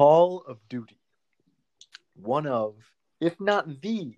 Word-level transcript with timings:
Call 0.00 0.42
of 0.48 0.66
Duty, 0.70 0.98
one 2.14 2.46
of, 2.46 2.74
if 3.20 3.38
not 3.38 3.82
the 3.82 4.16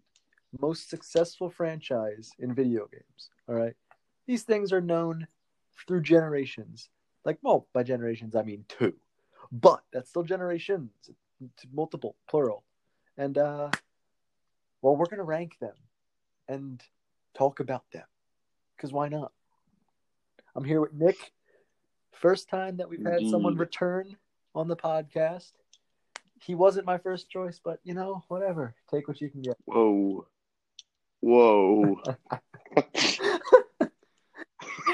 most 0.60 0.88
successful 0.88 1.50
franchise 1.50 2.30
in 2.38 2.54
video 2.54 2.86
games. 2.86 3.30
All 3.48 3.56
right. 3.56 3.74
These 4.28 4.44
things 4.44 4.72
are 4.72 4.80
known 4.80 5.26
through 5.84 6.02
generations. 6.02 6.88
Like, 7.24 7.38
well, 7.42 7.66
by 7.72 7.82
generations, 7.82 8.36
I 8.36 8.44
mean 8.44 8.64
two, 8.68 8.94
but 9.50 9.82
that's 9.92 10.10
still 10.10 10.22
generations, 10.22 10.92
it's 11.40 11.66
multiple, 11.74 12.14
plural. 12.30 12.62
And, 13.18 13.36
uh, 13.36 13.70
well, 14.82 14.94
we're 14.94 15.06
going 15.06 15.16
to 15.16 15.24
rank 15.24 15.56
them 15.60 15.74
and 16.46 16.80
talk 17.36 17.58
about 17.58 17.90
them 17.92 18.06
because 18.76 18.92
why 18.92 19.08
not? 19.08 19.32
I'm 20.54 20.62
here 20.62 20.80
with 20.80 20.94
Nick. 20.94 21.32
First 22.12 22.48
time 22.48 22.76
that 22.76 22.88
we've 22.88 23.04
had 23.04 23.26
someone 23.26 23.56
return 23.56 24.16
on 24.54 24.68
the 24.68 24.76
podcast. 24.76 25.50
He 26.44 26.54
wasn't 26.54 26.86
my 26.86 26.98
first 26.98 27.30
choice, 27.30 27.60
but 27.62 27.78
you 27.84 27.94
know, 27.94 28.24
whatever. 28.28 28.74
Take 28.90 29.06
what 29.08 29.20
you 29.20 29.30
can 29.30 29.42
get. 29.42 29.56
Whoa. 29.64 30.26
Whoa. 31.20 32.02
just, 32.92 33.20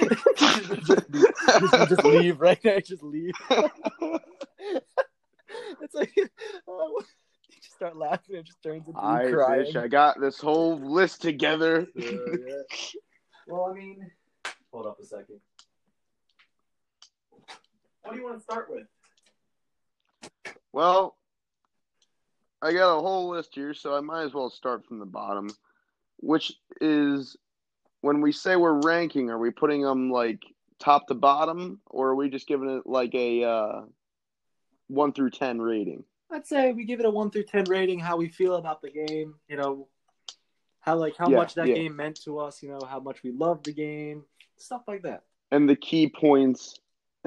just, 0.82 1.88
just 1.88 2.04
leave 2.04 2.40
right 2.40 2.62
now. 2.64 2.78
Just 2.80 3.02
leave. 3.02 3.32
It's 5.80 5.94
like 5.94 6.12
oh, 6.68 7.00
you 7.48 7.56
just 7.62 7.74
start 7.74 7.96
laughing. 7.96 8.36
It 8.36 8.44
just 8.44 8.62
turns 8.62 8.86
into 8.86 9.00
you 9.00 9.06
I 9.06 9.30
crying. 9.30 9.64
wish 9.64 9.76
I 9.76 9.88
got 9.88 10.20
this 10.20 10.38
whole 10.38 10.78
list 10.78 11.22
together. 11.22 11.86
Yeah, 11.96 12.10
yeah. 12.46 12.62
Well, 13.46 13.70
I 13.70 13.72
mean, 13.72 14.10
hold 14.70 14.86
up 14.86 14.98
a 15.00 15.04
second. 15.04 15.40
What 18.02 18.12
do 18.12 18.18
you 18.18 18.24
want 18.24 18.36
to 18.36 18.42
start 18.42 18.68
with? 18.70 18.86
Well, 20.72 21.16
I 22.60 22.72
got 22.72 22.96
a 22.96 23.00
whole 23.00 23.30
list 23.30 23.54
here, 23.54 23.74
so 23.74 23.94
I 23.94 24.00
might 24.00 24.24
as 24.24 24.34
well 24.34 24.50
start 24.50 24.84
from 24.86 24.98
the 24.98 25.06
bottom, 25.06 25.48
which 26.16 26.52
is 26.80 27.36
when 28.00 28.20
we 28.20 28.32
say 28.32 28.56
we're 28.56 28.80
ranking, 28.80 29.30
are 29.30 29.38
we 29.38 29.50
putting 29.50 29.82
them 29.82 30.10
like 30.10 30.42
top 30.78 31.06
to 31.08 31.14
bottom, 31.14 31.80
or 31.86 32.08
are 32.08 32.14
we 32.14 32.28
just 32.28 32.48
giving 32.48 32.68
it 32.68 32.86
like 32.86 33.14
a 33.14 33.44
uh, 33.44 33.82
one 34.88 35.12
through 35.12 35.30
ten 35.30 35.60
rating? 35.60 36.04
I'd 36.30 36.46
say 36.46 36.72
we 36.72 36.84
give 36.84 37.00
it 37.00 37.06
a 37.06 37.10
one 37.10 37.30
through 37.30 37.44
ten 37.44 37.64
rating. 37.64 38.00
How 38.00 38.16
we 38.16 38.28
feel 38.28 38.56
about 38.56 38.82
the 38.82 38.90
game, 38.90 39.34
you 39.48 39.56
know, 39.56 39.88
how 40.80 40.96
like 40.96 41.16
how 41.16 41.28
Yeah, 41.28 41.36
much 41.36 41.54
that 41.54 41.68
yeah. 41.68 41.74
game 41.74 41.96
meant 41.96 42.20
to 42.24 42.38
us, 42.38 42.62
you 42.62 42.70
know, 42.70 42.80
how 42.88 43.00
much 43.00 43.22
we 43.22 43.30
love 43.30 43.62
the 43.62 43.72
game, 43.72 44.24
stuff 44.56 44.82
like 44.88 45.02
that. 45.02 45.22
And 45.50 45.68
the 45.68 45.76
key 45.76 46.08
points 46.08 46.78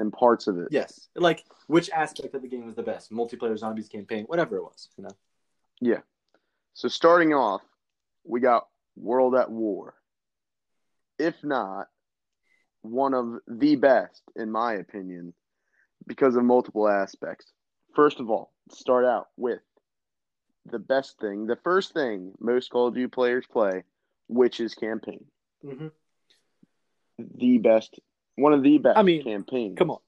and 0.02 0.12
parts 0.12 0.46
of 0.46 0.58
it. 0.58 0.68
Yes, 0.70 1.08
like 1.16 1.44
which 1.68 1.88
aspect 1.90 2.34
of 2.34 2.42
the 2.42 2.48
game 2.48 2.66
was 2.66 2.74
the 2.74 2.82
best, 2.82 3.10
multiplayer, 3.10 3.56
zombies, 3.56 3.88
campaign, 3.88 4.24
whatever 4.26 4.56
it 4.56 4.62
was, 4.62 4.90
you 4.98 5.04
know. 5.04 5.10
Yeah. 5.80 6.00
So 6.74 6.88
starting 6.88 7.32
off, 7.32 7.62
we 8.24 8.40
got 8.40 8.66
World 8.96 9.34
at 9.34 9.50
War. 9.50 9.94
If 11.18 11.36
not 11.42 11.88
one 12.82 13.14
of 13.14 13.38
the 13.46 13.76
best, 13.76 14.22
in 14.36 14.50
my 14.50 14.74
opinion, 14.74 15.32
because 16.06 16.36
of 16.36 16.44
multiple 16.44 16.88
aspects. 16.88 17.46
First 17.94 18.20
of 18.20 18.28
all, 18.28 18.52
start 18.70 19.04
out 19.04 19.28
with 19.36 19.60
the 20.66 20.78
best 20.78 21.18
thing, 21.20 21.46
the 21.46 21.58
first 21.62 21.92
thing 21.92 22.32
most 22.40 22.70
Call 22.70 22.88
of 22.88 22.94
Duty 22.94 23.08
players 23.08 23.46
play, 23.50 23.84
which 24.28 24.60
is 24.60 24.74
campaign. 24.74 25.24
Mm-hmm. 25.64 25.88
The 27.36 27.58
best, 27.58 28.00
one 28.36 28.52
of 28.52 28.62
the 28.62 28.78
best 28.78 28.98
I 28.98 29.02
mean, 29.02 29.22
campaigns. 29.24 29.76
Come 29.78 29.90
on, 29.90 29.98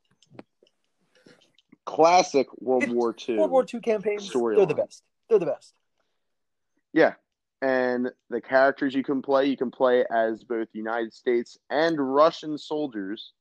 Classic 1.84 2.47
World 2.61 2.84
It's 2.84 2.92
War 2.92 3.14
II. 3.28 3.36
World 3.39 3.50
War 3.50 3.67
II 3.72 3.80
campaigns, 3.80 4.30
storyline. 4.30 4.56
they're 4.56 4.67
the 4.67 4.75
best. 4.75 5.03
They're 5.28 5.39
the 5.39 5.47
best. 5.47 5.75
Yeah. 6.92 7.14
And 7.62 8.11
the 8.30 8.41
characters 8.41 8.95
you 8.95 9.02
can 9.02 9.22
play, 9.22 9.47
you 9.47 9.56
can 9.56 9.70
play 9.70 10.05
as 10.11 10.45
both 10.45 10.69
United 10.72 11.12
States 11.14 11.57
and 11.70 11.96
Russian 11.98 12.58
soldiers 12.58 13.33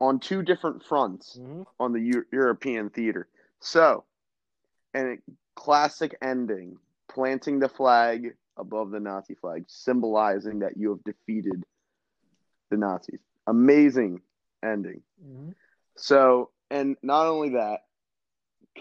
on 0.00 0.18
two 0.20 0.42
different 0.42 0.84
fronts 0.84 1.36
Mm-hmm. 1.40 1.62
on 1.80 1.92
the 1.92 2.00
Eu- 2.00 2.24
European 2.32 2.90
theater. 2.90 3.28
So, 3.60 4.04
and 4.94 5.08
a 5.08 5.16
classic 5.54 6.16
ending, 6.22 6.76
planting 7.08 7.58
the 7.58 7.68
flag 7.68 8.34
above 8.56 8.90
the 8.90 9.00
Nazi 9.00 9.34
flag, 9.34 9.64
symbolizing 9.68 10.60
that 10.60 10.76
you 10.76 10.90
have 10.90 11.02
defeated 11.04 11.64
the 12.70 12.76
Nazis. 12.76 13.20
Amazing 13.46 14.20
ending. 14.64 15.02
Mm-hmm. 15.24 15.50
So, 15.96 16.50
and 16.70 16.96
not 17.02 17.26
only 17.26 17.50
that, 17.50 17.80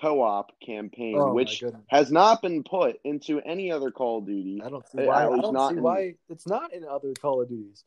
co-op 0.01 0.51
campaign, 0.65 1.17
Oh, 1.17 1.33
which 1.33 1.63
has 1.87 2.11
not 2.11 2.41
been 2.41 2.63
put 2.63 2.97
into 3.03 3.41
any 3.41 3.71
other 3.71 3.91
Call 3.91 4.19
of 4.19 4.25
Duty, 4.25 4.61
I 4.63 4.69
don't 4.69 4.87
see 4.87 4.99
why. 4.99 5.25
I 5.25 5.25
don't 5.25 5.53
not 5.53 5.71
see 5.71 5.77
in- 5.77 5.83
why 5.83 6.15
it's 6.29 6.47
not 6.47 6.73
in 6.73 6.85
other 6.85 7.13
Call 7.21 7.41
of 7.41 7.49
Duties. 7.49 7.83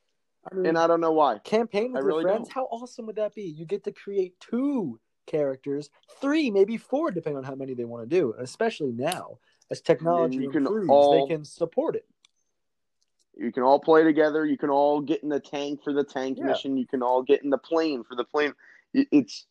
I 0.50 0.54
mean, 0.54 0.66
and 0.66 0.78
I 0.78 0.86
don't 0.86 1.00
know 1.00 1.12
why. 1.12 1.38
campaign 1.38 1.92
with 1.92 1.96
I 1.96 2.00
your 2.00 2.06
really 2.08 2.22
friends. 2.24 2.48
don't. 2.48 2.52
How 2.54 2.64
awesome 2.64 3.06
would 3.06 3.16
that 3.16 3.34
be? 3.34 3.44
You 3.44 3.64
get 3.64 3.84
to 3.84 3.92
create 3.92 4.38
two 4.40 5.00
characters, 5.26 5.88
three, 6.20 6.50
maybe 6.50 6.76
four, 6.76 7.10
depending 7.10 7.38
on 7.38 7.44
how 7.44 7.54
many 7.54 7.72
they 7.72 7.84
want 7.86 8.02
to 8.08 8.14
do. 8.20 8.34
And 8.34 8.42
especially 8.42 8.92
now, 8.92 9.38
as 9.70 9.80
technology 9.80 10.36
you 10.36 10.50
can 10.50 10.66
improves, 10.66 10.90
all- 10.90 11.26
they 11.26 11.34
can 11.34 11.44
support 11.46 11.96
it. 11.96 12.04
You 13.36 13.52
can 13.52 13.62
all 13.62 13.80
play 13.80 14.04
together. 14.04 14.44
You 14.46 14.56
can 14.56 14.70
all 14.70 15.00
get 15.00 15.22
in 15.22 15.28
the 15.28 15.40
tank 15.40 15.82
for 15.82 15.92
the 15.92 16.04
tank 16.04 16.38
Yeah. 16.38 16.44
mission. 16.46 16.76
You 16.76 16.86
can 16.86 17.02
all 17.02 17.22
get 17.22 17.42
in 17.42 17.50
the 17.50 17.58
plane 17.58 18.04
for 18.04 18.14
the 18.14 18.24
plane. 18.24 18.54
It's 18.92 19.46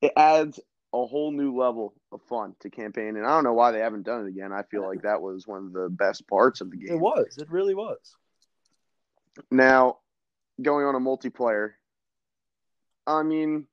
it 0.00 0.12
adds 0.16 0.60
a 0.94 1.04
whole 1.04 1.32
new 1.32 1.54
level 1.56 1.92
of 2.12 2.22
fun 2.22 2.54
to 2.60 2.70
campaign, 2.70 3.16
and 3.16 3.26
I 3.26 3.30
don't 3.30 3.44
know 3.44 3.52
why 3.52 3.72
they 3.72 3.80
haven't 3.80 4.04
done 4.04 4.24
it 4.24 4.28
again. 4.28 4.52
I 4.52 4.62
feel 4.62 4.86
like 4.86 5.02
that 5.02 5.20
was 5.20 5.46
one 5.46 5.66
of 5.66 5.72
the 5.72 5.88
best 5.90 6.26
parts 6.26 6.60
of 6.60 6.70
the 6.70 6.78
game. 6.78 6.94
It 6.96 7.00
was. 7.00 7.36
It 7.36 7.50
really 7.50 7.74
was. 7.74 8.16
Now, 9.50 9.98
going 10.62 10.86
on 10.86 10.94
a 10.94 11.00
multiplayer, 11.00 11.72
I 13.06 13.22
mean, 13.22 13.66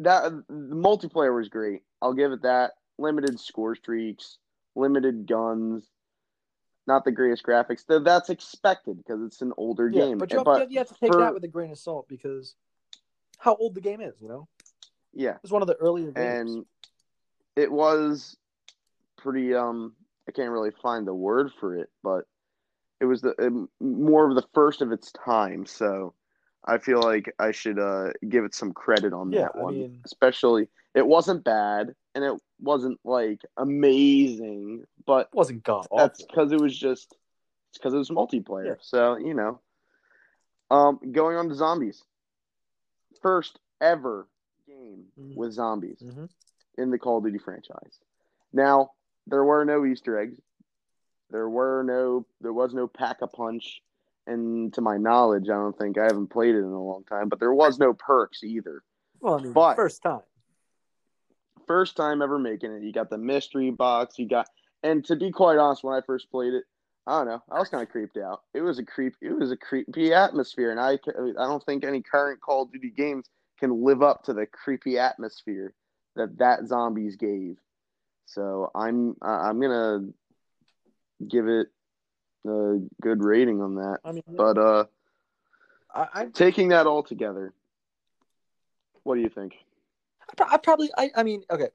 that 0.00 0.30
the 0.48 0.74
multiplayer 0.74 1.34
was 1.34 1.48
great. 1.48 1.82
I'll 2.02 2.14
give 2.14 2.32
it 2.32 2.42
that. 2.42 2.72
Limited 2.98 3.38
score 3.38 3.76
streaks, 3.76 4.38
limited 4.74 5.26
guns, 5.26 5.88
not 6.86 7.04
the 7.04 7.12
greatest 7.12 7.42
graphics. 7.44 7.86
Th- 7.86 8.02
That's 8.02 8.30
expected 8.30 8.98
because 8.98 9.22
it's 9.22 9.42
an 9.42 9.52
older 9.56 9.88
Yeah, 9.88 10.06
game. 10.06 10.18
but 10.18 10.30
you 10.30 10.38
have, 10.38 10.44
but 10.44 10.70
you 10.70 10.78
have 10.78 10.88
to 10.88 10.94
take 10.98 11.10
for- 11.10 11.18
that 11.18 11.34
with 11.34 11.44
a 11.44 11.48
grain 11.48 11.70
of 11.70 11.78
salt 11.78 12.08
because 12.08 12.54
how 13.38 13.54
old 13.56 13.74
the 13.74 13.80
game 13.80 14.00
is, 14.00 14.20
you 14.20 14.28
know? 14.28 14.48
yeah, 15.12 15.32
It 15.32 15.42
was 15.42 15.52
one 15.52 15.62
of 15.62 15.68
the 15.68 15.76
earlier 15.76 16.10
games. 16.12 16.16
and 16.16 16.66
it 17.56 17.70
was 17.70 18.36
pretty. 19.16 19.54
Um, 19.54 19.94
I 20.28 20.32
can't 20.32 20.50
really 20.50 20.72
find 20.82 21.06
the 21.06 21.14
word 21.14 21.52
for 21.60 21.76
it, 21.76 21.88
but 22.02 22.26
it 23.00 23.04
was 23.06 23.20
the 23.22 23.34
um, 23.40 23.68
more 23.80 24.28
of 24.28 24.34
the 24.34 24.46
first 24.54 24.82
of 24.82 24.92
its 24.92 25.12
time. 25.12 25.66
So 25.66 26.14
I 26.64 26.78
feel 26.78 27.00
like 27.00 27.32
I 27.38 27.52
should 27.52 27.78
uh, 27.78 28.10
give 28.28 28.44
it 28.44 28.54
some 28.54 28.72
credit 28.72 29.12
on 29.12 29.30
Yeah, 29.30 29.42
that 29.42 29.56
I 29.56 29.62
one, 29.62 29.74
mean- 29.74 30.00
especially 30.04 30.68
it 30.94 31.06
wasn't 31.06 31.44
bad 31.44 31.94
and 32.14 32.24
it 32.24 32.34
wasn't 32.60 32.98
like 33.04 33.42
amazing, 33.56 34.84
but 35.04 35.32
wasn't 35.34 35.62
god 35.64 35.86
that's 35.96 36.22
because 36.24 36.52
it 36.52 36.60
was 36.60 36.76
just 36.76 37.14
it's 37.70 37.78
because 37.78 37.94
it 37.94 37.98
was 37.98 38.10
multiplayer. 38.10 38.66
Yeah. 38.66 38.74
So 38.80 39.16
you 39.16 39.34
know, 39.34 39.60
um, 40.70 40.98
going 41.12 41.36
on 41.36 41.48
to 41.48 41.54
zombies, 41.54 42.02
first 43.22 43.58
ever 43.80 44.26
game 44.66 45.06
Mhm. 45.18 45.36
with 45.36 45.52
zombies 45.52 46.00
Mhm. 46.02 46.28
in 46.78 46.90
the 46.90 46.98
Call 46.98 47.18
of 47.18 47.24
Duty 47.24 47.38
franchise. 47.38 48.00
Now 48.52 48.92
there 49.26 49.44
were 49.44 49.64
no 49.64 49.84
Easter 49.84 50.18
eggs. 50.18 50.40
There 51.30 51.48
were 51.48 51.82
no. 51.82 52.24
There 52.40 52.52
was 52.52 52.72
no 52.72 52.86
pack 52.86 53.20
a 53.20 53.26
punch, 53.26 53.82
and 54.26 54.72
to 54.74 54.80
my 54.80 54.96
knowledge, 54.96 55.48
I 55.50 55.54
don't 55.54 55.76
think 55.76 55.98
I 55.98 56.04
haven't 56.04 56.28
played 56.28 56.54
it 56.54 56.58
in 56.58 56.64
a 56.64 56.82
long 56.82 57.02
time. 57.04 57.28
But 57.28 57.40
there 57.40 57.52
was 57.52 57.78
no 57.78 57.92
perks 57.94 58.44
either. 58.44 58.82
Well, 59.20 59.34
I 59.34 59.42
mean, 59.42 59.52
but- 59.52 59.74
first 59.76 60.02
time. 60.02 60.22
First 61.66 61.96
time 61.96 62.22
ever 62.22 62.38
making 62.38 62.72
it. 62.72 62.82
You 62.82 62.92
got 62.92 63.10
the 63.10 63.18
mystery 63.18 63.70
box. 63.70 64.18
You 64.18 64.28
got, 64.28 64.48
and 64.82 65.04
to 65.06 65.16
be 65.16 65.30
quite 65.30 65.58
honest, 65.58 65.82
when 65.82 65.94
I 65.94 66.00
first 66.06 66.30
played 66.30 66.54
it, 66.54 66.64
I 67.06 67.18
don't 67.18 67.28
know. 67.28 67.42
I 67.50 67.58
was 67.58 67.68
kind 67.68 67.82
of 67.82 67.88
creeped 67.88 68.16
out. 68.16 68.42
It 68.54 68.60
was 68.60 68.78
a 68.78 68.84
creep. 68.84 69.14
It 69.20 69.32
was 69.32 69.50
a 69.52 69.56
creepy 69.56 70.12
atmosphere, 70.12 70.70
and 70.70 70.80
I, 70.80 70.92
I 70.92 71.46
don't 71.46 71.64
think 71.64 71.84
any 71.84 72.02
current 72.02 72.40
Call 72.40 72.62
of 72.62 72.72
Duty 72.72 72.90
games 72.90 73.26
can 73.58 73.84
live 73.84 74.02
up 74.02 74.24
to 74.24 74.32
the 74.34 74.46
creepy 74.46 74.98
atmosphere 74.98 75.72
that 76.16 76.38
that 76.38 76.66
zombies 76.66 77.16
gave. 77.16 77.58
So 78.26 78.70
I'm 78.74 79.16
I- 79.22 79.48
I'm 79.48 79.60
gonna 79.60 80.08
give 81.26 81.48
it 81.48 81.68
a 82.46 82.78
good 83.00 83.22
rating 83.22 83.62
on 83.62 83.76
that. 83.76 83.98
I 84.04 84.12
mean, 84.12 84.22
But 84.28 84.58
uh, 84.58 84.84
I, 85.94 86.08
I, 86.12 86.26
taking 86.26 86.68
that 86.68 86.86
all 86.86 87.02
together, 87.02 87.54
what 89.04 89.14
do 89.14 89.20
you 89.20 89.28
think? 89.28 89.54
I 90.30 90.34
pro- 90.36 90.46
I 90.48 90.56
probably, 90.58 90.90
I, 90.96 91.10
I 91.14 91.22
mean, 91.22 91.42
okay, 91.50 91.68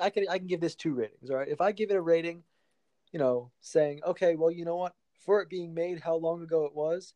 I 0.00 0.10
can, 0.10 0.26
I 0.28 0.38
can 0.38 0.46
give 0.46 0.60
this 0.60 0.74
two 0.74 0.94
ratings. 0.94 1.30
All 1.30 1.36
right, 1.36 1.48
if 1.48 1.60
I 1.60 1.72
give 1.72 1.90
it 1.90 1.96
a 1.96 2.00
rating, 2.00 2.42
you 3.12 3.18
know, 3.18 3.50
saying, 3.60 4.00
okay, 4.04 4.34
well, 4.36 4.50
you 4.50 4.64
know 4.64 4.76
what, 4.76 4.94
for 5.20 5.40
it 5.40 5.48
being 5.48 5.72
made, 5.74 6.00
how 6.00 6.16
long 6.16 6.42
ago 6.42 6.64
it 6.64 6.74
was, 6.74 7.14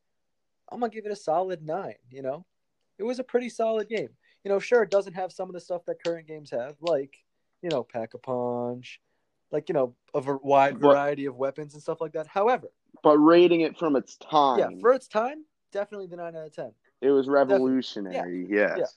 I'm 0.70 0.80
gonna 0.80 0.90
give 0.92 1.06
it 1.06 1.12
a 1.12 1.16
solid 1.16 1.62
nine. 1.62 1.94
You 2.10 2.22
know, 2.22 2.44
it 2.98 3.02
was 3.04 3.18
a 3.18 3.24
pretty 3.24 3.48
solid 3.48 3.88
game. 3.88 4.10
you 4.44 4.48
know, 4.50 4.58
sure, 4.60 4.82
it 4.82 4.90
doesn't 4.90 5.14
have 5.14 5.32
some 5.32 5.48
of 5.48 5.54
the 5.54 5.60
stuff 5.60 5.84
that 5.86 6.02
current 6.04 6.26
games 6.28 6.50
have, 6.50 6.76
like 6.80 7.24
you 7.62 7.68
know, 7.70 7.82
pack 7.82 8.14
a 8.14 8.18
punch, 8.18 9.00
like 9.50 9.68
you 9.68 9.72
know, 9.72 9.94
a 10.14 10.20
wide 10.42 10.78
But- 10.80 10.88
variety 10.88 11.24
of 11.26 11.36
weapons 11.36 11.74
and 11.74 11.82
stuff 11.82 12.00
like 12.00 12.12
that. 12.12 12.26
However, 12.28 12.68
But 13.02 13.18
rating 13.18 13.62
it 13.62 13.76
from 13.76 13.96
its 13.96 14.16
time, 14.16 14.58
yeah, 14.58 14.68
for 14.80 14.92
its 14.92 15.08
time, 15.08 15.44
definitely 15.72 16.06
the 16.06 16.16
nine 16.16 16.36
out 16.36 16.46
of 16.46 16.52
ten. 16.54 16.72
it 17.00 17.10
was 17.10 17.28
revolutionary. 17.28 18.46
Yes. 18.48 18.96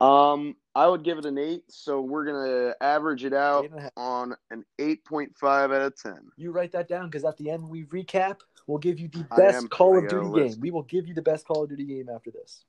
Um, 0.00 0.54
I 0.74 0.86
would 0.86 1.02
give 1.02 1.18
it 1.18 1.24
an 1.26 1.38
eight. 1.38 1.64
So 1.68 2.00
we're 2.00 2.24
gonna 2.24 2.74
average 2.80 3.24
it 3.24 3.32
out 3.32 3.64
Eight 3.64 3.70
and 3.70 3.80
a 3.80 3.82
half. 3.82 3.92
on 3.96 4.36
an 4.50 4.64
eight 4.78 5.04
point 5.04 5.36
five 5.36 5.72
out 5.72 5.82
of 5.82 6.00
ten. 6.00 6.30
You 6.36 6.52
write 6.52 6.72
that 6.72 6.88
down 6.88 7.06
because 7.06 7.24
at 7.24 7.36
the 7.36 7.50
end 7.50 7.68
we 7.68 7.84
recap, 7.86 8.38
we'll 8.66 8.78
give 8.78 9.00
you 9.00 9.08
the 9.08 9.26
best 9.36 9.68
Call 9.70 9.98
of 9.98 10.08
Duty 10.08 10.26
list. 10.26 10.54
game. 10.56 10.60
We 10.60 10.70
will 10.70 10.82
give 10.84 11.08
you 11.08 11.14
the 11.14 11.22
best 11.22 11.46
Call 11.46 11.64
of 11.64 11.70
Duty 11.70 11.84
game 11.84 12.08
after 12.14 12.30
this. 12.30 12.64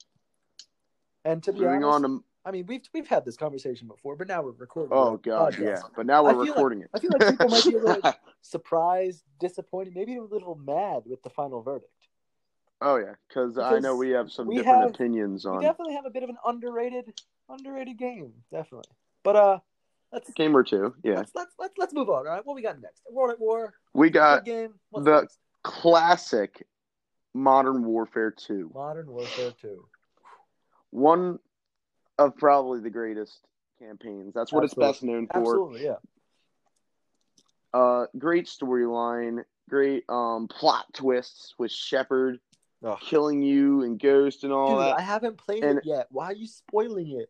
And 1.26 1.44
to 1.44 1.54
be 1.54 1.60
Moving 1.60 1.84
honest, 1.84 2.06
on 2.06 2.20
to 2.20 2.24
I 2.46 2.52
mean, 2.52 2.66
we've 2.68 2.82
we've 2.94 3.08
had 3.08 3.26
this 3.26 3.36
conversation 3.38 3.88
before, 3.88 4.16
but 4.16 4.28
now 4.28 4.42
we're 4.42 4.52
recording. 4.52 4.98
oh 4.98 5.18
god, 5.18 5.54
podcast. 5.54 5.60
yeah. 5.62 5.82
But 5.96 6.06
now 6.08 6.24
we're 6.24 6.32
feel 6.32 6.40
like- 6.40 6.48
recording 6.50 6.82
it. 6.82 6.90
I 6.96 7.00
feel 7.00 7.10
like 7.20 7.30
people 7.30 7.50
might 7.50 7.64
be 7.66 7.76
a 7.76 7.80
little 7.80 8.14
surprised, 8.42 9.24
disappointed, 9.40 9.94
maybe 9.94 10.16
a 10.16 10.24
little 10.24 10.56
mad 10.56 11.04
with 11.06 11.22
the 11.22 11.30
final 11.30 11.62
verdict. 11.62 11.92
Oh 12.82 12.98
yeah, 12.98 13.14
because 13.28 13.58
I 13.58 13.80
know 13.80 13.96
we 13.96 14.10
have 14.12 14.32
some 14.32 14.48
we 14.48 14.56
different 14.58 14.82
have- 14.82 14.90
opinions 14.92 15.46
We 15.46 15.60
definitely 15.62 15.96
have 15.96 16.06
a 16.06 16.10
bit 16.10 16.24
of 16.24 16.30
an 16.30 16.38
underrated, 16.46 17.20
underrated 17.50 17.98
game, 17.98 18.34
definitely. 18.52 18.92
But 19.24 19.36
uh, 19.36 19.60
let's 20.12 20.32
game 20.32 20.56
or 20.56 20.64
two. 20.64 20.96
Yeah, 21.04 21.16
let's, 21.18 21.32
let's 21.36 21.54
let's 21.60 21.74
let's 21.78 21.94
move 21.94 22.10
on. 22.10 22.28
All 22.28 22.34
right, 22.34 22.46
what 22.46 22.56
we 22.56 22.62
got 22.62 22.82
next? 22.82 23.02
World 23.10 23.32
at 23.32 23.40
War, 23.40 23.74
we 23.94 24.10
got 24.10 24.46
game. 24.46 24.74
What's 24.92 25.06
the- 25.06 25.22
next? 25.22 25.38
classic 25.64 26.66
Modern 27.34 27.84
Warfare 27.84 28.32
Two. 28.32 28.72
Modern 28.74 29.08
Warfare 29.12 29.52
Two. 29.62 29.86
One 30.92 31.40
of 32.18 32.36
probably 32.38 32.80
the 32.80 32.90
greatest 32.90 33.40
campaigns. 33.80 34.34
That's 34.34 34.52
what 34.52 34.64
Absolutely. 34.64 34.90
it's 34.90 34.98
best 35.00 35.04
known 35.04 35.28
for. 35.28 35.40
Absolutely, 35.40 35.84
yeah. 35.86 35.96
Uh, 37.74 38.06
great 38.18 38.48
storyline, 38.48 39.44
great 39.70 40.04
um 40.10 40.48
plot 40.48 40.86
twists 40.94 41.54
with 41.60 41.72
Shepard 41.72 42.40
Ugh. 42.84 42.98
killing 43.02 43.42
you 43.42 43.84
and 43.84 44.00
Ghost 44.00 44.44
and 44.44 44.54
all 44.54 44.76
Dude, 44.76 44.80
that. 44.80 44.98
I 45.00 45.02
haven't 45.02 45.38
played 45.38 45.64
And- 45.64 45.80
it 45.80 45.86
yet. 45.86 46.08
Why 46.12 46.28
are 46.28 46.34
you 46.36 46.48
spoiling 46.48 47.20
it? 47.20 47.30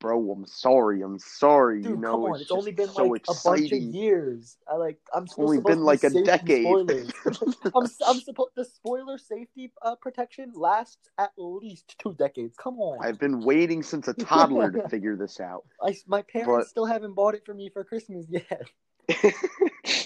Bro, 0.00 0.32
I'm 0.32 0.44
sorry. 0.46 1.00
I'm 1.02 1.20
sorry. 1.20 1.80
Dude, 1.80 1.92
you 1.92 1.96
know, 1.96 2.10
come 2.10 2.20
on. 2.24 2.32
it's, 2.32 2.42
It's, 2.42 2.50
only 2.50 2.72
been 2.72 2.88
so 2.88 3.04
like 3.04 3.22
a 3.28 3.34
bunch 3.44 3.70
of 3.70 3.78
years. 3.78 4.56
I 4.66 4.74
like. 4.74 4.98
I'm 5.14 5.28
supposed 5.28 5.46
only 5.46 5.56
supposed 5.58 5.66
been 5.68 5.76
to 5.76 5.80
be 5.80 5.84
like 5.84 6.02
a 6.02 6.24
decade. 6.24 6.66
I'm 7.76 7.86
I'm 8.04 8.18
supposed 8.20 8.50
the 8.56 8.64
spoiler 8.64 9.16
safety 9.16 9.72
uh, 9.80 9.94
protection 9.94 10.50
lasts 10.56 11.08
at 11.18 11.30
least 11.38 11.94
two 12.00 12.14
decades. 12.14 12.56
Come 12.58 12.80
on. 12.80 12.98
I've 13.00 13.20
been 13.20 13.42
waiting 13.42 13.84
since 13.84 14.08
a 14.08 14.14
toddler 14.14 14.72
to 14.72 14.88
figure 14.88 15.14
this 15.14 15.38
out. 15.38 15.62
I, 15.80 15.94
my 16.08 16.22
parents 16.22 16.50
but- 16.64 16.66
still 16.66 16.86
haven't 16.86 17.14
bought 17.14 17.36
it 17.36 17.44
for 17.46 17.54
me 17.54 17.70
for 17.72 17.84
Christmas 17.84 18.26
yet. 18.28 18.68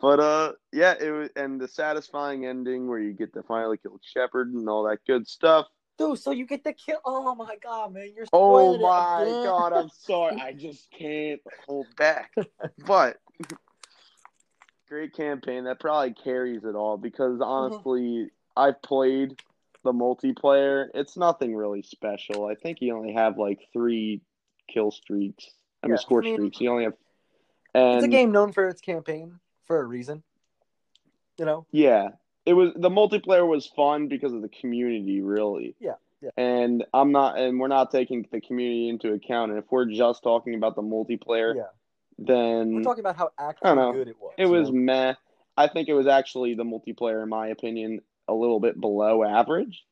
but 0.00 0.20
uh, 0.20 0.52
yeah, 0.72 0.94
it 1.00 1.10
was, 1.10 1.30
and 1.36 1.60
the 1.60 1.68
satisfying 1.68 2.46
ending 2.46 2.88
where 2.88 2.98
you 2.98 3.12
get 3.12 3.32
to 3.34 3.42
finally 3.42 3.78
kill 3.78 4.00
Shepard 4.02 4.52
and 4.52 4.68
all 4.68 4.84
that 4.84 4.98
good 5.06 5.26
stuff. 5.26 5.66
Dude, 5.98 6.18
so 6.18 6.30
you 6.30 6.46
get 6.46 6.62
the 6.62 6.72
kill. 6.72 7.00
Oh 7.04 7.34
my 7.34 7.56
god, 7.62 7.92
man, 7.92 8.12
you're 8.14 8.26
Oh 8.32 8.78
my 8.78 9.40
god, 9.44 9.72
I'm 9.72 9.90
sorry. 9.90 10.36
I 10.40 10.52
just 10.52 10.88
can't 10.96 11.40
hold 11.66 11.86
back. 11.96 12.32
But 12.86 13.18
great 14.88 15.12
campaign 15.14 15.64
that 15.64 15.80
probably 15.80 16.14
carries 16.14 16.64
it 16.64 16.74
all 16.74 16.96
because 16.96 17.40
honestly, 17.42 18.28
I've 18.56 18.80
played 18.82 19.42
the 19.84 19.92
multiplayer. 19.92 20.86
It's 20.94 21.16
nothing 21.16 21.54
really 21.54 21.82
special. 21.82 22.46
I 22.46 22.54
think 22.54 22.80
you 22.80 22.96
only 22.96 23.12
have 23.12 23.36
like 23.36 23.58
three 23.72 24.22
kill 24.72 24.90
streaks. 24.90 25.50
I 25.82 25.88
mean, 25.88 25.96
Yeah, 25.96 26.00
score 26.00 26.22
I 26.22 26.24
mean, 26.24 26.34
streaks. 26.34 26.60
You 26.60 26.70
only 26.70 26.84
have. 26.84 26.94
And 27.74 27.96
It's 27.96 28.04
a 28.04 28.08
game 28.08 28.32
known 28.32 28.52
for 28.52 28.68
its 28.68 28.80
campaign 28.80 29.40
for 29.68 29.80
a 29.80 29.84
reason. 29.84 30.24
You 31.38 31.44
know, 31.44 31.66
Yeah, 31.70 32.08
it 32.44 32.54
was 32.54 32.72
the 32.74 32.90
multiplayer 32.90 33.46
was 33.46 33.66
fun 33.66 34.08
because 34.08 34.32
of 34.32 34.42
the 34.42 34.48
community, 34.48 35.20
really. 35.20 35.76
Yeah, 35.78 35.92
yeah. 36.20 36.30
And 36.36 36.84
I'm 36.92 37.12
not, 37.12 37.38
and 37.38 37.60
we're 37.60 37.68
not 37.68 37.92
taking 37.92 38.26
the 38.32 38.40
community 38.40 38.88
into 38.88 39.12
account. 39.12 39.52
And 39.52 39.58
if 39.60 39.66
we're 39.70 39.84
just 39.84 40.24
talking 40.24 40.56
about 40.56 40.74
the 40.74 40.82
multiplayer, 40.82 41.54
yeah. 41.54 41.62
then 42.18 42.74
We're 42.74 42.82
talking 42.82 43.04
about 43.04 43.16
how 43.16 43.30
I 43.38 43.50
actually 43.50 43.66
don't 43.68 43.76
know. 43.76 43.92
good 43.92 44.08
it 44.08 44.16
was. 44.20 44.34
it 44.36 44.46
was 44.46 44.70
know? 44.70 44.80
meh. 44.80 45.14
I 45.56 45.68
think 45.68 45.88
it 45.88 45.94
was 45.94 46.08
actually 46.08 46.54
the 46.54 46.64
multiplayer, 46.64 47.22
in 47.22 47.28
my 47.28 47.48
opinion, 47.48 48.00
a 48.26 48.34
little 48.34 48.58
bit 48.58 48.80
below 48.80 49.22
average. 49.22 49.84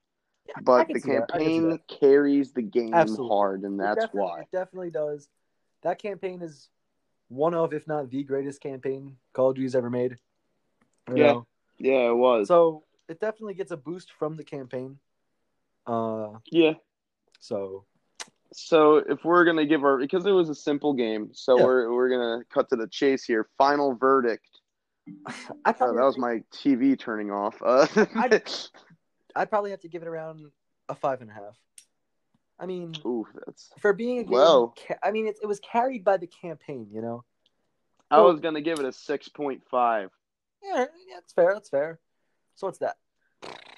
Yeah, 0.49 0.55
But 0.63 0.89
the 0.89 0.99
see 0.99 1.11
that. 1.13 1.31
I 1.33 1.39
can 1.39 1.47
see 1.47 1.47
campaign 1.61 1.79
carries 2.01 2.53
the 2.53 2.63
game 2.63 2.93
Absolutely. 2.95 3.29
hard, 3.29 3.63
and 3.63 3.75
It 3.81 3.85
that's 3.85 4.01
definitely- 4.07 4.21
why. 4.21 4.41
It 4.41 4.49
definitely 4.53 4.91
does. 4.91 5.29
That 5.83 6.01
campaign 6.01 6.43
is 6.43 6.71
one 7.29 7.55
of, 7.55 7.73
if 7.73 7.87
not 7.87 8.11
the 8.11 8.23
greatest 8.23 8.61
campaign 8.61 9.17
Call 9.33 9.51
of 9.51 9.57
Duty's 9.57 9.75
ever 9.75 9.91
made. 9.91 10.17
You 11.09 11.17
Yeah. 11.17 11.27
know? 11.33 11.47
Yeah, 11.79 12.11
it 12.11 12.17
was. 12.17 12.49
So 12.49 12.85
it 13.09 13.21
definitely 13.21 13.55
gets 13.55 13.71
a 13.71 13.77
boost 13.77 14.13
from 14.13 14.37
the 14.37 14.45
campaign. 14.45 14.99
Uh, 15.87 16.39
yeah. 16.51 16.75
so 17.41 17.85
So 18.53 18.97
if 18.97 19.25
we're 19.25 19.45
gonna 19.45 19.67
give 19.67 19.85
our 19.85 19.99
because 19.99 20.25
it 20.27 20.31
was 20.33 20.49
a 20.49 20.55
simple 20.55 20.93
game, 20.95 21.31
so 21.33 21.59
Yeah. 21.59 21.65
we're 21.65 21.93
we're 21.93 22.09
gonna 22.09 22.45
cut 22.53 22.69
to 22.71 22.77
the 22.77 22.87
chase 22.89 23.25
here. 23.25 23.49
Final 23.59 23.95
verdict. 23.95 24.49
I 25.65 25.75
Oh, 25.81 25.95
that 25.95 26.03
was 26.03 26.19
my 26.19 26.43
TV 26.53 26.99
turning 26.99 27.31
off. 27.31 27.61
Uh, 27.65 27.87
I'd- 28.17 28.41
I'd 29.37 29.51
probably 29.51 29.71
have 29.71 29.81
to 29.81 29.89
give 29.89 30.03
it 30.03 30.09
around 30.09 30.51
a 30.89 30.95
five 30.95 31.21
and 31.21 31.31
a 31.31 31.35
half. 31.35 31.57
I 32.59 32.67
mean, 32.67 32.95
Ooh, 33.05 33.27
that's. 33.45 33.71
for 33.79 33.93
being 33.93 34.19
a 34.19 34.25
game, 34.25 34.33
Low. 34.33 34.73
ca- 34.87 34.99
I 35.03 35.11
mean, 35.11 35.27
it, 35.27 35.37
it 35.43 35.47
was 35.47 35.61
carried 35.61 36.05
by 36.05 36.17
the 36.17 36.27
campaign. 36.27 36.89
You 36.93 37.03
know. 37.03 37.25
I 38.11 38.21
was 38.21 38.41
gonna 38.41 38.61
give 38.61 38.79
it 38.79 38.87
a 38.87 38.93
six 38.93 39.29
point 39.29 39.63
five. 39.71 40.11
Yeah, 40.63 40.87
yeah, 41.09 41.15
that's 41.15 41.33
fair. 41.33 41.53
That's 41.55 41.69
fair. 41.69 41.99
So 42.55 42.67
what's 42.67 42.79
that? 42.79 42.97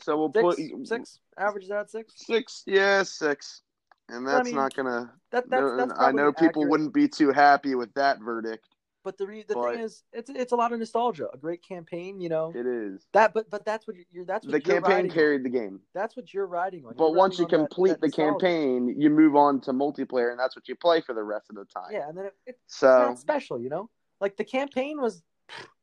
So 0.01 0.17
we'll 0.17 0.33
Six, 0.33 0.71
put 0.71 0.87
six. 0.87 1.19
Average 1.37 1.65
is 1.65 1.71
at 1.71 1.91
six. 1.91 2.15
Six, 2.17 2.63
yeah, 2.67 3.03
six, 3.03 3.63
and 4.09 4.25
Well, 4.25 4.35
I 4.35 4.39
that's 4.39 4.47
mean, 4.47 4.55
not 4.55 4.75
gonna. 4.75 5.13
That 5.33 5.51
that's, 5.51 5.77
that's 5.77 5.93
I 5.99 6.13
know 6.13 6.33
people 6.33 6.63
accurate. 6.63 6.71
wouldn't 6.71 6.95
be 6.95 7.09
too 7.09 7.33
happy 7.33 7.75
with 7.75 7.93
that 7.95 8.21
verdict. 8.21 8.69
But 9.09 9.17
the 9.17 9.27
re- 9.27 9.43
the 9.49 9.55
but- 9.55 9.73
thing 9.73 9.81
is, 9.81 10.03
it's 10.13 10.29
it's 10.29 10.53
a 10.53 10.57
lot 10.57 10.71
of 10.71 10.79
nostalgia. 10.79 11.29
A 11.33 11.39
great 11.39 11.63
campaign, 11.67 12.21
you 12.21 12.29
know. 12.29 12.53
It 12.55 12.67
is. 12.67 13.07
That, 13.15 13.33
but 13.33 13.49
but 13.49 13.65
that's 13.65 13.87
what 13.89 13.97
you're. 14.13 14.27
that's 14.27 14.45
what 14.45 14.53
The 14.53 14.61
campaign 14.61 14.91
riding 14.97 15.11
on. 15.11 15.15
carried 15.15 15.45
the 15.45 15.49
game, 15.49 15.81
That's 15.95 16.15
what 16.15 16.35
you're 16.35 16.47
riding 16.47 16.85
on. 16.85 16.93
but 16.95 17.07
You're 17.07 17.15
once 17.17 17.39
you 17.39 17.47
on 17.47 17.49
complete 17.51 17.93
that 17.93 18.01
the 18.03 18.11
campaign, 18.11 18.95
you 19.01 19.09
move 19.09 19.35
on 19.35 19.63
to 19.63 19.73
multiplayer, 19.73 20.31
and 20.31 20.39
that's 20.39 20.55
what 20.57 20.69
you 20.69 20.77
play 20.77 21.01
for 21.01 21.15
the 21.15 21.23
rest 21.23 21.47
of 21.49 21.57
the 21.57 21.65
time. 21.65 21.89
yeah, 21.91 22.07
and 22.07 22.19
then 22.19 22.27
it, 22.27 22.35
it's 22.47 22.59
So 22.67 22.87
not 22.87 23.19
special, 23.19 23.59
you 23.59 23.71
know. 23.71 23.89
Like 24.21 24.37
the 24.37 24.45
campaign 24.45 25.01
was 25.01 25.23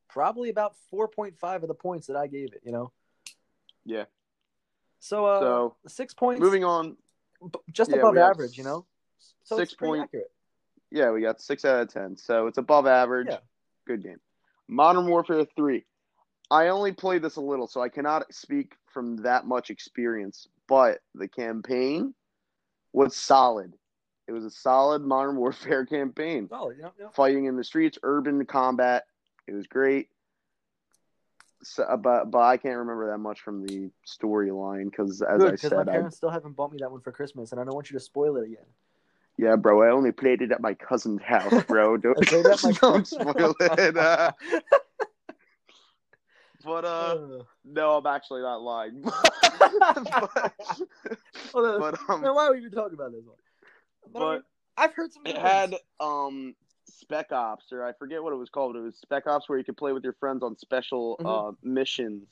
probably 0.07 0.49
about 0.51 0.75
four 0.91 1.07
point 1.07 1.39
five 1.39 1.63
of 1.63 1.67
the 1.67 1.73
points 1.73 2.05
that 2.05 2.15
I 2.15 2.27
gave 2.27 2.53
it, 2.53 2.61
you 2.63 2.71
know. 2.71 2.91
yeah. 3.85 4.03
So 4.99 5.25
uh, 5.25 5.39
So 5.39 5.75
six 5.87 6.13
points, 6.13 6.41
moving 6.41 6.63
on. 6.63 6.95
just 7.71 7.89
yeah, 7.89 7.97
above 7.97 8.17
average, 8.17 8.55
you 8.55 8.63
know. 8.63 8.85
So 9.45 9.57
six 9.57 9.73
point- 9.73 10.03
accurate. 10.03 10.29
Yeah, 10.95 11.11
we 11.11 11.19
got 11.19 11.41
six 11.41 11.65
out 11.65 11.81
of 11.81 11.93
ten, 11.93 12.15
so 12.15 12.47
it's 12.47 12.57
above 12.57 12.87
average. 12.87 13.27
Yeah. 13.29 13.39
Good 13.85 14.01
game. 14.01 14.21
Modern 14.69 15.07
Warfare 15.07 15.45
Three. 15.53 15.83
I 16.49 16.69
only 16.69 16.93
played 16.93 17.21
this 17.21 17.35
a 17.35 17.41
little, 17.41 17.67
so 17.67 17.81
I 17.81 17.89
cannot 17.89 18.33
speak 18.33 18.75
from 18.93 19.17
that 19.17 19.45
much 19.45 19.69
experience. 19.69 20.47
But 20.69 20.99
the 21.13 21.27
campaign 21.27 22.13
was 22.93 23.13
solid. 23.13 23.73
It 24.29 24.31
was 24.31 24.45
a 24.45 24.49
solid 24.49 25.01
Modern 25.01 25.35
Warfare 25.37 25.85
campaign. 25.85 26.47
Know, 26.49 26.71
you 26.71 26.83
know. 26.83 27.09
Fighting 27.13 27.43
in 27.43 27.57
the 27.57 27.63
streets, 27.65 27.97
urban 28.01 28.45
combat. 28.45 29.03
It 29.47 29.53
was 29.53 29.67
great. 29.67 30.07
So, 31.61 31.83
uh, 31.83 31.97
but 31.97 32.31
but 32.31 32.39
I 32.39 32.55
can't 32.55 32.77
remember 32.77 33.11
that 33.11 33.17
much 33.17 33.41
from 33.41 33.65
the 33.67 33.91
storyline 34.07 34.85
because, 34.85 35.21
as 35.21 35.39
Good 35.39 35.47
I 35.47 35.51
because 35.51 35.71
my 35.71 35.77
said, 35.79 35.89
I, 35.89 35.91
parents 35.91 36.15
still 36.15 36.29
haven't 36.29 36.55
bought 36.55 36.71
me 36.71 36.77
that 36.79 36.89
one 36.89 37.01
for 37.01 37.11
Christmas, 37.11 37.51
and 37.51 37.59
I 37.59 37.65
don't 37.65 37.75
want 37.75 37.91
you 37.91 37.97
to 37.97 38.03
spoil 38.03 38.37
it 38.37 38.45
again. 38.45 38.65
Yeah, 39.37 39.55
bro, 39.55 39.81
I 39.83 39.91
only 39.91 40.11
played 40.11 40.41
it 40.41 40.51
at 40.51 40.61
my 40.61 40.73
cousin's 40.73 41.21
house, 41.21 41.63
bro. 41.65 41.97
Don't, 42.03 42.17
I 42.17 42.25
played 42.25 42.45
it 42.45 42.51
at 42.51 42.63
my 42.63 42.71
don't 42.71 43.07
spoil 43.07 43.55
it. 43.59 43.97
Uh, 43.97 44.31
but 46.63 46.85
uh, 46.85 47.17
no, 47.65 47.97
I'm 47.97 48.05
actually 48.07 48.41
not 48.41 48.61
lying. 48.61 49.01
but, 49.01 50.43
well, 51.53 51.79
but 51.79 51.99
um, 52.09 52.21
then 52.21 52.33
why 52.33 52.47
are 52.47 52.53
we 52.53 52.59
even 52.59 52.71
talking 52.71 52.93
about 52.93 53.11
this 53.11 53.25
one? 53.25 53.35
But, 54.11 54.31
mean, 54.31 54.43
I've 54.77 54.93
heard 54.93 55.11
some. 55.11 55.23
it 55.25 55.37
had 55.37 55.75
um 55.99 56.55
Spec 56.85 57.31
Ops, 57.31 57.71
or 57.71 57.83
I 57.83 57.93
forget 57.93 58.23
what 58.23 58.31
it 58.31 58.37
was 58.37 58.49
called. 58.49 58.75
It 58.75 58.81
was 58.81 58.95
Spec 58.95 59.27
Ops, 59.27 59.49
where 59.49 59.57
you 59.57 59.65
could 59.65 59.77
play 59.77 59.91
with 59.91 60.03
your 60.03 60.13
friends 60.13 60.43
on 60.43 60.57
special 60.57 61.17
Mhm. 61.19 61.49
uh 61.49 61.55
missions, 61.61 62.27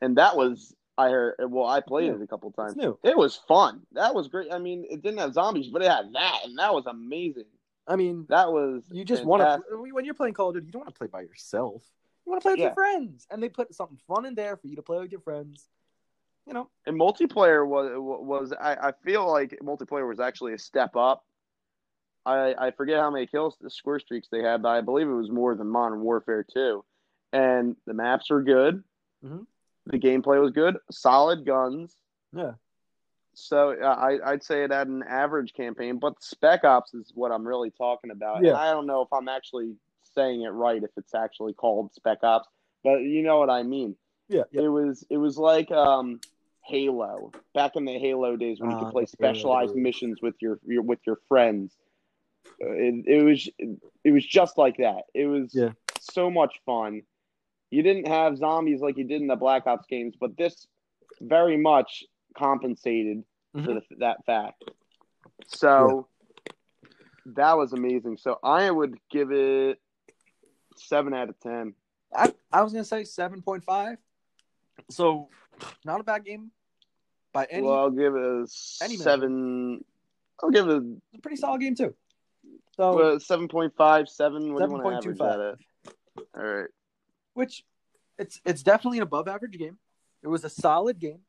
and 0.00 0.16
that 0.16 0.36
was 0.36 0.74
I 1.06 1.10
heard. 1.10 1.34
Well, 1.40 1.66
I 1.66 1.80
played 1.80 2.10
it 2.12 2.22
a 2.22 2.26
couple 2.26 2.50
times. 2.52 2.76
It 3.02 3.16
was 3.16 3.36
fun. 3.48 3.82
That 3.92 4.14
was 4.14 4.28
great. 4.28 4.52
I 4.52 4.58
mean, 4.58 4.84
it 4.88 5.02
didn't 5.02 5.18
have 5.18 5.34
zombies, 5.34 5.68
but 5.68 5.82
it 5.82 5.90
had 5.90 6.12
that, 6.14 6.40
and 6.44 6.58
that 6.58 6.72
was 6.72 6.86
amazing. 6.86 7.46
I 7.86 7.96
mean, 7.96 8.26
That 8.28 8.52
was 8.52 8.84
you 8.90 9.04
just 9.04 9.24
want 9.24 9.42
to 9.42 9.60
when 9.92 10.04
you're 10.04 10.14
playing 10.14 10.34
Call 10.34 10.48
of 10.50 10.54
Duty, 10.54 10.66
you 10.66 10.72
don't 10.72 10.82
want 10.82 10.94
to 10.94 10.98
play 10.98 11.08
by 11.08 11.22
yourself. 11.22 11.82
You 12.24 12.30
want 12.30 12.40
to 12.40 12.44
play 12.44 12.52
with 12.52 12.60
Yeah. 12.60 12.66
your 12.66 12.74
friends, 12.74 13.26
and 13.30 13.42
they 13.42 13.48
put 13.48 13.74
something 13.74 13.98
fun 14.06 14.24
in 14.26 14.34
there 14.36 14.56
for 14.56 14.68
you 14.68 14.76
to 14.76 14.82
play 14.82 14.98
with 15.00 15.10
your 15.10 15.20
friends. 15.20 15.68
you 16.46 16.52
know, 16.52 16.68
And 16.86 16.98
multiplayer 16.98 17.66
was 17.66 17.90
was 17.96 18.52
I, 18.52 18.74
I 18.88 18.92
feel 19.04 19.30
like 19.30 19.58
multiplayer 19.62 20.08
was 20.08 20.20
actually 20.20 20.52
a 20.54 20.58
step 20.58 20.94
up. 20.96 21.24
I 22.24 22.54
I 22.56 22.70
forget 22.70 23.00
how 23.00 23.10
many 23.10 23.26
kills 23.26 23.56
the 23.60 23.70
score 23.70 23.98
streaks 23.98 24.28
they 24.30 24.42
had, 24.42 24.62
but 24.62 24.68
I 24.70 24.80
believe 24.80 25.08
it 25.08 25.12
was 25.12 25.30
more 25.30 25.54
than 25.56 25.66
Modern 25.68 26.00
Warfare 26.02 26.44
2. 26.44 26.84
And 27.32 27.76
the 27.86 27.94
maps 27.94 28.30
were 28.30 28.42
good. 28.42 28.84
Mhm. 29.24 29.46
The 29.86 29.98
gameplay 29.98 30.40
was 30.40 30.52
good. 30.52 30.76
Solid 30.90 31.44
guns. 31.44 31.94
yeah, 32.32 32.52
So 33.34 33.74
uh, 33.80 33.86
I 33.86 34.18
I'd 34.32 34.42
say 34.44 34.62
it 34.64 34.70
had 34.70 34.88
an 34.88 35.02
average 35.08 35.52
campaign, 35.54 35.98
but 35.98 36.22
Spec 36.22 36.64
Ops 36.64 36.94
is 36.94 37.10
what 37.14 37.32
I'm 37.32 37.46
really 37.46 37.70
talking 37.70 38.10
about. 38.10 38.42
Yeah. 38.42 38.50
And 38.50 38.58
I 38.58 38.70
don't 38.72 38.86
know 38.86 39.02
if 39.02 39.12
I'm 39.12 39.28
actually 39.28 39.74
saying 40.14 40.42
it 40.42 40.50
right 40.50 40.82
if 40.82 40.90
it's 40.96 41.14
actually 41.14 41.54
called 41.54 41.92
Spec 41.94 42.18
Ops, 42.22 42.48
but 42.84 42.98
you 42.98 43.22
know 43.22 43.38
what 43.38 43.50
I 43.50 43.62
mean. 43.62 43.96
yeah, 44.28 44.42
yeah. 44.52 44.62
It 44.62 44.68
was 44.68 45.04
it 45.10 45.16
was 45.16 45.36
like 45.38 45.70
um 45.72 46.20
Halo 46.64 47.32
back 47.54 47.74
in 47.74 47.84
the 47.84 47.98
Halo 47.98 48.36
days 48.36 48.60
when 48.60 48.70
you 48.70 48.76
Ah, 48.76 48.84
could 48.84 48.92
play 48.92 49.04
the 49.04 49.16
Halo 49.18 49.32
specialized 49.34 49.74
missions 49.74 50.22
with 50.22 50.34
your, 50.40 50.60
your 50.64 50.82
with 50.82 51.00
your 51.06 51.18
friends. 51.28 51.74
Uh, 52.62 52.70
It, 52.70 53.04
it 53.06 53.22
was 53.24 53.48
it 54.04 54.12
was 54.12 54.24
just 54.24 54.56
like 54.58 54.76
that. 54.76 55.02
It 55.12 55.26
was 55.26 55.52
Yeah. 55.54 55.70
so 56.00 56.30
much 56.30 56.60
fun. 56.64 57.02
You 57.72 57.82
didn't 57.82 58.06
have 58.06 58.36
zombies 58.36 58.82
like 58.82 58.98
you 58.98 59.04
did 59.04 59.22
in 59.22 59.28
the 59.28 59.34
Black 59.34 59.66
Ops 59.66 59.86
games, 59.86 60.14
but 60.20 60.36
this 60.36 60.66
very 61.22 61.56
much 61.56 62.04
compensated 62.36 63.24
for 63.52 63.60
Mhm. 63.60 63.82
the, 63.88 63.96
that 63.96 64.24
fact. 64.26 64.62
So 65.46 66.06
that 67.24 67.56
was 67.56 67.72
amazing. 67.72 68.18
So 68.18 68.38
I 68.42 68.70
would 68.70 68.98
give 69.10 69.32
it 69.32 69.80
seven 70.76 71.14
out 71.14 71.30
of 71.30 71.40
ten. 71.40 71.74
I, 72.14 72.34
I 72.52 72.60
was 72.60 72.74
gonna 72.74 72.84
say 72.84 73.04
seven 73.04 73.40
point 73.40 73.64
five. 73.64 73.96
So, 74.90 75.30
not 75.82 75.98
a 75.98 76.04
bad 76.04 76.26
game 76.26 76.50
by 77.32 77.46
any. 77.46 77.66
well, 77.66 77.78
I'll 77.78 77.90
give 77.90 78.14
it 78.14 78.22
a 78.22 78.46
seven. 78.46 79.82
I'll 80.42 80.50
give 80.50 80.68
it 80.68 80.82
it's 80.82 81.18
a 81.18 81.20
pretty 81.22 81.36
solid 81.36 81.62
game 81.62 81.74
too. 81.74 81.94
So, 82.76 83.14
a 83.14 83.18
seven 83.20 83.48
point 83.48 83.74
five, 83.76 84.10
seven. 84.10 84.52
What 84.52 84.60
do 84.60 84.66
you 84.66 84.72
want 84.72 84.84
to 84.84 84.96
average 84.98 85.18
7.25. 85.18 85.18
that 85.18 85.40
at? 85.40 86.38
All 86.38 86.46
right. 86.46 86.68
Which 87.34 87.64
it's 88.18 88.40
it's 88.44 88.62
definitely 88.62 88.98
an 88.98 89.02
above 89.02 89.28
average 89.28 89.58
game. 89.58 89.78
It 90.22 90.28
was 90.28 90.44
a 90.44 90.50
solid 90.50 90.98
game. 90.98 91.20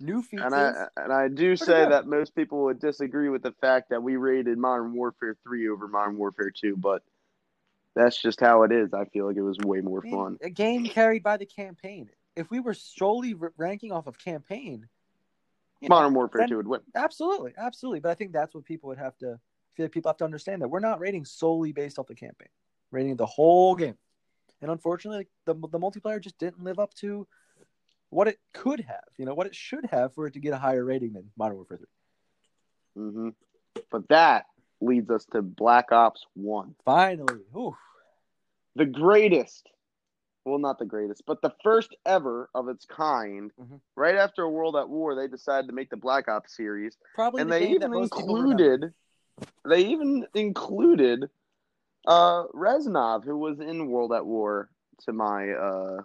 New 0.00 0.22
features. 0.22 0.46
And 0.46 0.54
I 0.54 0.86
and 0.96 1.12
I 1.12 1.28
do 1.28 1.54
say 1.56 1.84
good. 1.84 1.92
that 1.92 2.06
most 2.06 2.34
people 2.34 2.64
would 2.64 2.80
disagree 2.80 3.28
with 3.28 3.42
the 3.42 3.52
fact 3.60 3.90
that 3.90 4.02
we 4.02 4.16
rated 4.16 4.58
Modern 4.58 4.94
Warfare 4.94 5.36
three 5.44 5.68
over 5.68 5.86
Modern 5.86 6.16
Warfare 6.16 6.50
two, 6.50 6.76
but 6.76 7.02
that's 7.94 8.20
just 8.20 8.40
how 8.40 8.62
it 8.62 8.72
is. 8.72 8.92
I 8.94 9.04
feel 9.06 9.26
like 9.26 9.36
it 9.36 9.42
was 9.42 9.58
way 9.58 9.80
more 9.80 10.00
I 10.00 10.04
mean, 10.04 10.14
fun. 10.14 10.38
A 10.42 10.50
game 10.50 10.86
carried 10.86 11.22
by 11.22 11.36
the 11.36 11.46
campaign. 11.46 12.08
If 12.34 12.50
we 12.50 12.60
were 12.60 12.74
solely 12.74 13.34
ranking 13.56 13.92
off 13.92 14.06
of 14.06 14.18
campaign, 14.18 14.88
you 15.80 15.88
know, 15.88 15.96
Modern 15.96 16.14
Warfare 16.14 16.46
two 16.48 16.56
would 16.56 16.66
win. 16.66 16.80
absolutely, 16.94 17.52
absolutely. 17.58 18.00
But 18.00 18.10
I 18.10 18.14
think 18.14 18.32
that's 18.32 18.54
what 18.54 18.64
people 18.64 18.88
would 18.88 18.98
have 18.98 19.16
to. 19.18 19.32
I 19.34 19.70
feel 19.76 19.84
like 19.84 19.92
people 19.92 20.08
have 20.08 20.18
to 20.18 20.24
understand 20.24 20.62
that 20.62 20.68
we're 20.68 20.80
not 20.80 21.00
rating 21.00 21.24
solely 21.24 21.72
based 21.72 21.98
off 21.98 22.06
the 22.06 22.14
campaign, 22.14 22.48
rating 22.90 23.16
the 23.16 23.26
whole 23.26 23.74
game. 23.74 23.96
And 24.62 24.70
unfortunately, 24.70 25.26
the 25.44 25.54
the 25.54 25.78
multiplayer 25.78 26.20
just 26.20 26.38
didn't 26.38 26.62
live 26.64 26.78
up 26.78 26.94
to 26.94 27.26
what 28.10 28.28
it 28.28 28.38
could 28.54 28.80
have. 28.80 29.04
You 29.18 29.26
know 29.26 29.34
what 29.34 29.46
it 29.46 29.54
should 29.54 29.84
have 29.86 30.14
for 30.14 30.26
it 30.26 30.34
to 30.34 30.40
get 30.40 30.54
a 30.54 30.58
higher 30.58 30.84
rating 30.84 31.12
than 31.12 31.30
Modern 31.36 31.56
Warfare 31.56 31.78
Three. 31.78 33.02
hmm 33.10 33.28
But 33.90 34.08
that 34.08 34.46
leads 34.80 35.10
us 35.10 35.24
to 35.32 35.42
Black 35.42 35.92
Ops 35.92 36.24
one. 36.34 36.74
Finally, 36.84 37.40
Ooh. 37.56 37.76
the 38.76 38.86
greatest 38.86 39.68
well 40.44 40.58
not 40.58 40.78
the 40.78 40.84
greatest 40.84 41.22
but 41.26 41.40
the 41.42 41.52
first 41.62 41.94
ever 42.04 42.48
of 42.54 42.68
its 42.68 42.84
kind 42.86 43.52
Mhm. 43.60 43.80
right 43.96 44.16
after 44.16 44.42
a 44.42 44.50
world 44.50 44.76
at 44.76 44.88
war 44.88 45.14
they 45.14 45.28
decided 45.28 45.68
to 45.68 45.72
make 45.72 45.88
the 45.90 45.96
black 45.96 46.26
ops 46.26 46.56
series 46.56 46.96
probably 47.14 47.42
and 47.42 47.52
the 47.52 47.58
they 47.58 47.70
even 47.70 47.94
included 47.94 48.92
they 49.64 49.86
even 49.86 50.26
included 50.34 51.30
uh 52.06 52.44
reznov 52.54 53.24
who 53.24 53.36
was 53.38 53.60
in 53.60 53.88
world 53.88 54.12
at 54.12 54.26
war 54.26 54.68
to 55.00 55.12
my 55.12 55.50
uh 55.50 55.98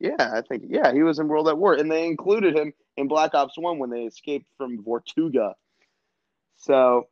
yeah 0.00 0.32
i 0.34 0.40
think 0.40 0.64
yeah 0.68 0.92
he 0.92 1.02
was 1.02 1.18
in 1.18 1.28
world 1.28 1.48
at 1.48 1.56
war 1.58 1.74
and 1.74 1.90
they 1.90 2.06
included 2.06 2.56
him 2.56 2.72
in 2.96 3.08
black 3.08 3.34
ops 3.34 3.56
1 3.56 3.78
when 3.78 3.90
they 3.90 4.02
escaped 4.02 4.46
from 4.56 4.82
Vorkuta. 4.82 5.54
So 6.56 7.08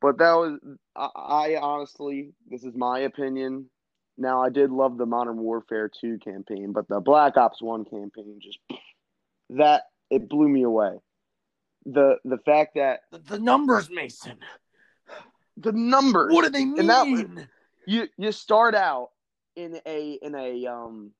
but 0.00 0.18
that 0.18 0.34
was 0.34 0.58
I, 0.94 1.08
I 1.16 1.56
honestly 1.60 2.32
this 2.48 2.64
is 2.64 2.74
my 2.74 3.00
opinion. 3.00 3.70
Now 4.18 4.42
i 4.42 4.50
did 4.50 4.70
love 4.70 4.98
the 4.98 5.06
modern 5.06 5.38
warfare 5.38 5.90
2 6.00 6.18
campaign 6.18 6.72
but 6.72 6.88
the 6.88 7.00
black 7.00 7.36
ops 7.36 7.62
1 7.62 7.84
campaign 7.84 8.40
just 8.40 8.58
that 9.50 9.84
it 10.10 10.28
blew 10.28 10.48
me 10.48 10.62
away. 10.62 10.98
The 11.84 12.16
the 12.24 12.38
fact 12.38 12.74
that 12.74 13.00
The, 13.12 13.18
the 13.18 13.38
numbers, 13.38 13.88
Mason. 13.90 14.38
The 15.56 15.72
numbers 15.72 16.32
What 16.32 16.44
do 16.44 16.50
they 16.50 16.64
mean? 16.64 16.78
And 16.78 16.88
that- 16.90 17.48
you 17.86 18.08
you 18.16 18.32
start 18.32 18.74
out 18.74 19.10
in 19.54 19.80
a 19.86 20.12
in 20.22 20.34
a 20.34 20.66
um 20.66 21.12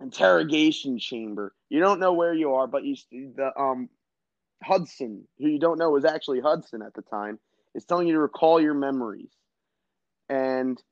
interrogation 0.00 0.98
chamber. 0.98 1.54
You 1.68 1.80
don't 1.80 2.00
know 2.00 2.12
where 2.12 2.34
you 2.34 2.54
are, 2.54 2.66
but 2.66 2.84
you 2.84 2.96
the 3.34 3.58
um 3.58 3.88
Hudson, 4.62 5.26
who 5.38 5.48
you 5.48 5.58
don't 5.58 5.78
know 5.78 5.90
was 5.90 6.04
actually 6.04 6.40
Hudson 6.40 6.82
at 6.82 6.94
the 6.94 7.02
time, 7.02 7.38
is 7.74 7.84
telling 7.84 8.06
you 8.08 8.14
to 8.14 8.20
recall 8.20 8.60
your 8.60 8.74
memories, 8.74 9.30
and 10.28 10.82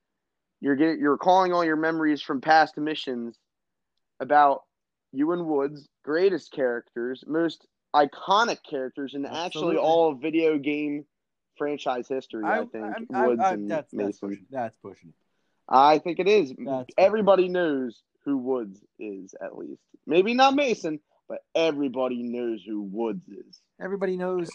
you're 0.60 0.76
getting 0.76 1.00
you're 1.00 1.12
recalling 1.12 1.52
all 1.52 1.64
your 1.64 1.76
memories 1.76 2.22
from 2.22 2.40
past 2.40 2.76
missions 2.76 3.36
about 4.20 4.62
you 5.12 5.32
and 5.32 5.46
Woods, 5.46 5.88
greatest 6.04 6.52
characters, 6.52 7.24
most 7.26 7.66
iconic 7.94 8.58
characters 8.68 9.14
in 9.14 9.24
actually 9.26 9.76
all 9.76 10.10
of 10.12 10.20
video 10.20 10.58
game 10.58 11.04
franchise 11.56 12.08
history. 12.08 12.44
I, 12.44 12.64
think 12.64 12.84
I- 13.12 13.26
Woods 13.26 13.40
I- 13.42 13.52
and 13.54 13.70
that's, 13.70 13.90
that's 13.90 13.92
Mason. 13.92 14.28
pushing. 14.28 14.46
That's 14.50 14.76
pushing. 14.78 15.12
I 15.68 15.98
think 15.98 16.18
it 16.18 16.28
is. 16.28 16.52
That's 16.58 16.90
everybody 16.98 17.48
knows 17.48 18.02
who 18.24 18.36
Woods 18.36 18.80
is, 18.98 19.34
at 19.40 19.56
least. 19.56 19.80
Maybe 20.06 20.34
not 20.34 20.54
Mason, 20.54 21.00
but 21.28 21.38
everybody 21.54 22.22
knows 22.22 22.62
who 22.66 22.82
Woods 22.82 23.26
is. 23.28 23.60
Everybody 23.80 24.16
knows 24.16 24.50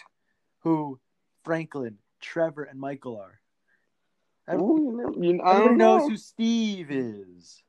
who 0.59 0.99
Franklin, 1.43 1.97
Trevor, 2.21 2.63
and 2.63 2.79
Michael 2.79 3.17
are. 3.17 3.39
Every- 4.47 4.63
Ooh, 4.63 5.13
you 5.19 5.33
know, 5.33 5.43
I 5.43 5.51
Everybody 5.51 5.67
don't 5.69 5.77
knows 5.77 6.01
know. 6.03 6.09
who 6.09 6.17
Steve 6.17 6.91
is. 6.91 7.63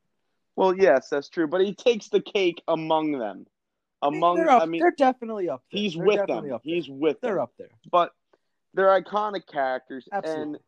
Well, 0.57 0.77
yes, 0.77 1.09
that's 1.09 1.29
true, 1.31 1.47
but 1.47 1.63
he 1.63 1.75
takes 1.75 2.09
the 2.09 2.21
cake 2.21 2.63
among 2.69 3.13
them. 3.13 3.47
Among, 4.03 4.37
they're, 4.37 4.51
up, 4.51 4.63
I 4.63 4.67
mean, 4.67 4.81
they're 4.81 4.95
definitely 4.97 5.49
up 5.51 5.63
there. 5.71 5.81
he's 5.81 5.95
They're 5.95 6.05
with 6.05 6.27
them. 6.27 6.59
He's 6.63 6.89
with 6.89 7.21
They're 7.21 7.35
them. 7.35 7.43
up 7.43 7.53
there. 7.59 7.69
But 7.91 8.13
they're 8.75 9.01
iconic 9.01 9.47
characters, 9.47 10.09
Absolutely. 10.13 10.43
and 10.43 10.59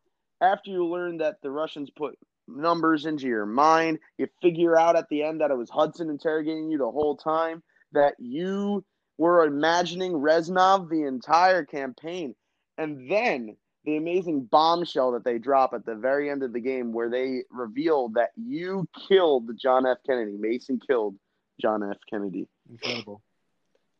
after 0.41 0.71
you 0.71 0.85
learn 0.85 1.17
that 1.17 1.41
the 1.41 1.49
Russians 1.49 1.89
put 1.89 2.17
numbers 2.47 3.05
into 3.05 3.27
your 3.27 3.45
mind, 3.45 3.99
you 4.17 4.27
figure 4.41 4.77
out 4.77 4.95
at 4.95 5.07
the 5.09 5.23
end 5.23 5.41
that 5.41 5.51
it 5.51 5.57
was 5.57 5.69
Hudson 5.69 6.09
interrogating 6.09 6.69
you 6.69 6.77
the 6.77 6.91
whole 6.91 7.15
time, 7.15 7.63
that 7.93 8.15
you 8.19 8.83
were 9.17 9.45
imagining 9.45 10.13
Reznov 10.13 10.89
the 10.89 11.03
entire 11.03 11.63
campaign. 11.63 12.35
And 12.77 13.09
then 13.09 13.55
the 13.85 13.97
amazing 13.97 14.47
bombshell 14.51 15.11
that 15.11 15.23
they 15.23 15.37
drop 15.37 15.73
at 15.73 15.85
the 15.85 15.95
very 15.95 16.29
end 16.29 16.43
of 16.43 16.53
the 16.53 16.59
game 16.59 16.91
where 16.91 17.09
they 17.09 17.43
reveal 17.49 18.09
that 18.09 18.29
you 18.35 18.87
killed 19.07 19.49
John 19.61 19.85
F. 19.85 19.97
Kennedy. 20.05 20.37
Mason 20.39 20.79
killed 20.85 21.15
John 21.61 21.83
F. 21.83 21.97
Kennedy 22.09 22.47
Incredible. 22.69 23.21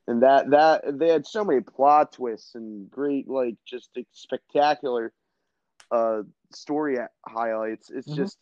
And 0.08 0.24
that 0.24 0.50
that 0.50 1.00
they 1.00 1.10
had 1.10 1.26
so 1.26 1.44
many 1.44 1.62
plot 1.62 2.12
twists 2.12 2.56
and 2.56 2.90
great 2.92 3.28
like 3.28 3.56
just 3.66 3.90
spectacular 4.12 5.14
uh 5.92 6.22
story 6.52 6.98
highlights 7.28 7.90
it's 7.90 8.10
Mhm. 8.10 8.16
just 8.16 8.38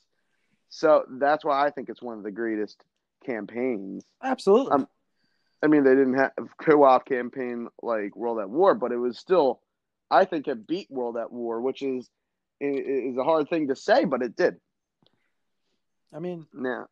so 0.69 1.05
that's 1.19 1.43
why 1.45 1.65
i 1.65 1.69
think 1.69 1.89
it's 1.89 2.01
one 2.01 2.17
of 2.17 2.23
the 2.23 2.31
greatest 2.31 2.83
campaigns 3.25 4.05
Absolutely. 4.23 4.71
Um, 4.73 4.87
i 5.61 5.67
mean 5.67 5.83
they 5.83 5.95
didn't 5.95 6.15
have 6.15 6.31
co-op 6.59 7.05
campaign 7.05 7.67
like 7.81 8.15
world 8.15 8.39
at 8.39 8.49
war 8.49 8.73
but 8.75 8.91
it 8.91 8.97
was 8.97 9.17
still 9.17 9.61
i 10.09 10.25
think 10.25 10.47
it 10.47 10.67
beat 10.67 10.89
world 10.89 11.17
at 11.17 11.31
war 11.31 11.61
which 11.61 11.81
is 11.81 12.09
is 12.59 13.17
a 13.17 13.23
hard 13.23 13.49
thing 13.49 13.67
to 13.67 13.75
say 13.75 14.05
but 14.05 14.21
it 14.21 14.35
did 14.35 14.55
I 16.13 16.19
mean, 16.19 16.45
yeah 16.61 16.83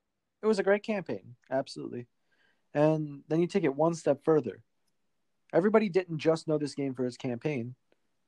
it 0.41 0.47
was 0.47 0.59
a 0.59 0.63
great 0.63 0.83
campaign. 0.83 1.35
Absolutely. 1.51 2.07
And 2.73 3.23
then 3.27 3.41
you 3.41 3.47
take 3.47 3.63
it 3.63 3.75
one 3.75 3.93
step 3.93 4.23
further. 4.23 4.61
Everybody 5.51 5.89
didn't 5.89 6.19
just 6.19 6.47
know 6.47 6.57
this 6.57 6.75
game 6.75 6.93
for 6.93 7.05
its 7.05 7.17
campaign. 7.17 7.75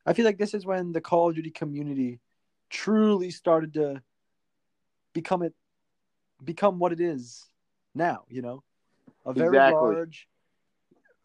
I 0.06 0.14
feel 0.14 0.26
like 0.26 0.40
this 0.40 0.54
is 0.54 0.66
when 0.66 0.92
the 0.92 1.02
Call 1.02 1.30
of 1.30 1.36
Duty 1.36 1.52
community 1.52 2.20
truly 2.70 3.30
started 3.30 3.74
to 3.76 4.02
become 5.14 5.44
it 5.44 5.54
become 6.44 6.80
what 6.80 6.92
it 6.92 7.00
is 7.00 7.50
now, 7.94 8.24
you 8.30 8.42
know? 8.42 8.64
A 9.26 9.34
very 9.34 9.58
Exactly. 9.58 9.90
large 9.90 10.28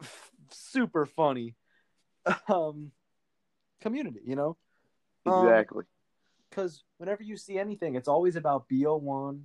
f- 0.02 0.30
super 0.50 1.06
funny 1.06 1.54
um 2.48 2.92
community, 3.80 4.20
you 4.26 4.36
know? 4.36 4.56
Um, 5.24 5.42
exactly 5.42 5.84
because 6.56 6.84
whenever 6.96 7.22
you 7.22 7.36
see 7.36 7.58
anything, 7.58 7.94
it's 7.96 8.08
always 8.08 8.34
about 8.36 8.68
BO1, 8.68 9.42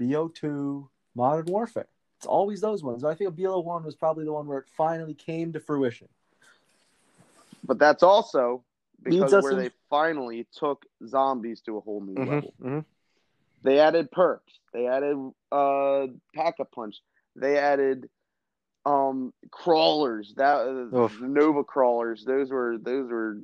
BO2, 0.00 0.88
Modern 1.14 1.46
Warfare. 1.46 1.88
It's 2.20 2.26
always 2.26 2.60
those 2.60 2.82
ones. 2.82 3.02
I 3.02 3.14
think 3.14 3.34
BO 3.34 3.60
one 3.60 3.82
was 3.82 3.94
probably 3.94 4.26
the 4.26 4.32
one 4.34 4.46
where 4.46 4.58
it 4.58 4.66
finally 4.76 5.14
came 5.14 5.54
to 5.54 5.60
fruition. 5.60 6.06
But 7.64 7.78
that's 7.78 8.02
also 8.02 8.62
because 9.02 9.32
where 9.42 9.52
in- 9.52 9.58
they 9.58 9.70
finally 9.88 10.46
took 10.54 10.84
zombies 11.06 11.62
to 11.62 11.78
a 11.78 11.80
whole 11.80 12.02
new 12.02 12.22
level. 12.22 12.52
mhm. 12.62 12.84
They 13.62 13.78
added 13.78 14.10
perks. 14.10 14.52
They 14.74 14.86
added 14.86 15.16
uh 15.50 16.08
pack 16.34 16.56
a 16.60 16.66
punch. 16.66 16.96
They 17.36 17.56
added 17.56 18.10
um 18.84 19.32
crawlers. 19.50 20.34
That 20.36 20.56
uh, 20.92 20.94
Oof. 20.98 21.18
Nova 21.22 21.64
crawlers. 21.64 22.26
Those 22.26 22.50
were 22.50 22.76
those 22.76 23.10
were 23.10 23.38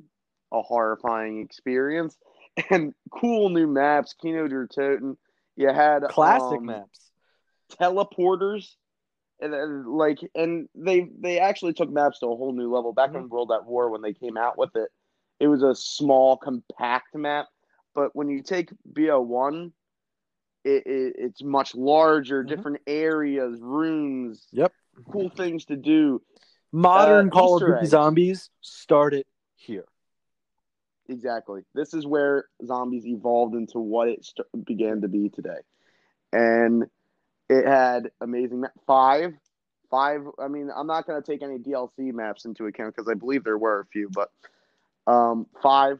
a 0.51 0.61
horrifying 0.61 1.41
experience. 1.41 2.15
And 2.69 2.93
cool 3.11 3.49
new 3.49 3.65
maps. 3.65 4.13
Kino 4.13 4.47
der 4.47 4.67
Toten. 4.67 5.17
You 5.55 5.69
had 5.69 6.03
Classic 6.09 6.59
um, 6.59 6.65
maps. 6.65 7.06
Teleporters. 7.69 8.75
And 9.39 9.53
then, 9.53 9.85
like, 9.85 10.19
and 10.33 10.67
they 10.73 11.07
they 11.19 11.39
actually 11.39 11.73
took 11.73 11.89
maps 11.91 12.19
to 12.19 12.25
a 12.27 12.35
whole 12.35 12.53
new 12.53 12.73
level. 12.73 12.93
Back 12.93 13.09
Mm-hmm. 13.09 13.17
in 13.19 13.29
World 13.29 13.51
at 13.51 13.65
War, 13.65 13.89
when 13.91 14.01
they 14.01 14.13
came 14.13 14.37
out 14.37 14.57
with 14.57 14.75
it, 14.75 14.89
it 15.39 15.47
was 15.47 15.61
a 15.63 15.75
small, 15.75 16.37
compact 16.37 17.13
map. 17.15 17.47
But 17.93 18.15
when 18.15 18.29
you 18.29 18.41
take 18.41 18.69
BO 18.85 19.21
one, 19.21 19.73
it, 20.63 20.83
it 20.87 21.15
it's 21.17 21.43
much 21.43 21.75
larger, 21.75 22.43
Mhm. 22.43 22.47
different 22.47 22.81
areas, 22.87 23.59
rooms, 23.61 24.47
Yep. 24.51 24.73
cool 25.11 25.29
things 25.29 25.65
to 25.65 25.75
do. 25.75 26.21
Modern 26.71 27.27
uh, 27.27 27.31
Call 27.31 27.55
Easter 27.55 27.67
of 27.69 27.73
Duty 27.75 27.81
eggs. 27.85 27.89
zombies 27.91 28.49
started 28.61 29.25
here. 29.55 29.85
Exactly. 31.09 31.61
This 31.73 31.93
is 31.93 32.05
where 32.05 32.45
zombies 32.65 33.05
evolved 33.07 33.55
into 33.55 33.79
what 33.79 34.09
it 34.09 34.25
st- 34.25 34.65
began 34.65 35.01
to 35.01 35.07
be 35.07 35.29
today, 35.29 35.59
and 36.33 36.85
it 37.49 37.65
had 37.65 38.11
amazing 38.21 38.61
ma- 38.61 38.67
five, 38.85 39.33
five. 39.89 40.21
I 40.39 40.47
mean, 40.47 40.69
I'm 40.75 40.87
not 40.87 41.07
going 41.07 41.21
to 41.21 41.31
take 41.31 41.41
any 41.41 41.57
DLC 41.57 42.13
maps 42.13 42.45
into 42.45 42.65
account 42.65 42.95
because 42.95 43.09
I 43.09 43.13
believe 43.13 43.43
there 43.43 43.57
were 43.57 43.79
a 43.81 43.85
few, 43.85 44.09
but 44.09 44.31
um, 45.05 45.47
five 45.61 45.99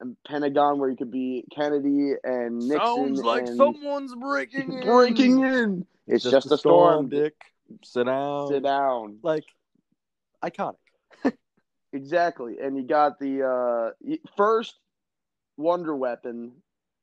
and 0.00 0.16
Pentagon 0.26 0.78
where 0.78 0.90
you 0.90 0.96
could 0.96 1.10
be 1.10 1.44
Kennedy 1.54 2.12
and 2.22 2.58
Nixon. 2.58 2.78
Sounds 2.78 3.22
like 3.22 3.46
and 3.46 3.56
someone's 3.56 4.14
breaking 4.14 4.72
in. 4.72 4.84
breaking 4.84 5.40
in. 5.40 5.86
It's, 6.06 6.24
just, 6.24 6.50
a 6.50 6.56
storm. 6.58 7.08
Dick. 7.08 7.34
Sit 7.84 8.06
down. 8.06 8.48
Sit 8.48 8.62
down. 8.62 9.18
Like 9.22 9.44
iconic. 10.42 10.76
Exactly, 11.90 12.56
and 12.62 12.76
you 12.76 12.82
got 12.82 13.18
the 13.18 13.42
uh, 13.42 14.16
first 14.36 14.74
wonder 15.56 15.96
weapon 15.96 16.52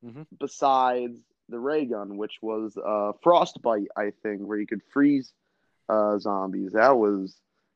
Mhm. 0.06 0.28
besides 0.40 1.20
the 1.50 1.60
ray 1.60 1.86
gun, 1.86 2.18
which 2.18 2.38
was 2.42 2.78
uh, 2.78 3.12
frostbite, 3.22 3.88
I 3.96 4.12
think, 4.24 4.42
where 4.42 4.58
you 4.58 4.68
could 4.68 4.82
freeze 4.92 5.32
uh, 5.90 6.18
zombies. 6.18 6.74
That 6.74 6.98
was 6.98 7.36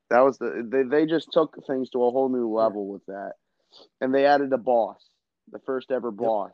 that 0.09 0.21
was 0.21 0.37
the 0.37 0.67
they 0.67 0.83
they 0.83 1.05
just 1.05 1.31
took 1.31 1.65
things 1.67 1.89
to 1.91 2.03
a 2.03 2.11
whole 2.11 2.29
new 2.29 2.49
level 2.49 2.87
with 2.87 3.05
that, 3.07 3.33
and 4.01 4.13
they 4.13 4.25
added 4.25 4.51
a 4.53 4.57
boss, 4.57 5.01
the 5.51 5.59
first 5.59 5.91
ever 5.91 6.11
boss, 6.11 6.51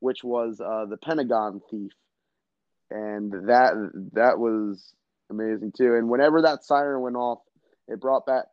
which 0.00 0.24
was 0.24 0.60
uh, 0.60 0.86
the 0.86 0.96
Pentagon 0.96 1.60
thief, 1.70 1.92
and 2.90 3.32
that 3.48 3.72
that 4.14 4.38
was 4.38 4.92
amazing 5.30 5.72
too. 5.76 5.94
And 5.94 6.08
whenever 6.08 6.42
that 6.42 6.64
siren 6.64 7.02
went 7.02 7.16
off, 7.16 7.38
it 7.86 8.00
brought 8.00 8.26
back 8.26 8.44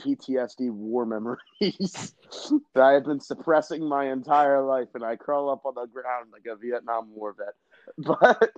PTSD 0.00 0.70
war 0.70 1.06
memories 1.06 2.14
that 2.74 2.82
I 2.82 2.92
have 2.92 3.04
been 3.04 3.20
suppressing 3.20 3.88
my 3.88 4.10
entire 4.10 4.62
life, 4.62 4.88
and 4.94 5.04
I 5.04 5.16
crawl 5.16 5.50
up 5.50 5.64
on 5.64 5.74
the 5.74 5.86
ground 5.86 6.30
like 6.32 6.44
a 6.50 6.56
Vietnam 6.56 7.10
War 7.14 7.34
vet. 7.36 7.54
But, 7.98 8.52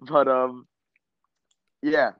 but 0.00 0.28
um, 0.28 0.66
yeah. 1.82 2.12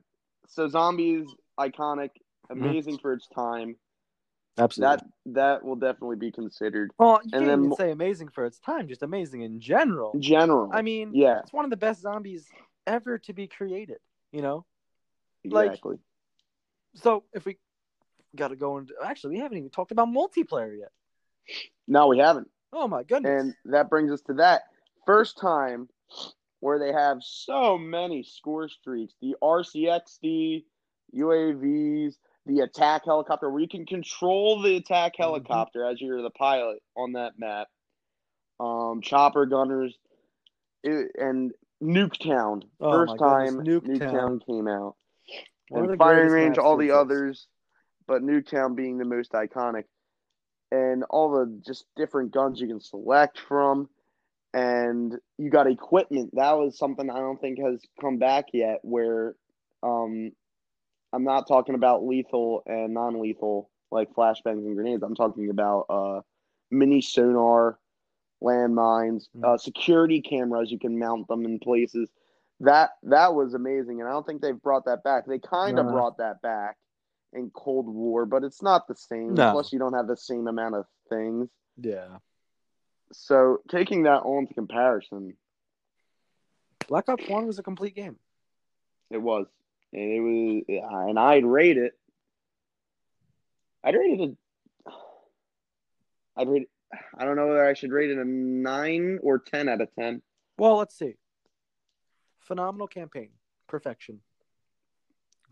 So 0.46 0.68
zombies, 0.68 1.26
iconic, 1.58 2.10
amazing 2.50 2.98
for 2.98 3.12
its 3.12 3.26
time. 3.28 3.76
Absolutely. 4.56 4.96
That 4.96 5.04
that 5.34 5.64
will 5.64 5.74
definitely 5.74 6.16
be 6.16 6.30
considered 6.30 6.92
well, 6.96 7.18
you 7.24 7.30
and 7.32 7.32
can't 7.32 7.46
then 7.46 7.58
even 7.64 7.74
say 7.74 7.90
amazing 7.90 8.28
for 8.28 8.44
its 8.44 8.60
time, 8.60 8.86
just 8.86 9.02
amazing 9.02 9.42
in 9.42 9.60
general. 9.60 10.12
in 10.14 10.22
general. 10.22 10.70
I 10.72 10.82
mean, 10.82 11.10
yeah, 11.12 11.40
it's 11.40 11.52
one 11.52 11.64
of 11.64 11.72
the 11.72 11.76
best 11.76 12.02
zombies 12.02 12.46
ever 12.86 13.18
to 13.18 13.32
be 13.32 13.48
created. 13.48 13.98
You 14.30 14.42
know. 14.42 14.64
like- 15.44 15.66
exactly. 15.66 15.96
So 16.96 17.24
if 17.32 17.44
we 17.44 17.58
got 18.36 18.48
to 18.48 18.56
go 18.56 18.78
into, 18.78 18.92
actually, 19.04 19.34
we 19.36 19.40
haven't 19.40 19.58
even 19.58 19.70
talked 19.70 19.92
about 19.92 20.08
multiplayer 20.08 20.78
yet. 20.78 20.90
no, 21.86 22.06
we 22.08 22.18
haven't. 22.18 22.48
Oh 22.72 22.88
my 22.88 23.02
goodness. 23.02 23.42
And 23.42 23.54
that 23.72 23.88
brings 23.90 24.10
us 24.10 24.20
to 24.22 24.34
that 24.34 24.62
first 25.06 25.38
time 25.40 25.88
where 26.60 26.78
they 26.78 26.92
have 26.92 27.18
so 27.22 27.76
many 27.78 28.22
score 28.22 28.68
streaks. 28.68 29.14
The 29.20 29.36
RCXD, 29.42 30.64
UAVs, 31.14 32.14
the 32.46 32.60
attack 32.60 33.02
helicopter, 33.04 33.50
where 33.50 33.60
you 33.60 33.68
can 33.68 33.86
control 33.86 34.60
the 34.62 34.76
attack 34.76 35.12
Mm-hmm. 35.12 35.22
helicopter 35.22 35.84
as 35.84 36.00
you're 36.00 36.22
the 36.22 36.30
pilot 36.30 36.78
on 36.96 37.12
that 37.12 37.32
map. 37.38 37.68
Um, 38.60 39.00
chopper 39.02 39.46
gunners, 39.46 39.96
it, 40.82 41.10
and 41.18 41.52
Nuketown. 41.82 42.62
Oh 42.80 42.90
First 42.92 43.18
time 43.18 43.58
goodness, 43.58 43.82
Nuketown. 43.82 44.12
Nuketown 44.40 44.46
came 44.46 44.68
out. 44.68 44.96
And 45.70 45.98
firing 45.98 46.30
range, 46.30 46.58
all 46.58 46.76
the 46.76 46.90
others, 46.92 47.46
but 48.06 48.22
Nuketown 48.22 48.74
being 48.76 48.98
the 48.98 49.04
most 49.04 49.32
iconic, 49.32 49.84
and 50.70 51.04
all 51.10 51.30
the 51.30 51.60
just 51.64 51.86
different 51.96 52.32
guns 52.32 52.60
you 52.60 52.66
can 52.68 52.80
select 52.80 53.38
from, 53.38 53.88
and 54.52 55.14
you 55.38 55.50
got 55.50 55.66
equipment. 55.66 56.30
That 56.34 56.52
was 56.58 56.78
something 56.78 57.10
I 57.10 57.18
don't 57.18 57.40
think 57.40 57.58
has 57.60 57.82
come 58.00 58.18
back 58.18 58.46
yet. 58.52 58.80
Where, 58.82 59.36
um, 59.82 60.32
I'm 61.12 61.24
not 61.24 61.46
talking 61.48 61.74
about 61.74 62.06
lethal 62.06 62.62
and 62.66 62.92
non-lethal 62.94 63.70
like 63.90 64.12
flashbangs 64.14 64.64
and 64.66 64.74
grenades. 64.74 65.02
I'm 65.02 65.14
talking 65.14 65.50
about 65.50 65.86
uh, 65.88 66.20
mini 66.70 67.00
sonar, 67.00 67.78
landmines, 68.42 69.28
Mm. 69.36 69.44
uh, 69.44 69.56
security 69.58 70.20
cameras. 70.20 70.70
You 70.70 70.78
can 70.78 70.98
mount 70.98 71.28
them 71.28 71.44
in 71.44 71.58
places 71.58 72.10
that 72.60 72.90
that 73.04 73.34
was 73.34 73.54
amazing, 73.54 74.00
and 74.00 74.08
I 74.08 74.12
don't 74.12 74.26
think 74.26 74.42
they've 74.42 74.60
brought 74.60 74.84
that 74.86 75.02
back. 75.04 75.26
They 75.26 75.38
kind 75.38 75.78
of 75.78 75.86
No. 75.86 75.92
brought 75.92 76.18
that 76.18 76.40
back 76.42 76.76
in 77.34 77.50
Cold 77.50 77.86
War, 77.88 78.26
but 78.26 78.44
it's 78.44 78.62
not 78.62 78.86
the 78.88 78.94
same. 78.94 79.34
No. 79.34 79.52
Plus, 79.52 79.72
you 79.72 79.78
don't 79.78 79.94
have 79.94 80.06
the 80.06 80.16
same 80.16 80.46
amount 80.46 80.74
of 80.74 80.86
things. 81.08 81.48
Yeah. 81.76 82.18
So, 83.12 83.58
taking 83.68 84.04
that 84.04 84.22
all 84.22 84.38
into 84.38 84.54
comparison, 84.54 85.36
Black 86.88 87.08
Ops 87.08 87.28
One 87.28 87.46
was 87.46 87.58
a 87.58 87.62
complete 87.62 87.94
game. 87.94 88.16
it 89.10 89.18
was, 89.18 89.46
and 89.92 90.02
it 90.12 90.20
was, 90.20 91.08
and 91.08 91.18
I'd 91.18 91.44
rate 91.44 91.76
it. 91.78 91.92
I'd 93.82 93.94
rate 93.94 94.20
it 94.20 94.36
a. 94.86 94.90
I'd 96.36 96.48
rate. 96.48 96.68
I 97.16 97.24
don't 97.24 97.36
know 97.36 97.48
whether 97.48 97.66
I 97.66 97.74
should 97.74 97.92
rate 97.92 98.10
it 98.10 98.18
a 98.18 98.24
nine 98.24 99.18
or 99.22 99.38
ten 99.38 99.68
out 99.68 99.80
of 99.80 99.88
ten. 99.98 100.22
Well, 100.56 100.76
let's 100.76 100.96
see. 100.96 101.14
Phenomenal 102.40 102.86
campaign, 102.86 103.30
perfection. 103.68 104.20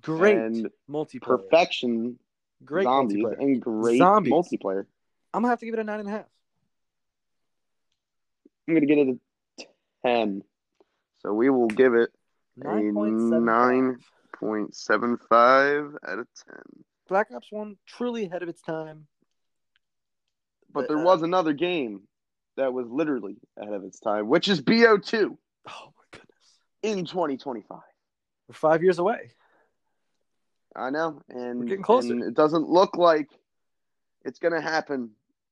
Great 0.02 0.36
And 0.36 0.70
multiplayer. 0.90 1.22
Perfection, 1.22 2.18
Great 2.64 2.84
zombies, 2.84 3.24
multiplayer. 3.24 3.38
and 3.40 3.62
great 3.62 3.98
Zombies. 3.98 4.32
multiplayer. 4.32 4.86
I'm 5.34 5.42
gonna 5.42 5.48
have 5.52 5.60
to 5.60 5.66
give 5.66 5.74
it 5.74 5.80
a 5.80 5.84
nine 5.84 6.00
and 6.00 6.08
a 6.08 6.12
half. 6.12 6.26
I'm 8.68 8.74
gonna 8.74 8.86
get 8.86 8.98
it 8.98 9.08
a 9.60 9.64
ten. 10.06 10.42
So 11.20 11.32
we 11.32 11.50
will 11.50 11.68
give 11.68 11.94
it 11.94 12.10
Nine 12.56 12.92
point 12.94 13.20
seven. 13.20 13.44
nine. 13.44 13.98
point 14.38 14.74
seven 14.74 15.16
five 15.28 15.94
out 16.06 16.18
of 16.18 16.26
ten. 16.46 16.62
Black 17.08 17.28
Ops 17.34 17.50
One 17.50 17.76
truly 17.86 18.26
ahead 18.26 18.42
of 18.42 18.48
its 18.48 18.60
time. 18.62 19.06
But 20.72 20.88
there 20.88 20.98
uh, 20.98 21.04
was 21.04 21.22
another 21.22 21.52
game 21.52 22.02
that 22.56 22.72
was 22.72 22.86
literally 22.88 23.36
ahead 23.58 23.72
of 23.74 23.84
its 23.84 24.00
time, 24.00 24.28
which 24.28 24.48
is 24.48 24.60
BO2 24.62 25.36
Oh 25.68 25.92
my 25.96 26.04
goodness. 26.10 26.28
in 26.82 27.04
2025. 27.04 27.78
We're 28.48 28.54
five 28.54 28.82
years 28.82 28.98
away. 28.98 29.30
I 30.76 30.90
know, 30.90 31.20
and 31.28 31.60
We're 31.60 31.66
getting 31.66 31.82
closer. 31.82 32.12
and 32.12 32.22
it 32.22 32.34
doesn't 32.34 32.68
look 32.68 32.96
like 32.96 33.28
it's 34.24 34.38
gonna 34.38 34.60
happen, 34.60 35.10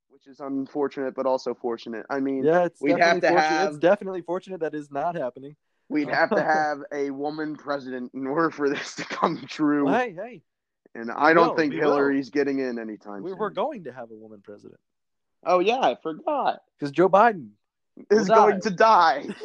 which 0.08 0.26
is 0.26 0.40
unfortunate, 0.40 1.14
but 1.14 1.26
also 1.26 1.54
fortunate. 1.54 2.06
I 2.08 2.20
mean, 2.20 2.44
Yeah, 2.44 2.64
it's 2.64 2.80
We'd 2.80 2.98
have 2.98 3.20
to 3.20 3.28
fortunate. 3.28 3.40
have- 3.40 3.68
It's 3.70 3.78
definitely 3.78 4.22
fortunate 4.22 4.60
that 4.60 4.74
is 4.74 4.90
not 4.90 5.14
happening. 5.16 5.56
we'd 5.88 6.08
have 6.20 6.30
to 6.30 6.42
have 6.42 6.78
a 6.92 7.10
woman 7.10 7.56
president 7.56 8.12
in 8.14 8.26
order 8.26 8.50
for 8.50 8.68
this 8.70 8.94
to 8.96 9.04
come 9.04 9.44
true. 9.46 9.86
Well, 9.86 9.94
hey, 9.98 10.12
hey, 10.14 10.42
and 10.94 11.10
I 11.10 11.34
don't 11.34 11.48
will, 11.48 11.56
think 11.56 11.72
we 11.74 11.80
will. 11.80 11.96
Hillary's 11.96 12.30
getting 12.30 12.58
in 12.60 12.78
anytime 12.78 13.16
soon. 13.16 13.22
we 13.24 13.30
soon. 13.30 13.38
were 13.38 13.50
going 13.50 13.84
to 13.84 13.92
have 13.92 14.10
a 14.10 14.14
woman 14.16 14.40
president 14.42 14.80
oh 15.44 15.58
yeah, 15.58 15.80
I 15.80 15.96
forgot. 16.02 16.60
because 16.78 16.92
Joe 16.92 17.08
Biden. 17.08 17.50
Is 18.10 18.28
going 18.28 18.60
to 18.62 18.70
die. 18.70 19.26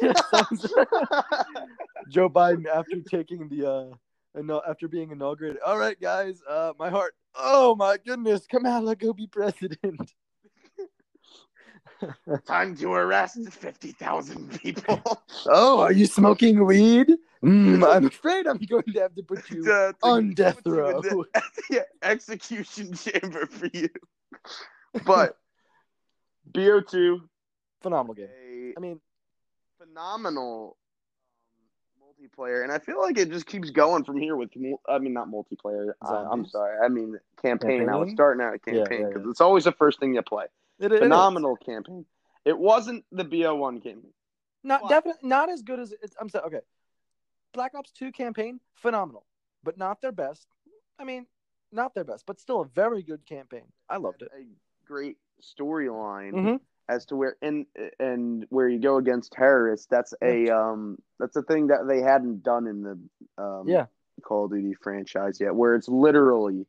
Joe 2.08 2.28
Biden, 2.30 2.66
after 2.66 3.00
taking 3.00 3.48
the, 3.48 3.68
uh, 3.70 3.94
inau- 4.36 4.62
after 4.68 4.88
being 4.88 5.10
inaugurated. 5.10 5.60
All 5.64 5.78
right, 5.78 5.98
guys, 6.00 6.40
uh, 6.48 6.72
my 6.78 6.90
heart. 6.90 7.14
Oh 7.34 7.74
my 7.74 7.96
goodness, 8.04 8.46
Kamala, 8.46 8.96
go 8.96 9.12
be 9.12 9.26
president. 9.26 10.12
Time 12.46 12.76
to 12.76 12.92
arrest 12.92 13.48
50,000 13.50 14.60
people. 14.60 15.02
Oh, 15.48 15.78
are 15.80 15.92
you 15.92 16.06
smoking 16.06 16.64
weed? 16.64 17.08
Mm, 17.44 17.86
I'm 17.88 18.06
afraid 18.06 18.46
I'm 18.48 18.58
going 18.58 18.82
to 18.94 19.00
have 19.00 19.14
to 19.14 19.22
put 19.22 19.48
you 19.50 19.62
To- 19.64 19.92
to 19.92 19.96
on 20.02 20.34
death 20.34 20.56
put 20.64 20.66
you 20.66 20.72
in 20.72 20.78
row. 20.78 21.00
the- 21.02 21.24
yeah, 21.70 21.82
execution 22.02 22.92
chamber 22.94 23.46
for 23.46 23.68
you. 23.72 23.88
But 25.04 25.36
BO2, 26.50 27.20
Phenomenal 27.82 28.14
game. 28.14 28.74
I 28.76 28.80
mean, 28.80 29.00
phenomenal 29.78 30.76
multiplayer, 32.26 32.62
and 32.62 32.72
I 32.72 32.78
feel 32.78 33.00
like 33.00 33.18
it 33.18 33.30
just 33.30 33.46
keeps 33.46 33.70
going 33.70 34.04
from 34.04 34.16
here 34.18 34.36
with. 34.36 34.50
I 34.88 34.98
mean, 34.98 35.12
not 35.12 35.28
multiplayer. 35.28 35.92
I, 36.02 36.26
I'm 36.30 36.46
sorry. 36.46 36.78
I 36.84 36.88
mean 36.88 37.18
campaign. 37.42 37.88
I 37.88 37.96
was 37.96 38.10
starting 38.12 38.44
out 38.44 38.54
a 38.54 38.58
Yeah, 38.66 38.78
campaign 38.80 39.00
yeah, 39.02 39.06
because 39.08 39.24
yeah. 39.24 39.30
it's 39.30 39.40
always 39.40 39.64
the 39.64 39.72
first 39.72 40.00
thing 40.00 40.14
you 40.14 40.22
play. 40.22 40.46
it, 40.78 40.86
it 40.86 40.92
is. 40.92 40.98
Phenomenal 41.00 41.56
campaign. 41.56 42.04
It 42.44 42.58
wasn't 42.58 43.04
the 43.10 43.24
BO1 43.24 43.82
campaign. 43.82 44.12
Not 44.62 44.82
But- 44.82 44.88
definitely 44.90 45.28
not 45.28 45.50
as 45.50 45.62
good 45.62 45.80
as 45.80 45.92
it's, 46.02 46.14
I'm 46.20 46.28
saying. 46.28 46.44
Okay, 46.46 46.60
Black 47.52 47.74
Ops 47.74 47.90
Two 47.92 48.12
campaign 48.12 48.60
phenomenal, 48.74 49.24
but 49.62 49.78
not 49.78 50.00
their 50.00 50.12
best. 50.12 50.46
I 50.98 51.04
mean, 51.04 51.26
not 51.72 51.94
their 51.94 52.04
best, 52.04 52.24
but 52.26 52.40
still 52.40 52.60
a 52.62 52.64
very 52.66 53.02
good 53.02 53.26
campaign. 53.26 53.64
I 53.88 53.96
loved 53.98 54.22
it. 54.22 54.30
A 54.36 54.44
great 54.86 55.16
storyline. 55.42 56.32
Mhm. 56.32 56.60
As 56.88 57.04
to 57.06 57.16
where 57.16 57.36
and 57.42 57.66
and 57.98 58.46
where 58.50 58.68
you 58.68 58.78
go 58.78 58.96
against 58.96 59.32
terrorists 59.32 59.86
that's 59.90 60.14
a 60.22 60.48
um 60.50 60.96
that's 61.18 61.36
a 61.36 61.42
thing 61.42 61.66
that 61.68 61.86
they 61.88 62.00
hadn't 62.00 62.42
done 62.42 62.66
in 62.66 62.82
the 62.82 62.98
um 63.42 63.64
Yeah. 63.66 63.86
Call 64.22 64.44
of 64.46 64.52
Duty 64.52 64.74
franchise 64.74 65.40
yet 65.40 65.54
where 65.54 65.74
it's 65.74 65.88
literally 65.88 66.66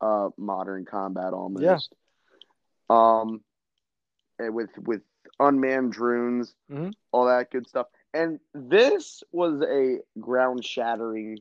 uh 0.00 0.30
modern 0.36 0.84
combat 0.84 1.32
almost 1.32 1.62
Yeah. 1.64 1.78
um 2.90 3.42
and 4.38 4.54
with 4.54 4.70
with 4.78 5.02
unmanned 5.40 5.92
drones 5.92 6.54
Mhm. 6.70 6.92
all 7.12 7.26
that 7.26 7.50
good 7.50 7.66
stuff 7.66 7.86
and 8.14 8.38
this 8.54 9.22
was 9.32 9.62
a 9.62 9.98
ground 10.20 10.64
shattering 10.64 11.38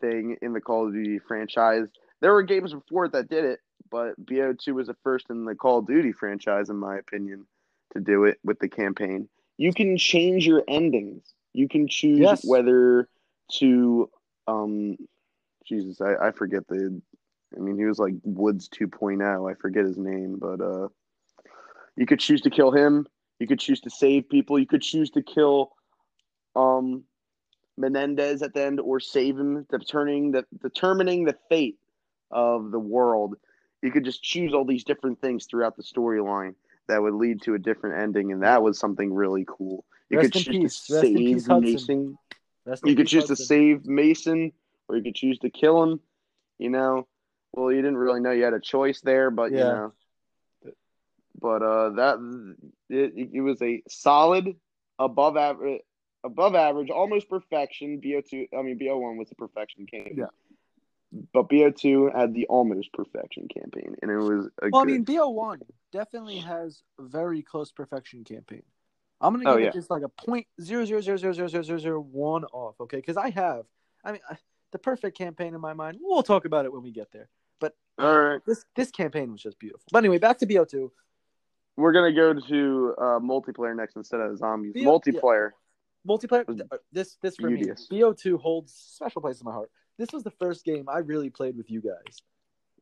thing 0.00 0.36
in 0.42 0.52
the 0.52 0.60
Call 0.60 0.88
of 0.88 0.92
Duty 0.92 1.18
franchise 1.20 1.86
there 2.20 2.32
were 2.32 2.42
games 2.42 2.74
before 2.74 3.04
it 3.06 3.12
that 3.12 3.28
did 3.28 3.44
it 3.44 3.60
but 3.90 4.14
BO2 4.24 4.74
was 4.74 4.86
the 4.88 4.96
first 5.02 5.30
in 5.30 5.44
the 5.44 5.54
Call 5.54 5.78
of 5.78 5.86
Duty 5.86 6.12
franchise, 6.12 6.70
in 6.70 6.76
my 6.76 6.96
opinion, 6.96 7.46
to 7.92 8.00
do 8.00 8.24
it 8.24 8.38
with 8.44 8.58
the 8.58 8.68
campaign. 8.68 9.28
You 9.56 9.72
can 9.72 9.96
change 9.96 10.46
your 10.46 10.62
endings. 10.66 11.32
You 11.52 11.68
can 11.68 11.86
choose 11.88 12.20
Yes. 12.20 12.44
whether 12.44 13.08
to, 13.58 14.10
um, 14.46 14.96
Jesus, 15.64 16.00
I, 16.00 16.16
I 16.16 16.30
forget 16.32 16.66
the. 16.68 17.00
I 17.56 17.60
mean, 17.60 17.78
he 17.78 17.84
was 17.84 18.00
like 18.00 18.14
Woods 18.24 18.68
2.0. 18.68 19.50
I 19.50 19.54
forget 19.54 19.84
his 19.84 19.96
name, 19.96 20.38
but 20.40 20.60
uh, 20.60 20.88
you 21.96 22.04
could 22.04 22.18
choose 22.18 22.40
to 22.42 22.50
kill 22.50 22.72
him. 22.72 23.06
You 23.38 23.46
could 23.46 23.60
choose 23.60 23.80
to 23.82 23.90
save 23.90 24.28
people. 24.28 24.58
You 24.58 24.66
could 24.66 24.82
choose 24.82 25.10
to 25.10 25.22
kill, 25.22 25.72
um, 26.56 27.04
Menendez 27.76 28.42
at 28.42 28.54
the 28.54 28.64
end 28.64 28.80
or 28.80 28.98
save 28.98 29.38
him, 29.38 29.66
determining 29.70 30.32
the 30.32 30.44
determining 30.60 31.24
the 31.24 31.36
fate 31.48 31.78
of 32.30 32.70
the 32.72 32.78
world 32.78 33.36
you 33.84 33.92
could 33.92 34.04
just 34.04 34.22
choose 34.22 34.54
all 34.54 34.64
these 34.64 34.84
different 34.84 35.20
things 35.20 35.46
throughout 35.46 35.76
the 35.76 35.82
storyline 35.82 36.54
that 36.88 37.00
would 37.00 37.14
lead 37.14 37.42
to 37.42 37.54
a 37.54 37.58
different 37.58 38.00
ending, 38.02 38.32
and 38.32 38.42
that 38.42 38.62
was 38.62 38.78
something 38.78 39.12
really 39.12 39.44
cool. 39.46 39.84
You 40.10 40.18
Rest 40.18 40.32
could 40.32 40.42
choose 40.42 40.56
to 40.86 40.94
Rest 40.94 41.12
save 41.12 41.46
Mason. 41.48 42.18
You 42.84 42.96
could 42.96 43.06
choose 43.08 43.26
to 43.26 43.36
save 43.36 43.86
Mason, 43.86 44.52
or 44.88 44.96
you 44.96 45.02
could 45.02 45.14
choose 45.14 45.38
to 45.40 45.50
kill 45.50 45.82
him. 45.82 46.00
You 46.58 46.70
know, 46.70 47.06
well, 47.52 47.70
you 47.70 47.82
didn't 47.82 47.96
really 47.96 48.20
know 48.20 48.30
you 48.30 48.44
had 48.44 48.54
a 48.54 48.60
choice 48.60 49.00
there, 49.00 49.30
but 49.30 49.52
you 49.52 49.58
Yeah. 49.58 49.64
know, 49.64 49.92
but 51.40 51.62
uh, 51.62 51.90
that 51.90 52.18
it, 52.88 53.30
it 53.34 53.40
was 53.40 53.60
a 53.62 53.82
solid, 53.88 54.56
above 54.98 55.36
average, 55.36 55.82
above 56.24 56.54
average, 56.54 56.90
almost 56.90 57.28
perfection. 57.28 58.00
Bo 58.00 58.20
two, 58.20 58.46
I 58.56 58.62
mean, 58.62 58.78
Bo 58.78 58.98
one 58.98 59.16
was 59.18 59.30
a 59.30 59.34
perfection 59.34 59.86
campaign. 59.86 60.16
Yeah. 60.18 60.26
But 61.32 61.48
BO2 61.48 62.14
had 62.16 62.34
the 62.34 62.46
almost 62.46 62.92
perfection 62.92 63.46
campaign, 63.48 63.94
and 64.02 64.10
it 64.10 64.16
was 64.18 64.46
a 64.62 64.68
Well, 64.70 64.82
I 64.82 64.84
mean, 64.84 65.04
BO1 65.04 65.60
definitely 65.92 66.38
has 66.38 66.82
a 66.98 67.02
very 67.04 67.40
close 67.42 67.70
perfection 67.70 68.24
campaign. 68.24 68.62
I'm 69.20 69.32
gonna 69.32 69.48
Oh, 69.48 69.54
give 69.54 69.62
yeah. 69.62 69.68
it 69.68 69.74
just 69.74 69.90
like 69.90 70.02
a 70.02 70.08
point 70.08 70.46
zero 70.60 70.84
zero 70.84 71.00
zero 71.00 71.16
zero 71.16 71.32
zero 71.32 71.46
zero 71.48 71.62
zero 71.62 71.78
zero 71.78 72.00
one 72.00 72.44
off, 72.46 72.74
okay? 72.80 72.96
Because 72.96 73.16
I 73.16 73.30
have, 73.30 73.64
I 74.04 74.12
mean, 74.12 74.20
the 74.72 74.78
perfect 74.78 75.16
campaign 75.16 75.54
in 75.54 75.60
my 75.60 75.72
mind. 75.72 75.98
We'll 76.00 76.24
talk 76.24 76.46
about 76.46 76.64
it 76.64 76.72
when 76.72 76.82
we 76.82 76.90
get 76.90 77.12
there. 77.12 77.28
But 77.60 77.76
All 77.98 78.18
right, 78.18 78.40
this 78.44 78.64
this 78.74 78.90
campaign 78.90 79.30
was 79.30 79.40
just 79.40 79.58
beautiful. 79.60 79.84
But 79.92 79.98
anyway, 79.98 80.18
back 80.18 80.38
to 80.38 80.46
BO2. 80.46 80.90
we're 81.76 81.92
gonna 81.92 82.12
go 82.12 82.34
to 82.34 82.94
uh, 82.98 83.02
multiplayer 83.20 83.74
next 83.76 83.94
instead 83.94 84.20
of 84.20 84.36
zombies. 84.36 84.74
BO 84.74 84.80
multiplayer. 84.80 85.52
Multiplayer. 86.06 86.60
Uh, 86.72 86.76
This 86.92 87.16
this 87.22 87.36
for 87.36 87.48
beauteous. 87.48 87.88
me. 87.90 88.00
BO2 88.00 88.38
holds 88.40 88.72
special 88.74 89.22
place 89.22 89.40
in 89.40 89.44
my 89.44 89.52
heart. 89.52 89.70
This 89.98 90.12
was 90.12 90.22
the 90.22 90.30
first 90.32 90.64
game 90.64 90.88
I 90.88 90.98
really 90.98 91.30
played 91.30 91.56
with 91.56 91.70
you 91.70 91.80
guys, 91.80 92.22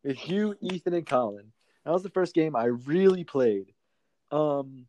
with 0.02 0.28
you, 0.28 0.54
Ethan, 0.60 0.94
and 0.94 1.06
Colin. 1.06 1.52
That 1.84 1.92
was 1.92 2.02
the 2.02 2.10
first 2.10 2.34
game 2.34 2.56
I 2.56 2.64
really 2.66 3.24
played. 3.24 3.72
Um, 4.30 4.86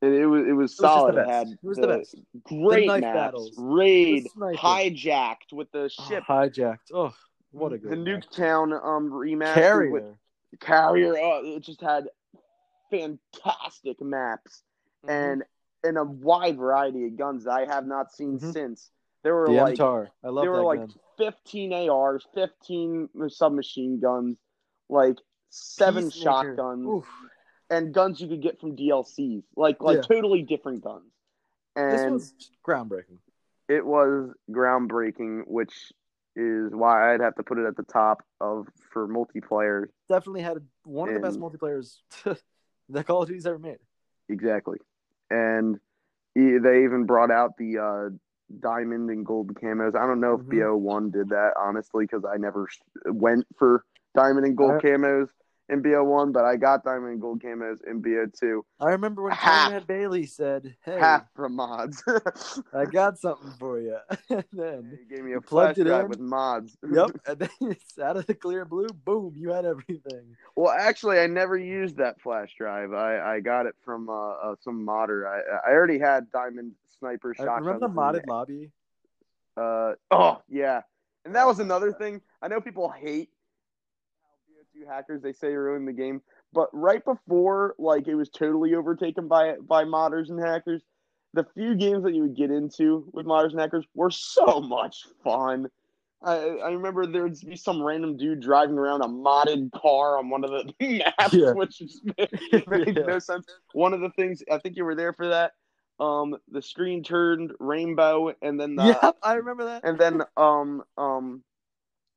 It, 0.00 0.12
it 0.12 0.26
was 0.26 0.46
it 0.48 0.52
was 0.52 0.76
the 0.76 0.82
solid. 0.88 1.16
It 1.16 1.28
had 1.28 1.48
It 1.48 1.58
was 1.62 1.78
the 1.78 1.86
best. 1.86 2.16
great 2.42 2.86
maps, 2.88 3.02
battles. 3.02 3.52
raid, 3.56 4.26
hijacked 4.36 5.52
with 5.52 5.70
the 5.70 5.88
ship, 5.88 6.24
oh, 6.28 6.32
hijacked. 6.32 6.90
Oh, 6.92 7.14
what 7.52 7.72
a 7.72 7.78
the 7.78 7.88
good 7.88 7.98
map. 8.00 8.24
Nuketown 8.24 8.72
um 8.84 9.10
remaster 9.12 9.54
carrier. 9.54 9.90
with 9.92 10.58
carrier. 10.60 11.14
Oh, 11.18 11.42
it 11.44 11.60
just 11.60 11.80
had 11.80 12.08
fantastic 12.90 14.00
maps 14.00 14.62
Mm-hmm. 15.04 15.10
and 15.10 15.42
and 15.84 15.98
a 15.98 16.04
wide 16.04 16.56
variety 16.56 17.06
of 17.06 17.16
guns 17.16 17.42
that 17.44 17.50
I 17.50 17.64
have 17.64 17.86
not 17.88 18.12
seen 18.12 18.38
Mhm. 18.38 18.52
since. 18.52 18.90
There 19.22 19.34
were 19.34 19.46
the 19.46 19.52
like 19.52 19.74
MTAR. 19.78 20.08
I 20.24 20.28
love 20.28 20.42
there 20.44 20.50
were 20.52 20.64
like 20.64 20.80
gun. 20.80 20.94
15 21.18 21.72
ARs, 21.90 22.26
15 22.34 23.08
submachine 23.28 24.00
guns, 24.00 24.38
like 24.88 25.16
seven 25.50 26.04
Peacemaker. 26.10 26.22
shotguns, 26.56 26.86
Oof. 26.86 27.06
and 27.70 27.92
guns 27.94 28.20
you 28.20 28.28
could 28.28 28.42
get 28.42 28.58
from 28.60 28.76
DLCs, 28.76 29.44
like 29.56 29.80
like 29.80 29.96
Yeah. 29.96 30.02
totally 30.02 30.42
different 30.42 30.82
guns. 30.82 31.10
This 31.76 32.10
was 32.10 32.34
groundbreaking. 32.66 33.18
it 33.68 33.84
was 33.86 34.30
groundbreaking, 34.50 35.42
which 35.46 35.92
is 36.34 36.72
why 36.74 37.12
I'd 37.14 37.20
have 37.20 37.34
to 37.36 37.42
put 37.42 37.58
it 37.58 37.66
at 37.66 37.76
the 37.76 37.82
top 37.84 38.22
of 38.40 38.66
for 38.92 39.06
multiplayer. 39.06 39.86
Definitely 40.08 40.42
had 40.42 40.58
one 40.84 41.08
of 41.08 41.14
the 41.14 41.20
best 41.20 41.38
multiplayers 41.38 41.98
that 42.88 43.06
Call 43.06 43.22
of 43.22 43.28
Duty's 43.28 43.46
ever 43.46 43.58
made. 43.58 43.78
Exactly, 44.28 44.78
and 45.30 45.78
they 46.34 46.84
even 46.84 47.04
brought 47.06 47.30
out 47.30 47.56
the 47.58 47.78
uh, 47.78 48.16
diamond 48.60 49.10
and 49.10 49.24
gold 49.24 49.54
camos. 49.54 49.94
I 49.96 50.06
don't 50.06 50.20
know 50.20 50.34
if 50.34 50.40
Mhm. 50.42 50.50
BO 50.60 50.76
one 50.76 51.10
did 51.10 51.28
that 51.30 51.52
honestly 51.56 52.04
because 52.04 52.24
I 52.24 52.36
never 52.36 52.68
went 53.06 53.46
for 53.58 53.84
diamond 54.14 54.46
and 54.46 54.56
gold 54.56 54.72
I- 54.72 54.80
camos 54.80 55.28
in 55.68 55.80
BO 55.80 56.04
one, 56.04 56.32
but 56.32 56.44
I 56.44 56.56
got 56.56 56.84
diamond 56.84 57.12
and 57.12 57.20
gold 57.20 57.40
camos 57.40 57.82
in 57.86 58.02
BO 58.02 58.26
two. 58.38 58.64
I 58.80 58.90
remember 58.90 59.22
when 59.22 59.32
Half. 59.32 59.68
Conrad 59.68 59.86
Bailey 59.86 60.26
said, 60.26 60.76
"Hey, 60.84 60.98
Half 60.98 61.32
from 61.34 61.54
mods. 61.54 62.02
I 62.74 62.84
got 62.84 63.16
something 63.18 63.52
for 63.58 63.78
you." 63.80 63.96
and 64.28 64.44
then, 64.52 64.98
he 64.98 65.14
gave 65.14 65.24
me 65.24 65.32
a 65.32 65.40
flash 65.40 65.76
drive 65.76 66.04
in? 66.04 66.08
with 66.10 66.18
mods. 66.20 66.76
yep, 66.92 67.10
and 67.26 67.38
then 67.38 67.48
it's 67.62 67.98
out 67.98 68.16
of 68.18 68.26
the 68.26 68.34
clear 68.34 68.64
blue. 68.66 68.88
Boom, 68.88 69.32
you 69.36 69.50
had 69.50 69.64
everything. 69.64 70.36
Well, 70.56 70.70
actually, 70.76 71.20
I 71.20 71.26
never 71.28 71.56
used 71.56 71.96
that 71.98 72.20
flash 72.20 72.54
drive. 72.58 72.92
I, 72.92 73.36
I 73.36 73.40
got 73.40 73.64
it 73.66 73.74
from 73.82 74.10
uh, 74.10 74.12
uh, 74.32 74.54
some 74.60 74.84
modder. 74.84 75.26
I 75.26 75.70
I 75.70 75.72
already 75.72 75.98
had 76.00 76.30
diamond 76.32 76.72
sniper 77.02 77.34
I 77.38 77.42
shotguns. 77.44 77.66
remember 77.66 77.80
the 77.80 77.86
and, 77.86 77.96
modded 77.96 78.26
lobby. 78.28 78.70
Uh, 79.56 79.92
oh 80.10 80.40
yeah, 80.48 80.80
and 81.24 81.34
that 81.34 81.46
was 81.46 81.58
another 81.58 81.92
thing. 81.92 82.20
I 82.40 82.48
know 82.48 82.60
people 82.60 82.88
hate 82.90 83.28
how 84.22 84.80
BO2 84.80 84.88
hackers 84.88 85.22
they 85.22 85.32
say 85.32 85.50
you 85.52 85.58
ruin 85.58 85.84
the 85.84 85.92
game, 85.92 86.22
but 86.52 86.68
right 86.72 87.04
before 87.04 87.74
like 87.78 88.08
it 88.08 88.14
was 88.14 88.30
totally 88.30 88.74
overtaken 88.74 89.28
by 89.28 89.56
by 89.60 89.84
modders 89.84 90.30
and 90.30 90.40
hackers, 90.40 90.82
the 91.34 91.44
few 91.54 91.74
games 91.74 92.04
that 92.04 92.14
you 92.14 92.22
would 92.22 92.36
get 92.36 92.50
into 92.50 93.06
with 93.12 93.26
modders 93.26 93.50
and 93.50 93.60
hackers 93.60 93.84
were 93.94 94.10
so 94.10 94.60
much 94.60 95.04
fun. 95.22 95.66
I, 96.24 96.34
I 96.36 96.70
remember 96.70 97.04
there'd 97.04 97.36
be 97.40 97.56
some 97.56 97.82
random 97.82 98.16
dude 98.16 98.40
driving 98.40 98.78
around 98.78 99.02
a 99.02 99.08
modded 99.08 99.72
car 99.72 100.18
on 100.18 100.30
one 100.30 100.44
of 100.44 100.50
the 100.52 100.72
maps, 101.18 101.34
Yeah. 101.34 101.52
which 101.52 101.78
just 101.80 102.00
made, 102.16 102.68
made 102.68 102.96
Yeah. 102.96 103.02
no 103.06 103.18
sense. 103.18 103.44
One 103.72 103.92
of 103.92 104.00
the 104.00 104.10
things 104.10 104.40
I 104.48 104.58
think 104.58 104.76
you 104.76 104.84
were 104.84 104.94
there 104.94 105.12
for 105.12 105.26
that. 105.28 105.50
Um, 106.00 106.36
the 106.50 106.62
screen 106.62 107.02
turned 107.04 107.52
rainbow, 107.60 108.34
and 108.42 108.58
then 108.58 108.74
the 108.76 108.98
yep, 109.02 109.16
I 109.22 109.34
remember 109.34 109.64
that. 109.66 109.84
and 109.84 109.98
then 109.98 110.22
um 110.36 110.82
um 110.96 111.42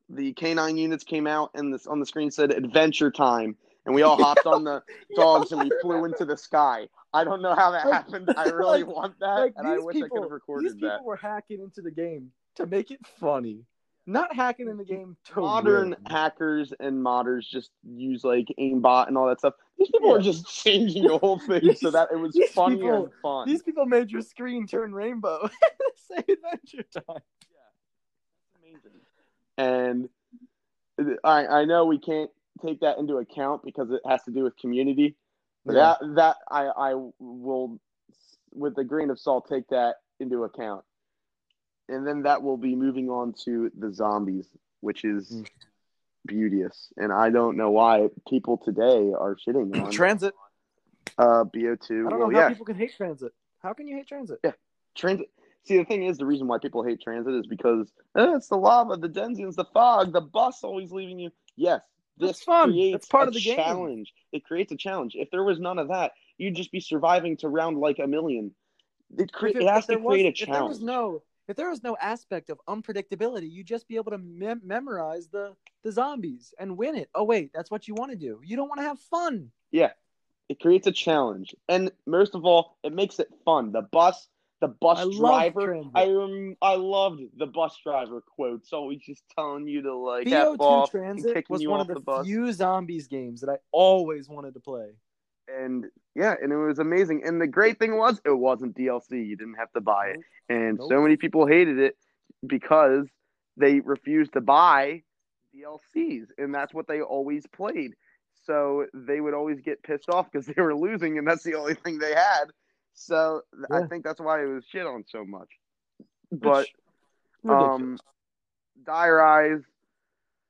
the 0.09 0.33
canine 0.33 0.77
units 0.77 1.03
came 1.03 1.27
out 1.27 1.51
and 1.55 1.73
this 1.73 1.88
on 1.88 1.99
the 1.99 2.05
screen 2.05 2.31
said 2.31 2.51
adventure 2.51 3.11
time. 3.11 3.55
And 3.85 3.93
we 3.93 4.01
all 4.01 4.17
hopped 4.17 4.45
on 4.47 4.63
the 4.63 4.81
dogs 5.15 5.51
and 5.51 5.61
we 5.63 5.71
flew 5.81 6.05
into 6.05 6.25
the 6.25 6.35
sky. 6.38 6.88
I 7.13 7.23
don't 7.23 7.41
know 7.41 7.53
how 7.55 7.71
that 7.71 7.85
Like- 7.85 7.93
happened. 7.93 8.33
I 8.35 8.45
really 8.45 8.83
like- 8.83 8.95
want 8.95 9.19
that 9.19 9.25
like 9.35 9.53
and 9.57 9.67
i 9.67 9.75
these 9.75 9.83
wish 9.83 9.95
i 9.97 9.99
could 9.99 10.05
people, 10.05 10.17
have 10.23 10.29
these 10.29 10.31
recorded 10.33 10.73
people 10.73 10.89
that 10.89 11.03
were 11.03 11.15
hacking 11.15 11.59
into 11.61 11.81
the 11.81 11.91
game 11.91 12.31
to 12.55 12.65
make 12.65 12.89
it 12.91 12.99
funny. 13.19 13.59
Not 14.07 14.35
hacking 14.35 14.67
in 14.69 14.77
the 14.77 14.83
game. 14.83 15.17
Modern 15.35 15.89
win. 15.91 15.97
hackers 16.07 16.73
and 16.79 16.97
modders 17.03 17.47
just 17.47 17.71
use 17.83 18.23
like 18.23 18.47
aimbot 18.59 19.07
and 19.07 19.17
all 19.17 19.27
that 19.27 19.39
stuff. 19.39 19.55
These 19.77 19.89
people 19.89 20.09
Yeah. 20.09 20.15
are 20.15 20.21
just 20.21 20.45
changing 20.63 21.07
the 21.07 21.17
whole 21.17 21.39
thing 21.39 21.73
so 21.75 21.91
that 21.91 22.09
it 22.11 22.15
was 22.17 22.37
funny 22.53 22.75
people- 22.75 23.05
and 23.05 23.13
fun. 23.21 23.47
These 23.47 23.63
people 23.63 23.85
made 23.85 24.11
your 24.11 24.21
screen 24.21 24.67
turn 24.67 24.93
rainbow. 24.93 25.49
Say 25.95 26.17
Adventure 26.17 26.83
Time. 26.93 27.21
Yeah, 27.51 28.61
amazing. 28.63 28.91
And 29.57 30.09
uh, 30.99 31.15
I 31.27 31.61
I 31.61 31.65
know 31.65 31.85
we 31.85 31.97
can't 31.99 32.29
take 32.61 32.79
that 32.81 32.97
into 32.99 33.17
account 33.17 33.63
because 33.63 33.91
it 33.91 34.01
has 34.07 34.23
to 34.23 34.31
do 34.31 34.43
with 34.43 34.55
community. 34.57 35.15
But 35.65 35.75
Yeah. 35.75 35.95
that 35.99 36.15
that 36.15 36.35
I 36.51 36.91
I 36.91 36.93
will 37.19 37.79
with 38.53 38.77
a 38.77 38.83
grain 38.83 39.09
of 39.09 39.19
salt 39.19 39.47
take 39.49 39.67
that 39.69 39.95
into 40.19 40.43
account. 40.43 40.85
And 41.87 42.05
then 42.05 42.23
that 42.23 42.41
will 42.41 42.57
be 42.57 42.75
moving 42.75 43.09
on 43.09 43.33
to 43.45 43.71
the 43.77 43.93
zombies, 43.93 44.47
which 44.81 45.03
is 45.05 45.31
Mm. 45.31 45.49
beauteous. 46.25 46.91
And 46.97 47.11
I 47.13 47.29
don't 47.29 47.57
know 47.57 47.71
why 47.71 48.09
people 48.27 48.57
today 48.57 49.11
are 49.13 49.35
shitting 49.35 49.75
on 49.85 49.91
Transit. 49.91 50.33
uh 51.17 51.43
BO2. 51.45 52.07
I 52.07 52.09
don't 52.09 52.19
well, 52.19 52.19
know 52.19 52.25
how 52.35 52.41
yeah, 52.41 52.49
people 52.49 52.65
can 52.65 52.75
hate 52.75 52.95
transit. 52.95 53.33
How 53.61 53.73
can 53.73 53.87
you 53.87 53.95
hate 53.95 54.07
transit? 54.07 54.39
Yeah, 54.43 54.51
transit. 54.95 55.29
See, 55.63 55.77
the 55.77 55.85
thing 55.85 56.03
is, 56.03 56.17
the 56.19 56.25
reason 56.25 56.47
why 56.47 56.59
people 56.59 56.83
hate 56.83 57.01
transit 57.01 57.33
is 57.33 57.47
because 57.47 57.91
eh, 58.15 58.35
it's 58.35 58.47
the 58.49 58.57
lava, 58.57 58.97
the 58.97 59.07
denizens, 59.07 59.55
the 59.55 59.65
fog, 59.65 60.11
the 60.13 60.21
bus 60.21 60.63
always 60.63 60.91
leaving 60.91 61.17
you. 61.19 61.31
Yes, 61.55 61.81
this 62.17 62.29
That's 62.31 62.43
fun. 62.43 62.71
creates 62.71 62.91
That's 62.93 63.07
part 63.07 63.27
of 63.27 63.33
the 63.33 63.41
game. 63.41 63.55
challenge. 63.55 64.13
It 64.31 64.43
creates 64.45 64.71
a 64.71 64.77
challenge. 64.77 65.15
If 65.15 65.31
there 65.31 65.43
was 65.43 65.59
none 65.59 65.79
of 65.79 65.87
that, 65.87 66.11
you'd 66.37 66.55
just 66.55 66.71
be 66.71 66.79
surviving 66.79 67.37
to 67.37 67.49
round 67.49 67.77
like 67.79 67.97
a 67.99 68.05
million. 68.07 68.53
It, 69.17 69.31
cre- 69.31 69.47
If 69.47 69.55
it, 69.57 69.67
has 69.67 69.85
to 69.87 69.97
create 69.97 70.25
a 70.25 70.29
was- 70.29 70.41
If 70.41 70.47
there 70.49 70.63
was 70.65 70.77
challenge. 70.79 70.81
no, 70.81 71.23
if 71.47 71.55
there 71.55 71.69
was 71.69 71.84
no 71.84 71.95
aspect 72.01 72.49
of 72.49 72.60
unpredictability, 72.67 73.49
you'd 73.51 73.67
just 73.67 73.88
be 73.88 73.95
able 73.95 74.12
to 74.12 74.17
mem- 74.17 74.62
memorize 74.63 75.27
the 75.27 75.53
the 75.84 75.91
zombies 75.91 76.53
and 76.60 76.77
win 76.77 76.95
it. 76.95 77.10
Oh 77.13 77.23
wait, 77.23 77.51
that's 77.53 77.69
what 77.69 77.88
you 77.88 77.93
want 77.93 78.12
to 78.12 78.17
do. 78.17 78.39
You 78.43 78.55
don't 78.55 78.67
want 78.69 78.79
to 78.79 78.88
have 78.88 78.99
fun. 78.99 79.51
Yeah, 79.71 79.91
it 80.49 80.60
creates 80.60 80.88
a 80.88 80.91
challenge, 80.91 81.55
and 81.69 81.91
most 82.05 82.36
of 82.36 82.45
all, 82.45 82.77
it 82.84 82.93
makes 82.93 83.19
it 83.19 83.29
fun. 83.43 83.71
The 83.71 83.84
bus, 83.84 84.27
the 84.62 84.67
bus 84.69 84.99
I 84.99 85.17
driver. 85.17 85.84
I 85.93 86.08
rem- 86.08 86.58
I 86.62 86.75
loved 86.75 87.21
the 87.38 87.45
bus 87.45 87.77
driver 87.84 88.21
quotes. 88.21 88.73
Always 88.73 89.01
just 89.01 89.23
telling 89.38 89.67
you 89.67 89.84
to 89.84 89.95
like 89.95 90.27
F 90.27 90.58
BO2 90.58 90.60
off 90.60 90.93
and 90.93 91.03
Transit 91.03 91.34
kicking 91.34 91.53
was 91.53 91.62
you 91.62 91.69
one 91.69 91.81
off 91.81 91.89
of 91.89 91.93
the 91.93 91.99
the, 91.99 91.99
bus. 91.99 92.25
few 92.25 92.51
zombies 92.51 93.08
games 93.08 93.41
that 93.41 93.49
I 93.49 93.58
always 93.71 94.27
wanted 94.27 94.55
to 94.55 94.60
play. 94.60 94.91
And 95.47 95.86
yeah, 96.15 96.36
and 96.41 96.51
it 96.51 96.58
was 96.58 96.79
amazing. 96.79 97.23
And 97.25 97.41
the 97.41 97.47
great 97.47 97.79
thing 97.79 97.97
was, 97.97 98.19
it 98.25 98.38
wasn't 98.38 98.75
DLC. 98.77 99.27
You 99.27 99.36
didn't 99.36 99.55
have 99.55 99.71
to 99.73 99.81
buy 99.81 100.08
it. 100.08 100.19
And 100.49 100.79
so 100.88 101.01
many 101.01 101.17
people 101.17 101.45
hated 101.45 101.79
it 101.79 101.97
because 102.45 103.08
they 103.58 103.79
refused 103.79 104.34
to 104.34 104.41
buy 104.41 105.03
DLCs, 105.55 106.27
and 106.38 106.53
that's 106.53 106.73
what 106.73 106.88
they 106.88 107.01
always 107.01 107.45
played. 107.47 107.93
So 108.45 108.86
they 108.93 109.21
would 109.21 109.34
always 109.34 109.60
get 109.62 109.81
pissed 109.84 110.10
off 110.10 110.31
because 110.31 110.45
they 110.55 110.62
were 110.62 110.75
losing, 110.75 111.17
and 111.17 111.27
that's 111.27 111.43
the 111.43 111.55
only 111.55 111.75
thing 111.75 111.99
they 111.99 112.13
had. 112.13 112.45
So 112.93 113.41
th- 113.53 113.84
I 113.84 113.88
think 113.88 114.03
that's 114.03 114.21
why 114.21 114.41
it 114.43 114.47
was 114.47 114.63
shit 114.69 114.86
on 114.86 115.03
so 115.08 115.25
much. 115.25 115.49
But 116.31 116.67
um, 117.47 117.97
Die 118.86 119.10
Rise 119.10 119.62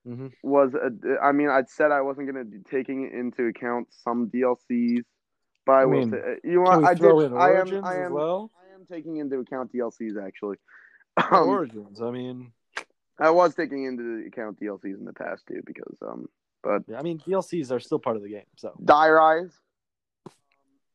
Mhm. 0.06 0.32
was 0.44 0.74
a, 0.76 0.92
I 1.24 1.32
mean, 1.32 1.50
I'd 1.50 1.70
said 1.70 1.92
I 1.92 2.02
wasn't 2.02 2.32
going 2.32 2.44
to 2.46 2.50
be 2.50 2.60
taking 2.70 3.10
into 3.12 3.48
account 3.48 3.88
some 3.92 4.30
DLCs, 4.30 5.04
but 5.66 5.72
I, 5.74 5.82
I 5.82 5.86
will. 5.86 6.00
mean, 6.00 6.12
ta- 6.12 6.18
you 6.44 6.64
know? 6.64 6.86
I 6.86 6.94
did. 6.94 7.04
in 7.04 7.34
I 7.38 7.54
am. 7.60 7.84
I 7.84 7.96
am. 8.06 8.12
well? 8.14 8.52
I 8.56 8.74
am 8.76 8.86
taking 8.86 9.18
into 9.18 9.40
account 9.40 9.74
DLCs 9.74 10.24
actually. 10.24 10.58
Um, 11.18 11.48
Origins. 11.50 12.02
I 12.02 12.12
mean, 12.12 12.52
I 13.20 13.30
was 13.30 13.56
taking 13.56 13.86
into 13.86 14.26
account 14.28 14.60
DLCs 14.60 14.98
in 15.00 15.06
the 15.06 15.14
past 15.14 15.48
too 15.48 15.62
because 15.66 15.98
um, 16.02 16.28
but 16.62 16.84
yeah, 16.88 17.00
I 17.00 17.02
mean 17.02 17.20
DLCs 17.20 17.72
are 17.72 17.80
still 17.80 18.00
part 18.00 18.18
of 18.18 18.22
the 18.22 18.30
game. 18.30 18.44
So 18.58 18.74
Die 18.84 19.10
Rise, 19.10 19.54
um, 20.28 20.32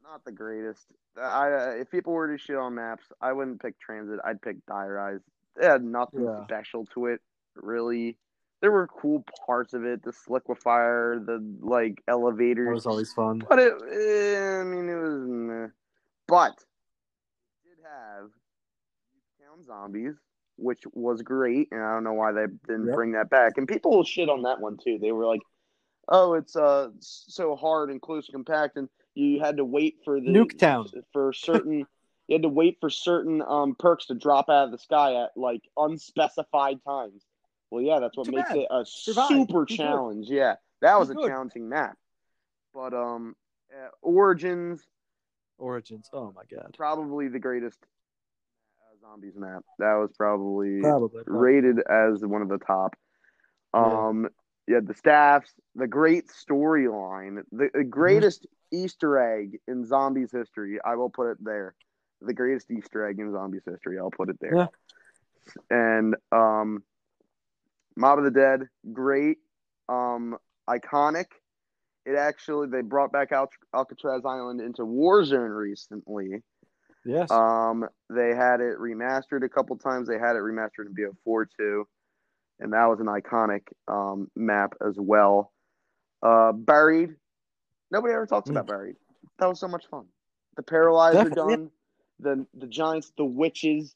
not 0.05 0.25
the 0.25 0.33
greatest. 0.33 0.85
I 1.21 1.51
uh, 1.53 1.71
if 1.81 1.91
people 1.91 2.13
were 2.13 2.29
to 2.31 2.39
shit 2.39 2.57
on 2.57 2.75
maps, 2.75 3.07
I 3.21 3.33
wouldn't 3.33 3.61
pick 3.63 3.81
Transit. 3.81 4.21
I'd 4.25 4.41
pick 4.43 4.65
Die 4.67 4.87
Rise. 4.87 5.21
It 5.57 5.65
had 5.65 5.83
nothing 5.83 6.25
Yeah. 6.25 6.45
special 6.45 6.87
to 6.95 7.07
it, 7.07 7.21
really. 7.57 8.17
There 8.61 8.71
were 8.71 8.87
cool 8.87 9.25
parts 9.47 9.73
of 9.73 9.85
it, 9.85 10.03
the 10.03 10.13
sliquifier, 10.13 11.25
the 11.25 11.43
like 11.61 11.97
that 12.07 12.13
elevators, 12.13 12.75
was 12.75 12.87
always 12.87 13.13
fun. 13.13 13.43
but 13.49 13.59
it, 13.59 13.73
eh, 13.73 14.61
I 14.61 14.65
mean, 14.65 14.89
it 14.89 14.95
was. 14.97 15.27
Meh. 15.27 15.67
But 16.29 16.53
it 17.65 17.69
did 17.69 17.85
have 17.85 18.31
Town 19.41 19.65
Zombies, 19.65 20.15
which 20.57 20.83
was 20.93 21.23
great, 21.23 21.69
and 21.73 21.83
I 21.83 21.95
don't 21.95 22.05
know 22.05 22.13
why 22.13 22.33
they 22.33 22.47
didn't 22.69 22.87
Yep. 22.87 22.95
bring 22.95 23.13
that 23.13 23.31
back. 23.31 23.57
And 23.57 23.67
people 23.67 24.05
shit 24.05 24.29
on 24.29 24.43
that 24.43 24.61
one 24.61 24.77
too. 24.77 24.99
They 25.01 25.13
were 25.13 25.27
like, 25.27 25.41
"Oh, 26.09 26.35
it's 26.35 26.55
uh 26.55 26.91
so 27.01 27.57
hard 27.57 27.91
and 27.91 28.01
close 28.01 28.29
and 28.29 28.35
compact, 28.35 28.77
and 28.77 28.91
you 29.15 29.41
had 29.41 29.57
to 29.57 29.65
wait 29.65 29.97
for 30.05 30.21
the 30.21 30.31
Nuketown. 30.31 30.87
for 31.13 31.33
certain." 31.33 31.87
You 32.29 32.35
had 32.35 32.43
to 32.43 32.49
wait 32.49 32.79
for 32.81 32.91
certain 32.91 33.43
um, 33.43 33.75
perks 33.77 34.07
to 34.07 34.15
drop 34.15 34.49
out 34.49 34.67
of 34.67 34.71
the 34.71 34.79
sky 34.79 35.15
at 35.21 35.31
like 35.35 35.63
unspecified 35.77 36.79
times. 36.85 37.25
Well, 37.71 37.83
yeah, 37.83 38.01
that's 38.01 38.17
what 38.17 38.27
Too 38.27 38.33
makes 38.33 38.49
bad. 38.49 38.59
it 38.59 38.67
a 38.71 38.85
Survive. 38.85 39.29
super 39.29 39.65
Be 39.65 39.77
good. 39.77 39.83
challenge. 39.83 40.27
Yeah, 40.29 40.57
that 40.83 40.99
was 40.99 41.09
Be 41.09 41.13
a 41.13 41.15
good. 41.17 41.29
challenging 41.29 41.69
map. 41.69 41.97
But 42.75 42.95
um, 42.95 43.37
uh, 43.73 43.89
Origins 44.03 44.83
Origins. 45.59 46.09
Oh 46.13 46.33
my 46.35 46.43
god. 46.51 46.75
probably 46.77 47.29
the 47.29 47.39
greatest 47.39 47.79
uh, 48.81 49.07
zombies 49.07 49.35
map. 49.37 49.63
That 49.79 49.95
was 49.95 50.11
probably 50.17 50.81
Probably. 50.81 51.23
probably. 51.25 51.41
rated 51.41 51.81
as 51.89 52.25
one 52.25 52.43
of 52.43 52.49
the 52.49 52.59
top. 52.59 52.97
Um, 53.73 54.29
yeah, 54.67 54.81
the 54.83 54.95
staffs, 54.95 55.53
the 55.77 55.87
great 55.87 56.25
storyline, 56.29 57.43
the, 57.53 57.69
the 57.75 57.85
greatest 57.85 58.47
Easter 58.73 59.19
egg 59.19 59.59
in 59.69 59.85
zombies 59.87 60.31
history. 60.33 60.79
I 60.85 60.97
will 60.97 61.11
put 61.11 61.31
it 61.33 61.39
there. 61.41 61.75
The 62.21 62.35
greatest 62.35 62.71
Easter 62.71 63.07
egg 63.07 63.19
in 63.19 63.33
zombies 63.33 63.63
history. 63.65 63.99
I'll 63.99 64.11
put 64.11 64.29
it 64.29 64.39
there. 64.41 64.55
Yeah. 64.57 64.67
And 65.71 66.17
um, 66.33 66.83
Mob 68.01 68.19
of 68.19 68.25
the 68.25 68.31
Dead, 68.31 68.63
great, 68.93 69.39
um, 69.89 70.37
iconic. 70.69 71.27
It 72.07 72.17
actually 72.17 72.69
they 72.69 72.81
brought 72.81 73.13
back 73.13 73.31
Al- 73.31 73.51
Alcatraz 73.75 74.23
Island 74.25 74.61
into 74.61 74.83
Warzone 74.83 75.55
recently. 75.55 76.43
Yes. 77.05 77.31
Um, 77.31 77.87
they 78.09 78.35
had 78.35 78.61
it 78.61 78.79
remastered 78.79 79.45
a 79.45 79.49
couple 79.49 79.77
times. 79.77 80.09
They 80.09 80.19
had 80.19 80.37
it 80.37 80.41
remastered 80.41 80.87
in 80.87 80.95
BO4 80.95 81.45
too, 81.59 81.87
and 82.59 82.73
that 82.73 82.87
was 82.87 83.01
an 83.01 83.07
iconic 83.07 83.63
um, 83.87 84.31
map 84.35 84.73
as 84.87 84.95
well. 84.99 85.53
Uh, 86.23 86.53
Buried. 86.53 87.15
Nobody 87.91 88.15
ever 88.15 88.27
talks 88.27 88.49
Mm. 88.49 88.53
about 88.53 88.67
Buried. 88.67 88.97
That 89.39 89.49
was 89.49 89.61
so 89.61 89.69
much 89.69 89.87
fun. 89.89 90.07
The 90.57 90.63
Paralyzer 90.63 91.29
gun, 91.31 91.71
the 92.19 92.47
the 92.55 92.67
giants, 92.67 93.13
the 93.17 93.25
witches. 93.25 93.95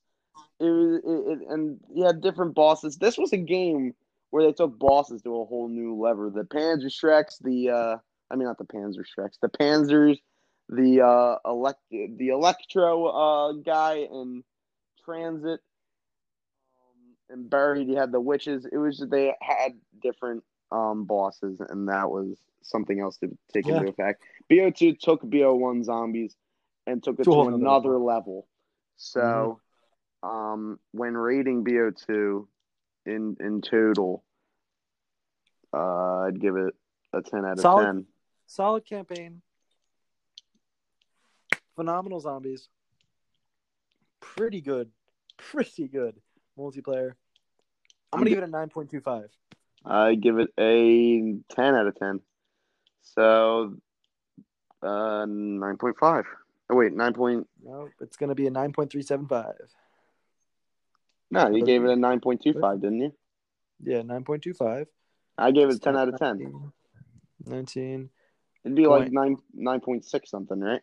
It 0.60 0.64
was 0.64 1.00
it, 1.04 1.42
it, 1.42 1.48
and 1.48 1.78
you 1.94 2.04
had 2.04 2.20
different 2.20 2.54
bosses. 2.54 2.96
This 2.98 3.18
was 3.18 3.32
a 3.32 3.38
game 3.38 3.94
where 4.30 4.44
they 4.44 4.52
took 4.52 4.78
bosses 4.78 5.22
to 5.22 5.30
a 5.40 5.44
whole 5.44 5.68
new 5.68 5.94
level. 5.94 6.30
The 6.30 6.42
Panzer 6.42 6.86
Shreks, 6.90 7.38
the 7.42 7.70
uh, 7.70 7.96
I 8.30 8.36
mean 8.36 8.46
not 8.46 8.58
the 8.58 8.64
Panzer 8.64 9.04
Shreks, 9.04 9.38
the 9.40 9.48
Panzers, 9.48 10.18
the 10.68 11.02
uh 11.02 11.36
elect 11.48 11.80
the 11.90 12.28
electro 12.28 13.06
uh 13.06 13.52
guy 13.52 14.06
and 14.10 14.44
transit 15.04 15.60
um, 16.76 17.16
and 17.30 17.50
buried 17.50 17.88
you 17.88 17.96
had 17.96 18.12
the 18.12 18.20
witches 18.20 18.66
it 18.70 18.76
was 18.76 19.04
they 19.10 19.34
had 19.40 19.72
different 20.02 20.42
um 20.72 21.04
bosses 21.04 21.60
and 21.68 21.88
that 21.88 22.10
was 22.10 22.38
something 22.62 23.00
else 23.00 23.16
to 23.18 23.28
take 23.52 23.68
Yeah. 23.68 23.82
into 23.82 23.86
effect 23.86 24.22
bo2 24.50 24.98
took 24.98 25.22
bo1 25.22 25.84
zombies 25.84 26.36
and 26.86 27.02
took 27.02 27.20
it 27.20 27.30
To 27.30 27.32
to 27.32 27.46
another 27.46 27.98
level 27.98 28.46
so 28.96 29.60
um 30.24 30.78
when 30.92 31.14
rating 31.14 31.64
bo2 31.64 32.46
in 33.06 33.36
in 33.40 33.60
total 33.60 34.24
uh 35.72 36.22
i'd 36.26 36.40
give 36.40 36.56
it 36.56 36.74
a 37.12 37.22
10 37.22 37.44
out 37.44 37.52
of 37.52 37.60
Solid. 37.60 37.84
10 37.84 38.06
Solid 38.46 38.84
campaign. 38.84 39.40
Phenomenal 41.76 42.20
zombies. 42.20 42.68
Pretty 44.20 44.60
good. 44.60 44.90
Pretty 45.38 45.88
good 45.88 46.16
multiplayer. 46.58 47.12
I'm 48.12 48.20
gonna 48.20 48.30
give 48.30 48.38
it 48.38 48.44
a 48.44 48.50
nine 48.50 48.68
point 48.68 48.90
two 48.90 49.00
five. 49.00 49.30
I 49.84 50.14
give 50.14 50.38
it 50.38 50.48
a 50.58 51.34
10 51.50 51.74
out 51.74 51.86
of 51.86 51.98
10. 51.98 52.20
So, 53.02 53.76
uh, 54.82 55.26
9.5. 55.26 56.24
Oh, 56.70 56.74
wait, 56.74 56.94
9 56.94 57.12
point. 57.12 57.46
No, 57.62 57.90
it's 58.00 58.16
gonna 58.16 58.34
be 58.34 58.46
a 58.46 58.50
nine 58.50 58.72
point 58.72 58.90
three 58.90 59.02
seven 59.02 59.26
five. 59.26 59.56
No, 61.34 61.48
you 61.48 61.64
gave 61.64 61.82
it 61.82 61.90
a 61.90 61.96
9.25, 61.96 62.80
didn't 62.80 63.00
you? 63.00 63.12
Yeah, 63.82 64.02
nine 64.02 64.22
point 64.22 64.42
two 64.44 64.54
five. 64.54 64.86
I 65.36 65.50
gave 65.50 65.68
it 65.68 65.82
10 65.82 65.96
out 65.96 66.08
of 66.08 66.16
10. 66.16 66.70
19. 67.44 68.08
It'd 68.64 68.76
be 68.76 68.86
like 68.86 69.10
9, 69.10 69.36
9.6 69.58 70.28
something, 70.28 70.60
right? 70.60 70.80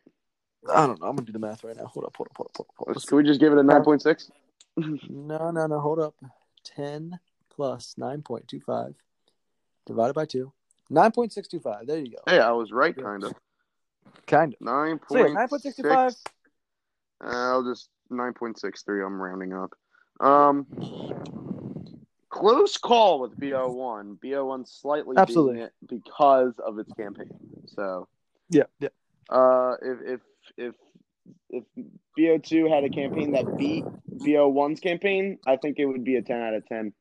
I 0.70 0.86
don't 0.86 1.00
know. 1.00 1.08
I'm 1.08 1.16
gonna 1.16 1.26
do 1.26 1.32
the 1.32 1.40
math 1.40 1.64
right 1.64 1.76
now. 1.76 1.86
Hold 1.86 2.06
up, 2.06 2.18
hold 2.18 2.28
up, 2.28 2.36
hold 2.36 2.48
up, 2.50 2.58
hold 2.58 2.68
up. 2.70 2.76
Hold 2.78 2.98
up. 2.98 3.06
Could 3.06 3.16
we 3.16 3.24
just 3.24 3.40
give 3.40 3.54
it 3.54 3.60
a 3.60 3.64
9.6? 3.64 4.30
No, 5.10 5.52
no, 5.52 5.68
no. 5.68 5.80
Hold 5.80 6.00
up. 6.00 6.16
10 6.66 7.18
plus 7.50 7.96
9.25 7.98 8.94
divided 9.86 10.14
by 10.14 10.26
2. 10.26 10.52
9.625. 10.92 11.88
There 11.88 11.98
you 12.00 12.12
go. 12.12 12.18
Hey, 12.28 12.40
I 12.40 12.52
was 12.52 12.74
right, 12.74 12.96
kind 12.96 13.24
of. 13.24 13.34
Kind 14.28 14.54
of. 14.54 14.62
Nine 14.62 15.00
So 15.10 15.18
yeah, 15.18 15.28
9.65. 15.30 16.18
Uh, 17.24 17.28
I'll 17.28 17.64
just 17.64 17.90
nine 18.10 18.34
point 18.34 18.60
six 18.60 18.82
three. 18.84 19.04
I'm 19.04 19.22
rounding 19.22 19.54
up. 19.54 19.72
Um, 20.22 20.68
close 22.30 22.78
call 22.78 23.20
with 23.20 23.38
BO 23.40 23.72
one. 23.72 24.18
BO 24.22 24.46
one 24.46 24.66
slightly 24.66 25.16
Absolutely. 25.18 25.54
beating 25.54 25.66
it 25.68 25.74
because 25.88 26.54
of 26.60 26.78
its 26.80 26.92
campaign. 26.94 27.30
So, 27.68 28.08
Yeah, 28.50 28.64
yeah. 28.80 28.90
uh, 29.30 29.76
if 29.82 30.00
if 30.06 30.22
if 30.58 30.76
if 31.50 31.64
BO 32.16 32.38
two 32.38 32.68
had 32.68 32.84
a 32.84 32.90
campaign 32.90 33.32
that 33.34 33.58
beat 33.58 33.84
BO 34.08 34.48
one's 34.50 34.80
campaign, 34.80 35.40
I 35.48 35.58
think 35.58 35.80
it 35.80 35.86
would 35.86 36.04
be 36.04 36.16
a 36.18 36.22
ten 36.22 36.40
out 36.42 36.54
of 36.54 36.66
ten 36.68 36.94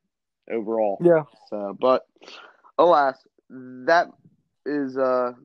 overall. 0.51 0.99
Yeah. 1.03 1.25
So, 1.49 1.77
but 1.79 2.07
alas, 2.79 3.23
that 3.51 4.09
is 4.65 4.97
a 4.97 5.37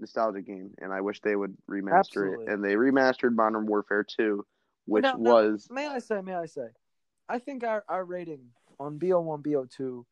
nostalgia 0.00 0.42
game, 0.42 0.74
and 0.80 0.92
I 0.92 1.00
wish 1.00 1.20
they 1.20 1.36
would 1.36 1.56
remaster 1.70 1.98
Absolutely. 1.98 2.46
it. 2.46 2.50
And 2.52 2.64
they 2.64 2.74
remastered 2.74 3.34
Modern 3.34 3.66
Warfare 3.66 4.02
2, 4.04 4.44
which 4.86 5.02
Now- 5.02 5.14
now- 5.18 5.32
was 5.32 5.68
May 5.70 5.86
I 5.86 5.98
say, 5.98 6.22
may 6.22 6.34
I 6.34 6.46
say, 6.46 6.68
I 7.30 7.38
think 7.38 7.62
our, 7.62 7.84
our 7.88 8.04
rating 8.04 8.40
on 8.80 8.98
BO1, 8.98 9.42
BO2 9.44 10.04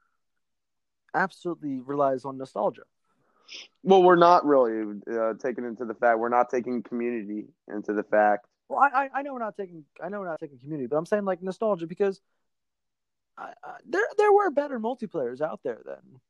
absolutely 1.15 1.81
relies 1.81 2.25
on 2.25 2.39
nostalgia. 2.39 2.83
well, 3.83 4.03
we're 4.03 4.17
not 4.17 4.47
really 4.47 5.01
uh, 5.11 5.35
taking 5.43 5.65
into 5.65 5.85
the 5.85 5.95
fact 5.95 6.19
we're 6.19 6.29
not 6.29 6.49
taking 6.49 6.83
community 6.83 7.47
into 7.75 7.93
the 7.93 8.05
fact. 8.05 8.47
Well, 8.69 8.79
I, 8.79 9.09
I, 9.13 9.23
know 9.23 9.33
we're 9.33 9.39
not 9.41 9.57
taking 9.57 9.85
I 10.03 10.11
know 10.11 10.21
we're 10.21 10.29
not 10.29 10.39
taking 10.39 10.59
community, 10.59 10.87
but 10.87 10.97
I'm 10.97 11.07
saying 11.07 11.25
like 11.25 11.43
nostalgia 11.43 11.87
because 11.87 12.21
I, 13.37 13.53
I, 13.65 13.77
there 13.89 14.07
there 14.19 14.33
were 14.33 14.51
better 14.51 14.79
multiplayers 14.79 15.41
out 15.41 15.61
there 15.65 15.81
then 15.85 16.21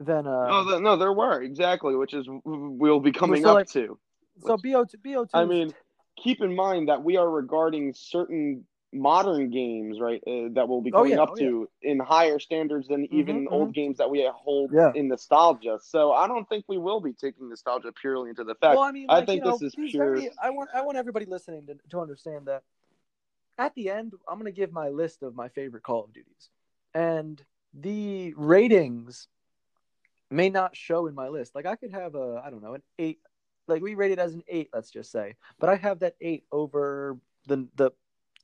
than 0.00 0.26
uh 0.26 0.48
no, 0.48 0.68
th- 0.68 0.82
no, 0.82 0.96
there 0.96 1.12
were 1.12 1.40
exactly, 1.40 1.94
which 1.94 2.12
is 2.12 2.26
we'll 2.44 3.00
be 3.00 3.12
coming 3.12 3.42
So, 3.42 3.50
up 3.50 3.54
like, 3.54 3.68
to. 3.70 3.96
so 4.44 4.56
BO2 4.58 4.96
BO2 5.06 5.28
I 5.32 5.44
mean, 5.44 5.72
keep 6.20 6.40
in 6.42 6.54
mind 6.54 6.88
that 6.88 7.02
we 7.02 7.16
are 7.16 7.30
regarding 7.30 7.94
certain 7.94 8.64
modern 8.94 9.50
games, 9.50 10.00
right, 10.00 10.22
uh, 10.26 10.48
that 10.54 10.68
we'll 10.68 10.80
be 10.80 10.92
Oh, 10.92 10.98
coming 10.98 11.12
yeah, 11.12 11.20
up 11.20 11.32
oh, 11.32 11.36
yeah. 11.36 11.46
to 11.48 11.68
in 11.82 11.98
higher 11.98 12.38
standards 12.38 12.88
than 12.88 13.06
even 13.10 13.46
Mhm, 13.46 13.52
old 13.52 13.74
games 13.74 13.98
that 13.98 14.08
we 14.10 14.28
hold 14.32 14.72
Yeah. 14.72 14.92
in 14.94 15.08
nostalgia. 15.08 15.78
So 15.82 16.12
I 16.12 16.26
don't 16.28 16.48
think 16.48 16.64
we 16.68 16.78
will 16.78 17.00
be 17.00 17.12
taking 17.12 17.48
nostalgia 17.48 17.92
purely 17.92 18.30
into 18.30 18.44
the 18.44 18.54
fact. 18.54 18.76
well, 18.76 18.84
I 18.84 18.92
mean, 18.92 19.06
I 19.10 19.24
think 19.24 19.44
you 19.44 19.50
know, 19.50 19.58
this 19.58 19.74
is 19.74 19.74
pure- 19.90 20.22
I 20.42 20.50
want 20.50 20.70
I 20.74 20.82
want 20.82 20.96
everybody 20.96 21.26
listening 21.26 21.66
to, 21.66 21.74
to 21.90 22.00
understand 22.00 22.46
that 22.46 22.62
at 23.58 23.74
the 23.74 23.90
end, 23.90 24.14
I'm 24.28 24.38
going 24.38 24.52
to 24.52 24.56
give 24.56 24.72
my 24.72 24.88
list 24.88 25.22
of 25.22 25.34
my 25.34 25.48
favorite 25.48 25.82
Call 25.82 26.04
of 26.04 26.12
Duties, 26.12 26.50
and 26.94 27.42
the 27.72 28.32
ratings 28.36 29.28
may 30.30 30.48
not 30.48 30.76
show 30.76 31.06
in 31.06 31.14
my 31.14 31.28
list. 31.28 31.54
Like 31.54 31.66
I 31.66 31.76
could 31.76 31.92
have 31.92 32.14
a 32.14 32.42
I 32.44 32.50
don't 32.50 32.62
know 32.62 32.74
an 32.74 32.82
eight, 32.98 33.20
like 33.68 33.82
we 33.82 33.94
rate 33.94 34.12
it 34.12 34.18
as 34.18 34.34
an 34.34 34.42
eight, 34.48 34.70
let's 34.72 34.90
just 34.90 35.10
say, 35.12 35.36
but 35.58 35.68
I 35.70 35.76
have 35.76 36.00
that 36.00 36.16
eight 36.20 36.44
over 36.52 37.18
the 37.46 37.68
the 37.76 37.90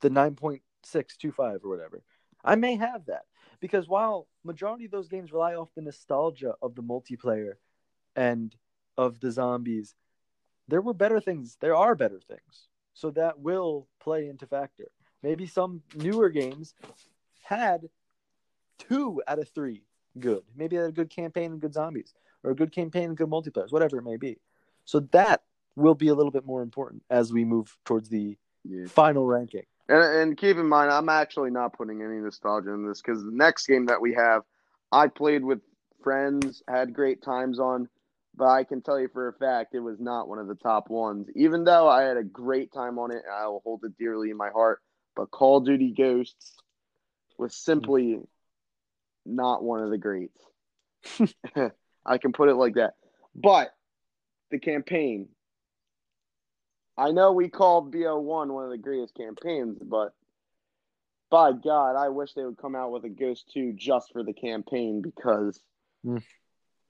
the 0.01 0.11
nine 0.11 0.35
point 0.35 0.63
six 0.83 1.17
two 1.17 1.33
five 1.33 1.61
or 1.65 1.71
whatever. 1.71 2.03
I 2.45 2.55
may 2.55 2.77
have 2.77 3.07
that 3.07 3.25
because 3.61 3.89
while 3.89 4.27
majority 4.45 4.87
of 4.87 4.91
those 4.91 5.09
games 5.09 5.33
rely 5.33 5.55
off 5.55 5.75
the 5.75 5.83
nostalgia 5.83 6.55
of 6.63 6.75
the 6.75 6.83
multiplayer 6.83 7.55
and 8.17 8.55
of 8.97 9.21
the 9.21 9.31
zombies, 9.31 9.95
there 10.69 10.81
were 10.81 10.95
better 10.95 11.21
things. 11.21 11.57
There 11.61 11.77
are 11.77 11.95
better 11.95 12.21
things, 12.21 12.69
so 12.95 13.11
that 13.13 13.41
will 13.41 13.89
play 14.01 14.29
into 14.29 14.47
factor. 14.47 14.89
Maybe 15.23 15.47
some 15.47 15.83
newer 15.95 16.31
games 16.31 16.75
had 17.43 17.91
two 18.79 19.23
out 19.29 19.39
of 19.39 19.49
three 19.49 19.83
good. 20.19 20.43
Maybe 20.57 20.77
they 20.77 20.83
had 20.83 20.91
a 20.91 20.95
good 20.95 21.11
campaign 21.11 21.53
and 21.53 21.61
good 21.61 21.75
zombies, 21.75 22.15
or 22.43 22.53
a 22.53 22.55
good 22.57 22.73
campaign 22.73 23.05
and 23.11 23.17
good 23.17 23.29
multiplayers, 23.29 23.71
whatever 23.73 23.99
it 23.99 24.05
may 24.05 24.17
be. 24.17 24.39
So 24.87 25.01
that 25.13 25.43
will 25.77 25.95
be 25.95 26.09
a 26.09 26.15
little 26.15 26.33
bit 26.33 26.47
more 26.47 26.63
important 26.63 27.03
as 27.11 27.33
we 27.33 27.45
move 27.45 27.77
towards 27.85 28.09
the 28.09 28.39
Yeah. 28.65 28.87
final 28.87 29.27
ranking. 29.27 29.65
And, 29.91 30.03
and 30.03 30.37
keep 30.37 30.57
in 30.57 30.69
mind, 30.69 30.93
I'm 30.93 31.09
actually 31.09 31.51
not 31.51 31.73
putting 31.73 32.01
any 32.01 32.19
nostalgia 32.19 32.71
in 32.71 32.87
this 32.87 33.03
because 33.03 33.25
the 33.25 33.33
next 33.33 33.67
game 33.67 33.87
that 33.87 34.01
we 34.01 34.15
have, 34.15 34.43
I 34.93 35.09
played 35.09 35.45
with 35.45 35.59
friends, 36.03 36.63
had 36.69 36.95
great 36.95 37.23
times 37.23 37.59
on, 37.59 37.89
but 38.37 38.47
I 38.47 38.63
can 38.63 38.83
tell 38.83 39.01
you 39.01 39.09
for 39.13 39.27
a 39.27 39.33
fact 39.33 39.75
it 39.75 39.81
was 39.81 39.99
not 39.99 40.29
one 40.29 40.39
of 40.39 40.47
the 40.47 40.55
top 40.55 40.89
ones. 40.89 41.27
Even 41.35 41.65
though 41.65 41.89
I 41.89 42.03
had 42.03 42.17
a 42.17 42.23
great 42.23 42.73
time 42.73 43.01
on 43.01 43.11
it, 43.11 43.23
and 43.27 43.35
I 43.35 43.49
will 43.49 43.63
hold 43.65 43.85
it 43.85 43.99
dearly 43.99 44.31
in 44.31 44.37
my 44.37 44.51
heart. 44.51 44.81
But 45.17 45.33
Call 45.33 45.57
of 45.57 45.67
Duty 45.67 45.93
Ghosts 45.93 46.57
was 47.37 47.57
simply 47.57 48.21
not 49.27 49.65
one 49.65 49.83
of 49.83 49.91
the 49.91 49.99
greats. 49.99 50.41
I 52.07 52.19
can 52.19 52.33
put 52.33 52.49
it 52.49 52.55
like 52.55 52.75
that. 52.75 52.95
But 53.35 53.71
the 54.53 54.61
campaign, 54.61 55.29
I 57.01 57.13
know 57.13 57.33
we 57.33 57.49
called 57.49 57.95
BO1 57.95 58.49
one 58.49 58.65
of 58.65 58.71
the 58.71 58.77
greatest 58.77 59.15
campaigns, 59.15 59.79
but 59.81 60.13
by 61.31 61.53
God, 61.53 61.97
I 61.97 62.11
wish 62.11 62.35
they 62.35 62.45
would 62.45 62.59
come 62.59 62.77
out 62.77 62.93
with 62.93 63.05
a 63.05 63.09
Ghost 63.09 63.51
2 63.55 63.73
just 63.73 64.13
for 64.13 64.23
the 64.23 64.35
campaign 64.35 65.01
because 65.01 65.61
Mm. 66.05 66.23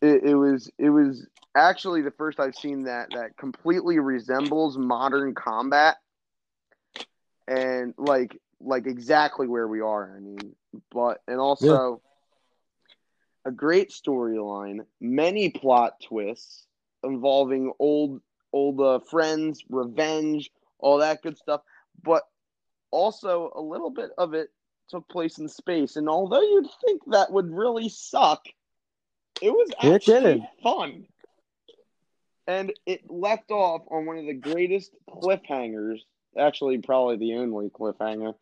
it, 0.00 0.22
it 0.22 0.34
was 0.36 0.70
it 0.78 0.90
was 0.90 1.26
actually 1.56 2.02
the 2.02 2.12
first 2.12 2.38
I've 2.38 2.54
seen 2.54 2.84
that 2.84 3.08
that 3.12 3.36
completely 3.36 3.98
resembles 3.98 4.78
modern 4.78 5.34
combat 5.34 5.96
and 7.48 7.92
like 7.98 8.40
like 8.60 8.86
exactly 8.86 9.48
where 9.48 9.66
we 9.66 9.80
are. 9.80 10.14
I 10.16 10.20
mean, 10.20 10.54
but 10.92 11.18
and 11.26 11.40
also 11.40 12.02
a 13.44 13.50
great 13.50 13.90
storyline, 13.90 14.86
many 15.00 15.50
plot 15.50 16.00
twists 16.00 16.66
involving 17.02 17.72
old 17.80 18.20
old 18.52 18.78
the 18.78 19.00
friends, 19.10 19.62
revenge, 19.68 20.50
all 20.78 20.98
that 20.98 21.22
good 21.22 21.36
stuff. 21.36 21.62
But 22.02 22.22
also 22.90 23.52
a 23.54 23.60
little 23.60 23.90
bit 23.90 24.10
of 24.18 24.34
it 24.34 24.48
took 24.88 25.08
place 25.08 25.38
in 25.38 25.48
space, 25.48 25.96
and 25.96 26.08
although 26.08 26.40
you'd 26.40 26.68
think 26.84 27.02
that 27.08 27.30
would 27.30 27.50
really 27.50 27.88
suck, 27.88 28.44
it 29.40 29.50
was 29.50 29.70
actually 29.82 30.46
fun. 30.62 31.06
And 32.46 32.72
it 32.84 33.08
left 33.08 33.52
off 33.52 33.82
on 33.90 34.06
one 34.06 34.18
of 34.18 34.26
the 34.26 34.34
greatest 34.34 34.90
cliffhangers, 35.08 36.00
actually 36.36 36.78
probably 36.78 37.16
the 37.16 37.34
only 37.34 37.68
cliffhanger 37.68 38.34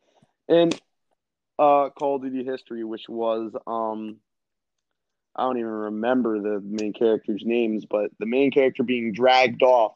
in 0.49 0.71
uh 1.59 1.91
Call 1.91 2.17
of 2.17 2.23
Duty 2.23 2.45
history, 2.45 2.85
which 2.85 3.09
was 3.09 3.53
um 3.67 4.17
I 5.37 5.43
don't 5.43 5.59
even 5.59 5.71
remember 5.71 6.41
the 6.41 6.61
main 6.61 6.93
characters' 6.93 7.43
names, 7.45 7.85
but 7.85 8.11
the 8.19 8.27
main 8.27 8.51
character 8.51 8.83
being 8.83 9.13
dragged 9.13 9.63
off 9.63 9.93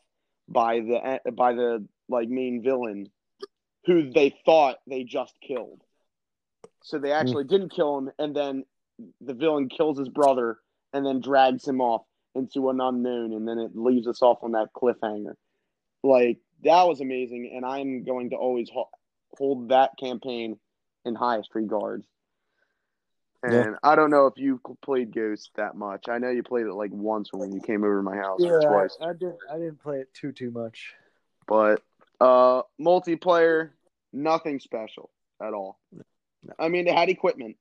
by 0.49 0.81
the 0.81 1.21
by 1.33 1.53
the 1.55 1.87
like 2.09 2.29
main 2.29 2.63
villain, 2.63 3.09
who 3.87 4.11
they 4.11 4.35
thought 4.45 4.77
they 4.87 5.05
just 5.05 5.35
killed. 5.47 5.83
So 6.83 6.99
they 6.99 7.11
hmm. 7.11 7.15
actually 7.15 7.45
didn't 7.45 7.71
kill 7.71 7.99
him, 7.99 8.11
and 8.19 8.35
then 8.35 8.65
the 9.21 9.35
villain 9.35 9.69
kills 9.69 9.99
his 9.99 10.09
brother, 10.09 10.59
and 10.93 11.05
then 11.05 11.21
drags 11.21 11.67
him 11.67 11.81
off 11.81 12.03
into 12.35 12.71
an 12.71 12.81
unknown, 12.81 13.33
and 13.33 13.47
then 13.47 13.59
it 13.59 13.73
leaves 13.75 14.07
us 14.07 14.23
off 14.23 14.39
on 14.43 14.53
that 14.53 14.73
cliffhanger. 14.75 15.35
Like 16.03 16.39
that 16.65 16.87
was 16.87 17.01
amazing, 17.01 17.53
and 17.55 17.65
I'm 17.65 18.05
going 18.05 18.31
to 18.31 18.37
always 18.37 18.71
ho- 18.71 18.91
hold 19.37 19.71
that 19.71 19.93
campaign 19.99 20.59
in 21.05 21.15
highest 21.15 21.51
regards. 21.55 22.07
And 23.45 23.53
Yeah. 23.55 23.75
I 23.83 23.97
don't 23.97 24.11
know 24.11 24.27
if 24.27 24.35
you 24.39 24.61
played 24.83 25.13
Ghost 25.13 25.51
that 25.57 25.75
much. 25.75 26.09
I 26.09 26.19
know 26.19 26.31
you 26.31 26.43
played 26.43 26.67
it 26.67 26.75
like 26.75 26.93
once 26.93 27.31
when 27.33 27.53
you 27.53 27.61
came 27.61 27.83
over 27.83 27.97
to 27.97 28.03
my 28.03 28.17
house 28.17 28.41
or 28.43 28.61
twice. 28.61 28.97
I, 29.01 29.07
I 29.11 29.13
didn't. 29.15 29.39
I 29.51 29.55
didn't 29.59 29.83
play 29.83 29.99
it 29.99 30.13
too 30.15 30.31
too 30.33 30.51
much. 30.51 30.95
But 31.47 31.83
uh 32.21 32.63
multiplayer, 32.81 33.71
nothing 34.13 34.61
special 34.61 35.11
at 35.41 35.55
all. 35.55 35.79
I 36.59 36.69
mean, 36.69 36.87
it 36.87 36.95
had 36.95 37.09
equipment 37.09 37.57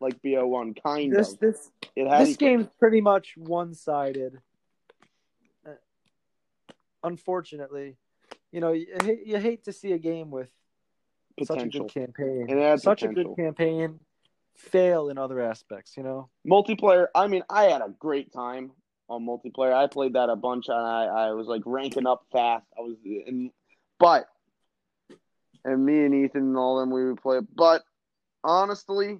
like 0.00 0.20
BO1, 0.22 0.82
kind 0.82 1.10
This 1.12 1.32
of. 1.32 1.38
this 1.38 1.70
It 1.96 2.06
had 2.06 2.20
this 2.26 2.34
equi- 2.34 2.46
game's 2.46 2.68
pretty 2.78 3.00
much 3.00 3.36
one 3.38 3.72
sided. 3.74 4.40
Unfortunately, 7.02 7.96
you 8.52 8.60
know 8.60 8.72
you, 8.72 8.86
hate- 9.02 9.26
you 9.26 9.38
hate 9.38 9.64
to 9.64 9.72
see 9.72 9.92
a 9.92 9.98
game 9.98 10.30
with 10.30 10.50
such 11.44 11.62
a 11.62 11.68
good 11.68 11.88
campaign, 11.88 12.46
It 12.48 12.56
had 12.58 12.80
such 12.80 13.02
a 13.02 13.08
good 13.08 13.36
campaign, 13.36 14.00
fail 14.56 15.08
in 15.10 15.18
other 15.18 15.40
aspects. 15.40 15.96
You 15.96 16.02
know, 16.02 16.30
multiplayer 16.46 17.06
i 17.14 17.26
mean 17.26 17.42
i 17.50 17.64
had 17.64 17.80
a 17.82 17.94
great 17.98 18.32
time 18.32 18.72
on 19.08 19.24
multiplayer. 19.26 19.72
I 19.72 19.86
played 19.86 20.14
that 20.14 20.28
a 20.30 20.36
bunch 20.36 20.68
and 20.68 20.76
i, 20.78 21.04
I 21.04 21.30
was 21.32 21.46
like 21.46 21.62
ranking 21.66 22.06
up 22.06 22.24
fast. 22.32 22.66
I 22.76 22.80
was 22.82 22.96
in 23.04 23.50
but 23.98 24.28
and 25.64 25.84
me 25.84 26.04
and 26.04 26.14
ethan 26.14 26.42
and 26.42 26.56
all 26.56 26.78
them 26.80 26.90
we 26.90 27.04
would 27.04 27.20
play 27.20 27.40
but 27.54 27.82
honestly 28.44 29.18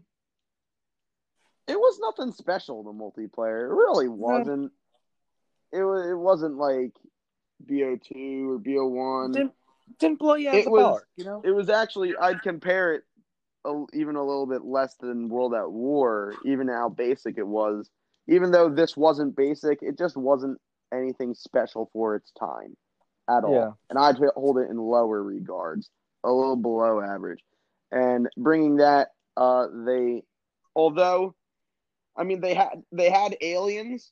it 1.68 1.76
was 1.78 1.98
nothing 2.00 2.32
special 2.32 2.84
the 2.84 2.92
multiplayer. 2.92 3.64
It 3.68 3.74
really 3.74 4.06
wasn't. 4.08 4.70
It 5.72 5.82
was 5.82 6.06
it 6.08 6.14
wasn't 6.16 6.56
like 6.58 6.92
bo2 7.68 8.48
or 8.48 8.58
bo1 8.60 9.32
didn't 9.32 9.52
didn't 9.98 10.18
blow 10.20 10.34
you 10.34 10.48
out 10.48 10.54
It 10.54 10.64
the 10.66 10.70
was- 10.70 10.82
park. 10.84 11.08
You 11.16 11.24
know, 11.24 11.42
it 11.44 11.50
was 11.50 11.68
actually 11.68 12.14
I'd 12.16 12.40
compare 12.42 12.94
it 12.94 13.02
a, 13.66 13.84
even 13.92 14.16
a 14.16 14.24
little 14.24 14.46
bit 14.46 14.64
less 14.64 14.94
than 14.94 15.28
World 15.28 15.54
at 15.54 15.70
War, 15.70 16.34
even 16.44 16.68
how 16.68 16.88
basic 16.88 17.36
it 17.38 17.46
was. 17.46 17.90
Even 18.28 18.50
though 18.50 18.68
this 18.68 18.96
wasn't 18.96 19.36
basic, 19.36 19.82
it 19.82 19.98
just 19.98 20.16
wasn't 20.16 20.58
anything 20.92 21.34
special 21.34 21.90
for 21.92 22.14
its 22.14 22.32
time 22.32 22.76
at 23.28 23.44
all. 23.44 23.54
Yeah. 23.54 23.70
And 23.90 23.98
I'd 23.98 24.16
hold 24.34 24.58
it 24.58 24.70
in 24.70 24.78
lower 24.78 25.22
regards, 25.22 25.90
a 26.24 26.32
little 26.32 26.56
below 26.56 27.00
average. 27.00 27.40
And 27.92 28.28
bringing 28.36 28.76
that, 28.76 29.08
uh, 29.36 29.66
they, 29.84 30.22
although, 30.74 31.34
I 32.16 32.24
mean, 32.24 32.40
they 32.40 32.54
had 32.54 32.82
they 32.90 33.10
had 33.10 33.36
aliens, 33.40 34.10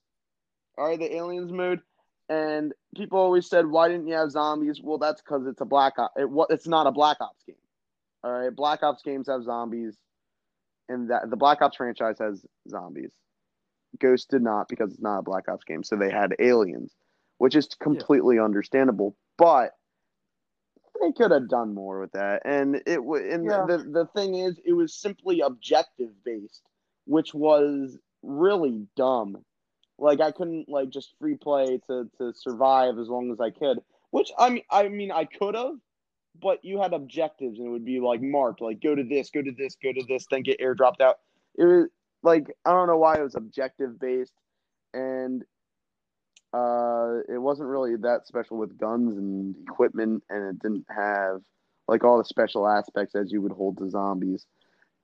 all 0.79 0.89
right, 0.89 0.99
the 0.99 1.15
aliens 1.15 1.51
mode, 1.51 1.81
and 2.29 2.73
people 2.97 3.19
always 3.19 3.49
said, 3.49 3.67
why 3.67 3.89
didn't 3.89 4.07
you 4.07 4.15
have 4.15 4.31
zombies? 4.31 4.81
Well, 4.83 4.99
that's 4.99 5.23
because 5.23 5.47
it's 5.47 5.61
a 5.61 5.65
Black 5.65 5.95
Ops. 5.99 6.15
It, 6.17 6.31
what 6.31 6.51
it's 6.51 6.69
not 6.69 6.87
a 6.87 6.93
Black 6.93 7.17
Ops 7.21 7.43
game. 7.47 7.57
All 8.25 8.33
right, 8.33 8.55
Black 8.55 8.83
Ops 8.83 9.03
games 9.03 9.29
have 9.29 9.45
zombies, 9.45 9.97
and 10.89 11.11
that 11.11 11.29
the 11.29 11.37
Black 11.37 11.61
Ops 11.61 11.77
franchise 11.77 12.19
has 12.19 12.45
zombies. 12.69 13.13
Ghost 14.01 14.31
did 14.31 14.43
not 14.43 14.67
because 14.69 14.93
it's 14.93 15.03
not 15.03 15.19
a 15.19 15.23
Black 15.23 15.49
Ops 15.49 15.65
game, 15.65 15.85
so 15.85 15.95
they 15.97 16.11
had 16.11 16.35
aliens, 16.39 16.97
which 17.39 17.55
is 17.55 17.69
completely 17.79 18.39
understandable. 18.39 19.15
But 19.37 19.73
they 21.03 21.13
could 21.13 21.33
have 21.33 21.49
done 21.49 21.75
more 21.75 22.01
with 22.01 22.13
that, 22.13 22.43
and 22.47 22.77
it 22.87 22.97
w- 22.97 23.31
and 23.31 23.45
Yeah. 23.45 23.67
the 23.67 23.79
the 23.79 24.07
thing 24.17 24.37
is, 24.37 24.59
it 24.65 24.73
was 24.73 24.95
simply 24.95 25.41
objective 25.41 26.11
based, 26.25 26.63
which 27.05 27.35
was 27.35 27.99
really 28.23 28.87
dumb. 28.97 29.45
Like 29.99 30.21
I 30.21 30.31
couldn't 30.33 30.69
like 30.69 30.89
just 30.89 31.15
free 31.19 31.37
play 31.37 31.79
to 31.89 32.11
to 32.19 32.33
survive 32.33 32.99
as 32.99 33.09
long 33.09 33.31
as 33.31 33.39
I 33.41 33.51
could, 33.51 33.81
which 34.13 34.33
I 34.39 34.49
mean 34.49 34.65
I 34.71 34.89
mean 34.89 35.13
I 35.13 35.27
could 35.27 35.55
have, 35.55 35.77
but 36.41 36.65
you 36.65 36.81
had 36.81 36.93
objectives 36.93 37.59
and 37.59 37.69
it 37.69 37.71
would 37.71 37.85
be 37.85 38.01
like 38.01 38.21
marked 38.21 38.61
like 38.61 38.81
go 38.81 38.95
to 38.95 39.05
this, 39.05 39.31
go 39.31 39.43
to 39.43 39.53
this, 39.53 39.77
go 39.83 39.93
to 39.93 40.03
this, 40.09 40.27
then 40.31 40.43
get 40.43 40.61
airdropped 40.61 41.01
out. 41.01 41.19
It 41.57 41.65
was 41.65 41.87
like 42.23 42.47
I 42.65 42.73
don't 42.73 42.89
know 42.89 42.99
why 42.99 43.17
it 43.17 43.23
was 43.23 43.35
objective 43.35 43.99
based, 43.99 44.33
and 44.93 45.45
uh, 46.53 47.19
it 47.29 47.39
wasn't 47.39 47.69
really 47.69 47.97
that 47.97 48.27
special 48.27 48.57
with 48.57 48.79
guns 48.79 49.17
and 49.17 49.57
equipment, 49.69 50.23
and 50.31 50.51
it 50.51 50.63
didn't 50.63 50.87
have 50.89 51.41
like 51.89 52.05
all 52.05 52.19
the 52.19 52.25
special 52.25 52.67
aspects 52.69 53.15
as 53.15 53.31
you 53.31 53.43
would 53.43 53.53
hold 53.53 53.79
to 53.79 53.91
zombies. 53.91 54.47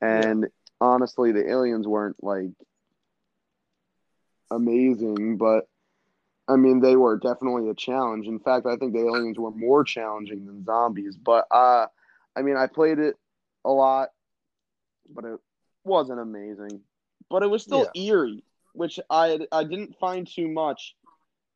And 0.01 0.47
honestly, 0.81 1.33
the 1.33 1.49
aliens 1.49 1.87
weren't 1.87 2.23
like 2.23 2.53
amazing, 4.51 5.37
but 5.37 5.69
I 6.51 6.57
mean 6.57 6.81
they 6.81 6.97
were 6.97 7.17
definitely 7.17 7.69
a 7.69 7.75
challenge. 7.75 8.27
In 8.27 8.41
fact, 8.41 8.67
I 8.67 8.77
think 8.77 8.93
the 8.93 9.07
aliens 9.07 9.39
were 9.39 9.53
more 9.53 9.85
challenging 9.85 10.47
than 10.47 10.65
zombies. 10.65 11.17
But 11.17 11.47
uh, 11.51 11.87
I 12.37 12.43
mean, 12.43 12.57
I 12.57 12.67
played 12.67 12.99
it 12.99 13.17
a 13.65 13.71
lot, 13.71 14.09
but 15.09 15.25
it 15.25 15.39
wasn't 15.85 16.21
amazing. 16.21 16.81
But 17.31 17.45
it 17.45 17.51
was 17.51 17.63
still 17.63 17.89
eerie, 17.95 18.43
which 18.73 18.99
I 19.09 19.39
I 19.53 19.63
didn't 19.63 19.97
find 20.01 20.27
too 20.27 20.49
much 20.49 20.97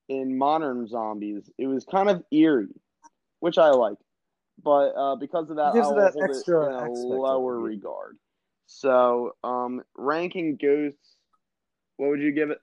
in 0.08 0.38
modern 0.38 0.86
zombies. 0.86 1.50
It 1.58 1.66
was 1.66 1.84
kind 1.84 2.08
of 2.08 2.22
eerie, 2.30 2.80
which 3.40 3.58
I 3.58 3.70
like. 3.70 3.98
But 4.62 4.90
uh, 4.90 5.16
because 5.16 5.50
of 5.50 5.56
that, 5.56 5.74
I 5.74 5.86
will 5.88 5.96
that 5.96 6.12
hold 6.12 6.30
extra 6.30 6.66
it 6.66 6.68
in 6.68 6.74
a 6.74 6.90
lower 6.92 7.58
regard. 7.58 8.16
So, 8.66 9.34
um, 9.42 9.82
ranking 9.96 10.56
ghosts, 10.56 11.16
what 11.96 12.10
would 12.10 12.20
you 12.20 12.32
give 12.32 12.50
it? 12.50 12.60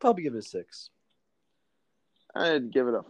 Probably 0.00 0.24
give 0.24 0.34
it 0.34 0.38
a 0.38 0.42
six. 0.42 0.90
I'd 2.34 2.72
give 2.72 2.88
it 2.88 2.94
a. 2.94 3.02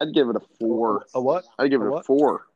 I'd 0.00 0.14
give 0.14 0.28
it 0.28 0.36
a 0.36 0.40
four. 0.60 1.06
A 1.14 1.20
what? 1.20 1.44
I'd 1.58 1.70
give 1.70 1.82
a 1.82 1.88
it 1.88 1.98
a 1.98 2.02
four. 2.02 2.46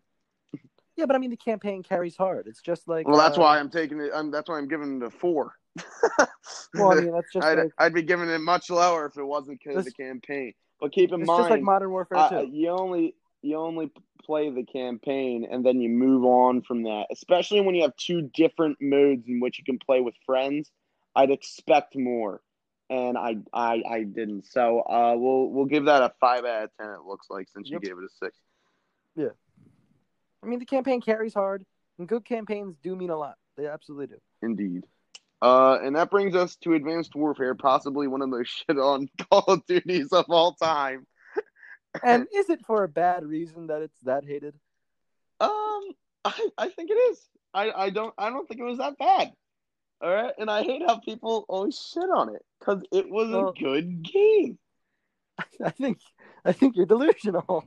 Yeah, 0.96 1.07
but 1.07 1.16
I 1.16 1.18
mean 1.18 1.30
the 1.30 1.36
campaign 1.36 1.82
carries 1.82 2.16
hard. 2.16 2.46
It's 2.46 2.61
just 2.61 2.86
like 2.86 3.09
Well, 3.09 3.18
that's 3.18 3.38
uh, 3.38 3.40
why 3.40 3.59
I'm 3.59 3.70
taking 3.70 4.01
it. 4.01 4.11
I'm, 4.14 4.30
that's 4.30 4.48
why 4.48 4.59
I'm 4.59 4.68
giving 4.68 5.01
it 5.01 5.03
a 5.03 5.11
four. 5.11 5.55
Well, 6.74 6.92
I 6.92 7.01
mean 7.01 7.12
that's 7.12 7.32
just 7.32 7.46
I'd, 7.46 7.59
like 7.59 7.72
I'd 7.78 7.94
be 7.94 8.03
giving 8.03 8.28
it 8.28 8.38
much 8.40 8.70
lower 8.70 9.07
if 9.07 9.16
it 9.16 9.24
wasn't 9.24 9.61
because 9.61 9.78
of 9.78 9.84
the 9.84 9.92
campaign. 9.92 10.53
But 10.80 10.92
keep 10.92 11.12
in 11.12 11.20
it's 11.20 11.26
mind, 11.26 11.40
just 11.40 11.51
like 11.51 11.62
Modern 11.62 11.90
Warfare 11.90 12.18
uh, 12.18 12.42
you 12.42 12.68
only 12.70 13.14
you 13.42 13.57
only 13.57 13.90
play 14.24 14.51
the 14.51 14.64
campaign 14.64 15.46
and 15.51 15.64
then 15.64 15.80
you 15.80 15.88
move 15.88 16.24
on 16.24 16.62
from 16.62 16.84
that. 16.84 17.07
Especially 17.11 17.61
when 17.61 17.74
you 17.74 17.82
have 17.82 17.96
two 17.96 18.30
different 18.34 18.78
modes 18.80 19.26
in 19.26 19.40
which 19.40 19.59
you 19.59 19.64
can 19.64 19.78
play 19.78 20.01
with 20.01 20.14
friends. 20.24 20.70
I'd 21.16 21.30
expect 21.30 21.96
more, 21.96 22.40
and 22.91 23.16
I 23.16 23.36
I, 23.55 23.82
I 23.88 24.03
didn't. 24.03 24.47
So 24.47 24.80
uh, 24.80 25.14
we'll 25.16 25.49
we'll 25.49 25.64
give 25.66 25.86
that 25.86 26.03
a 26.03 26.12
five 26.20 26.45
out 26.45 26.64
of 26.64 26.70
ten. 26.78 26.91
It 26.91 27.07
looks 27.07 27.28
like 27.30 27.49
since 27.49 27.70
Yep. 27.70 27.80
you 27.82 27.88
gave 27.88 27.99
it 27.99 28.05
a 28.05 28.09
six. 28.22 28.36
Yeah, 29.16 29.28
I 30.43 30.47
mean 30.47 30.59
the 30.59 30.66
campaign 30.66 31.01
carries 31.01 31.32
hard, 31.32 31.64
and 31.99 32.07
good 32.09 32.24
campaigns 32.24 32.76
do 32.82 32.95
mean 32.95 33.11
a 33.11 33.16
lot. 33.16 33.36
They 33.57 33.66
absolutely 33.66 34.09
do. 34.09 34.16
Indeed. 34.43 34.84
Uh, 35.43 35.78
and 35.82 35.97
that 35.97 36.11
brings 36.11 36.34
us 36.34 36.57
to 36.57 36.74
Advanced 36.74 37.14
Warfare, 37.14 37.55
possibly 37.55 38.07
one 38.07 38.20
of 38.20 38.30
the 38.30 38.45
shit 38.68 38.78
on 38.78 39.09
Call 39.30 39.45
of 39.49 39.64
Duties 39.66 40.12
of 40.12 40.26
all 40.28 40.53
time. 40.55 41.07
And 42.05 42.28
is 42.32 42.49
it 42.51 42.64
for 42.66 42.84
a 42.84 42.88
bad 42.88 43.24
reason 43.24 43.66
that 43.66 43.82
it's 43.82 43.99
that 44.05 44.24
hated? 44.24 44.55
Um, 45.41 45.82
I, 46.24 46.49
I 46.57 46.68
think 46.68 46.88
it 46.91 46.95
is. 46.95 47.18
I, 47.53 47.72
I 47.72 47.91
don't 47.91 48.14
I 48.16 48.30
don't 48.30 48.47
think 48.47 48.61
it 48.61 48.64
was 48.64 48.78
that 48.78 48.97
bad. 48.97 49.32
All 50.03 50.11
right, 50.12 50.32
and 50.38 50.51
I 50.51 50.62
hate 50.62 50.82
how 50.86 50.98
people 50.98 51.44
always 51.48 51.78
shit 51.92 52.09
on 52.09 52.34
it 52.34 52.42
because 52.59 52.82
it 52.92 53.11
was 53.11 53.30
Well- 53.30 53.48
a 53.51 53.53
good 53.55 54.03
game. 54.03 54.59
I 55.64 55.70
think 55.70 55.98
I 56.44 56.53
think 56.53 56.76
you're 56.76 56.86
delusional. 56.86 57.44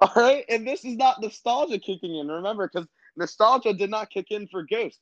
all 0.00 0.12
right, 0.16 0.44
and 0.48 0.66
this 0.66 0.84
is 0.84 0.96
not 0.96 1.20
nostalgia 1.20 1.78
kicking 1.78 2.16
in. 2.16 2.28
Remember, 2.28 2.68
because 2.72 2.88
nostalgia 3.16 3.72
did 3.74 3.90
not 3.90 4.10
kick 4.10 4.26
in 4.30 4.48
for 4.48 4.62
Ghosts. 4.62 5.00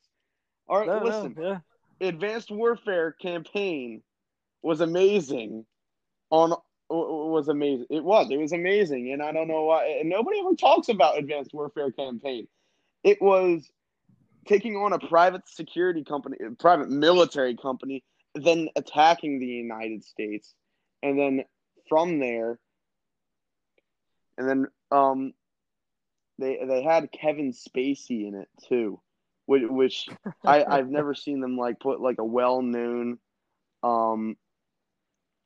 All 0.68 0.78
right, 0.78 0.86
No, 0.88 0.98
no, 1.00 1.04
listen. 1.04 1.36
yeah. 1.40 1.58
Advanced 2.00 2.50
Warfare 2.50 3.12
campaign 3.12 4.02
was 4.62 4.80
amazing. 4.80 5.64
On 6.30 6.54
was 6.88 7.48
amazing. 7.48 7.86
It 7.90 8.04
was. 8.04 8.30
It 8.30 8.36
was 8.38 8.52
amazing, 8.52 9.12
and 9.12 9.22
I 9.22 9.32
don't 9.32 9.48
know 9.48 9.62
why. 9.64 9.98
And 10.00 10.08
nobody 10.10 10.40
ever 10.40 10.54
talks 10.54 10.88
about 10.88 11.18
Advanced 11.18 11.54
Warfare 11.54 11.90
campaign. 11.92 12.48
It 13.04 13.20
was 13.22 13.70
taking 14.46 14.76
on 14.76 14.92
a 14.92 14.98
private 14.98 15.48
security 15.48 16.04
company, 16.04 16.36
private 16.58 16.90
military 16.90 17.56
company, 17.56 18.02
then 18.34 18.68
attacking 18.76 19.38
the 19.38 19.46
United 19.46 20.04
States, 20.04 20.54
and 21.02 21.18
then 21.18 21.44
from 21.88 22.18
there, 22.18 22.58
and 24.38 24.48
then 24.48 24.66
um, 24.90 25.32
they 26.38 26.58
they 26.66 26.82
had 26.82 27.10
Kevin 27.12 27.52
Spacey 27.52 28.26
in 28.26 28.34
it 28.34 28.48
too, 28.68 29.00
which, 29.46 29.62
which 29.68 30.08
I 30.44 30.64
I've 30.68 30.90
never 30.90 31.14
seen 31.14 31.40
them 31.40 31.56
like 31.56 31.80
put 31.80 32.00
like 32.00 32.18
a 32.18 32.24
well 32.24 32.62
known, 32.62 33.18
um, 33.82 34.36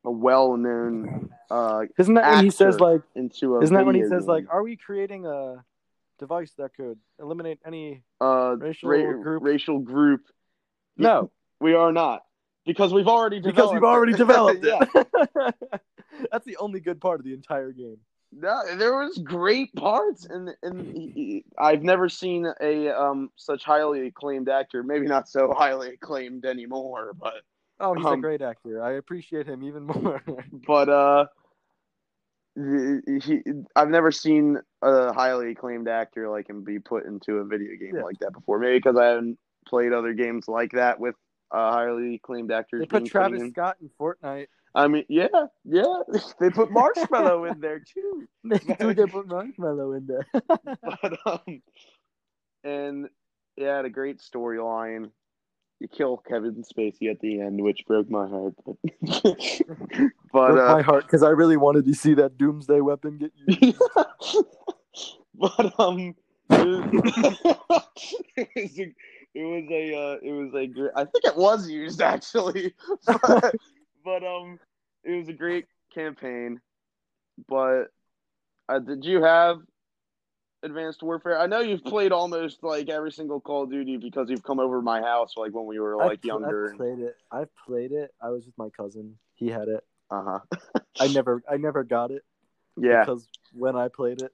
a 0.05 0.11
well 0.11 0.57
known 0.57 1.31
uh 1.51 1.83
Isn't 1.99 2.15
that 2.15 2.31
when 2.31 2.45
he 2.45 2.51
says 2.51 2.81
like? 2.81 3.03
into 3.15 3.57
a. 3.57 3.63
Isn't 3.63 3.75
that 3.75 3.87
when 3.87 3.95
he 3.95 4.05
says 4.07 4.27
like? 4.27 4.47
Are 4.51 4.63
we 4.63 4.77
creating 4.77 5.27
a 5.27 5.65
device 6.19 6.53
that 6.59 6.75
could 6.75 6.99
eliminate 7.21 7.59
any? 7.67 8.03
uh 8.21 8.57
racial 8.59 8.89
ra- 8.89 9.23
group? 9.23 9.43
racial 9.43 9.79
group? 9.81 10.23
No, 10.97 11.31
we 11.61 11.75
are 11.75 11.93
not 11.93 12.23
because 12.65 12.93
we've 12.93 13.09
already 13.09 13.39
because 13.41 13.71
developed 13.71 13.75
we've 13.75 13.85
already 13.85 14.13
it. 14.13 14.17
developed 14.17 14.65
it. 14.65 15.55
That's 16.33 16.47
the 16.47 16.57
only 16.57 16.81
good 16.81 17.01
part 17.01 17.21
of 17.21 17.27
the 17.27 17.35
entire 17.35 17.73
game. 17.73 17.99
No, 18.33 18.77
there 18.77 18.97
was 18.99 19.19
great 19.19 19.75
parts, 19.75 20.27
and 20.27 20.51
and 20.63 21.43
I've 21.59 21.83
never 21.83 22.09
seen 22.09 22.47
a 22.61 22.89
um 22.91 23.31
such 23.37 23.63
highly 23.65 24.07
acclaimed 24.09 24.49
actor. 24.49 24.83
Maybe 24.83 25.07
not 25.07 25.29
so 25.29 25.53
highly 25.57 25.91
acclaimed 25.95 26.45
anymore, 26.45 27.13
but 27.19 27.35
Oh, 27.79 27.93
he's 27.95 28.05
a 28.07 28.09
Um, 28.09 28.21
great 28.23 28.41
actor. 28.43 28.83
I 28.83 28.93
appreciate 28.93 29.47
him 29.47 29.63
even 29.63 29.85
more. 29.87 30.23
but 30.67 30.89
uh, 30.89 31.27
he, 32.57 33.43
I've 33.75 33.89
never 33.91 34.11
seen 34.11 34.59
a 34.83 35.13
highly 35.13 35.51
acclaimed 35.51 35.89
actor 35.89 36.29
like 36.31 36.49
him 36.49 36.65
be 36.65 36.79
put 36.79 37.05
into 37.05 37.37
a 37.37 37.45
video 37.45 37.77
game 37.79 37.97
Yeah. 37.97 38.03
like 38.03 38.19
that 38.21 38.33
before. 38.33 38.59
Maybe 38.59 38.79
because 38.79 38.97
I 38.97 39.07
haven't 39.07 39.39
played 39.67 39.93
other 39.93 40.15
games 40.15 40.49
like 40.49 40.73
that 40.73 40.99
with 40.99 41.15
uh, 41.51 41.71
highly 41.73 42.15
acclaimed 42.17 42.51
actors. 42.51 42.81
they 42.81 42.87
put 42.87 43.07
Travis 43.07 43.43
in. 43.43 43.51
Scott 43.51 43.77
in 43.81 43.91
Fortnite. 44.01 44.47
I 44.75 44.89
mean, 44.89 45.05
yeah, 45.09 45.29
yeah, 45.65 46.01
they 46.41 46.51
put 46.51 46.71
Marshmello 46.71 47.51
in 47.51 47.61
there 47.61 47.81
too. 47.81 48.27
They 48.45 48.59
they 48.95 49.07
put 49.07 49.27
Marshmello 49.29 49.97
in 49.97 50.07
there. 50.07 50.27
but 50.83 51.19
um, 51.27 51.63
and 52.65 53.09
yeah, 53.57 53.75
it 53.75 53.77
had 53.77 53.85
a 53.85 53.91
great 53.91 54.19
storyline. 54.21 55.11
You 55.81 55.89
kill 55.89 56.17
Kevin 56.17 56.65
Spacey 56.65 57.11
at 57.11 57.21
the 57.21 57.41
end, 57.41 57.61
which 57.61 57.85
broke 57.87 58.11
my 58.11 58.27
heart. 58.27 58.55
But, 58.65 58.77
but 60.33 60.53
Broke 60.53 60.59
uh, 60.59 60.75
my 60.75 60.83
heart 60.83 61.05
because 61.05 61.23
I 61.23 61.31
really 61.31 61.59
wanted 61.59 61.85
to 61.85 61.95
see 61.95 62.15
that 62.15 62.39
Doomsday 62.39 62.81
weapon 62.81 63.19
get 63.19 63.33
used. 63.47 63.79
but 65.35 65.79
um, 65.79 66.15
it 66.49 66.67
was, 66.67 66.85
it 68.37 68.49
was 68.55 68.79
a, 68.79 68.95
it 69.35 69.45
was 69.45 69.65
a, 69.71 69.95
uh, 69.95 70.17
it 70.23 70.33
was 70.33 70.55
a 70.55 70.67
great. 70.67 70.93
I 70.97 71.05
think 71.05 71.25
it 71.25 71.37
was 71.37 71.69
used 71.69 72.01
actually, 72.01 72.73
but, 73.07 73.55
but 74.03 74.25
um, 74.25 74.59
it 75.05 75.13
was 75.13 75.29
a 75.29 75.35
great 75.35 75.67
campaign. 75.95 76.61
But 77.49 77.89
uh, 78.69 78.79
did 78.79 79.05
you 79.05 79.23
have 79.23 79.59
Advanced 80.67 81.03
Warfare? 81.03 81.39
I 81.39 81.47
know 81.47 81.61
you've 81.61 81.85
played 81.85 82.13
almost 82.13 82.63
like 82.63 82.89
every 82.91 83.11
single 83.11 83.41
Call 83.41 83.63
of 83.63 83.71
Duty 83.71 83.97
because 83.97 84.29
you've 84.29 84.43
come 84.43 84.61
over 84.61 84.83
my 84.83 85.01
house 85.01 85.35
like 85.37 85.53
when 85.53 85.65
we 85.67 85.81
were 85.81 85.97
like 85.97 86.21
I've, 86.21 86.25
younger. 86.25 86.71
I've 86.73 86.77
played 86.77 86.99
it. 86.99 87.17
I've 87.33 87.49
played 87.67 87.93
it. 87.93 88.13
I 88.21 88.29
was 88.29 88.45
with 88.45 88.59
my 88.59 88.69
cousin. 88.71 89.17
He 89.35 89.49
had 89.49 89.69
it. 89.69 89.85
Uh 90.11 90.23
huh. 90.23 90.81
I 91.01 91.09
never, 91.09 91.43
I 91.51 91.57
never 91.57 91.83
got 91.85 92.11
it 92.11 92.25
Yeah, 92.77 93.01
because 93.05 93.27
when 93.53 93.77
I 93.77 93.89
played 93.89 94.21
it, 94.23 94.33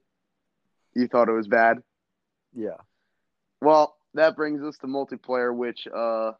you 0.95 1.07
thought 1.07 1.29
it 1.29 1.33
was 1.33 1.47
bad. 1.47 1.77
yeah, 2.55 2.77
Well, 3.61 3.95
that 4.13 4.35
brings 4.35 4.61
us 4.61 4.77
to 4.79 4.87
multiplayer, 4.87 5.55
which 5.55 5.87
uh, 5.87 6.33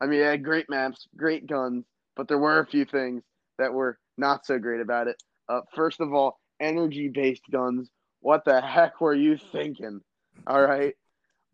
I 0.00 0.06
mean, 0.06 0.20
it 0.20 0.24
had 0.24 0.44
great 0.44 0.68
maps, 0.68 1.06
great 1.16 1.46
guns, 1.46 1.84
but 2.16 2.28
there 2.28 2.38
were 2.38 2.60
a 2.60 2.66
few 2.66 2.84
things 2.84 3.22
that 3.58 3.72
were 3.72 3.98
not 4.16 4.44
so 4.46 4.58
great 4.58 4.80
about 4.80 5.08
it. 5.08 5.22
Uh, 5.48 5.60
first 5.74 6.00
of 6.00 6.12
all, 6.12 6.38
energy-based 6.60 7.42
guns. 7.50 7.88
What 8.20 8.44
the 8.44 8.60
heck 8.60 9.00
were 9.00 9.14
you 9.14 9.36
thinking? 9.36 10.00
All 10.46 10.60
right, 10.62 10.94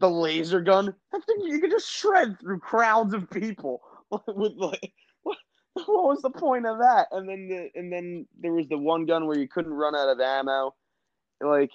the 0.01 0.11
laser 0.11 0.61
gun. 0.61 0.95
That 1.13 1.25
thing 1.27 1.41
you 1.43 1.61
could 1.61 1.71
just 1.71 1.91
shred 1.91 2.39
through 2.41 2.61
crowds 2.61 3.15
of 3.15 3.31
people 3.31 3.83
with 4.29 4.53
like. 4.57 4.93
What, 5.23 5.39
what 5.75 6.05
was 6.05 6.23
the 6.23 6.31
point 6.31 6.67
of 6.67 6.79
that? 6.79 7.09
And 7.13 7.29
then 7.29 7.49
the 7.49 7.71
and 7.79 7.93
then 7.93 8.27
there 8.41 8.53
was 8.53 8.69
the 8.69 8.79
one 8.79 9.07
gun 9.07 9.27
where 9.27 9.39
you 9.39 9.49
couldn't 9.49 9.73
run 9.75 9.95
out 9.95 10.09
of 10.09 10.21
ammo. 10.21 10.75
Like, 11.41 11.71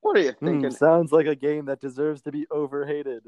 what 0.00 0.16
are 0.16 0.22
you 0.22 0.32
Hmm, 0.40 0.44
thinking? 0.44 0.70
sounds 0.70 1.12
like 1.12 1.26
a 1.26 1.34
game 1.36 1.66
that 1.66 1.80
deserves 1.80 2.22
to 2.22 2.32
be 2.32 2.46
overhated. 2.50 3.24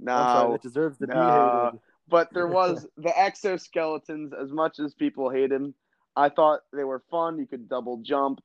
no, 0.00 0.26
sorry, 0.26 0.52
that 0.52 0.62
deserves 0.62 0.98
to 0.98 1.06
be 1.06 1.12
no. 1.14 1.24
hated. 1.30 1.80
but 2.08 2.32
there 2.32 2.48
was 2.48 2.86
the 2.96 3.10
exoskeletons. 3.10 4.32
As 4.40 4.50
much 4.50 4.78
as 4.78 4.94
people 4.94 5.30
hate 5.30 5.50
them, 5.50 5.74
I 6.16 6.28
thought 6.28 6.60
they 6.72 6.84
were 6.84 7.02
fun. 7.10 7.38
You 7.38 7.46
could 7.46 7.68
double 7.68 7.98
jump 7.98 8.40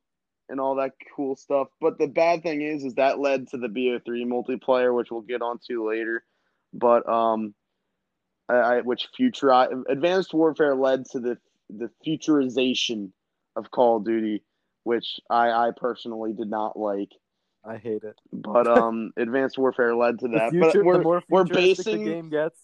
and 0.50 0.60
all 0.60 0.76
that 0.76 0.92
cool 1.16 1.36
stuff. 1.36 1.68
But 1.80 1.98
the 1.98 2.08
bad 2.08 2.44
thing 2.44 2.62
is, 2.62 2.84
is 2.84 2.96
that 2.96 3.20
led 3.20 3.48
to 3.50 3.58
the 3.58 3.68
BO3 3.68 4.26
multiplayer, 4.26 4.96
which 4.96 5.12
we'll 5.12 5.22
get 5.22 5.42
onto 5.42 5.88
later. 5.88 6.24
But 6.74 7.08
um, 7.08 7.54
I, 8.50 8.56
I 8.56 8.82
which 8.82 9.08
future 9.16 9.52
Advanced 9.88 10.34
Warfare 10.34 10.76
led 10.76 11.06
to 11.12 11.20
the 11.20 11.38
the 11.70 11.90
futurization 12.06 13.12
of 13.56 13.72
Call 13.72 13.98
of 13.98 14.06
Duty, 14.06 14.44
which 14.84 15.20
I 15.30 15.50
I 15.50 15.72
personally 15.76 16.34
did 16.34 16.50
not 16.50 16.78
like. 16.78 17.10
I 17.66 17.78
hate 17.78 18.04
it. 18.04 18.20
But 18.34 18.68
um, 18.68 19.14
Advanced 19.18 19.58
Warfare 19.58 19.96
led 19.96 20.20
to 20.20 20.28
that. 20.30 20.52
future, 20.52 20.80
but 20.80 20.86
we're 20.86 20.98
the 20.98 21.04
more 21.04 21.24
we're 21.30 21.46
basing 21.46 22.04
the 22.04 22.12
game 22.12 22.30
gets, 22.30 22.60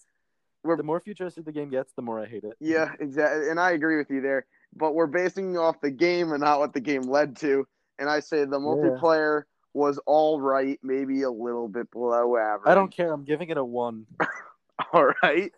we're- 0.64 0.76
the 0.78 0.84
more 0.84 1.00
futuristic 1.00 1.46
the 1.46 1.52
game 1.54 1.70
gets, 1.70 1.94
the 1.94 2.02
more 2.02 2.20
I 2.20 2.26
hate 2.26 2.44
it. 2.44 2.54
Yeah, 2.60 2.92
exactly. 3.00 3.50
And 3.50 3.60
I 3.60 3.72
agree 3.72 3.98
with 3.98 4.10
you 4.10 4.22
there. 4.22 4.46
But 4.76 4.94
we're 4.94 5.08
basing 5.08 5.58
off 5.58 5.82
the 5.82 5.92
game 5.92 6.32
and 6.32 6.42
not 6.42 6.60
what 6.60 6.74
the 6.74 6.80
game 6.80 7.02
led 7.02 7.36
to. 7.38 7.68
And 7.98 8.10
I 8.10 8.20
say 8.20 8.46
the 8.46 8.60
multiplayer 8.60 9.44
was 9.74 10.00
all 10.06 10.40
right, 10.40 10.80
maybe 10.82 11.24
a 11.24 11.32
little 11.32 11.68
bit 11.68 11.92
below 11.92 12.38
average. 12.38 12.70
I 12.70 12.76
don't 12.76 12.92
care. 12.92 13.12
I'm 13.12 13.24
giving 13.24 13.50
it 13.50 13.58
a 13.58 13.64
one. 13.64 14.06
All 14.94 15.12
right. 15.22 15.52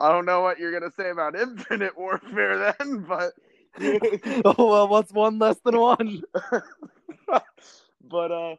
I 0.00 0.10
don't 0.10 0.26
know 0.26 0.42
what 0.42 0.58
you're 0.58 0.72
gonna 0.72 0.92
say 0.92 1.10
about 1.10 1.36
Infinite 1.40 1.96
Warfare 1.96 2.74
then, 2.78 3.04
but 3.08 3.32
oh 4.44 4.54
well, 4.58 4.88
what's 4.88 5.12
one 5.12 5.38
less 5.38 5.58
than 5.64 5.78
one? 5.78 6.22
but 8.02 8.32
uh, 8.32 8.56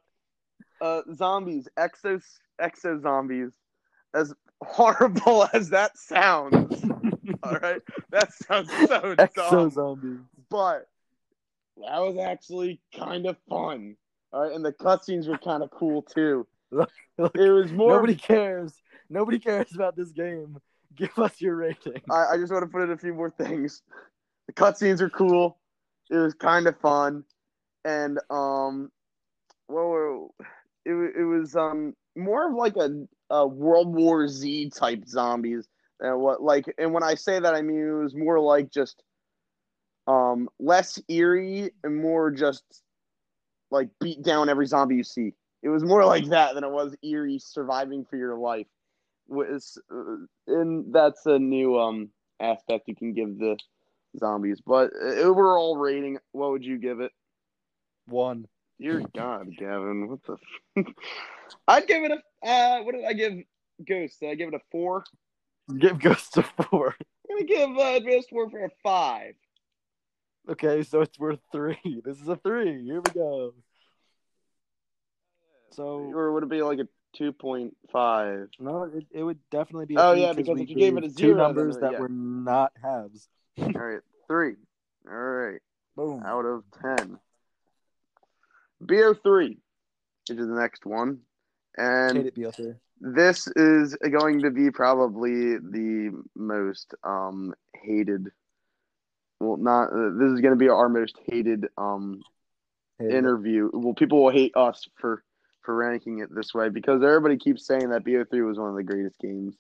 uh, 0.82 1.02
zombies, 1.14 1.68
exos, 1.78 2.24
exo 2.62 3.02
zombies, 3.02 3.52
as 4.14 4.34
horrible 4.62 5.48
as 5.54 5.70
that 5.70 5.98
sounds. 5.98 6.84
all 7.44 7.56
right, 7.56 7.82
that 8.10 8.34
sounds 8.34 8.70
so 8.88 9.16
dumb. 9.36 9.70
zombies. 9.70 10.20
but 10.50 10.88
that 11.78 12.00
was 12.00 12.18
actually 12.18 12.80
kind 12.98 13.26
of 13.26 13.38
fun. 13.50 13.96
All 14.34 14.44
right, 14.44 14.52
and 14.54 14.64
the 14.66 14.74
cutscenes 14.74 15.28
were 15.28 15.38
kind 15.38 15.64
of 15.64 15.72
cool 15.72 16.02
too. 16.02 16.46
Look, 16.72 16.92
look, 17.18 17.34
It 17.36 17.50
was 17.50 17.72
more. 17.72 17.94
Nobody 17.96 18.16
cares. 18.16 18.74
Nobody 19.10 19.40
cares 19.40 19.74
about 19.74 19.96
this 19.96 20.12
game. 20.12 20.58
Give 20.96 21.18
us 21.18 21.40
your 21.40 21.56
rating. 21.56 22.02
I, 22.12 22.34
I 22.34 22.38
just 22.38 22.52
want 22.52 22.64
to 22.64 22.68
put 22.68 22.82
in 22.82 22.92
a 22.92 22.98
few 22.98 23.14
more 23.14 23.30
things. 23.30 23.82
The 24.48 24.54
cutscenes 24.54 25.00
are 25.00 25.10
cool. 25.10 25.58
It 26.10 26.18
was 26.18 26.34
kind 26.34 26.68
of 26.68 26.78
fun, 26.82 27.24
and 27.86 28.20
um, 28.30 28.92
well, 29.70 30.34
it 30.86 30.92
it 30.94 31.24
was 31.24 31.56
um 31.56 31.96
more 32.18 32.50
of 32.50 32.56
like 32.56 32.76
a, 32.76 33.08
a 33.30 33.48
World 33.48 33.94
War 33.94 34.28
Z 34.28 34.72
type 34.72 35.06
zombies. 35.08 35.68
And 36.00 36.20
what 36.20 36.42
like, 36.42 36.66
and 36.78 36.94
when 36.94 37.04
I 37.04 37.16
say 37.16 37.40
that, 37.40 37.56
I 37.56 37.62
mean 37.62 37.88
it 37.88 37.92
was 38.04 38.16
more 38.16 38.40
like 38.40 38.72
just 38.72 39.04
um 40.08 40.48
less 40.60 41.02
eerie 41.10 41.72
and 41.84 41.98
more 41.98 42.32
just 42.32 42.64
like 43.72 43.90
beat 44.00 44.22
down 44.22 44.50
every 44.50 44.66
zombie 44.66 44.96
you 44.96 45.04
see. 45.04 45.34
It 45.64 45.70
was 45.70 45.84
more 45.84 46.06
like 46.06 46.26
that 46.28 46.56
than 46.56 46.64
it 46.64 46.72
was 46.72 46.96
eerie 47.04 47.40
surviving 47.40 48.06
for 48.06 48.16
your 48.16 48.38
life. 48.38 48.68
Was 49.28 49.78
uh, 49.92 50.26
and 50.48 50.94
that's 50.94 51.26
a 51.26 51.38
new 51.38 51.78
um 51.78 52.10
aspect 52.40 52.88
you 52.88 52.96
can 52.96 53.14
give 53.14 53.38
the 53.40 53.58
zombies. 54.18 54.62
But 54.66 54.92
uh, 54.94 55.16
overall 55.16 55.78
rating, 55.78 56.20
what 56.32 56.52
would 56.52 56.64
you 56.64 56.78
give 56.78 57.02
it? 57.02 57.12
One. 58.08 58.48
Dear 58.80 59.04
God, 59.16 59.50
Gavin, 59.58 60.08
what 60.08 60.20
the? 60.24 60.38
F- 60.78 60.94
I'd 61.68 61.88
give 61.88 62.04
it 62.04 62.12
a. 62.12 62.48
Uh, 62.48 62.84
what 62.84 62.94
did 62.96 63.06
I 63.06 63.14
give 63.14 63.34
Ghost? 63.86 64.20
Did 64.20 64.30
I 64.30 64.36
give 64.36 64.50
it 64.50 64.54
a 64.54 64.62
four? 64.72 65.04
Give 65.78 66.00
Ghost 66.00 66.38
a 66.38 66.44
four. 66.44 66.96
I'm 67.30 67.36
gonna 67.38 67.46
give 67.48 67.78
uh, 67.78 67.96
Advanced 67.98 68.32
Warfare 68.32 68.66
a 68.66 68.70
five. 68.84 69.34
Okay, 70.50 70.84
so 70.84 71.02
it's 71.02 71.20
worth 71.20 71.40
three. 71.52 71.78
This 72.06 72.22
is 72.22 72.28
a 72.28 72.38
three. 72.38 72.84
Here 72.86 73.02
we 73.02 73.12
go. 73.12 73.54
So 75.72 75.84
Or 76.16 76.32
would 76.34 76.44
it 76.44 76.50
be 76.50 76.62
like 76.62 76.80
a 76.80 76.88
two 77.14 77.34
point 77.34 77.76
five? 77.92 78.48
no, 78.60 78.84
it, 78.84 79.06
it 79.12 79.24
would 79.24 79.40
definitely 79.52 79.88
be. 79.88 79.96
A 79.96 80.00
Oh, 80.00 80.14
three 80.14 80.22
yeah, 80.22 80.34
because 80.34 80.60
if 80.62 80.70
you 80.70 80.76
gave 80.76 80.96
it 80.98 81.04
a 81.04 81.10
two 81.10 81.14
zero, 81.14 81.36
then 81.36 81.38
numbers 81.44 81.76
it- 81.76 81.82
that 81.82 81.92
yeah. 81.94 82.00
were 82.00 82.10
not 82.10 82.72
halves. 82.82 83.28
All 83.62 83.68
right, 83.74 84.00
three. 84.28 84.56
All 85.06 85.14
right, 85.14 85.62
Boom. 85.96 86.24
out 86.26 86.46
of 86.46 86.64
ten. 86.82 87.20
BO3, 88.84 89.58
which 90.30 90.38
is 90.38 90.48
the 90.48 90.54
next 90.54 90.86
one, 90.86 91.20
and 91.78 92.16
Hate 92.18 92.28
it, 92.28 92.36
BO3. 92.36 92.76
This 93.00 93.48
is 93.56 93.96
going 94.12 94.42
to 94.42 94.52
be 94.52 94.72
probably 94.72 95.58
the 95.58 96.12
most 96.36 96.94
um 97.04 97.54
hated 97.84 98.28
well 99.40 99.58
not 99.58 99.92
uh, 99.92 100.10
this 100.18 100.32
is 100.32 100.42
going 100.42 100.54
to 100.54 100.56
be 100.56 100.70
our 100.70 100.90
most 100.90 101.18
hated 101.26 101.68
um 101.78 102.22
Hate 103.00 103.10
it. 103.10 103.16
interview. 103.16 103.70
Well 103.74 103.94
people 103.94 104.24
will 104.24 104.32
hate 104.32 104.56
us 104.56 104.88
for 104.96 105.24
for 105.62 105.76
ranking 105.76 106.20
it 106.20 106.34
this 106.34 106.54
way 106.54 106.70
because 106.70 107.04
everybody 107.04 107.38
keeps 107.38 107.68
saying 107.68 107.90
that 107.90 108.04
bo3 108.04 108.48
was 108.48 108.58
one 108.58 108.70
of 108.70 108.76
the 108.76 108.84
greatest 108.84 109.20
games 109.20 109.56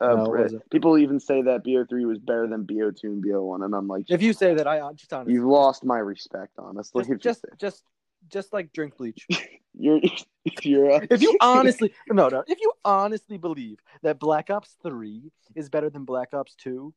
uh, 0.00 0.16
No, 0.16 0.60
people 0.70 0.98
even 0.98 1.20
say 1.20 1.42
that 1.42 1.64
bo3 1.64 2.06
was 2.06 2.18
better 2.18 2.48
than 2.48 2.64
bo2 2.66 3.04
and 3.04 3.24
bo1 3.24 3.64
and 3.64 3.74
i'm 3.74 3.86
like 3.86 4.04
If 4.08 4.20
you 4.22 4.32
say 4.32 4.54
that, 4.54 4.66
I 4.66 4.92
just 4.92 5.12
honestly, 5.12 5.34
you've 5.34 5.44
lost 5.46 5.84
my 5.84 5.98
respect 5.98 6.52
honestly 6.58 7.04
just, 7.04 7.22
just, 7.22 7.44
just, 7.58 7.84
just 8.28 8.52
like 8.52 8.72
drink 8.72 8.96
bleach. 8.96 9.26
you're 9.74 10.00
you're 10.62 10.90
uh, 10.92 11.06
if 11.10 11.22
you 11.22 11.36
honestly, 11.40 11.92
no, 12.08 12.28
no, 12.28 12.44
if 12.46 12.60
you 12.60 12.72
honestly 12.84 13.38
believe 13.38 13.78
that 14.02 14.18
Black 14.18 14.50
Ops 14.50 14.76
Three 14.82 15.30
is 15.54 15.68
better 15.68 15.90
than 15.90 16.04
Black 16.04 16.34
Ops 16.34 16.54
Two, 16.54 16.94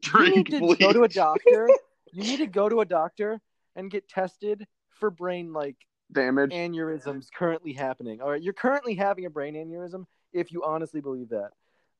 drink 0.00 0.28
you 0.28 0.36
need 0.36 0.46
to 0.50 0.58
bleach. 0.60 0.78
go 0.78 0.92
to 0.92 1.02
a 1.02 1.08
doctor. 1.08 1.68
you 2.12 2.22
need 2.22 2.38
to 2.38 2.46
go 2.46 2.68
to 2.68 2.80
a 2.80 2.84
doctor 2.84 3.40
and 3.76 3.90
get 3.90 4.08
tested 4.08 4.66
for 4.90 5.10
brain 5.10 5.52
like 5.52 5.76
damage 6.12 6.52
aneurysms 6.52 7.28
currently 7.34 7.72
happening. 7.72 8.20
All 8.20 8.30
right, 8.30 8.42
you're 8.42 8.52
currently 8.52 8.94
having 8.94 9.26
a 9.26 9.30
brain 9.30 9.54
aneurysm 9.54 10.04
if 10.32 10.52
you 10.52 10.62
honestly 10.64 11.00
believe 11.00 11.30
that. 11.30 11.50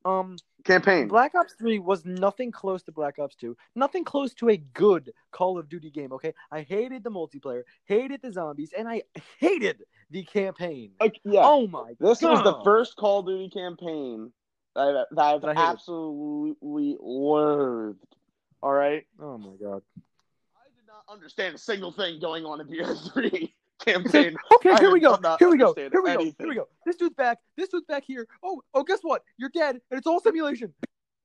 Um, 0.03 0.37
campaign 0.63 1.07
Black 1.07 1.35
Ops 1.35 1.53
3 1.53 1.79
was 1.79 2.05
nothing 2.05 2.51
close 2.51 2.81
to 2.83 2.91
Black 2.91 3.19
Ops 3.19 3.35
2. 3.35 3.55
Nothing 3.75 4.03
close 4.03 4.33
to 4.35 4.49
a 4.49 4.57
good 4.57 5.11
Call 5.31 5.57
of 5.57 5.69
Duty 5.69 5.89
game, 5.91 6.11
okay? 6.13 6.33
I 6.51 6.61
hated 6.61 7.03
the 7.03 7.11
multiplayer, 7.11 7.63
hated 7.85 8.21
the 8.21 8.31
zombies, 8.31 8.71
and 8.77 8.87
I 8.87 9.03
hated 9.39 9.83
the 10.09 10.23
campaign. 10.23 10.91
yeah 11.23 11.41
Oh 11.43 11.67
my 11.67 11.93
This 11.99 12.21
was 12.21 12.43
the 12.43 12.59
first 12.63 12.95
Call 12.95 13.19
of 13.19 13.25
Duty 13.27 13.49
campaign 13.49 14.31
that, 14.75 14.81
I- 14.81 15.05
that 15.15 15.21
I've 15.21 15.41
That 15.41 15.57
I 15.57 15.71
absolutely 15.71 16.97
loathed. 16.99 17.99
All 18.63 18.73
right, 18.73 19.05
Oh 19.19 19.37
my 19.37 19.55
god. 19.61 19.81
I 20.55 20.69
did 20.75 20.87
not 20.87 21.03
understand 21.09 21.55
a 21.55 21.57
single 21.57 21.91
thing 21.91 22.19
going 22.19 22.45
on 22.45 22.61
in 22.61 22.67
PS3 22.67 23.51
campaign. 23.85 24.35
Okay, 24.55 24.71
I 24.71 24.79
here 24.79 24.91
we 24.91 24.99
go. 24.99 25.17
Here 25.39 25.49
we 25.49 25.57
go. 25.57 25.73
Here 25.73 25.89
we 25.91 26.01
go. 26.01 26.05
anything. 26.13 26.35
Here 26.37 26.47
we 26.49 26.55
go. 26.55 26.67
This 26.85 26.95
dude's 26.95 27.15
back. 27.15 27.39
This 27.57 27.69
dude's 27.69 27.85
back 27.87 28.03
here. 28.05 28.27
Oh, 28.43 28.61
oh, 28.75 28.83
guess 28.83 28.99
what? 29.01 29.23
You're 29.37 29.49
dead, 29.49 29.79
and 29.89 29.97
it's 29.97 30.05
all 30.07 30.19
simulation. 30.19 30.73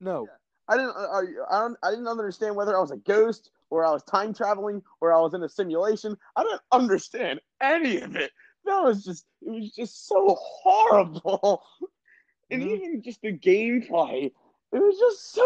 No. 0.01 0.27
I 0.67 0.75
didn't. 0.75 0.95
I, 0.97 1.21
I 1.51 1.59
don't. 1.61 1.77
I 1.83 1.89
didn't 1.91 2.07
understand 2.07 2.55
whether 2.55 2.75
I 2.75 2.81
was 2.81 2.91
a 2.91 2.97
ghost 2.97 3.51
or 3.69 3.85
I 3.85 3.91
was 3.91 4.03
time 4.03 4.33
traveling 4.33 4.81
or 5.01 5.13
I 5.13 5.19
was 5.21 5.33
in 5.33 5.43
a 5.43 5.49
simulation. 5.49 6.17
I 6.35 6.43
didn't 6.43 6.61
understand 6.71 7.39
any 7.61 8.01
of 8.01 8.15
it. 8.15 8.31
That 8.65 8.81
was 8.83 9.03
just. 9.05 9.25
It 9.43 9.51
was 9.51 9.71
just 9.71 10.07
so 10.07 10.35
horrible, 10.39 11.63
and 12.51 12.61
Mhm. 12.63 12.75
even 12.81 13.01
just 13.03 13.21
the 13.21 13.31
gameplay. 13.37 14.25
It 14.73 14.79
was 14.79 14.97
just 14.99 15.31
so 15.31 15.45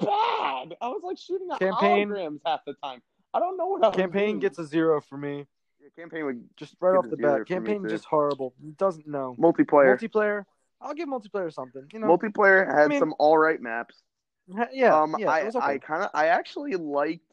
bad. 0.00 0.74
I 0.80 0.88
was 0.88 1.02
like 1.04 1.18
shooting 1.18 1.48
at 1.52 1.58
Campaign- 1.58 2.08
holograms 2.08 2.40
half 2.46 2.60
the 2.64 2.74
time. 2.82 3.02
I 3.34 3.40
don't 3.40 3.56
know 3.58 3.66
what 3.66 3.84
I 3.84 3.90
Campaign 3.90 4.26
doing. 4.30 4.38
gets 4.40 4.58
a 4.58 4.64
zero 4.64 5.00
for 5.02 5.18
me. 5.18 5.46
Yeah, 5.82 5.88
campaign 5.96 6.24
would 6.26 6.44
Just 6.56 6.76
right 6.80 6.96
off 6.96 7.08
the 7.10 7.16
bat, 7.16 7.46
campaign 7.46 7.86
just 7.88 8.04
horrible. 8.04 8.54
It 8.62 8.76
doesn't 8.76 9.06
know 9.06 9.34
multiplayer. 9.38 9.98
multiplayer. 9.98 10.44
I'll 10.80 10.94
give 10.94 11.08
multiplayer 11.08 11.52
something. 11.52 11.86
You 11.92 11.98
know, 12.00 12.06
multiplayer 12.06 12.66
had 12.66 12.84
I 12.84 12.88
mean- 12.88 12.98
some 13.00 13.14
all 13.18 13.38
right 13.38 13.60
maps. 13.60 14.02
Yeah, 14.72 15.00
um, 15.00 15.14
yeah. 15.18 15.30
I 15.30 15.42
okay. 15.46 15.58
I 15.60 15.78
kind 15.78 16.02
of 16.02 16.10
I 16.14 16.26
actually 16.26 16.74
liked 16.74 17.28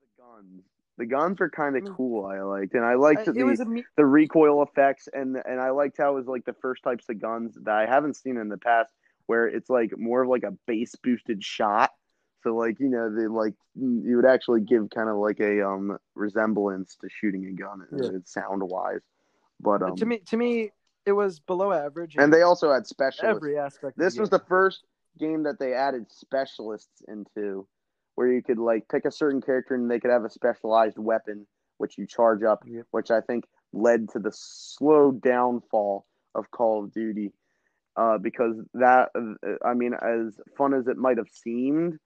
the 0.00 0.22
guns. 0.22 0.62
The 0.96 1.06
guns 1.06 1.38
were 1.38 1.48
kind 1.48 1.76
of 1.76 1.84
Mm. 1.84 1.94
cool. 1.94 2.26
I 2.26 2.40
liked, 2.40 2.74
and 2.74 2.84
I 2.84 2.94
liked 2.94 3.20
I- 3.20 3.32
the 3.32 3.40
it 3.40 3.44
was 3.44 3.60
a 3.60 3.64
me- 3.64 3.84
the 3.96 4.04
recoil 4.04 4.62
effects, 4.62 5.08
and 5.12 5.36
and 5.44 5.60
I 5.60 5.70
liked 5.70 5.96
how 5.98 6.12
it 6.12 6.14
was 6.14 6.26
like 6.26 6.44
the 6.44 6.52
first 6.54 6.82
types 6.82 7.08
of 7.08 7.20
guns 7.20 7.54
that 7.62 7.74
I 7.74 7.86
haven't 7.86 8.14
seen 8.16 8.36
in 8.36 8.48
the 8.48 8.58
past, 8.58 8.92
where 9.26 9.46
it's 9.46 9.70
like 9.70 9.96
more 9.96 10.22
of 10.22 10.28
like 10.28 10.42
a 10.42 10.50
bass 10.66 10.94
boosted 10.96 11.42
shot. 11.44 11.92
So 12.42 12.54
like 12.54 12.78
you 12.80 12.88
know 12.88 13.14
they 13.14 13.26
like 13.26 13.54
you 13.74 14.16
would 14.16 14.26
actually 14.26 14.60
give 14.60 14.90
kind 14.90 15.08
of 15.08 15.16
like 15.16 15.40
a 15.40 15.66
um 15.66 15.98
resemblance 16.14 16.96
to 17.00 17.08
shooting 17.08 17.46
a 17.46 17.52
gun, 17.52 17.86
Yeah. 17.92 18.18
sound 18.24 18.62
wise. 18.62 19.00
But 19.60 19.82
um, 19.82 19.96
to 19.96 20.06
me, 20.06 20.18
to 20.26 20.36
me, 20.36 20.70
it 21.04 21.12
was 21.12 21.40
below 21.40 21.72
average. 21.72 22.14
and 22.16 22.32
they 22.32 22.42
also 22.42 22.72
had 22.72 22.86
specialists. 22.86 23.36
every 23.36 23.58
aspect. 23.58 23.98
This 23.98 24.14
the 24.14 24.20
was 24.20 24.30
the 24.30 24.38
first 24.38 24.84
game 25.18 25.42
that 25.42 25.58
they 25.58 25.74
added 25.74 26.06
specialists 26.12 27.02
into, 27.08 27.66
where 28.14 28.28
you 28.32 28.40
could 28.42 28.58
like 28.58 28.88
pick 28.88 29.04
a 29.04 29.10
certain 29.10 29.40
character 29.40 29.74
and 29.74 29.90
they 29.90 29.98
could 29.98 30.10
have 30.12 30.24
a 30.24 30.30
specialized 30.30 30.98
weapon 30.98 31.46
which 31.78 31.96
you 31.98 32.06
charge 32.06 32.42
up, 32.42 32.62
Yep. 32.66 32.86
which 32.92 33.10
I 33.10 33.20
think 33.20 33.44
led 33.72 34.08
to 34.10 34.18
the 34.18 34.32
slow 34.32 35.12
downfall 35.12 36.06
of 36.34 36.50
Call 36.50 36.84
of 36.84 36.92
Duty. 36.92 37.32
Uh, 37.96 38.16
because 38.18 38.56
that, 38.74 39.08
uh, 39.16 39.54
I 39.64 39.74
mean, 39.74 39.92
as 39.94 40.38
fun 40.56 40.72
as 40.72 40.86
it 40.86 40.96
might 40.96 41.18
have 41.18 41.28
seemed, 41.30 41.98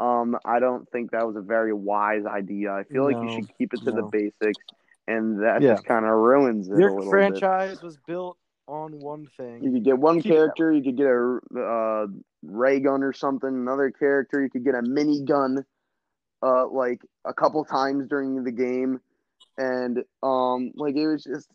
um, 0.00 0.36
I 0.44 0.58
don't 0.58 0.88
think 0.90 1.10
that 1.12 1.26
was 1.26 1.36
a 1.36 1.42
very 1.42 1.72
wise 1.72 2.24
idea. 2.26 2.72
I 2.72 2.84
feel 2.84 3.04
like 3.04 3.16
you 3.22 3.28
should 3.34 3.56
keep 3.58 3.74
it 3.74 3.82
to 3.84 3.90
the 3.90 4.02
basics, 4.10 4.64
and 5.06 5.42
that 5.42 5.60
Yeah. 5.62 5.74
just 5.74 5.84
kind 5.84 6.04
of 6.04 6.12
ruins 6.12 6.68
it 6.68 6.74
a 6.74 6.78
Your 6.78 6.90
little 6.90 7.04
bit. 7.04 7.10
franchise 7.10 7.82
was 7.82 7.98
built 8.06 8.38
on 8.66 8.98
one 9.00 9.26
thing. 9.36 9.62
You 9.62 9.72
could 9.72 9.84
get 9.84 9.98
one 9.98 10.20
Keep 10.22 10.32
character. 10.32 10.72
You 10.72 10.82
could 10.82 10.96
get 10.96 11.06
a 11.06 11.38
uh, 11.60 12.06
ray 12.42 12.80
gun 12.80 13.02
or 13.02 13.12
something. 13.12 13.48
Another 13.48 13.90
character. 13.90 14.42
You 14.42 14.48
could 14.48 14.64
get 14.64 14.74
a 14.74 14.82
mini 14.82 15.22
gun, 15.22 15.64
uh, 16.42 16.66
like 16.68 17.02
a 17.26 17.34
couple 17.34 17.64
times 17.64 18.06
during 18.08 18.42
the 18.42 18.52
game, 18.52 19.00
and 19.58 19.98
um, 20.22 20.72
like 20.76 20.96
it 20.96 21.06
was 21.06 21.24
just, 21.24 21.48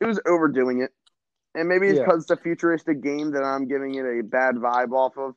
it 0.00 0.06
was 0.06 0.20
overdoing 0.26 0.82
it. 0.82 0.92
And 1.54 1.68
maybe 1.68 1.88
it's 1.88 1.98
Yeah. 1.98 2.04
because 2.04 2.22
it's 2.22 2.30
a 2.30 2.36
futuristic 2.36 3.00
game 3.02 3.30
that 3.32 3.42
I'm 3.42 3.66
giving 3.66 3.94
it 3.94 4.04
a 4.04 4.22
bad 4.22 4.56
vibe 4.56 4.92
off 4.92 5.16
of. 5.16 5.34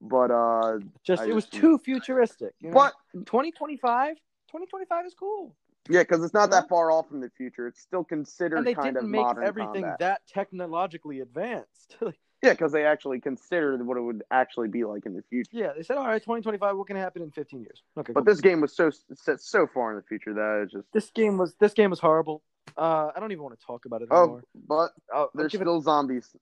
But 0.00 0.30
uh, 0.30 0.78
Just 1.04 1.22
I 1.22 1.26
it 1.28 1.34
was 1.34 1.44
just- 1.46 1.54
too 1.60 1.78
futuristic. 1.78 2.54
You 2.60 2.70
know? 2.70 2.74
but 2.74 2.92
2025, 3.14 4.16
2025 4.16 5.06
is 5.06 5.14
cool. 5.14 5.54
yeah, 5.88 6.02
because 6.02 6.22
it's 6.24 6.34
not 6.34 6.50
that 6.50 6.68
far 6.68 6.90
off 6.90 7.08
from 7.08 7.20
the 7.20 7.30
future. 7.30 7.66
It's 7.66 7.80
still 7.80 8.04
considered 8.04 8.58
And 8.58 8.66
they 8.66 8.74
kind 8.74 8.94
didn't 8.94 9.04
of 9.04 9.10
make 9.10 9.22
modern 9.22 9.44
everything 9.44 9.82
combat. 9.82 9.98
that 10.00 10.20
technologically 10.26 11.20
advanced. 11.20 11.96
Yeah, 12.42 12.52
because 12.52 12.70
they 12.70 12.84
actually 12.84 13.18
considered 13.18 13.84
what 13.84 13.96
it 13.96 14.02
would 14.02 14.22
actually 14.30 14.68
be 14.68 14.84
like 14.84 15.06
in 15.06 15.14
the 15.14 15.22
future. 15.22 15.48
yeah, 15.52 15.72
they 15.74 15.82
said, 15.82 15.96
all 15.96 16.06
right, 16.06 16.20
2025, 16.22 16.76
what 16.76 16.86
can 16.86 16.94
happen 16.96 17.22
in 17.22 17.30
15 17.30 17.60
years? 17.62 17.82
Okay, 17.96 18.12
But 18.12 18.20
cool. 18.20 18.24
this 18.34 18.42
game 18.42 18.60
was 18.60 18.76
so 18.76 18.90
set 19.14 19.40
so 19.40 19.66
far 19.66 19.90
in 19.90 19.96
the 19.96 20.02
future 20.02 20.34
that 20.34 20.60
it's 20.64 20.72
just 20.74 20.86
this 20.92 21.10
game 21.10 21.38
was 21.38 21.54
this 21.60 21.72
game 21.72 21.88
was 21.88 21.98
horrible. 21.98 22.42
Uh, 22.76 23.08
I 23.16 23.20
don't 23.20 23.32
even 23.32 23.42
want 23.42 23.58
to 23.58 23.66
talk 23.66 23.86
about 23.86 24.02
it 24.02 24.08
oh, 24.10 24.22
anymore. 24.22 24.42
but 24.68 24.74
I'll- 24.74 24.90
I'll 25.14 25.30
there's 25.34 25.50
give 25.50 25.62
it- 25.62 25.64
still 25.64 25.80
zombies. 25.80 26.36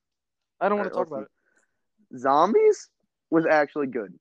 I 0.61 0.69
don't 0.69 0.79
want 0.79 0.91
to 0.91 0.95
Alright, 0.97 1.09
talk 1.11 1.17
about 1.17 1.31
it. 2.13 2.19
Zombies 2.19 2.91
was 3.35 3.47
actually 3.47 3.89
good. 3.89 4.15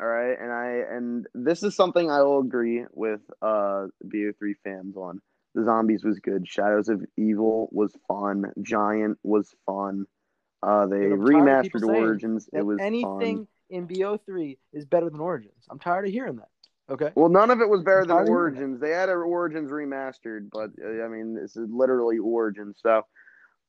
All 0.00 0.06
right, 0.06 0.36
and 0.38 0.52
I 0.52 0.82
and 0.90 1.26
this 1.34 1.62
is 1.62 1.76
something 1.76 2.10
I 2.10 2.22
will 2.22 2.40
agree 2.40 2.84
with 2.92 3.20
uh 3.42 3.86
BO3 4.04 4.54
fans 4.64 4.96
on. 4.96 5.20
The 5.54 5.64
zombies 5.64 6.04
was 6.04 6.20
good. 6.20 6.46
Shadows 6.46 6.88
of 6.88 7.04
Evil 7.16 7.68
was 7.72 7.92
fun. 8.06 8.52
Giant 8.62 9.18
was 9.22 9.52
fun. 9.66 10.06
Uh, 10.62 10.86
they 10.86 11.00
Dude, 11.00 11.12
I'm 11.12 11.26
tired 11.26 11.66
of 11.66 11.72
people 11.72 11.80
remastered 11.80 11.96
Origins. 11.96 12.48
It 12.52 12.62
was 12.62 12.78
anything 12.80 13.36
fun. 13.36 13.48
in 13.70 13.88
BO3 13.88 14.58
is 14.72 14.84
better 14.84 15.10
than 15.10 15.20
Origins. 15.20 15.64
I'm 15.70 15.78
tired 15.78 16.06
of 16.06 16.12
hearing 16.12 16.36
that. 16.36 16.48
Okay. 16.90 17.10
Well, 17.14 17.28
none 17.28 17.50
of 17.50 17.60
it 17.60 17.68
was 17.68 17.82
better 17.82 18.00
than 18.00 18.08
tired 18.08 18.22
of 18.22 18.26
hearing 18.26 18.38
Origins. 18.38 18.80
They 18.80 18.90
had 18.90 19.08
Origins 19.08 19.70
remastered, 19.70 20.50
but 20.52 20.70
uh, 20.84 21.04
I 21.04 21.08
mean, 21.08 21.34
this 21.34 21.56
is 21.56 21.68
literally 21.70 22.18
Origins. 22.18 22.78
So, 22.82 23.02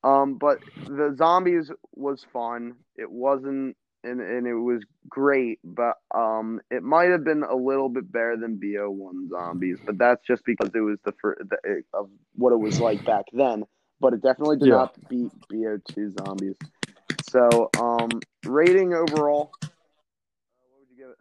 um, 0.03 0.37
but 0.37 0.59
the 0.87 1.13
zombies 1.17 1.71
was 1.93 2.25
fun. 2.33 2.75
It 2.95 3.09
wasn't, 3.09 3.77
and 4.03 4.19
and 4.21 4.47
it 4.47 4.55
was 4.55 4.83
great, 5.07 5.59
but 5.63 5.97
um, 6.13 6.61
it 6.69 6.83
might 6.83 7.09
have 7.09 7.23
been 7.23 7.43
a 7.43 7.55
little 7.55 7.89
bit 7.89 8.11
better 8.11 8.37
than 8.37 8.59
BO1 8.59 9.29
zombies, 9.29 9.77
but 9.85 9.97
that's 9.97 10.25
just 10.25 10.43
because 10.45 10.69
it 10.73 10.79
was 10.79 10.97
the 11.03 11.13
first 11.21 11.41
the, 11.49 11.83
of 11.93 12.09
what 12.35 12.53
it 12.53 12.59
was 12.59 12.79
like 12.79 13.03
back 13.05 13.25
then. 13.33 13.65
But 13.99 14.13
it 14.13 14.21
definitely 14.21 14.57
did 14.57 14.69
Yeah. 14.69 14.75
not 14.75 15.09
beat 15.09 15.31
BO2 15.51 16.13
zombies. 16.17 16.55
So, 17.21 17.69
um, 17.77 18.19
rating 18.45 18.93
overall, 18.93 19.51
uh, 19.53 19.67
what 20.71 20.79
would 20.79 20.89
you 20.89 20.97
give 20.97 21.09
it? 21.09 21.17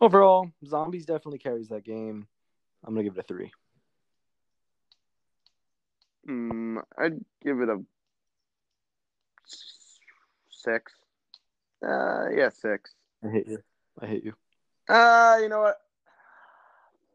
Overall, 0.00 0.50
Zombies 0.64 1.04
definitely 1.04 1.38
carries 1.38 1.68
that 1.68 1.84
game. 1.84 2.26
I'm 2.84 2.94
gonna 2.94 3.04
give 3.04 3.18
it 3.18 3.20
a 3.20 3.22
three. 3.24 3.52
Hmm, 6.24 6.78
I'd 6.96 7.22
give 7.42 7.60
it 7.60 7.68
a 7.68 7.82
six. 10.48 10.92
Uh, 11.86 12.28
yeah, 12.34 12.48
six. 12.50 12.94
I 13.24 13.28
hate 13.30 13.48
you. 13.48 13.58
I 14.00 14.06
hate 14.06 14.24
you. 14.24 14.34
Uh, 14.88 15.38
you 15.42 15.48
know 15.48 15.60
what? 15.60 15.78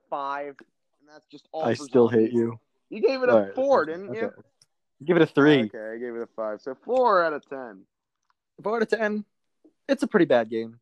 Five. 0.10 0.56
And 1.00 1.10
that's 1.14 1.26
just 1.28 1.48
all. 1.52 1.64
I 1.66 1.76
for 1.76 1.84
still 1.84 2.08
hate 2.08 2.32
you. 2.32 2.60
You 2.90 3.02
gave 3.02 3.24
it 3.24 3.30
a 3.30 3.34
All 3.34 3.42
right, 3.42 3.56
four, 3.56 3.86
didn't 3.86 4.10
okay. 4.12 4.20
you? 4.22 4.32
Give 5.04 5.18
it 5.18 5.24
a 5.24 5.26
three. 5.28 5.64
Okay, 5.66 5.94
I 5.96 5.98
gave 5.98 6.16
it 6.16 6.22
a 6.22 6.28
five. 6.36 6.62
So 6.62 6.76
four 6.86 7.24
out 7.24 7.34
of 7.34 7.48
ten. 7.50 7.82
Four 8.64 8.78
out 8.78 8.82
of 8.84 8.88
ten. 8.90 9.26
It's 9.90 10.04
a 10.04 10.08
pretty 10.08 10.26
bad 10.26 10.50
game. 10.50 10.80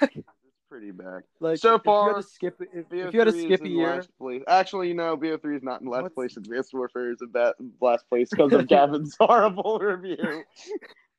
It's 0.02 0.80
pretty 0.80 0.90
bad. 0.90 1.22
Like 1.40 1.58
So 1.58 1.74
if 1.74 1.80
you 1.80 1.84
far, 1.84 2.14
had 2.14 2.22
to 2.22 2.26
skip 2.26 2.58
if, 2.72 2.86
if 2.90 3.12
you 3.12 3.18
had 3.20 3.28
to 3.28 3.32
skip 3.38 3.60
a 3.60 3.64
in 3.64 3.72
year. 3.72 4.02
Actually, 4.48 4.88
you 4.88 4.94
know, 4.94 5.16
BO3 5.18 5.56
is 5.56 5.62
not 5.62 5.82
in 5.82 5.86
last 5.86 6.02
What's- 6.04 6.14
place. 6.14 6.36
Advanced 6.38 6.72
Warfare 6.72 7.10
is 7.10 7.20
in 7.20 7.30
ba- 7.30 7.54
last 7.80 8.08
place 8.08 8.30
because 8.30 8.52
of 8.54 8.66
Gavin's 8.68 9.14
horrible 9.20 9.78
review. 9.78 10.44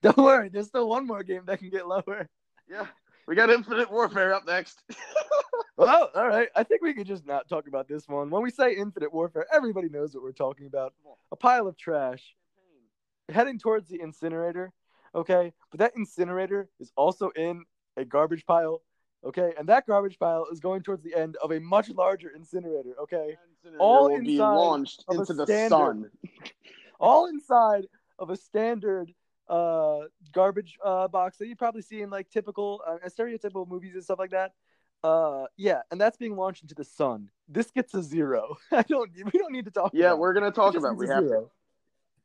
Don't 0.03 0.17
worry. 0.17 0.49
There's 0.49 0.67
still 0.67 0.87
one 0.87 1.07
more 1.07 1.23
game 1.23 1.43
that 1.45 1.59
can 1.59 1.69
get 1.69 1.87
lower. 1.87 2.29
Yeah, 2.69 2.85
we 3.27 3.35
got 3.35 3.49
Infinite 3.49 3.91
Warfare 3.91 4.33
up 4.33 4.45
next. 4.45 4.83
Well, 5.77 6.11
oh, 6.15 6.19
all 6.19 6.27
right. 6.27 6.49
I 6.55 6.63
think 6.63 6.81
we 6.81 6.93
could 6.93 7.07
just 7.07 7.25
not 7.25 7.47
talk 7.49 7.67
about 7.67 7.87
this 7.87 8.07
one. 8.07 8.29
When 8.29 8.43
we 8.43 8.51
say 8.51 8.75
Infinite 8.75 9.13
Warfare, 9.13 9.47
everybody 9.51 9.89
knows 9.89 10.13
what 10.13 10.23
we're 10.23 10.31
talking 10.31 10.67
about. 10.67 10.93
A 11.31 11.35
pile 11.35 11.67
of 11.67 11.77
trash 11.77 12.35
heading 13.29 13.57
towards 13.57 13.89
the 13.89 14.01
incinerator. 14.01 14.71
Okay, 15.15 15.53
but 15.71 15.79
that 15.79 15.93
incinerator 15.95 16.69
is 16.79 16.91
also 16.95 17.29
in 17.35 17.63
a 17.97 18.05
garbage 18.05 18.45
pile. 18.45 18.81
Okay, 19.25 19.53
and 19.57 19.69
that 19.69 19.87
garbage 19.87 20.19
pile 20.19 20.47
is 20.51 20.59
going 20.59 20.81
towards 20.81 21.03
the 21.03 21.15
end 21.15 21.37
of 21.41 21.51
a 21.51 21.59
much 21.59 21.89
larger 21.89 22.29
incinerator. 22.35 22.93
Okay, 23.03 23.37
All 23.79 24.09
will 24.09 24.19
be 24.19 24.37
launched 24.37 25.05
into 25.09 25.33
the 25.33 25.45
standard. 25.45 25.69
sun. 25.69 26.09
all 26.99 27.27
inside 27.27 27.85
of 28.19 28.29
a 28.29 28.35
standard 28.35 29.13
uh 29.53 30.07
garbage 30.31 30.77
uh 30.83 31.07
box 31.07 31.37
that 31.37 31.47
you 31.47 31.55
probably 31.55 31.81
see 31.81 32.01
in 32.01 32.09
like 32.09 32.27
typical 32.29 32.81
uh, 32.87 32.97
stereotypical 33.07 33.67
movies 33.67 33.93
and 33.93 34.03
stuff 34.03 34.17
like 34.17 34.31
that 34.31 34.53
uh 35.03 35.45
yeah 35.57 35.81
and 35.91 35.99
that's 36.01 36.17
being 36.17 36.35
launched 36.35 36.61
into 36.63 36.73
the 36.73 36.83
sun 36.83 37.29
this 37.47 37.69
gets 37.71 37.93
a 37.93 38.01
zero 38.01 38.55
i 38.71 38.81
don't 38.83 39.11
we 39.31 39.37
don't 39.37 39.51
need 39.51 39.65
to 39.65 39.71
talk 39.71 39.91
Yeah, 39.93 40.07
about 40.07 40.13
it. 40.15 40.19
we're 40.19 40.33
gonna 40.33 40.51
talk 40.51 40.73
just 40.73 40.83
about. 40.83 40.93
it. 40.93 40.97
We 40.97 41.07
have 41.07 41.27
to. 41.27 41.49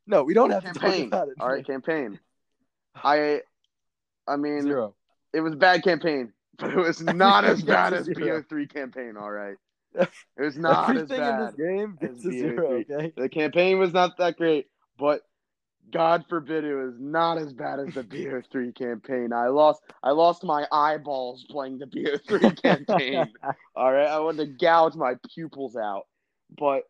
no 0.07 0.23
we 0.23 0.33
don't 0.33 0.49
have 0.49 0.63
to 0.63 0.79
talk 0.79 0.97
about 0.97 1.27
it 1.27 1.35
All 1.39 1.49
right, 1.49 1.65
campaign. 1.73 2.19
I, 2.95 3.41
I 4.27 4.35
mean, 4.35 4.63
zero 4.63 4.95
it 5.33 5.41
was 5.41 5.55
bad 5.55 5.83
campaign, 5.83 6.33
but 6.57 6.71
it 6.71 6.77
was 6.77 7.01
not 7.01 7.45
as 7.45 7.61
bad 7.61 7.93
as 7.93 8.07
a. 8.07 8.11
BO3 8.15 8.73
campaign. 8.73 9.17
All 9.17 9.31
right, 9.31 9.57
it 9.95 10.09
was 10.41 10.57
not 10.57 10.95
as 10.97 11.11
everything 11.11 11.29
in 11.29 11.37
this 11.37 11.55
bad. 11.55 11.57
game 11.57 11.97
gets 12.01 12.25
a 12.25 12.31
zero 12.31 12.79
okay 12.79 13.13
The 13.15 13.29
campaign 13.29 13.77
was 13.77 13.93
not 13.93 14.17
that 14.17 14.37
great, 14.37 14.67
but 14.97 15.21
God 15.91 16.25
forbid 16.29 16.63
it 16.63 16.75
was 16.75 16.95
not 16.99 17.37
as 17.37 17.53
bad 17.53 17.79
as 17.79 17.93
the 17.93 18.03
BO3 18.03 18.75
campaign. 18.75 19.33
I 19.33 19.47
lost 19.47 19.81
I 20.03 20.11
lost 20.11 20.43
my 20.43 20.65
eyeballs 20.71 21.45
playing 21.49 21.79
the 21.79 21.85
BO3 21.85 22.61
campaign. 22.61 23.33
All 23.75 23.91
right, 23.91 24.07
I 24.07 24.19
wanted 24.19 24.45
to 24.45 24.65
gouge 24.65 24.95
my 24.95 25.15
pupils 25.33 25.75
out. 25.75 26.03
But 26.57 26.83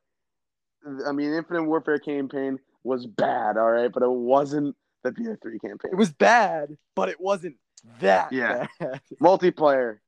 I 1.08 1.12
mean, 1.12 1.34
Infinite 1.34 1.64
Warfare 1.64 2.00
campaign 2.00 2.60
was 2.84 3.06
bad, 3.06 3.58
all 3.58 3.72
right, 3.72 3.92
but 3.92 4.04
it 4.04 4.10
wasn't 4.12 4.76
the 5.04 5.12
BO3 5.12 5.62
campaign. 5.62 5.92
it 5.92 5.98
was 5.98 6.12
bad 6.12 6.78
but 6.96 7.08
it 7.10 7.20
wasn't 7.22 7.56
that 8.02 8.32
Yeah. 8.34 8.68
bad 8.80 9.00
multiplayer. 9.22 10.00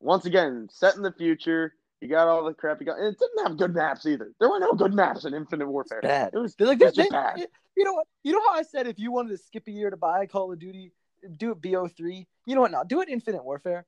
Once 0.00 0.26
again, 0.26 0.68
set 0.70 0.94
in 0.96 1.02
the 1.02 1.12
future. 1.12 1.72
You 2.00 2.08
got 2.08 2.28
all 2.28 2.44
the 2.44 2.54
crap 2.54 2.78
you 2.80 2.86
got. 2.86 2.98
And 2.98 3.08
it 3.08 3.18
didn't 3.18 3.46
have 3.46 3.56
good 3.56 3.74
maps 3.74 4.06
either. 4.06 4.32
There 4.38 4.48
were 4.48 4.60
no 4.60 4.72
good 4.72 4.94
maps 4.94 5.24
in 5.24 5.34
Infinite 5.34 5.68
Warfare. 5.68 6.00
bad 6.00 6.30
It 6.32 6.38
was 6.38 6.54
They're 6.54 6.68
like, 6.68 6.80
It's 6.80 6.96
they- 6.96 7.02
just 7.04 7.10
bad. 7.12 7.46
You 7.76 7.84
know 7.84 7.92
what? 7.94 8.06
You 8.24 8.32
know 8.32 8.40
how 8.48 8.54
I 8.58 8.62
said 8.62 8.86
if 8.86 8.98
you 8.98 9.10
wanted 9.12 9.30
to 9.30 9.38
skip 9.38 9.66
a 9.66 9.70
year 9.70 9.90
to 9.90 9.96
buy 9.96 10.26
Call 10.26 10.52
of 10.52 10.58
Duty, 10.58 10.92
do 11.36 11.52
it 11.52 11.60
BO3. 11.60 12.26
You 12.46 12.54
know 12.54 12.60
what? 12.60 12.70
Now 12.70 12.82
do 12.84 13.00
it 13.00 13.08
Infinite 13.08 13.44
Warfare. 13.44 13.84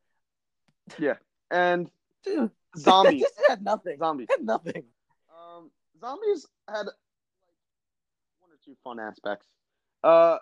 Yeah, 0.98 1.14
and 1.50 1.90
Dude, 2.24 2.50
zombies. 2.76 3.22
this 3.22 3.32
had 3.48 3.62
nothing. 3.62 3.96
zombies. 3.98 4.26
Had 4.30 4.44
nothing. 4.44 4.84
Um, 5.30 5.70
zombies 6.00 6.46
had 6.68 6.86
like 6.86 6.94
one 8.40 8.50
or 8.50 8.58
two 8.64 8.76
fun 8.84 8.98
aspects. 9.00 9.46
Uh, 10.02 10.38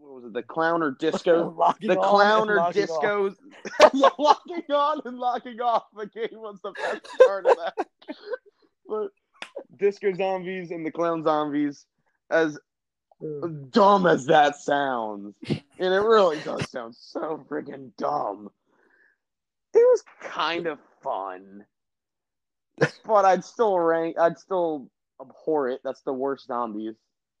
what 0.00 0.14
was 0.14 0.24
it? 0.24 0.32
The 0.32 0.42
clown 0.42 0.82
or 0.82 0.92
disco? 0.92 1.54
The 1.80 1.98
on 1.98 2.10
clown 2.10 2.50
or 2.50 2.56
locking 2.56 2.82
disco? 2.82 3.34
yeah, 3.92 4.08
locking 4.18 4.64
on 4.70 5.02
and 5.04 5.18
locking 5.18 5.60
off 5.60 5.84
the 5.96 6.06
game 6.06 6.28
was 6.32 6.60
the 6.62 6.72
best 6.72 7.08
part 7.24 7.46
of 7.46 7.56
that. 7.56 7.86
but 8.86 9.08
disco 9.76 10.12
zombies 10.14 10.70
and 10.70 10.84
the 10.84 10.90
clown 10.90 11.24
zombies, 11.24 11.86
as 12.30 12.58
dumb 13.70 14.06
as 14.06 14.26
that 14.26 14.56
sounds, 14.56 15.34
and 15.48 15.60
it 15.94 16.02
really 16.02 16.38
does 16.40 16.70
sound 16.70 16.94
so 16.94 17.44
freaking 17.48 17.90
dumb. 17.96 18.50
It 19.74 19.78
was 19.78 20.02
kind 20.22 20.66
of 20.66 20.78
fun, 21.02 21.64
but 23.04 23.24
I'd 23.24 23.44
still 23.44 23.78
rank. 23.78 24.18
I'd 24.18 24.38
still 24.38 24.88
abhor 25.20 25.68
it. 25.68 25.80
That's 25.84 26.02
the 26.02 26.12
worst 26.12 26.46
zombies. 26.46 26.94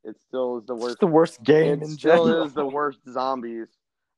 It 0.04 0.16
still 0.28 0.58
is 0.58 0.66
the 0.66 0.74
worst. 0.74 0.92
It's 0.92 1.00
the 1.00 1.06
worst 1.06 1.42
game 1.42 1.66
It 1.74 1.82
in 1.82 1.88
still 1.88 2.26
general. 2.26 2.44
is 2.44 2.52
the 2.54 2.64
worst 2.66 3.00
zombies. 3.10 3.68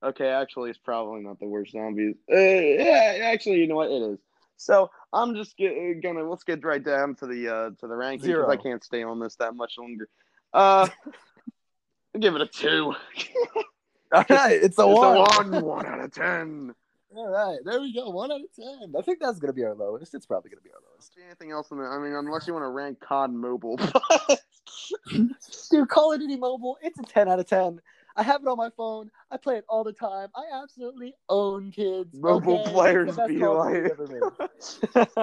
Okay, 0.03 0.29
actually, 0.29 0.71
it's 0.71 0.79
probably 0.79 1.21
not 1.23 1.39
the 1.41 1.47
worst 1.47 1.73
zombies. 1.73 2.17
Uh, 2.31 2.37
yeah, 2.37 3.19
actually, 3.25 3.57
you 3.61 3.67
know 3.67 3.77
what? 3.77 3.91
It 3.91 4.03
is. 4.03 4.19
So 4.57 4.91
I'm 5.13 5.35
just 5.35 5.57
get, 5.57 6.03
gonna 6.03 6.29
let's 6.29 6.45
get 6.45 6.65
right 6.65 6.83
down 6.83 7.15
to 7.17 7.27
the 7.27 7.49
uh, 7.49 7.71
to 7.81 7.87
the 7.87 7.95
rankings 7.95 8.23
because 8.23 8.49
I 8.49 8.57
can't 8.57 8.85
stay 8.85 9.03
on 9.03 9.19
this 9.19 9.37
that 9.37 9.55
much 9.55 9.79
longer. 9.79 10.09
Uh, 10.53 10.87
give 12.21 12.35
it 12.35 12.43
a 12.43 12.47
two. 12.47 12.95
All 14.13 14.25
right, 14.29 14.53
it's 14.63 14.79
a 14.79 14.83
It's 14.83 14.99
one. 14.99 15.17
a 15.17 15.21
one, 15.21 15.65
one 15.65 15.87
out 15.87 16.01
of 16.01 16.13
ten. 16.13 16.75
All 17.17 17.29
right, 17.29 17.59
there 17.65 17.81
we 17.81 17.93
go. 17.93 18.09
One 18.11 18.31
out 18.31 18.41
of 18.41 18.55
ten. 18.55 18.95
I 18.97 19.03
think 19.03 19.19
that's 19.21 19.41
gonna 19.41 19.53
be 19.53 19.65
our 19.65 19.75
lowest. 19.75 20.15
It's 20.15 20.27
probably 20.27 20.51
gonna 20.51 20.61
be 20.63 20.71
our 20.71 20.81
lowest. 20.93 21.13
Anything 21.27 21.51
else 21.51 21.71
in 21.71 21.79
there? 21.79 21.93
I 21.93 22.03
mean, 22.03 22.15
unless 22.15 22.47
you 22.47 22.53
want 22.53 22.63
to 22.63 22.69
rank 22.69 23.01
COD 23.01 23.33
Mobile. 23.33 23.79
Dude, 25.71 25.89
Call 25.89 26.13
of 26.13 26.21
Duty 26.21 26.37
Mobile, 26.37 26.79
it's 26.83 26.99
a 27.01 27.03
ten 27.03 27.29
out 27.29 27.41
of 27.41 27.49
ten. 27.49 27.81
I 28.17 28.23
have 28.23 28.43
it 28.43 28.49
on 28.49 28.57
my 28.57 28.71
phone. 28.77 29.11
I 29.31 29.37
play 29.39 29.57
it 29.57 29.65
all 29.69 29.83
the 29.83 29.93
time. 29.93 30.29
I 30.37 30.63
absolutely 30.63 31.15
own 31.29 31.73
kids. 31.73 32.17
Mobile 32.19 32.61
okay? 32.61 32.73
Players 32.73 33.17
be 33.27 33.41
Call 33.41 33.63
of 33.63 33.97
Duty 33.97 34.21
like. 34.21 35.11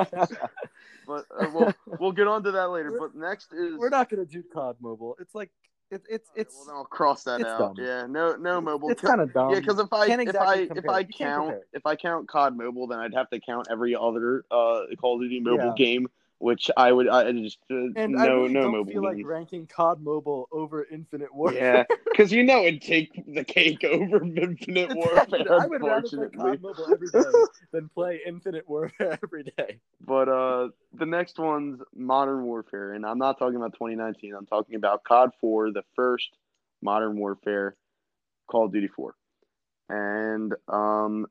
but 1.08 1.26
uh, 1.40 1.48
we'll 1.54 1.74
we'll 2.00 2.12
get 2.12 2.28
on 2.28 2.44
to 2.44 2.52
that 2.52 2.70
later. 2.70 2.98
But 3.00 3.16
next 3.16 3.54
is 3.54 3.78
We're 3.78 3.90
not 3.90 4.10
gonna 4.10 4.26
do 4.26 4.44
COD 4.54 4.76
Mobile. 4.82 5.16
It's 5.20 5.36
like 5.36 5.52
it, 5.90 6.04
it's 6.10 6.30
it's 6.36 6.56
well, 6.56 6.66
then 6.66 6.76
I'll 6.76 6.86
cross 6.86 7.24
that 7.24 7.44
out. 7.46 7.76
dumb. 7.76 7.86
Yeah, 7.86 8.06
no, 8.08 8.36
no 8.36 8.60
mobile. 8.60 8.90
it's 8.90 9.02
kind 9.02 9.22
of 9.22 9.34
dumb. 9.34 9.52
Yeah, 9.52 9.60
because 9.60 9.80
if 9.80 9.92
I 9.94 10.08
Can't 10.08 10.22
if 10.22 10.28
exactly 10.30 10.70
I 10.70 10.78
if. 10.78 10.90
I 10.90 11.04
count 11.04 11.56
if 11.74 11.86
I 11.86 11.96
count 11.96 12.28
COD 12.28 12.58
Mobile, 12.58 12.88
then 12.88 13.00
I'd 13.00 13.14
have 13.14 13.30
to 13.30 13.40
count 13.40 13.68
every 13.70 13.96
other 13.96 14.44
uh 14.52 14.82
Call 15.00 15.16
of 15.16 15.22
Duty 15.22 15.40
mobile 15.40 15.68
Yeah. 15.68 15.74
game, 15.86 16.08
which 16.40 16.70
I 16.78 16.92
would 16.92 17.10
I 17.10 17.32
just 17.32 17.58
uh, 17.72 17.88
and 17.96 18.14
no 18.14 18.20
I 18.20 18.28
really 18.28 18.54
no 18.54 18.62
don't 18.62 18.72
mobile 18.74 18.92
feel 18.92 19.04
like 19.04 19.18
ranking 19.26 19.66
COD 19.66 20.02
Mobile 20.02 20.48
over 20.52 20.86
Infinite 20.92 21.34
Warfare. 21.34 21.86
Yeah, 21.90 21.96
because 22.06 22.32
you 22.32 22.44
know 22.44 22.64
it'd 22.64 22.82
take 22.82 23.24
the 23.28 23.44
cake 23.44 23.84
over 23.84 24.24
Infinite 24.24 24.96
Warfare. 24.96 25.60
I 25.62 25.66
would 25.66 25.82
rather 25.82 26.08
play 26.08 26.30
COD 26.38 26.62
Mobile 26.62 26.94
every 26.94 27.08
day 27.08 27.40
than 27.72 27.90
play 27.90 28.22
Infinite 28.26 28.70
Warfare 28.70 29.18
every 29.24 29.44
day. 29.44 29.80
but 30.06 30.30
uh, 30.30 30.70
the 30.94 31.06
next 31.06 31.40
one's 31.40 31.82
Modern 31.96 32.44
Warfare, 32.44 32.94
and 32.94 33.06
I'm 33.06 33.18
not 33.18 33.40
talking 33.40 33.56
about 33.56 33.74
2019. 33.74 34.36
I'm 34.36 34.46
talking 34.46 34.76
about 34.76 35.04
COD 35.04 35.32
4, 35.42 35.72
the 35.72 35.84
first 35.96 36.30
Modern 36.82 37.18
Warfare 37.18 37.76
Call 38.50 38.66
of 38.66 38.74
Duty 38.74 38.88
4, 38.88 39.16
and 39.90 40.54
um, 40.68 41.26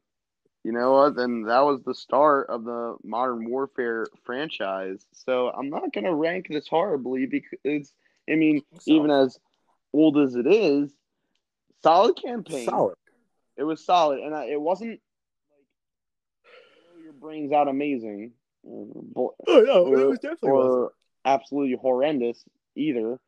you 0.67 0.73
know 0.73 0.91
what? 0.95 1.15
Then 1.15 1.43
that 1.43 1.61
was 1.61 1.81
the 1.85 1.95
start 1.95 2.49
of 2.51 2.65
the 2.65 2.97
Modern 3.05 3.49
Warfare 3.49 4.09
franchise. 4.25 5.07
So 5.13 5.49
I'm 5.51 5.71
not 5.71 5.93
gonna 5.93 6.13
rank 6.13 6.49
this 6.51 6.67
horribly 6.67 7.27
because 7.27 7.93
I 8.29 8.35
mean, 8.35 8.63
even 8.85 9.13
as 9.13 9.39
old 9.93 10.19
as 10.19 10.35
it 10.35 10.49
is, 10.49 10.91
solid 11.85 12.17
campaign. 12.21 12.65
solid. 12.65 12.97
It 13.57 13.63
was 13.63 13.85
solid, 13.85 14.19
and 14.19 14.35
I, 14.35 14.47
it 14.47 14.61
wasn't 14.61 15.01
like 16.95 17.05
your 17.05 17.13
brains 17.13 17.53
out 17.53 17.69
amazing, 17.69 18.33
or, 18.65 19.35
Oh 19.47 19.61
no, 19.61 19.85
Or- 19.85 20.01
it 20.01 20.09
was 20.09 20.19
definitely 20.19 20.51
wasn't. 20.51 20.73
or 20.73 20.93
absolutely 21.25 21.77
horrendous 21.81 22.45
either. 22.75 23.21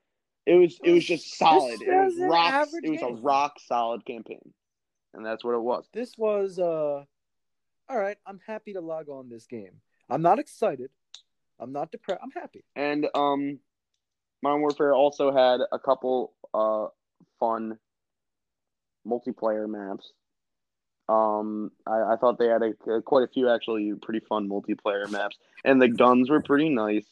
It 0.44 0.54
was 0.54 0.76
it 0.82 0.90
was 0.90 1.04
just 1.04 1.38
solid. 1.38 1.80
It 1.82 1.88
was 1.88 2.16
was 2.16 2.28
rock. 2.30 2.68
It 2.82 2.90
was 2.90 3.02
a 3.02 3.22
rock 3.22 3.60
solid 3.60 4.04
campaign, 4.04 4.52
and 5.14 5.24
that's 5.24 5.44
what 5.44 5.54
it 5.54 5.62
was. 5.62 5.86
This 5.92 6.18
was 6.18 6.58
uh 6.58 7.04
all 7.88 7.98
right, 7.98 8.18
I'm 8.26 8.40
happy 8.46 8.72
to 8.74 8.80
log 8.80 9.08
on 9.08 9.28
this 9.28 9.46
game. 9.46 9.80
I'm 10.10 10.22
not 10.22 10.38
excited. 10.38 10.90
I'm 11.60 11.72
not 11.72 11.90
depressed. 11.90 12.20
I'm 12.22 12.30
happy. 12.30 12.64
And 12.76 13.06
um, 13.14 13.58
Modern 14.42 14.60
Warfare 14.60 14.94
also 14.94 15.32
had 15.32 15.60
a 15.72 15.78
couple 15.78 16.32
uh 16.54 16.86
fun 17.40 17.78
multiplayer 19.06 19.68
maps. 19.68 20.12
Um, 21.08 21.72
I, 21.86 22.12
I 22.12 22.16
thought 22.16 22.38
they 22.38 22.48
had 22.48 22.62
a, 22.62 23.02
quite 23.02 23.24
a 23.24 23.28
few 23.28 23.48
actually 23.48 23.92
pretty 24.02 24.20
fun 24.20 24.48
multiplayer 24.48 25.10
maps, 25.10 25.38
and 25.64 25.80
the 25.80 25.88
guns 25.88 26.30
were 26.30 26.42
pretty 26.42 26.68
nice. 26.68 27.06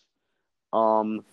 Um, 0.73 1.25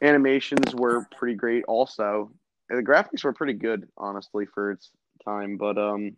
animations 0.00 0.74
were 0.74 1.06
pretty 1.16 1.34
great 1.34 1.64
also. 1.64 2.30
And 2.70 2.78
the 2.78 2.90
graphics 2.90 3.24
were 3.24 3.32
pretty 3.32 3.52
good, 3.54 3.88
honestly, 3.98 4.46
for 4.46 4.70
its 4.70 4.90
time. 5.24 5.56
But 5.56 5.76
um, 5.76 6.16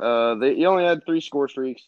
uh, 0.00 0.34
they 0.36 0.54
you 0.54 0.66
only 0.66 0.84
had 0.84 1.04
three 1.04 1.20
score 1.20 1.48
streaks. 1.48 1.82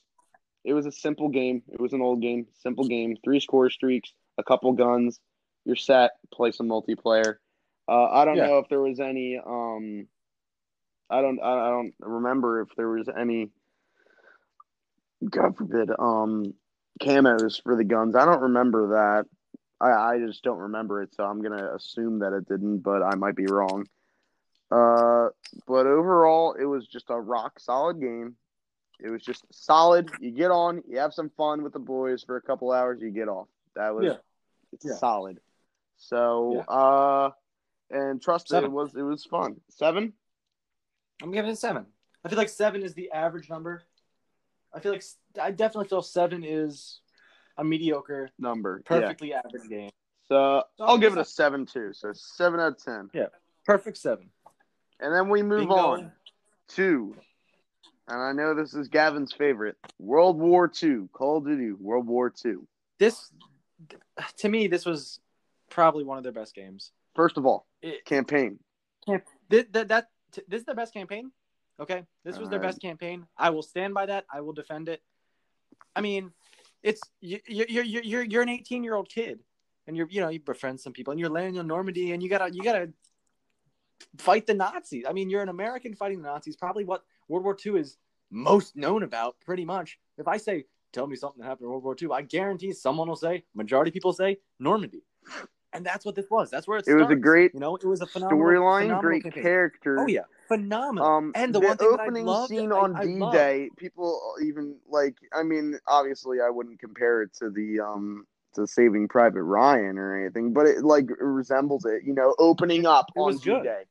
It 0.65 0.75
was 0.75 0.87
a 0.87 0.93
simple 0.93 1.29
game. 1.29 1.63
It 1.73 1.81
was 1.81 1.93
an 1.93 2.03
old 2.03 2.21
game, 2.21 2.47
simple 2.63 2.85
game. 2.87 3.17
Three 3.25 3.41
score 3.41 3.71
streaks, 3.71 4.13
a 4.37 4.43
couple 4.43 4.73
guns. 4.73 5.21
You're 5.65 5.77
set. 5.77 6.13
Play 6.33 6.51
some 6.53 6.69
multiplayer. 6.69 7.37
Uh, 7.89 8.05
I 8.11 8.25
don't 8.25 8.37
Yeah. 8.37 8.47
know 8.49 8.59
if 8.59 8.69
there 8.69 8.81
was 8.81 9.01
any. 9.01 9.39
Um, 9.39 10.09
I 11.11 11.23
don't. 11.23 11.41
I 11.41 11.69
I 11.69 11.71
don't 11.71 11.95
remember 12.01 12.61
if 12.61 12.69
there 12.77 12.89
was 12.89 13.09
any. 13.09 13.51
God 15.29 15.57
forbid. 15.57 15.91
Um, 15.99 16.55
camos 17.01 17.63
for 17.63 17.77
the 17.77 17.85
guns. 17.85 18.15
I 18.15 18.25
don't 18.25 18.43
remember 18.43 18.89
that. 18.89 19.27
I, 19.81 19.91
I 20.15 20.19
just 20.19 20.43
don't 20.43 20.59
remember 20.59 21.03
it, 21.03 21.15
so 21.15 21.25
I'm 21.25 21.41
gonna 21.41 21.75
assume 21.75 22.19
that 22.21 22.33
it 22.33 22.49
didn't, 22.49 22.79
but 22.79 23.03
I 23.03 23.15
might 23.15 23.37
be 23.37 23.47
wrong. 23.47 23.87
Uh, 24.71 25.29
but 25.67 25.87
overall, 25.87 26.55
it 26.61 26.65
was 26.65 26.87
just 26.87 27.07
a 27.11 27.19
rock 27.19 27.59
solid 27.59 28.01
game. 28.01 28.37
It 29.01 29.11
was 29.11 29.23
just 29.23 29.45
solid. 29.51 30.11
You 30.21 30.31
get 30.33 30.51
on, 30.51 30.83
you 30.89 30.99
have 30.99 31.15
some 31.15 31.31
fun 31.31 31.63
with 31.63 31.73
the 31.73 31.79
boys 31.79 32.23
for 32.25 32.37
a 32.37 32.43
couple 32.43 32.73
hours, 32.73 33.01
you 33.01 33.11
get 33.11 33.29
off. 33.29 33.49
That 33.77 33.95
was 33.95 34.05
Yeah. 34.07 34.17
it's 34.73 34.85
Yeah. 34.85 34.95
solid. 34.95 35.41
So 35.97 36.55
Yeah. 36.69 36.75
uh, 36.75 37.31
and 37.91 38.21
trust 38.21 38.53
it, 38.53 38.65
it 38.65 38.71
was 38.71 38.95
it 38.95 39.03
was 39.03 39.25
fun. 39.25 39.61
Seven. 39.71 40.13
I'm 41.23 41.31
giving 41.31 41.51
it 41.51 41.57
seven. 41.57 41.87
I 42.25 42.29
feel 42.29 42.39
like 42.39 42.49
seven 42.49 42.83
is 42.83 42.95
the 42.95 43.11
average 43.13 43.49
number. 43.49 43.83
I 44.73 44.81
feel 44.81 44.93
like 44.93 45.05
I 45.41 45.51
definitely 45.51 45.89
feel 45.89 46.03
seven 46.03 46.45
is 46.45 47.01
a 47.57 47.65
mediocre, 47.65 48.31
number. 48.39 48.83
Perfectly 48.85 49.33
average 49.33 49.69
game. 49.69 49.91
So 50.29 50.63
So 50.77 50.85
I'll 50.85 50.99
give 50.99 51.15
it 51.15 51.19
a 51.19 51.25
seven 51.25 51.65
too. 51.65 51.93
So 51.95 52.13
seven 52.13 52.61
out 52.61 52.73
of 52.73 52.85
ten. 52.85 53.11
Yeah, 53.15 53.29
Perfect 53.65 53.97
seven. 53.97 54.31
And 55.01 55.15
then 55.15 55.29
we 55.29 55.43
move 55.43 55.61
Bingo. 55.61 55.75
on 55.75 56.13
to, 56.71 57.17
and 58.09 58.21
I 58.21 58.33
know 58.33 58.55
this 58.55 58.75
is 58.75 58.89
Gavin's 58.89 59.33
favorite, 59.33 59.77
World 59.99 60.39
War 60.39 60.71
II, 60.83 61.09
Call 61.13 61.39
of 61.39 61.45
Duty, 61.47 61.73
World 61.73 62.07
War 62.07 62.33
II. 62.45 62.57
This, 62.99 63.31
to 64.39 64.49
me, 64.49 64.67
this 64.67 64.85
was 64.85 65.21
probably 65.71 66.05
one 66.05 66.19
of 66.19 66.25
their 66.25 66.33
best 66.33 66.55
games. 66.55 66.91
First 67.15 67.37
of 67.37 67.47
all, 67.47 67.67
It, 67.83 68.05
campaign. 68.05 68.59
This, 69.49 69.65
that, 69.71 69.89
that 69.89 70.09
t- 70.33 70.43
this 70.49 70.61
is 70.61 70.67
their 70.67 70.75
best 70.75 70.93
campaign. 70.93 71.31
Okay, 71.81 72.05
this 72.25 72.39
was 72.39 72.49
their 72.49 72.59
Alright. 72.59 72.73
best 72.73 72.83
campaign. 72.83 73.27
I 73.37 73.51
will 73.51 73.63
stand 73.63 73.95
by 73.95 74.07
that. 74.07 74.27
I 74.33 74.41
will 74.41 74.53
defend 74.53 74.89
it. 74.89 75.01
I 75.95 76.01
mean, 76.01 76.33
it's 76.83 77.01
you, 77.21 77.39
you, 77.47 77.65
you're 77.69 77.85
you're 77.85 78.03
you're 78.03 78.23
you're 78.25 78.43
an 78.43 78.49
18 78.49 78.83
year 78.83 78.97
old 78.97 79.09
kid, 79.09 79.39
and 79.87 79.97
you're 79.97 80.09
you 80.11 80.21
know 80.21 80.29
you 80.29 80.41
befriend 80.41 80.81
some 80.81 80.93
people, 80.93 81.13
and 81.13 81.21
you're 81.21 81.31
landing 81.31 81.59
on 81.61 81.69
Normandy, 81.69 82.13
and 82.13 82.23
you 82.23 82.29
gotta 82.29 82.53
you 82.53 82.63
gotta 82.65 82.91
fight 84.19 84.47
the 84.47 84.55
Nazis. 84.55 85.05
I 85.09 85.13
mean, 85.13 85.31
you're 85.31 85.43
an 85.43 85.49
American 85.49 85.95
fighting 85.95 86.23
the 86.23 86.29
Nazis. 86.29 86.57
Probably 86.57 86.85
what 86.85 87.03
World 87.29 87.45
War 87.45 87.57
II 87.65 87.79
is 87.81 87.97
most 88.31 88.77
known 88.77 89.03
about, 89.03 89.37
pretty 89.41 89.65
much. 89.65 89.99
If 90.19 90.29
I 90.29 90.37
say, 90.37 90.67
"Tell 90.93 91.07
me 91.07 91.17
something 91.17 91.41
that 91.41 91.49
happened 91.49 91.67
in 91.67 91.71
World 91.71 91.85
War 91.85 91.97
II," 92.01 92.11
I 92.13 92.23
guarantee 92.23 92.73
someone 92.73 93.09
will 93.09 93.17
say, 93.17 93.45
majority 93.55 93.91
of 93.91 93.95
people 93.95 94.13
say 94.13 94.39
Normandy, 94.59 95.03
and 95.73 95.85
that's 95.85 96.05
what 96.05 96.15
this 96.15 96.29
was. 96.31 96.51
That's 96.51 96.67
where 96.69 96.79
it. 96.79 96.87
It 96.89 96.95
was 96.95 97.11
a 97.11 97.17
great 97.17 97.53
You 97.55 97.61
know, 97.61 97.77
it 97.77 97.85
was 97.85 98.01
a 98.01 98.07
phenomenal 98.07 98.41
Storyline, 98.45 99.01
great 99.01 99.23
campaign. 99.23 99.43
character. 99.43 99.99
Oh 100.01 100.07
yeah, 100.07 100.25
phenomenal. 100.47 101.07
Um, 101.09 101.33
And 101.35 101.55
the 101.55 101.61
the, 101.61 101.87
opening 101.87 102.25
loved- 102.27 102.49
scene 102.51 102.73
on 102.73 102.97
I 102.97 103.05
D 103.07 103.15
loved- 103.19 103.35
Day, 103.35 103.71
people 103.77 104.35
even 104.43 104.77
like. 104.87 105.17
I 105.33 105.43
mean, 105.43 105.79
obviously, 105.87 106.41
I 106.41 106.51
wouldn't 106.51 106.79
compare 106.81 107.23
it 107.23 107.33
to 107.35 107.51
the 107.51 107.81
um 107.81 108.27
to 108.59 108.67
Saving 108.67 109.09
Private 109.09 109.43
Ryan 109.43 109.99
or 109.99 110.21
anything, 110.21 110.53
but 110.53 110.67
it 110.67 110.83
like 110.85 111.07
resembles 111.19 111.85
it. 111.85 112.03
You 112.05 112.15
know, 112.15 112.35
opening 112.39 112.87
up 112.87 113.07
It 113.17 113.21
on 113.21 113.27
was 113.27 113.41
good. 113.41 113.63
Day. 113.65 113.83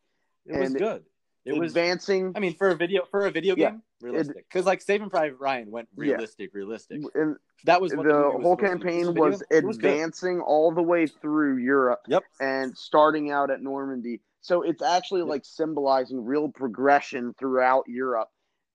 It 0.46 0.60
was 0.60 0.70
and- 0.70 0.80
good. 0.80 1.04
It 1.46 1.58
was. 1.58 1.72
advancing. 1.72 2.34
I 2.36 2.40
mean, 2.42 2.56
for 2.56 2.70
a 2.72 2.76
video 2.76 3.06
for 3.10 3.26
a 3.26 3.32
video 3.32 3.56
Yeah, 3.56 3.70
game, 3.72 3.82
realistic. 4.02 4.46
Because 4.50 4.66
like 4.66 4.82
Saving 4.82 5.10
Private 5.10 5.38
Ryan 5.40 5.72
went 5.72 5.88
Yeah. 5.98 6.12
realistic, 6.16 6.54
realistic. 6.54 7.02
and 7.16 7.38
That 7.64 7.80
was 7.80 7.96
what 7.96 8.06
the 8.06 8.14
movie 8.14 8.36
was 8.36 8.44
whole 8.44 8.58
campaign 8.58 9.16
was 9.16 9.42
was 9.64 9.78
advancing 9.78 10.42
all 10.42 10.74
the 10.74 10.82
way 10.84 11.08
through 11.08 11.56
Europe 11.60 12.02
Yep. 12.10 12.24
and 12.42 12.78
starting 12.78 13.32
out 13.32 13.50
at 13.50 13.62
Normandy. 13.62 14.22
So 14.42 14.62
it's 14.62 14.82
actually 14.82 15.22
Yep. 15.22 15.30
like 15.30 15.46
symbolizing 15.46 16.26
real 16.26 16.50
progression 16.50 17.34
throughout 17.40 17.86
Europe. 17.88 18.28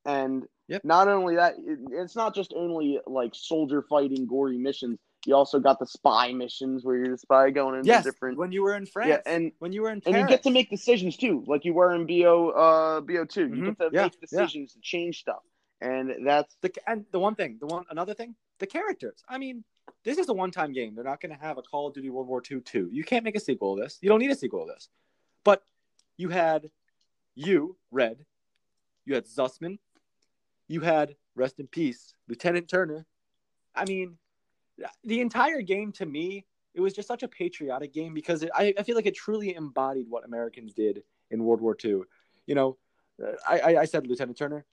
And 0.07 0.47
Yep. 0.69 0.83
not 0.85 1.09
only 1.09 1.35
that, 1.37 1.57
it, 1.59 1.79
it's 1.91 2.17
not 2.17 2.35
just 2.35 2.55
only 2.57 2.99
like 3.07 3.35
soldier 3.35 3.83
fighting, 3.83 4.27
gory 4.27 4.57
missions. 4.57 4.99
You 5.25 5.37
also 5.37 5.61
got 5.61 5.79
the 5.79 5.87
spy 5.87 6.33
missions 6.33 6.85
where 6.85 6.97
you're 6.97 7.11
the 7.11 7.19
spy 7.19 7.51
going 7.51 7.77
into 7.77 7.87
Yes, 7.87 8.05
different. 8.05 8.39
when 8.39 8.51
you 8.51 8.63
were 8.63 8.75
in 8.75 8.87
France. 8.87 9.09
yeah, 9.27 9.33
and 9.33 9.53
when 9.61 9.73
you 9.73 9.83
were 9.83 9.91
in 9.91 10.03
and 10.05 10.17
you 10.17 10.27
get 10.27 10.43
to 10.43 10.51
make 10.51 10.69
decisions 10.69 11.17
too, 11.17 11.45
like 11.47 11.65
you 11.65 11.75
were 11.75 11.95
in 11.95 12.07
Bo 12.07 12.51
uh 12.51 13.01
Bo 13.01 13.25
two. 13.25 13.43
You 13.49 13.63
Mhm. 13.63 13.65
get 13.67 13.79
to 13.79 13.91
Yeah, 13.93 14.03
make 14.03 14.15
yeah. 14.15 14.21
decisions 14.21 14.73
to 14.73 14.81
change 14.81 15.21
stuff, 15.21 15.43
and 15.81 16.27
that's 16.27 16.57
the 16.61 16.73
and 16.89 17.07
the 17.13 17.21
one 17.21 17.37
thing, 17.37 17.59
the 17.61 17.67
one 17.67 17.85
another 17.91 18.15
thing, 18.15 18.35
the 18.59 18.67
characters. 18.67 19.23
I 19.29 19.39
mean, 19.39 19.63
this 20.03 20.19
is 20.19 20.29
a 20.29 20.33
one-time 20.33 20.73
game. 20.73 20.95
They're 20.97 21.05
not 21.05 21.21
going 21.21 21.33
to 21.33 21.39
have 21.41 21.57
a 21.59 21.63
Call 21.63 21.87
of 21.89 21.95
Duty 21.95 22.11
World 22.11 22.27
War 22.27 22.43
II 22.51 22.61
two. 22.61 22.89
You 22.93 23.05
can't 23.05 23.25
make 23.25 23.37
a 23.37 23.41
sequel 23.41 23.75
of 23.75 23.79
this. 23.79 23.99
You 24.01 24.09
don't 24.09 24.19
need 24.21 24.31
a 24.33 24.37
sequel 24.37 24.63
of 24.63 24.69
this. 24.69 24.89
But 25.45 25.63
you 26.17 26.31
had 26.31 26.71
you, 27.37 27.77
Red. 27.93 28.27
You 29.05 29.15
had 29.15 29.27
Zussman. 29.27 29.79
You 30.69 30.81
had 30.81 31.17
rest 31.37 31.61
in 31.61 31.67
peace, 31.69 32.15
Lieutenant 32.29 32.69
Turner. 32.69 33.07
I 33.75 33.85
mean, 33.85 34.19
the 35.05 35.21
entire 35.21 35.63
game 35.63 35.93
to 35.93 36.07
me, 36.07 36.47
it 36.75 36.81
was 36.81 36.95
just 36.95 37.09
such 37.09 37.23
a 37.23 37.29
patriotic 37.29 37.93
game 37.93 38.15
because 38.15 38.43
it, 38.43 38.51
I, 38.55 38.73
I 38.79 38.83
feel 38.83 38.97
like 38.97 39.07
it 39.07 39.15
truly 39.15 39.55
embodied 39.55 40.07
what 40.09 40.25
Americans 40.25 40.73
did 40.73 41.03
in 41.31 41.45
World 41.45 41.61
War 41.61 41.77
II. 41.83 42.01
You 42.47 42.55
know, 42.55 42.79
I, 43.47 43.59
I, 43.59 43.81
I 43.81 43.85
said 43.85 44.07
Lieutenant 44.07 44.39
Turner, 44.39 44.65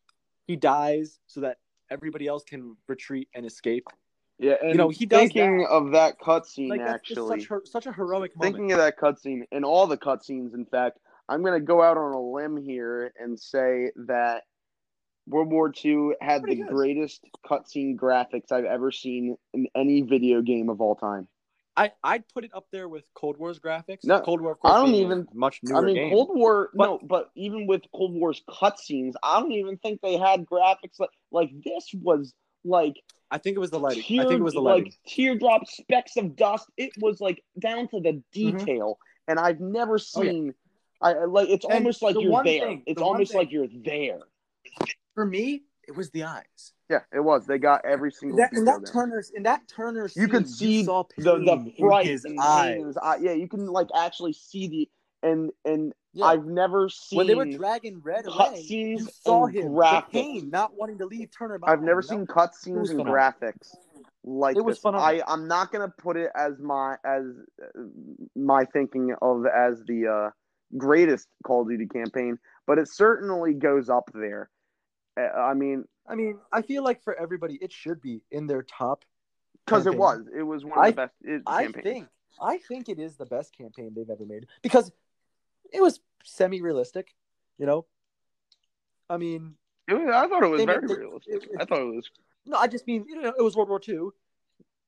he 0.45 0.55
dies 0.55 1.19
so 1.27 1.41
that 1.41 1.57
everybody 1.91 2.27
else 2.27 2.43
can 2.43 2.77
retreat 2.87 3.27
and 3.35 3.45
escape. 3.45 3.87
yeah. 4.39 4.55
And 4.61 4.77
know, 4.77 4.89
he 4.89 5.05
does 5.05 5.19
thinking 5.19 5.59
that. 5.59 5.69
of 5.69 5.91
that 5.91 6.19
cutscene 6.19 6.69
Like 6.69 6.81
actually. 6.81 7.41
such, 7.41 7.67
such 7.67 7.85
a 7.85 7.91
heroic 7.91 8.35
moment. 8.35 8.55
Thinking 8.55 8.71
of 8.71 8.77
that 8.79 8.97
cutscene 8.97 9.43
and 9.51 9.65
all 9.65 9.85
the 9.87 9.97
cutscenes, 9.97 10.53
in 10.53 10.65
fact, 10.65 10.99
I'm 11.27 11.43
going 11.43 11.59
to 11.59 11.65
go 11.65 11.83
out 11.83 11.97
on 11.97 12.13
a 12.13 12.19
limb 12.21 12.57
here 12.57 13.13
and 13.19 13.39
say 13.39 13.91
that 14.07 14.43
World 15.29 15.49
War 15.51 15.71
II 15.85 16.11
had 16.21 16.41
Pretty 16.43 16.61
the 16.61 16.67
good. 16.67 16.73
greatest 16.75 17.21
cutscene 17.45 17.95
graphics 17.95 18.51
I've 18.51 18.65
ever 18.65 18.91
seen 18.91 19.37
in 19.53 19.67
any 19.75 20.01
video 20.01 20.41
game 20.41 20.69
of 20.69 20.81
all 20.81 20.95
time. 20.95 21.27
I 21.77 21.91
I'd 22.03 22.27
put 22.33 22.43
it 22.43 22.51
up 22.53 22.65
there 22.71 22.89
with 22.89 23.03
Cold 23.13 23.37
War's 23.37 23.59
graphics. 23.59 24.03
No, 24.03 24.19
Cold 24.21 24.41
War, 24.41 24.53
of 24.53 24.59
course, 24.59 24.73
I 24.73 24.77
don't 24.83 24.95
even- 24.95 25.27
much 25.33 25.59
newer 25.63 25.77
I 25.77 25.81
mean, 25.85 25.95
game. 25.95 26.11
Cold 26.11 26.29
War, 26.35 26.71
But- 26.73 26.83
no, 26.85 26.99
but 27.03 27.29
even 27.35 27.67
with 27.67 27.83
Cold 27.95 28.13
War's 28.13 28.41
cutscenes, 28.49 29.13
I 29.23 29.39
don't 29.39 29.51
even 29.53 29.77
think 29.77 30.01
they 30.01 30.17
had 30.17 30.45
graphics 30.45 30.99
like 30.99 31.11
like 31.31 31.51
this 31.63 31.89
was 31.93 32.33
like 32.65 32.95
I 33.31 33.37
think 33.37 33.55
it 33.55 33.59
was 33.59 33.69
the 33.69 33.79
lighting. 33.79 34.01
tear, 34.03 34.21
I 34.21 34.27
think 34.27 34.39
it 34.39 34.43
was 34.43 34.55
the 34.55 34.61
lighting. 34.61 34.85
like 34.85 34.93
teardrop 35.07 35.67
specks 35.67 36.17
of 36.17 36.35
dust. 36.35 36.67
It 36.75 36.91
was 36.99 37.21
like 37.21 37.43
down 37.59 37.87
to 37.89 38.01
the 38.01 38.13
Mm-hmm. 38.35 38.57
detail, 38.57 38.97
and 39.27 39.39
I've 39.39 39.59
never 39.61 39.93
Oh, 40.15 40.23
yeah. 40.23 40.31
seen. 40.31 40.53
I 41.01 41.13
I- 41.13 41.25
like 41.25 41.47
it's 41.49 41.63
And 41.65 41.75
almost 41.75 42.01
like 42.01 42.15
you're 42.19 42.43
there. 42.43 42.67
thing- 42.67 42.83
it's 42.87 42.97
the 42.99 43.05
almost 43.05 43.33
like 43.35 43.51
you're 43.51 43.67
there. 43.71 44.19
For 45.15 45.25
me, 45.25 45.63
it 45.87 45.95
was 45.95 46.11
the 46.11 46.23
eyes. 46.23 46.73
Yeah, 46.89 46.99
it 47.13 47.19
was. 47.19 47.45
They 47.45 47.57
got 47.59 47.85
every 47.85 48.11
single 48.11 48.37
That, 48.37 48.51
in 48.53 48.65
detail 48.65 48.79
that. 48.79 48.91
Turner's 48.91 49.29
in 49.31 49.43
that 49.43 49.67
Turner's 49.67 50.15
You 50.15 50.27
could 50.27 50.47
see 50.47 50.83
saw 50.83 51.03
the 51.17 51.37
the 51.39 51.73
in 51.77 52.07
his 52.07 52.25
in 52.25 52.39
eyes. 52.39 52.83
his 52.83 52.97
eye. 52.97 53.17
Yeah, 53.21 53.33
you 53.33 53.47
can 53.47 53.67
like 53.67 53.89
actually 53.95 54.33
see 54.33 54.67
the 54.67 54.89
and 55.21 55.51
and 55.65 55.93
Yeah. 56.13 56.25
I've 56.27 56.45
never 56.45 56.89
seen. 56.89 57.17
when 57.17 57.27
they 57.27 57.35
were 57.35 57.45
dragging 57.45 58.01
Red 58.01 58.25
away, 58.25 58.35
cutscenes 58.65 58.99
you 58.99 59.07
saw 59.21 59.45
and 59.45 59.55
him 59.55 59.71
graphics. 59.73 60.05
the 60.05 60.11
pain, 60.11 60.49
not 60.49 60.75
wanting 60.75 60.97
to 60.99 61.05
leave 61.05 61.29
Turner. 61.37 61.59
I've 61.63 61.83
never 61.83 62.01
seen 62.01 62.25
cutscenes 62.25 62.89
and 62.89 63.01
graphics 63.01 63.75
like 64.23 64.57
It 64.57 64.61
was 64.61 64.77
this. 64.77 64.81
phenomenal. 64.81 65.21
I 65.27 65.31
I'm 65.31 65.47
not 65.47 65.71
gonna 65.71 65.93
put 65.95 66.17
it 66.17 66.31
as 66.35 66.57
my 66.59 66.95
as 67.05 67.23
uh, 67.61 67.81
my 68.35 68.65
thinking 68.65 69.13
of 69.21 69.45
as 69.45 69.83
the 69.85 70.07
uh, 70.07 70.29
greatest 70.77 71.27
Call 71.45 71.61
of 71.61 71.69
Duty 71.69 71.85
campaign, 71.87 72.39
but 72.65 72.79
it 72.79 72.87
certainly 72.87 73.53
goes 73.53 73.89
up 73.89 74.09
there. 74.13 74.49
I 75.27 75.53
mean, 75.53 75.85
I 76.07 76.15
mean, 76.15 76.39
I 76.51 76.61
feel 76.61 76.83
like 76.83 77.03
for 77.03 77.13
everybody, 77.15 77.57
it 77.61 77.71
should 77.71 78.01
be 78.01 78.21
in 78.31 78.47
their 78.47 78.63
top. 78.63 79.05
because 79.65 79.85
it 79.85 79.95
was, 79.95 80.25
it 80.35 80.41
was 80.43 80.63
one 80.65 80.77
of 80.79 80.83
I- 80.83 80.89
the 80.91 80.95
best 80.95 81.13
it, 81.21 81.41
I 81.45 81.63
campaigns. 81.63 81.83
think, 81.83 82.07
I 82.41 82.57
think 82.57 82.89
it 82.89 82.97
is 82.99 83.17
the 83.17 83.25
best 83.25 83.55
campaign 83.55 83.91
they've 83.95 84.09
ever 84.09 84.25
made 84.25 84.47
because 84.63 84.91
it 85.71 85.81
was 85.81 85.99
semi-realistic. 86.23 87.13
You 87.59 87.65
know, 87.67 87.85
I 89.09 89.17
mean, 89.17 89.55
It 89.87 89.93
was- 89.93 90.09
I 90.09 90.27
thought 90.27 90.43
it 90.43 90.47
was 90.47 90.63
very 90.65 90.81
made- 90.87 90.97
realistic. 90.97 91.43
it- 91.43 91.49
I 91.59 91.65
thought 91.65 91.81
it 91.81 91.95
was. 91.95 92.09
no, 92.45 92.57
I 92.57 92.67
just 92.67 92.87
mean, 92.87 93.05
you 93.07 93.21
know, 93.21 93.33
it 93.37 93.41
was 93.43 93.55
World 93.55 93.69
War 93.69 93.81
II. 93.87 94.09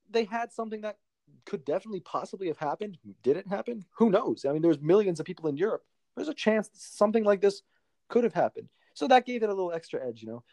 They 0.10 0.24
had 0.26 0.52
something 0.52 0.82
that 0.82 0.98
could 1.46 1.64
definitely 1.66 2.02
possibly 2.02 2.48
have 2.48 2.58
happened. 2.58 2.98
Did 3.24 3.38
it 3.38 3.48
happen? 3.48 3.86
Who 3.98 4.10
knows? 4.10 4.46
I 4.46 4.52
mean, 4.54 4.62
there's 4.62 4.80
millions 4.80 5.20
of 5.20 5.26
people 5.26 5.48
in 5.48 5.58
Europe. 5.58 5.86
There's 6.16 6.28
a 6.28 6.34
chance 6.34 6.70
something 6.74 7.24
like 7.24 7.42
this 7.42 7.62
could 8.10 8.24
have 8.24 8.34
happened. 8.34 8.70
So 8.94 9.08
that 9.08 9.26
gave 9.26 9.44
it 9.44 9.50
a 9.50 9.54
little 9.54 9.72
extra 9.72 10.06
edge, 10.06 10.22
you 10.22 10.28
know. 10.28 10.44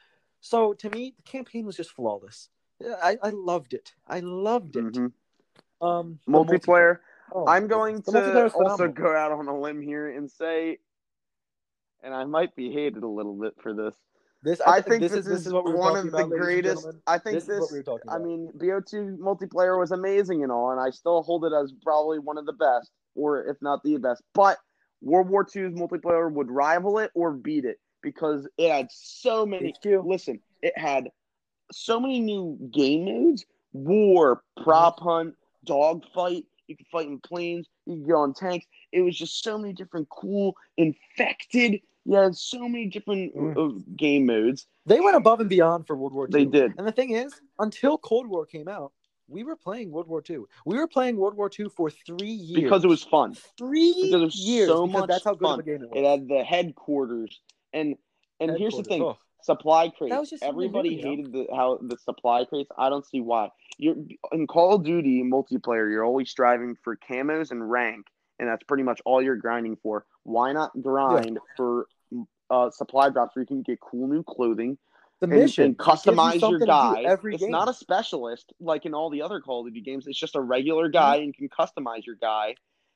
So 0.40 0.72
to 0.74 0.90
me, 0.90 1.14
the 1.16 1.22
campaign 1.22 1.66
was 1.66 1.76
just 1.76 1.90
flawless. 1.90 2.48
I, 3.02 3.18
I 3.22 3.30
loved 3.30 3.74
it. 3.74 3.92
I 4.06 4.20
loved 4.20 4.76
it. 4.76 4.84
Mhm. 4.84 5.12
Um, 5.80 6.18
the 6.26 6.32
Multiplayer. 6.32 6.98
Oh, 7.32 7.46
I'm 7.46 7.66
going 7.66 8.02
to 8.02 8.50
also 8.54 8.88
go 8.88 9.14
out 9.14 9.32
on 9.32 9.48
a 9.48 9.60
limb 9.60 9.82
here 9.82 10.08
and 10.08 10.30
say, 10.30 10.78
and 12.02 12.14
I 12.14 12.24
might 12.24 12.54
be 12.56 12.72
hated 12.72 13.02
a 13.02 13.08
little 13.08 13.34
bit 13.34 13.54
for 13.60 13.74
this. 13.74 13.94
This 14.42 14.60
I, 14.60 14.76
I, 14.76 14.80
think 14.80 15.00
this, 15.00 15.12
this, 15.12 15.20
is 15.20 15.26
this 15.26 15.46
is 15.46 15.52
what 15.52 15.64
we 15.64 15.72
were 15.72 15.78
one 15.78 15.96
of 15.96 16.04
the 16.04 16.08
about, 16.10 16.30
and 16.30 16.40
greatest. 16.40 16.86
I 17.06 17.18
think 17.18 17.34
This, 17.34 17.46
this. 17.46 17.56
is 17.56 17.60
what 17.60 17.72
we 17.72 17.78
were 17.78 17.82
talking 17.82 18.08
I 18.08 18.18
mean, 18.18 18.50
BO2 18.56 19.18
multiplayer 19.18 19.78
was 19.78 19.90
amazing 19.90 20.44
and 20.44 20.52
all, 20.52 20.70
and 20.70 20.80
I 20.80 20.90
still 20.90 21.22
hold 21.22 21.44
it 21.44 21.52
as 21.52 21.72
probably 21.82 22.20
one 22.20 22.38
of 22.38 22.46
the 22.46 22.52
best, 22.52 22.92
or 23.16 23.44
if 23.46 23.56
not 23.60 23.82
the 23.82 23.96
best. 23.96 24.22
But 24.34 24.58
World 25.02 25.28
War 25.28 25.44
II's 25.44 25.74
multiplayer 25.74 26.32
would 26.32 26.50
rival 26.50 26.98
it 27.00 27.10
or 27.14 27.32
beat 27.32 27.64
it 27.64 27.78
because 28.02 28.46
it 28.58 28.70
had 28.70 28.88
so 28.90 29.44
many. 29.46 29.74
Listen, 29.84 30.40
it 30.62 30.76
had 30.76 31.08
so 31.72 32.00
many 32.00 32.20
new 32.20 32.58
game 32.72 33.04
modes: 33.04 33.44
war, 33.72 34.42
prop 34.62 35.00
hunt, 35.00 35.34
dog 35.64 36.04
fight. 36.14 36.44
You 36.66 36.76
could 36.76 36.86
fight 36.88 37.06
in 37.06 37.18
planes. 37.20 37.66
You 37.86 37.96
could 37.96 38.08
go 38.08 38.20
on 38.20 38.34
tanks. 38.34 38.66
It 38.92 39.00
was 39.02 39.16
just 39.16 39.42
so 39.42 39.56
many 39.58 39.72
different 39.72 40.08
cool 40.10 40.54
infected. 40.76 41.80
Yeah, 42.04 42.30
so 42.32 42.66
many 42.68 42.86
different 42.86 43.34
Mm. 43.36 43.56
uh, 43.78 43.82
game 43.96 44.26
modes. 44.26 44.66
They 44.86 45.00
went 45.00 45.16
above 45.16 45.40
and 45.40 45.48
beyond 45.48 45.86
for 45.86 45.94
World 45.96 46.14
War 46.14 46.24
II. 46.26 46.30
They 46.32 46.44
did. 46.46 46.72
And 46.78 46.86
the 46.86 46.92
thing 46.92 47.10
is, 47.10 47.38
until 47.58 47.98
Cold 47.98 48.26
War 48.28 48.46
came 48.46 48.66
out, 48.68 48.92
we 49.28 49.44
were 49.44 49.56
playing 49.56 49.90
World 49.90 50.08
War 50.08 50.22
II. 50.28 50.38
We 50.64 50.78
were 50.78 50.86
playing 50.88 51.18
World 51.18 51.34
War 51.34 51.50
II 51.58 51.66
for 51.76 51.90
three 51.90 52.30
years. 52.30 52.62
because 52.62 52.82
it 52.82 52.88
was 52.88 53.04
fun. 53.04 53.34
three 53.58 53.92
because 53.94 54.12
it 54.14 54.24
was 54.24 54.36
years. 54.36 54.68
so 54.68 54.86
much 54.86 55.06
that's 55.08 55.24
how 55.24 55.34
good 55.34 55.44
fun. 55.44 55.60
of 55.60 55.66
a 55.66 55.70
game 55.70 55.82
it 55.82 55.90
was. 55.90 55.98
It 55.98 56.04
had 56.04 56.28
the 56.28 56.42
headquarters, 56.44 57.40
and 57.72 57.96
and 58.40 58.56
here's 58.56 58.76
the 58.76 58.82
thing: 58.82 59.02
Oh. 59.02 59.18
supply 59.42 59.88
crates. 59.90 60.14
was 60.16 60.30
just 60.30 60.42
Everybody 60.42 60.96
new, 60.96 61.02
hated 61.02 61.32
the 61.32 61.46
how 61.54 61.78
the 61.82 61.96
supply 61.98 62.44
crates. 62.44 62.70
I 62.78 62.88
don't 62.88 63.06
see 63.06 63.20
why. 63.20 63.50
You're 63.78 63.96
in 64.32 64.46
Call 64.46 64.74
of 64.74 64.84
Duty 64.84 65.22
multiplayer. 65.22 65.90
You're 65.90 66.04
always 66.04 66.30
striving 66.30 66.76
for 66.82 66.96
camos 66.96 67.50
and 67.50 67.68
rank, 67.70 68.06
and 68.38 68.48
that's 68.48 68.62
pretty 68.64 68.82
much 68.82 69.00
all 69.04 69.22
you're 69.22 69.36
grinding 69.36 69.76
for. 69.82 70.04
Why 70.24 70.52
not 70.52 70.70
grind 70.82 71.38
for 71.56 71.86
uh, 72.50 72.70
supply 72.70 73.10
drops 73.10 73.36
where 73.36 73.42
you 73.42 73.46
can 73.46 73.62
get 73.62 73.78
cool 73.80 74.08
new 74.08 74.22
clothing 74.22 74.78
the 75.20 75.26
and, 75.26 75.34
mission 75.36 75.64
and 75.64 75.74
It 75.74 75.78
gives 75.78 76.06
you 76.06 76.12
customize 76.12 76.32
your 76.32 76.40
something 76.40 76.58
to 76.60 76.64
do 76.64 76.66
guy? 76.66 77.02
every 77.02 77.34
It's 77.34 77.42
game. 77.42 77.50
not 77.50 77.68
a 77.68 77.74
specialist 77.74 78.52
like 78.60 78.86
in 78.86 78.94
all 78.94 79.10
the 79.10 79.20
other 79.22 79.40
Call 79.40 79.60
of 79.60 79.66
Duty 79.72 79.80
games. 79.82 80.06
It's 80.06 80.18
just 80.18 80.36
a 80.36 80.40
regular 80.40 80.88
guy, 80.88 81.16
and 81.16 81.34
you 81.36 81.48
can 81.48 81.48
customize 81.48 82.06
your 82.06 82.14
guy 82.16 82.54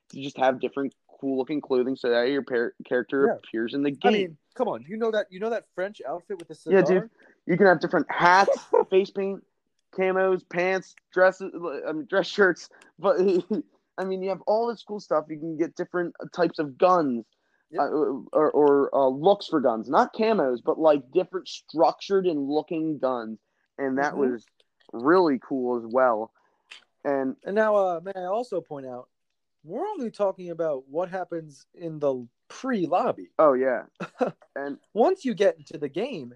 to 0.09 0.21
just 0.21 0.37
have 0.37 0.59
different 0.59 0.93
cool 1.19 1.37
looking 1.37 1.61
clothing 1.61 1.95
so 1.95 2.09
that 2.09 2.29
your 2.29 2.41
par- 2.43 2.73
character 2.85 3.27
Yeah. 3.27 3.35
appears 3.35 3.73
in 3.73 3.83
the 3.83 3.89
I 3.89 4.09
game. 4.09 4.13
mean, 4.13 4.37
come 4.55 4.67
on, 4.67 4.85
you 4.87 4.97
know 4.97 5.11
that 5.11 5.27
you 5.29 5.39
know 5.39 5.49
that 5.49 5.65
French 5.75 6.01
outfit 6.07 6.37
with 6.39 6.47
the 6.47 6.55
cigar. 6.55 6.79
Yeah, 6.79 6.85
dude. 6.85 7.09
you 7.45 7.57
can 7.57 7.67
have 7.67 7.79
different 7.79 8.07
hats, 8.09 8.57
face 8.89 9.09
paint, 9.09 9.43
camos, 9.95 10.41
pants, 10.49 10.95
dresses, 11.13 11.51
I 11.87 11.91
mean, 11.91 12.05
dress 12.09 12.27
shirts. 12.27 12.69
But 12.99 13.17
I 13.97 14.03
mean, 14.05 14.21
you 14.23 14.29
have 14.29 14.41
all 14.47 14.67
this 14.67 14.83
cool 14.83 14.99
stuff. 14.99 15.25
You 15.29 15.37
can 15.39 15.57
get 15.57 15.75
different 15.75 16.15
types 16.35 16.59
of 16.59 16.77
guns. 16.77 17.25
Yep. 17.71 17.81
Uh, 17.81 17.85
or 18.33 18.51
or 18.51 18.95
uh, 18.95 19.07
looks 19.07 19.47
for 19.47 19.59
guns, 19.59 19.89
not 19.89 20.13
camos, 20.13 20.59
but 20.63 20.77
like 20.77 21.11
different 21.11 21.47
structured 21.47 22.27
and 22.27 22.47
looking 22.47 22.99
guns, 22.99 23.39
and 23.79 23.97
that 23.97 24.13
Mhm. 24.13 24.17
was 24.17 24.45
really 24.91 25.39
cool 25.39 25.77
as 25.77 25.91
well. 25.91 26.31
And 27.03 27.35
And 27.43 27.55
now, 27.55 27.75
uh, 27.75 27.99
may 28.03 28.11
I 28.15 28.25
also 28.25 28.61
point 28.61 28.85
out, 28.85 29.09
we're 29.63 29.87
only 29.87 30.11
talking 30.11 30.51
about 30.51 30.87
what 30.87 31.09
happens 31.09 31.65
in 31.73 31.97
the 31.97 32.27
pre-lobby. 32.61 33.29
oh 33.39 33.53
yeah, 33.53 33.83
and 34.55 34.77
Once 34.93 35.25
you 35.25 35.33
get 35.33 35.57
into 35.57 35.77
the 35.77 35.89
game, 35.89 36.33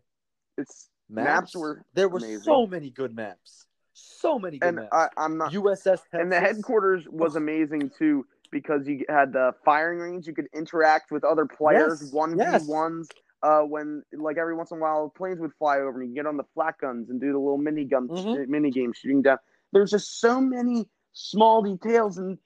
it's 0.57 0.89
maps, 1.09 1.26
Maps 1.26 1.55
were 1.55 1.86
there 1.93 2.09
were 2.09 2.18
amazing. 2.20 2.41
so 2.43 2.65
many 2.68 2.89
good 2.89 3.15
maps, 3.15 3.65
so 3.93 4.39
many 4.39 4.59
good 4.59 4.68
and 4.68 4.76
maps. 4.78 4.89
I, 4.91 5.07
I'm 5.18 5.38
not 5.38 5.51
USS 5.53 5.84
Texas. 5.84 6.05
and 6.13 6.32
the 6.32 6.39
headquarters 6.39 7.05
was 7.09 7.36
amazing 7.36 7.91
too 7.97 8.26
because 8.51 8.88
you 8.88 9.03
had 9.09 9.34
the 9.34 9.51
firing 9.65 9.99
range. 9.99 10.28
You 10.28 10.34
could 10.34 10.47
interact 10.53 11.11
with 11.11 11.24
other 11.24 11.45
players, 11.45 12.11
one 12.11 12.38
v 12.38 12.43
ones. 12.68 13.09
Uh, 13.43 13.59
when 13.61 14.01
like 14.13 14.38
every 14.39 14.55
once 14.55 14.72
in 14.72 14.78
a 14.78 14.82
while 14.82 15.13
planes 15.15 15.39
would 15.39 15.53
fly 15.59 15.78
over 15.78 16.01
and 16.01 16.09
you 16.09 16.15
get 16.15 16.26
on 16.26 16.38
the 16.38 16.43
flak 16.55 16.82
guns 16.82 17.11
and 17.11 17.22
do 17.22 17.32
the 17.32 17.38
little 17.38 17.59
mini 17.59 17.86
gun 17.86 18.07
Mhm. 18.07 18.47
mini 18.47 18.72
game 18.72 18.91
shooting 18.93 19.22
down. 19.22 19.38
There's 19.74 19.91
just 19.91 20.20
so 20.20 20.41
many 20.41 20.89
small 21.13 21.61
details 21.61 22.18
and 22.18 22.39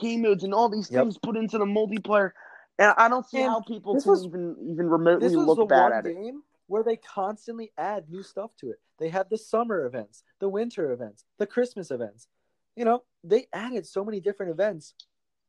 game 0.00 0.22
modes 0.22 0.42
and 0.42 0.52
all 0.52 0.68
these 0.68 0.90
Yep. 0.90 1.00
things 1.04 1.18
put 1.18 1.36
into 1.36 1.58
the 1.58 1.64
multiplayer, 1.64 2.32
and 2.78 2.94
I 2.96 3.08
don't 3.08 3.26
see 3.26 3.38
And 3.42 3.50
how 3.50 3.60
people 3.60 4.00
can 4.00 4.10
was- 4.10 4.24
even 4.24 4.56
even 4.72 4.88
remotely 4.88 5.28
This 5.28 5.36
was 5.36 5.46
the 5.46 5.62
look 5.62 5.68
bad 5.68 5.92
at 5.92 6.06
it. 6.06 6.14
game 6.14 6.42
where 6.66 6.82
they 6.82 6.96
constantly 6.96 7.72
add 7.76 8.08
new 8.08 8.22
stuff 8.22 8.54
to 8.56 8.70
it. 8.70 8.80
They 8.98 9.08
had 9.08 9.28
the 9.28 9.36
summer 9.36 9.84
events, 9.84 10.22
the 10.38 10.48
winter 10.48 10.92
events, 10.92 11.24
the 11.38 11.46
Christmas 11.46 11.90
events. 11.90 12.28
You 12.76 12.84
know, 12.84 13.04
they 13.22 13.46
added 13.52 13.86
so 13.86 14.04
many 14.04 14.20
different 14.20 14.52
events 14.52 14.94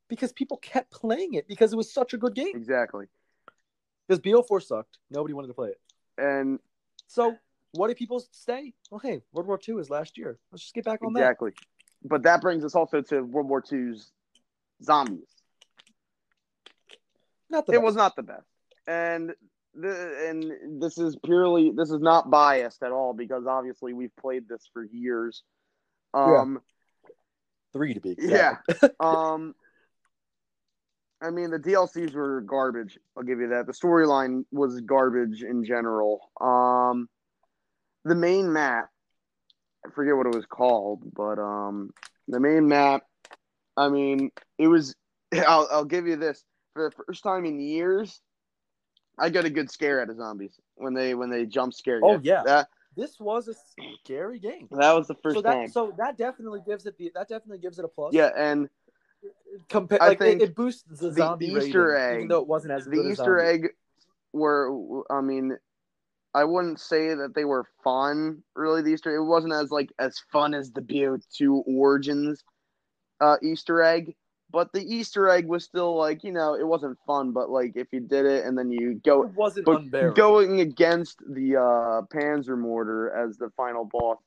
because 0.09 0.33
people 0.33 0.57
kept 0.57 0.91
playing 0.91 1.35
it 1.35 1.47
because 1.47 1.71
it 1.71 1.77
was 1.77 1.93
such 1.93 2.13
a 2.13 2.17
good 2.17 2.35
game. 2.35 2.55
Exactly, 2.55 3.05
Because 4.07 4.19
BO4 4.19 4.61
sucked. 4.61 4.97
Nobody 5.09 5.33
wanted 5.33 5.47
to 5.47 5.53
play 5.53 5.69
it. 5.69 5.79
and 6.17 6.59
So 7.07 7.37
what 7.71 7.87
do 7.87 7.95
people 7.95 8.21
say? 8.31 8.73
Well, 8.91 8.99
hey, 8.99 9.21
World 9.31 9.47
War 9.47 9.59
II 9.67 9.75
is 9.75 9.89
last 9.89 10.17
year. 10.17 10.37
Let's 10.51 10.63
just 10.63 10.73
get 10.75 10.83
back 10.83 11.01
on 11.03 11.13
that. 11.13 11.21
exactly. 11.21 11.51
But 12.03 12.23
that 12.23 12.41
brings 12.41 12.65
us 12.65 12.75
also 12.75 13.01
to 13.01 13.21
World 13.21 13.47
War 13.47 13.63
II's 13.71 14.11
zombies. 14.83 15.29
Not 17.53 17.67
the 17.67 17.73
it 17.73 17.75
best. 17.75 17.85
was 17.85 17.95
not 17.95 18.15
the 18.15 18.23
best. 18.23 18.47
And 18.87 19.33
the 19.75 20.27
and 20.29 20.81
this 20.81 20.97
is 20.97 21.15
purely 21.23 21.71
this 21.75 21.89
is 21.89 22.01
not 22.01 22.29
biased 22.29 22.83
at 22.83 22.91
all 22.91 23.13
because 23.13 23.45
obviously 23.47 23.93
we've 23.93 24.15
played 24.19 24.49
this 24.49 24.67
for 24.73 24.83
years. 24.83 25.43
Um 26.13 26.59
three 27.71 27.93
to 27.93 28.01
be 28.01 28.11
exact. 28.11 28.73
yeah, 28.81 28.89
um 28.99 29.55
i 31.21 31.29
mean 31.31 31.49
the 31.49 31.59
dlcs 31.59 32.13
were 32.13 32.41
garbage. 32.41 32.99
I'll 33.15 33.23
give 33.23 33.39
you 33.39 33.49
that. 33.49 33.67
The 33.67 33.73
storyline 33.73 34.45
was 34.51 34.81
garbage 34.81 35.43
in 35.43 35.63
general. 35.63 36.29
Um 36.41 37.07
the 38.05 38.15
main 38.15 38.51
map 38.51 38.89
i 39.85 39.89
forget 39.91 40.15
what 40.15 40.25
it 40.25 40.35
was 40.35 40.45
called 40.45 41.03
but 41.15 41.39
um 41.39 41.91
the 42.27 42.39
main 42.39 42.67
map 42.67 43.03
i 43.77 43.87
mean 43.89 44.29
it 44.57 44.67
was 44.67 44.93
i'll, 45.47 45.67
I'll 45.71 45.85
give 45.85 46.07
you 46.07 46.15
this 46.17 46.43
for 46.73 46.89
the 46.89 47.03
first 47.05 47.23
time 47.23 47.45
in 47.45 47.59
years 47.59 48.21
i 49.19 49.29
got 49.29 49.45
a 49.45 49.49
good 49.49 49.69
scare 49.69 50.01
out 50.01 50.09
of 50.09 50.17
zombies 50.17 50.59
when 50.75 50.93
they 50.93 51.13
when 51.15 51.29
they 51.29 51.45
jump 51.45 51.73
scare 51.73 51.97
you 51.99 52.05
Oh, 52.05 52.19
yeah. 52.23 52.43
that 52.45 52.67
This 52.95 53.19
was 53.19 53.47
a 53.47 53.53
scary 54.03 54.39
game. 54.39 54.67
that 54.71 54.93
was 54.93 55.07
the 55.07 55.15
first 55.15 55.35
so 55.35 55.41
that 55.41 55.53
time 55.53 55.67
so 55.69 55.93
that 55.97 56.17
definitely 56.17 56.61
gives 56.65 56.85
it 56.85 56.97
the 56.97 57.11
that 57.15 57.27
definitely 57.29 57.59
gives 57.59 57.79
it 57.79 57.85
a 57.85 57.87
plus. 57.87 58.13
yeah 58.13 58.29
and 58.35 58.69
Compa- 59.69 60.01
I 60.01 60.09
like 60.09 60.17
think 60.19 60.41
it, 60.41 60.49
it 60.49 60.55
boosts 60.55 60.83
the, 60.83 61.09
the 61.09 61.13
zombie 61.13 61.45
Easter 61.47 61.85
rating, 61.85 62.03
egg- 62.03 62.15
even 62.17 62.27
though 62.29 62.41
it 62.41 62.47
wasn't 62.47 62.73
as 62.73 62.85
the 62.85 63.01
Easter 63.09 63.39
egg 63.39 63.69
were 64.33 65.03
I 65.09 65.21
mean 65.21 65.57
I 66.33 66.43
wouldn't 66.43 66.79
say 66.79 67.13
that 67.13 67.35
they 67.35 67.45
were 67.45 67.65
fun 67.83 68.41
really 68.55 68.81
the 68.81 68.89
Easter 68.89 69.15
it 69.15 69.23
wasn't 69.23 69.53
as 69.53 69.69
like 69.71 69.91
as 69.99 70.19
fun 70.31 70.53
as 70.55 70.71
the 70.71 70.81
BO2 70.81 71.63
Origins 71.67 72.43
uh 73.21 73.37
Easter 73.43 73.81
egg 73.83 74.15
but 74.53 74.71
the 74.71 74.81
Easter 74.81 75.27
egg 75.29 75.45
was 75.47 75.65
still 75.65 75.97
like 75.97 76.23
you 76.23 76.31
know 76.31 76.53
it 76.55 76.65
wasn't 76.65 76.97
fun 77.05 77.31
but 77.31 77.49
like 77.49 77.73
if 77.75 77.87
you 77.91 77.99
did 77.99 78.25
it 78.25 78.45
and 78.45 78.57
then 78.57 78.71
you 78.71 78.93
go 79.03 79.23
It 79.23 79.33
wasn't 79.33 79.65
but 79.65 79.81
unbearable. 79.81 80.15
going 80.15 80.61
against 80.61 81.19
the 81.27 81.57
uh 81.57 82.01
Panzermörder 82.15 83.13
as 83.13 83.37
the 83.37 83.49
final 83.57 83.83
boss 83.83 84.19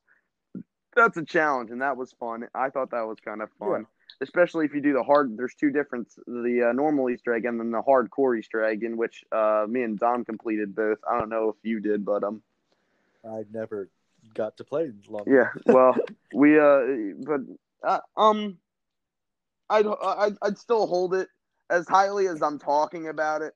that's 0.95 1.17
a 1.17 1.25
challenge 1.25 1.71
and 1.71 1.81
that 1.81 1.97
was 1.97 2.13
fun 2.21 2.47
I 2.55 2.69
thought 2.69 2.91
that 2.91 3.07
was 3.07 3.19
kind 3.25 3.41
of 3.41 3.49
fun 3.59 3.87
especially 4.21 4.65
if 4.65 4.75
you 4.75 4.81
do 4.81 4.93
the 4.93 5.03
hard. 5.03 5.37
There's 5.37 5.55
two 5.55 5.71
different: 5.71 6.09
the 6.27 6.69
uh, 6.71 6.73
normal 6.73 7.11
Easter 7.11 7.35
egg 7.35 7.45
and 7.45 7.59
then 7.61 7.71
the 7.71 7.83
hardcore 7.83 8.39
Easter 8.39 8.65
egg, 8.65 8.83
in 8.83 8.97
which 8.97 9.25
uh, 9.33 9.67
me 9.69 9.83
and 9.83 9.99
Dom 9.99 10.25
completed 10.25 10.75
both. 10.75 10.99
I 11.07 11.19
don't 11.19 11.29
know 11.29 11.51
if 11.51 11.57
you 11.63 11.81
did, 11.81 12.05
but 12.05 12.25
um, 12.25 12.43
I 13.29 13.45
never 13.53 13.89
got 14.35 14.57
to 14.57 14.65
play 14.65 14.91
long. 15.09 15.25
yeah. 15.27 15.51
Well, 15.67 15.97
we 16.33 16.59
uh, 16.59 16.81
but 17.27 17.41
uh, 17.85 18.01
um, 18.17 18.59
I'd, 19.71 19.87
I'd 19.87 20.37
I'd 20.43 20.59
still 20.59 20.87
hold 20.87 21.15
it 21.15 21.29
as 21.71 21.89
highly 21.89 22.27
as 22.29 22.43
I'm 22.43 22.59
talking 22.59 23.09
about 23.09 23.43
it. 23.43 23.55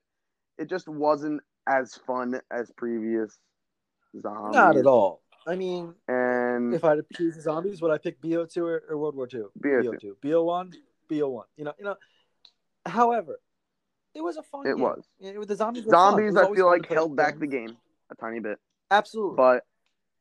It 0.57 0.69
just 0.69 0.87
wasn't 0.87 1.41
as 1.67 1.95
fun 2.05 2.39
as 2.51 2.71
previous 2.75 3.37
zombies. 4.21 4.53
Not 4.55 4.77
at 4.77 4.85
all. 4.85 5.21
I 5.47 5.55
mean, 5.55 5.95
And 6.07 6.73
if 6.73 6.83
I 6.83 6.89
had 6.89 6.97
to 6.97 7.05
choose 7.17 7.41
zombies, 7.41 7.81
would 7.81 7.89
I 7.91 7.97
pick 7.97 8.21
BO2 8.21 8.57
or, 8.57 8.83
or 8.89 8.97
World 8.97 9.15
War 9.15 9.27
II? 9.33 9.45
BO2. 9.59 10.13
BO1, 10.23 10.75
BO1. 11.09 11.43
You 11.57 11.63
know, 11.65 11.73
you 11.79 11.85
know. 11.85 11.95
However, 12.85 13.39
it 14.13 14.21
was 14.21 14.37
a 14.37 14.43
fun. 14.43 14.67
it 14.67 14.75
game. 14.75 14.81
was 14.81 15.47
the 15.47 15.55
zombies. 15.55 15.85
Zombies. 15.85 16.35
I 16.35 16.53
feel 16.53 16.67
like 16.67 16.87
held 16.87 17.15
back 17.15 17.39
the 17.39 17.47
game 17.47 17.75
a 18.11 18.15
tiny 18.15 18.39
bit, 18.39 18.59
Absolutely. 18.91 19.37
but 19.37 19.63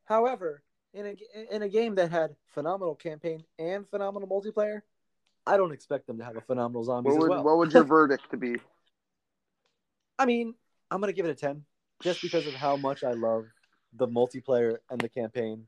However, 0.05 0.63
in 0.95 1.07
a 1.07 1.55
in 1.55 1.63
a 1.63 1.69
game 1.69 1.95
that 1.97 2.11
had 2.11 2.35
phenomenal 2.49 2.95
campaign 2.95 3.45
and 3.59 3.89
phenomenal 3.89 4.29
multiplayer, 4.29 4.81
I 5.47 5.57
don't 5.57 5.73
expect 5.73 6.07
them 6.07 6.19
to 6.19 6.25
have 6.25 6.37
a 6.37 6.41
phenomenal 6.41 6.85
zombies 6.85 7.13
what 7.13 7.21
would 7.23 7.31
well. 7.31 7.45
what 7.45 7.59
would 7.59 7.73
your 7.73 7.85
verdict 7.99 8.31
to 8.31 8.37
be? 8.37 8.57
I 10.19 10.27
mean, 10.27 10.55
I'm 10.91 11.01
gonna 11.01 11.13
give 11.13 11.27
it 11.27 11.31
a 11.31 11.35
ten, 11.35 11.65
just 12.03 12.23
because 12.23 12.47
of 12.47 12.55
how 12.55 12.77
much 12.77 13.03
I 13.05 13.13
love 13.13 13.47
the 13.95 14.07
multiplayer 14.07 14.77
and 14.91 15.01
the 15.01 15.09
campaign. 15.09 15.67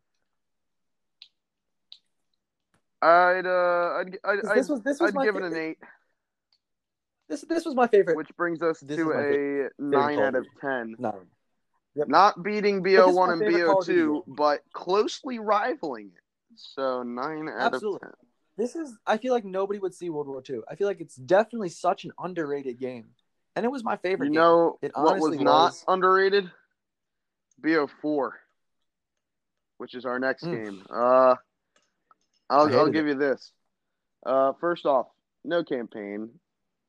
I'd 3.01 3.47
uh, 3.47 3.99
I'd 4.01 4.19
I'd, 4.25 4.39
I'd, 4.47 4.57
This 4.57 4.69
was 4.69 4.83
this 4.83 5.01
was 5.01 5.15
I'd 5.17 5.25
give 5.25 5.35
it 5.37 5.43
an 5.43 5.57
eight, 5.57 5.79
This 7.29 7.41
this 7.43 7.65
was 7.65 7.75
my 7.75 7.89
favorite. 7.89 8.17
which 8.17 8.29
brings 8.37 8.63
us 8.63 8.81
This 8.81 8.97
to 8.99 9.13
a 9.13 9.69
nine 9.83 10.21
out 10.21 10.35
of 10.37 10.47
ten. 10.61 10.95
nine. 10.99 11.27
Yep. 11.95 12.09
Not 12.09 12.43
beating 12.43 12.83
BO1 12.83 13.33
and 13.33 13.41
favorite 13.43 13.67
Call 13.67 13.81
of 13.81 13.87
Duty 13.87 14.01
BO2, 14.01 14.23
but 14.29 14.61
closely 14.73 15.39
rivaling 15.39 16.07
it. 16.15 16.23
So 16.57 17.03
nine 17.03 17.49
out 17.51 17.75
Absolutely. 17.75 17.97
of 17.97 18.01
ten. 18.01 18.11
This 18.57 18.77
is 18.77 18.97
I 19.07 19.17
feel 19.17 19.33
like 19.33 19.45
nobody 19.45 19.79
would 19.79 19.95
see 19.95 20.11
World 20.11 20.29
War 20.29 20.43
II. 20.49 20.61
I 20.69 20.75
feel 20.75 20.87
like 20.87 21.01
it's 21.01 21.17
definitely 21.17 21.71
such 21.71 22.05
an 22.05 22.13
underrated 22.19 22.79
game, 22.79 23.07
and 23.57 23.65
it 23.65 23.71
was 23.73 23.83
my 23.83 23.97
favorite. 23.97 24.27
You 24.27 24.33
game. 24.33 24.73
It 24.83 24.93
what 24.95 25.15
was 25.17 25.23
honestly 25.25 25.45
not 25.45 25.65
was. 25.65 25.85
underrated? 25.89 26.51
BO4, 27.63 28.31
which 29.79 29.95
is 29.95 30.05
our 30.05 30.19
next 30.19 30.45
Mm. 30.45 30.53
game. 30.53 30.83
Uh, 30.91 31.37
I'll 32.51 32.75
I'll 32.75 32.91
give 32.91 33.07
you 33.07 33.15
this. 33.15 33.53
Uh, 34.25 34.53
first 34.61 34.85
off, 34.85 35.07
no 35.45 35.65
campaign. 35.65 36.31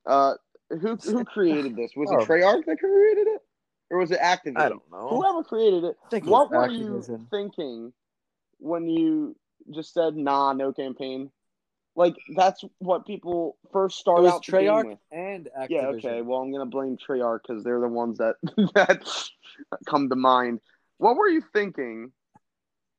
Uh, 0.06 0.34
who 0.70 0.96
who 1.04 1.24
created 1.26 1.76
this? 1.76 1.92
Was 1.96 2.10
Oh. 2.12 2.20
it 2.20 2.28
Treyarch 2.28 2.66
that 2.66 2.80
created 2.80 3.28
it, 3.28 3.42
or 3.90 4.00
was 4.00 4.12
it 4.12 4.20
Activision? 4.20 4.58
I 4.58 4.70
don't 4.70 4.92
know. 4.92 5.08
Whoever 5.10 5.44
created 5.44 5.84
it, 5.86 5.98
what 6.26 6.52
was 6.52 6.70
were 6.70 6.74
you 6.74 7.28
thinking 7.30 7.94
when 8.58 8.88
you 8.90 9.36
just 9.72 9.94
said 9.94 10.16
nah, 10.18 10.54
no 10.54 10.74
campaign? 10.74 11.32
Like 11.96 12.16
that's 12.36 12.64
what 12.80 13.06
people 13.06 13.58
first 13.72 13.98
It 13.98 14.02
start 14.02 14.22
was 14.24 14.34
out 14.34 14.44
Treyarch 14.44 14.86
with. 14.86 14.98
and 15.12 15.48
Activision. 15.58 15.70
Yeah, 15.70 15.82
okay. 15.88 16.22
Well, 16.22 16.40
I'm 16.40 16.52
gonna 16.52 16.66
blame 16.66 16.98
Treyarch 16.98 17.42
because 17.48 17.64
they're 17.64 17.80
the 17.80 17.88
ones 17.88 18.18
that 18.18 18.36
that 18.76 19.04
come 19.86 20.10
to 20.10 20.16
mind. 20.16 20.60
What 20.98 21.18
were 21.18 21.28
you 21.28 21.42
thinking 21.54 22.12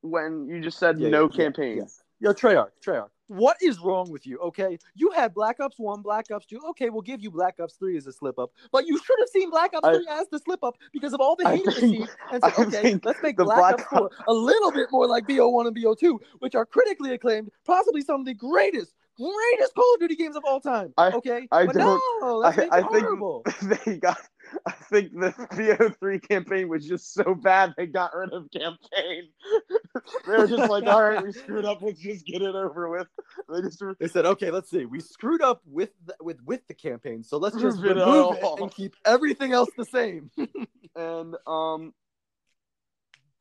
when 0.03 0.47
you 0.47 0.61
just 0.61 0.79
said 0.79 0.99
Yeah, 0.99 1.09
no 1.09 1.29
yeah, 1.29 1.37
campaign? 1.37 1.79
yeah. 1.79 1.85
Yo, 2.21 2.33
Treyarch, 2.33 2.71
Treyarch. 2.85 3.11
What 3.29 3.57
is 3.63 3.79
wrong 3.81 4.11
with 4.11 4.27
you? 4.27 4.39
Okay, 4.39 4.79
you 4.95 5.11
had 5.11 5.33
Black 5.33 5.59
Ops 5.61 5.79
One, 5.79 6.03
Black 6.03 6.31
Ops 6.31 6.45
Two. 6.47 6.61
Okay, 6.71 6.91
we'll 6.91 7.01
give 7.03 7.23
you 7.23 7.31
Black 7.31 7.59
Ops 7.59 7.75
Three 7.75 7.97
as 7.97 8.07
a 8.07 8.13
slip 8.13 8.39
up, 8.39 8.51
but 8.71 8.87
you 8.87 8.99
should 8.99 9.17
have 9.19 9.29
seen 9.31 9.51
Black 9.51 9.73
Ops 9.75 9.87
I- 9.89 9.95
Three 9.95 10.07
as 10.11 10.29
the 10.29 10.39
slip 10.39 10.63
up 10.63 10.77
because 10.93 11.15
of 11.15 11.21
all 11.21 11.35
the 11.37 11.49
hate 11.49 11.65
received, 11.67 12.11
and 12.33 12.45
I 12.45 12.53
okay, 12.59 13.01
let's 13.03 13.23
make 13.23 13.37
Black, 13.37 13.59
Black 13.59 13.75
Ops 13.75 13.85
Four 13.85 14.11
a 14.29 14.33
little 14.33 14.71
bit 14.73 14.89
more 14.93 15.07
like 15.07 15.27
BO 15.27 15.49
One 15.49 15.67
and 15.67 15.75
BO 15.75 15.95
Two, 15.95 16.21
which 16.41 16.55
are 16.55 16.67
critically 16.67 17.13
acclaimed, 17.15 17.51
possibly 17.65 18.03
some 18.03 18.21
of 18.21 18.27
the 18.27 18.35
greatest, 18.35 18.93
greatest 19.17 19.75
Call 19.75 19.95
of 19.95 20.01
Duty 20.01 20.17
games 20.17 20.37
of 20.37 20.43
all 20.47 20.61
time. 20.61 20.93
I- 20.99 21.13
okay, 21.13 21.49
I 21.51 21.65
but 21.67 21.77
don't- 21.77 22.03
no, 22.21 22.37
let's 22.39 22.59
I- 22.59 22.61
make 22.63 22.73
I 22.73 22.83
think- 22.83 23.85
they 23.87 23.97
got. 23.99 24.19
I 24.67 24.73
think 24.73 25.13
the 25.13 25.31
BO3 25.53 26.29
campaign 26.29 26.69
was 26.69 26.87
just 26.87 27.15
so 27.15 27.35
bad 27.35 27.75
they 27.77 27.87
got 27.87 28.15
rid 28.15 28.33
of 28.33 28.51
campaign. 28.51 29.29
they 30.27 30.37
were 30.37 30.47
just 30.47 30.71
like, 30.71 30.85
all 30.87 31.03
right, 31.03 31.23
we 31.23 31.33
screwed 31.33 31.65
up. 31.65 31.83
Let's 31.83 32.01
just 32.01 32.27
get 32.27 32.43
it 32.43 32.55
over 32.55 32.89
with. 32.89 33.07
They 33.49 33.63
just 33.63 33.81
were 33.81 33.97
They 33.99 34.09
said, 34.09 34.27
"Okay, 34.27 34.51
let's 34.51 34.71
see. 34.71 34.85
We 34.87 35.01
screwed 35.01 35.43
up 35.43 35.63
with 35.67 35.91
the, 36.07 36.15
with 36.21 36.39
with 36.45 36.67
the 36.69 36.75
campaign, 36.75 37.23
so 37.23 37.39
let's 37.39 37.57
just 37.57 37.79
Remove 37.83 37.99
it 37.99 38.01
remove 38.01 38.37
it 38.37 38.43
all." 38.43 38.63
and 38.63 38.75
keep 38.75 38.95
everything 39.05 39.53
else 39.53 39.71
the 39.77 39.85
same." 39.85 40.31
and 40.97 41.37
um 41.47 41.93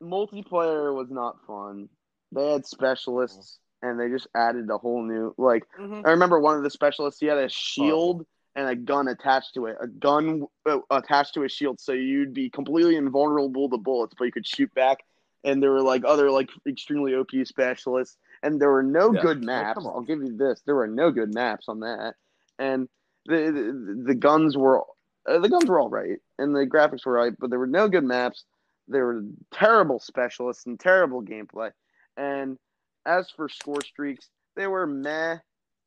multiplayer 0.02 0.94
was 0.94 1.10
not 1.10 1.36
fun. 1.46 1.88
They 2.32 2.52
had 2.52 2.66
specialists 2.66 3.58
and 3.82 4.00
they 4.00 4.08
just 4.08 4.26
added 4.34 4.68
a 4.70 4.78
whole 4.78 5.02
new 5.02 5.34
like 5.38 5.64
I 5.78 6.10
remember 6.10 6.40
one 6.40 6.56
of 6.56 6.62
the 6.62 6.70
specialists 6.70 7.20
he 7.20 7.26
had 7.26 7.38
a 7.38 7.48
shield 7.48 8.26
and 8.56 8.68
a 8.68 8.74
gun 8.76 9.08
attached 9.08 9.54
to 9.54 9.66
it. 9.66 9.76
A 9.80 9.86
gun 9.86 10.46
uh, 10.68 10.78
attached 10.90 11.34
to 11.34 11.42
a 11.44 11.48
shield 11.48 11.80
so 11.80 11.92
you'd 11.92 12.34
be 12.34 12.48
completely 12.50 12.96
invulnerable 12.96 13.68
to 13.68 13.78
bullets 13.78 14.14
but 14.16 14.24
you 14.24 14.32
could 14.32 14.46
shoot 14.46 14.72
back 14.74 14.98
and 15.44 15.62
there 15.62 15.70
were 15.72 15.82
like 15.82 16.02
other 16.06 16.30
like 16.30 16.48
extremely 16.68 17.14
OP 17.14 17.30
specialists 17.44 18.16
and 18.42 18.60
there 18.60 18.70
were 18.70 18.82
no 18.82 19.12
Yeah. 19.14 19.20
good 19.22 19.42
maps. 19.44 19.74
come 19.74 19.86
on. 19.86 19.94
I'll 19.94 20.02
give 20.02 20.22
you 20.22 20.36
this. 20.36 20.60
There 20.66 20.74
were 20.74 20.86
no 20.86 21.10
good 21.10 21.34
maps 21.34 21.68
on 21.68 21.80
that. 21.80 22.14
and 22.58 22.88
the 23.26 23.50
the, 23.50 24.02
the 24.08 24.14
guns 24.14 24.56
were 24.56 24.82
uh, 25.26 25.38
the 25.38 25.48
guns 25.48 25.64
were 25.68 25.80
all 25.80 25.88
right, 25.88 26.18
and 26.38 26.54
the 26.54 26.66
graphics 26.66 27.06
were 27.06 27.14
right, 27.14 27.32
but 27.38 27.48
there 27.48 27.58
were 27.58 27.66
no 27.66 27.88
good 27.88 28.04
maps. 28.04 28.44
There 28.88 29.06
were 29.06 29.22
terrible 29.50 29.98
specialists 29.98 30.66
and 30.66 30.78
terrible 30.78 31.22
gameplay. 31.22 31.70
And 32.18 32.58
as 33.06 33.30
for 33.30 33.48
score 33.48 33.80
streaks, 33.80 34.28
they 34.56 34.66
were 34.66 34.86
meh, 34.86 35.38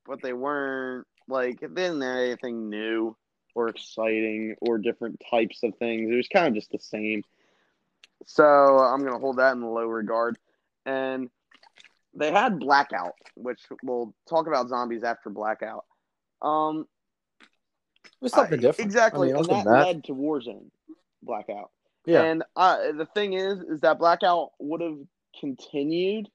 but 0.08 0.24
they 0.24 0.34
weren't 0.34 1.06
like 1.28 1.60
they 1.60 1.68
didn't 1.68 2.02
have 2.02 2.18
anything 2.18 2.70
new 2.70 3.16
or 3.56 3.70
exciting 3.70 4.56
or 4.62 4.78
different 4.78 5.22
types 5.30 5.64
of 5.64 5.76
things. 5.78 6.10
It 6.12 6.16
was 6.16 6.28
kind 6.28 6.48
of 6.48 6.54
just 6.54 6.72
the 6.72 6.80
same. 6.80 7.24
So 8.26 8.44
I'm 8.46 9.04
gonna 9.04 9.20
hold 9.20 9.38
that 9.38 9.54
in 9.54 9.62
low 9.62 9.86
regard. 9.88 10.38
And 10.86 11.30
they 12.14 12.32
had 12.32 12.60
Blackout, 12.60 13.14
which 13.36 13.60
we'll 13.84 14.14
talk 14.30 14.48
about 14.48 14.70
zombies 14.70 15.04
after 15.04 15.30
Blackout. 15.30 15.86
Um, 16.42 16.88
It 17.42 17.48
was 18.22 18.32
something 18.32 18.60
I- 18.60 18.62
different. 18.62 18.88
Exactly, 18.88 19.30
I 19.34 19.34
mean, 19.34 19.50
and 19.50 19.50
that, 19.50 19.66
that- 19.66 19.86
led 19.86 20.04
to 20.06 20.14
Warzone 20.14 20.70
Blackout. 21.22 21.72
Yeah. 22.06 22.24
And 22.24 22.44
uh, 22.56 22.94
the 22.94 23.06
thing 23.06 23.34
is, 23.34 23.60
is 23.60 23.82
that 23.82 24.00
Blackout 24.00 24.52
would 24.60 24.80
have 24.82 24.98
continued 25.40 26.30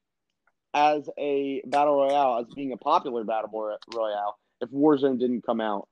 as 0.74 1.09
a 1.18 1.62
battle 1.66 1.97
royale, 1.97 2.38
as 2.40 2.53
being 2.55 2.72
a 2.72 2.76
popular 2.76 3.24
battle 3.24 3.51
royale, 3.95 4.38
if 4.62 4.70
Warzone 4.70 5.18
didn't 5.18 5.44
come 5.44 5.60
out. 5.60 5.88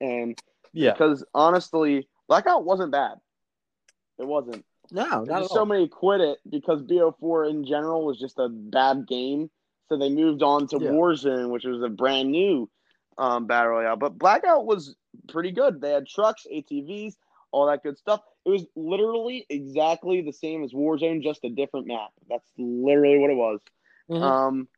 And 0.00 0.38
yeah. 0.72 0.92
because 0.92 1.24
honestly, 1.34 2.08
Blackout 2.28 2.64
wasn't 2.64 2.92
bad. 2.92 3.18
It 4.18 4.26
wasn't. 4.26 4.64
No, 4.90 5.04
not 5.04 5.26
There's 5.26 5.44
at 5.46 5.50
so 5.50 5.66
many 5.66 5.88
quit 5.88 6.20
it 6.20 6.38
because 6.48 6.82
BO4 6.82 7.50
in 7.50 7.64
general 7.64 8.04
was 8.04 8.18
just 8.18 8.38
a 8.38 8.48
bad 8.48 9.06
game. 9.06 9.50
So 9.88 9.98
they 9.98 10.10
moved 10.10 10.42
on 10.42 10.66
to 10.68 10.78
Yeah. 10.80 10.90
Warzone, 10.90 11.50
which 11.50 11.64
was 11.64 11.82
a 11.82 11.88
brand 11.88 12.30
new 12.30 12.70
um, 13.18 13.46
battle 13.46 13.72
royale. 13.72 13.96
But 13.96 14.18
Blackout 14.18 14.64
was 14.64 14.94
pretty 15.28 15.52
good. 15.52 15.80
They 15.80 15.90
had 15.90 16.06
trucks, 16.06 16.46
ATVs, 16.50 17.14
all 17.50 17.66
that 17.66 17.82
good 17.82 17.98
stuff. 17.98 18.20
It 18.44 18.50
was 18.50 18.66
literally 18.74 19.46
exactly 19.48 20.22
the 20.22 20.32
same 20.32 20.64
as 20.64 20.72
Warzone, 20.72 21.22
just 21.22 21.44
a 21.44 21.50
different 21.50 21.86
map. 21.86 22.10
That's 22.28 22.48
literally 22.56 23.18
what 23.18 23.30
it 23.30 23.36
was. 23.36 23.60
Mhm. 24.10 24.22
Um, 24.22 24.68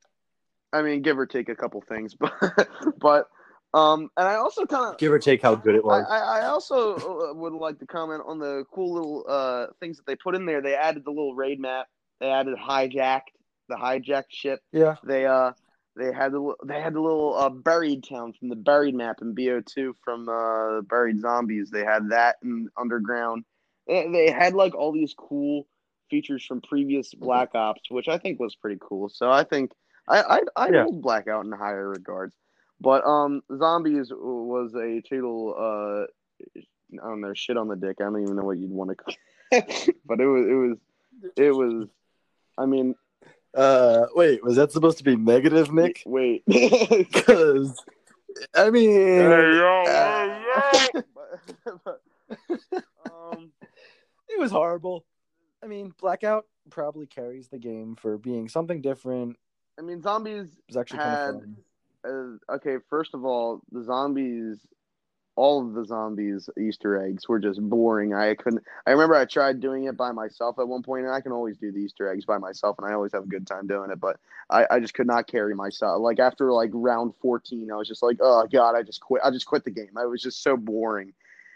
I 0.72 0.82
mean, 0.82 1.02
give 1.02 1.18
or 1.18 1.26
take 1.26 1.48
a 1.48 1.54
couple 1.54 1.80
things, 1.80 2.14
but 2.18 2.68
but 2.98 3.28
um, 3.74 4.08
and 4.16 4.28
I 4.28 4.36
also 4.36 4.64
kind 4.66 4.92
of 4.94 4.98
Give 4.98 5.12
or 5.12 5.18
take 5.18 5.42
how 5.42 5.54
good 5.56 5.74
it 5.74 5.84
was. 5.84 6.06
I 6.08 6.18
I 6.18 6.46
also 6.46 6.94
uh, 6.96 7.34
would 7.34 7.52
like 7.52 7.78
to 7.80 7.86
comment 7.86 8.22
on 8.26 8.38
the 8.38 8.64
cool 8.72 8.94
little 8.94 9.24
uh, 9.28 9.66
things 9.80 9.96
that 9.96 10.06
they 10.06 10.16
put 10.16 10.34
in 10.34 10.46
there. 10.46 10.62
They 10.62 10.74
added 10.74 11.04
the 11.04 11.10
little 11.10 11.34
raid 11.34 11.60
map. 11.60 11.88
They 12.20 12.30
added 12.30 12.56
hijacked 12.56 13.34
the 13.68 13.76
hijacked 13.76 14.30
ship. 14.30 14.60
yeah. 14.72 14.96
They 15.04 15.26
uh 15.26 15.52
they 15.96 16.12
had 16.12 16.32
the 16.32 16.54
they 16.64 16.80
had 16.80 16.94
the 16.94 17.00
little 17.00 17.34
uh, 17.36 17.50
buried 17.50 18.04
town 18.08 18.32
from 18.32 18.48
the 18.48 18.56
buried 18.56 18.94
map 18.94 19.18
in 19.22 19.34
BO2 19.34 19.94
from 20.04 20.28
uh, 20.28 20.80
buried 20.82 21.20
zombies. 21.20 21.70
They 21.70 21.84
had 21.84 22.10
that 22.10 22.36
in 22.42 22.68
underground. 22.76 23.44
They, 23.86 24.08
they 24.10 24.30
had 24.30 24.54
like 24.54 24.74
all 24.74 24.92
these 24.92 25.14
cool 25.14 25.66
features 26.10 26.44
from 26.44 26.60
previous 26.60 27.14
Black 27.14 27.54
Ops, 27.54 27.90
which 27.90 28.08
I 28.08 28.18
think 28.18 28.40
was 28.40 28.54
pretty 28.56 28.78
cool. 28.80 29.08
So 29.08 29.30
I 29.30 29.44
think 29.44 29.72
I 30.08 30.22
I 30.22 30.40
I 30.56 30.70
Yeah. 30.70 30.82
hold 30.84 31.02
Blackout 31.02 31.44
in 31.44 31.52
higher 31.52 31.88
regards. 31.88 32.34
But 32.80 33.04
um, 33.06 33.42
zombies 33.56 34.08
was 34.12 34.74
a 34.74 35.00
total 35.08 35.54
uh, 35.58 36.06
I 37.02 37.08
don't 37.08 37.20
know, 37.20 37.32
shit 37.34 37.56
on 37.56 37.68
the 37.68 37.76
dick. 37.76 37.96
I 38.00 38.04
don't 38.04 38.22
even 38.22 38.36
know 38.36 38.42
what 38.44 38.58
you'd 38.58 38.70
want 38.70 38.90
to 38.90 38.96
call 38.96 39.14
it. 39.52 39.96
but 40.04 40.20
it 40.20 40.26
was 40.26 40.46
it 40.46 40.54
was 40.54 40.78
it 41.36 41.50
was. 41.52 41.88
I 42.58 42.66
mean, 42.66 42.94
Uh, 43.54 44.06
wait, 44.14 44.42
was 44.44 44.56
that 44.56 44.70
supposed 44.72 44.98
to 44.98 45.04
be 45.04 45.16
negative, 45.16 45.72
Nick? 45.72 46.02
Wait. 46.06 46.42
Because, 46.48 47.82
I 48.54 48.70
mean, 48.70 49.20
uh, 49.26 50.88
But- 51.14 52.00
um, 53.10 53.52
it 54.28 54.38
was 54.40 54.50
horrible. 54.50 55.04
I 55.62 55.66
mean, 55.66 55.92
Blackout 56.00 56.46
probably 56.70 57.06
carries 57.06 57.48
the 57.48 57.58
game 57.58 57.96
for 57.96 58.18
being 58.18 58.48
something 58.48 58.80
different. 58.80 59.36
I 59.78 59.82
mean, 59.82 60.02
zombies. 60.02 60.56
was 60.68 60.76
actually 60.76 60.98
kind 60.98 61.14
of 61.14 61.40
fun. 61.40 61.56
Uh, 62.06 62.54
okay, 62.54 62.76
first 62.90 63.14
of 63.14 63.24
all, 63.24 63.60
the 63.72 63.82
zombies, 63.82 64.58
all 65.36 65.66
of 65.66 65.74
the 65.74 65.84
zombies 65.84 66.48
Easter 66.60 67.02
eggs 67.02 67.28
were 67.28 67.38
just 67.40 67.60
boring. 67.60 68.14
I 68.14 68.34
couldn't. 68.34 68.62
I 68.86 68.90
remember 68.92 69.14
I 69.16 69.24
tried 69.24 69.60
doing 69.60 69.84
it 69.84 69.96
by 69.96 70.12
myself 70.12 70.58
at 70.58 70.68
one 70.68 70.82
point, 70.82 71.06
and 71.06 71.14
I 71.14 71.20
can 71.20 71.32
always 71.32 71.56
do 71.56 71.72
the 71.72 71.78
Easter 71.78 72.08
eggs 72.12 72.24
by 72.24 72.38
myself, 72.38 72.76
and 72.78 72.86
I 72.86 72.92
always 72.92 73.12
have 73.12 73.24
a 73.24 73.28
good 73.28 73.46
time 73.46 73.66
doing 73.66 73.90
it. 73.90 73.98
But 74.00 74.16
I, 74.50 74.66
I 74.70 74.80
just 74.80 74.94
could 74.94 75.06
not 75.06 75.26
carry 75.26 75.54
myself. 75.54 76.00
Like 76.00 76.20
after 76.20 76.52
like 76.52 76.70
round 76.72 77.14
fourteen, 77.20 77.70
I 77.72 77.76
was 77.76 77.88
just 77.88 78.02
like, 78.02 78.18
oh 78.20 78.46
god, 78.52 78.76
I 78.76 78.82
just 78.82 79.00
quit. 79.00 79.22
I 79.24 79.30
just 79.30 79.46
quit 79.46 79.64
the 79.64 79.70
game. 79.70 79.96
I 79.96 80.06
was 80.06 80.22
just 80.22 80.42
so 80.42 80.56
boring. 80.56 81.12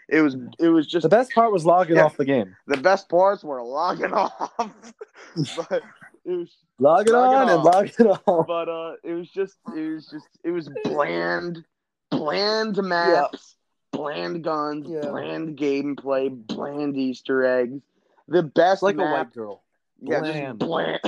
It 0.09 0.21
was. 0.21 0.35
It 0.59 0.69
was 0.69 0.87
just 0.87 1.03
The 1.03 1.09
best 1.09 1.31
part 1.33 1.51
was 1.51 1.65
logging 1.65 1.97
Yeah. 1.97 2.05
off 2.05 2.17
the 2.17 2.25
game. 2.25 2.55
the 2.67 2.77
best 2.77 3.07
parts 3.09 3.43
were 3.43 3.61
logging 3.63 4.11
off, 4.13 4.51
but 5.55 5.83
it 6.29 6.35
was 6.37 6.55
Log 6.79 7.07
it 7.07 7.11
Log 7.13 7.31
it 7.31 7.35
on 7.35 7.49
and 7.49 7.59
off. 7.59 7.65
log 7.65 7.87
it 7.87 8.07
off. 8.27 8.47
but 8.47 8.69
uh 8.69 8.93
it 9.03 9.13
was 9.13 9.29
just 9.29 9.57
it 9.75 9.89
was 9.93 10.07
just 10.07 10.27
it 10.43 10.51
was 10.51 10.69
bland 10.85 11.63
bland 12.11 12.77
maps 12.83 13.55
bland 13.91 14.43
guns 14.43 14.87
Yeah. 14.89 15.01
bland 15.09 15.57
gameplay 15.57 16.29
bland 16.47 16.95
easter 16.97 17.43
eggs 17.45 17.81
the 18.27 18.43
best 18.43 18.83
Like 18.83 18.95
a 18.97 18.99
white 18.99 19.33
girl. 19.33 19.63
yeah 20.01 20.19
bland. 20.21 20.59
just 20.59 20.69
bland 20.69 20.99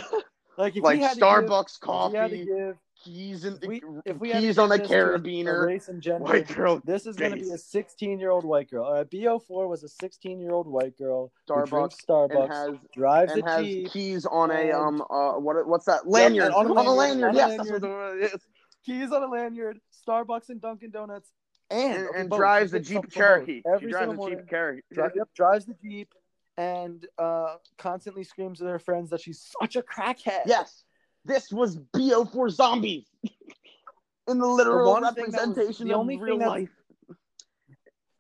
Like 0.57 0.75
if 0.75 0.83
like 0.83 0.97
we 0.97 1.03
had 1.03 1.13
to 1.17 1.21
starbucks 1.21 1.79
give, 1.81 1.89
if 1.89 2.11
we 2.11 2.17
had 2.17 2.31
to 2.31 2.37
coffee 2.37 2.45
give, 2.45 2.77
keys 3.03 3.45
and 3.45 3.57
if 3.61 3.67
we, 3.67 3.81
if 4.05 4.17
we 4.19 4.31
keys 4.31 4.57
on 4.57 4.69
the 4.69 4.77
this 4.77 4.89
a- 4.89 4.93
a 4.93 5.19
carabiner 5.19 5.65
race 5.65 5.87
and 5.87 6.01
gender, 6.01 6.23
white 6.23 6.47
girl 6.47 6.81
this 6.85 7.05
is 7.05 7.15
going 7.15 7.31
to 7.31 7.37
be 7.37 7.49
a 7.51 7.57
16 7.57 8.19
year 8.19 8.29
old 8.31 8.45
white 8.45 8.69
girl. 8.69 8.85
All 8.85 8.93
right, 8.93 9.09
BO4 9.09 9.67
was 9.69 9.83
a 9.83 9.89
16 9.89 10.39
year 10.39 10.51
old 10.51 10.67
white 10.67 10.97
girl 10.97 11.31
starbucks 11.47 11.97
Starbucks, 12.07 12.31
and 12.43 12.51
has 12.51 12.69
drives 12.95 13.31
and 13.33 13.43
a 13.43 13.49
has 13.49 13.65
Jeep, 13.65 13.91
keys 13.91 14.25
on 14.25 14.51
a 14.51 14.71
um 14.71 15.01
uh 15.09 15.33
what 15.33 15.67
what's 15.67 15.85
that 15.85 16.07
lanyard 16.07 16.47
and 16.47 16.55
on 16.55 16.67
a 16.67 16.73
on 16.79 16.85
a 16.87 16.91
lanyard, 16.91 17.35
lanyard, 17.35 17.35
on 17.35 17.35
a 17.35 17.55
yes 17.55 17.67
that's 17.67 17.83
what 17.83 18.33
is. 18.33 18.41
keys 18.85 19.11
on 19.11 19.23
a 19.23 19.27
lanyard, 19.27 19.79
Starbucks 20.07 20.49
and 20.49 20.61
Dunkin' 20.61 20.91
Donuts, 20.91 21.31
and, 21.69 22.07
and, 22.07 22.15
and 22.15 22.31
drives 22.31 22.71
the 22.71 22.79
Jeep 22.79 22.95
something 22.95 23.11
for 23.11 23.19
both. 23.19 23.25
Cherokee. 23.47 23.61
Every 23.65 23.87
she 23.87 23.91
drives 23.91 24.11
the 24.17 24.27
Jeep. 24.29 24.49
Cherokee. 24.49 24.81
Dri- 24.93 25.09
yep, 25.15 25.29
drives 25.35 25.65
the 25.65 25.75
Jeep 25.81 26.13
and 26.57 27.07
uh, 27.17 27.55
constantly 27.77 28.23
screams 28.23 28.59
to 28.59 28.65
her 28.65 28.79
friends 28.79 29.09
that 29.11 29.21
she's 29.21 29.51
such 29.59 29.75
a 29.75 29.81
crackhead. 29.81 30.41
Yes, 30.45 30.83
this 31.25 31.51
was 31.51 31.77
BO4 31.95 32.49
zombies 32.51 33.05
in 34.27 34.37
the 34.39 34.47
literal 34.47 34.91
one 34.91 35.13
thing 35.13 35.25
was- 35.25 35.33
representation 35.33 35.87
the 35.87 35.93
of 35.93 35.99
only 35.99 36.17
real 36.17 36.33
thing 36.33 36.39
that's- 36.39 36.59
life. 36.61 36.69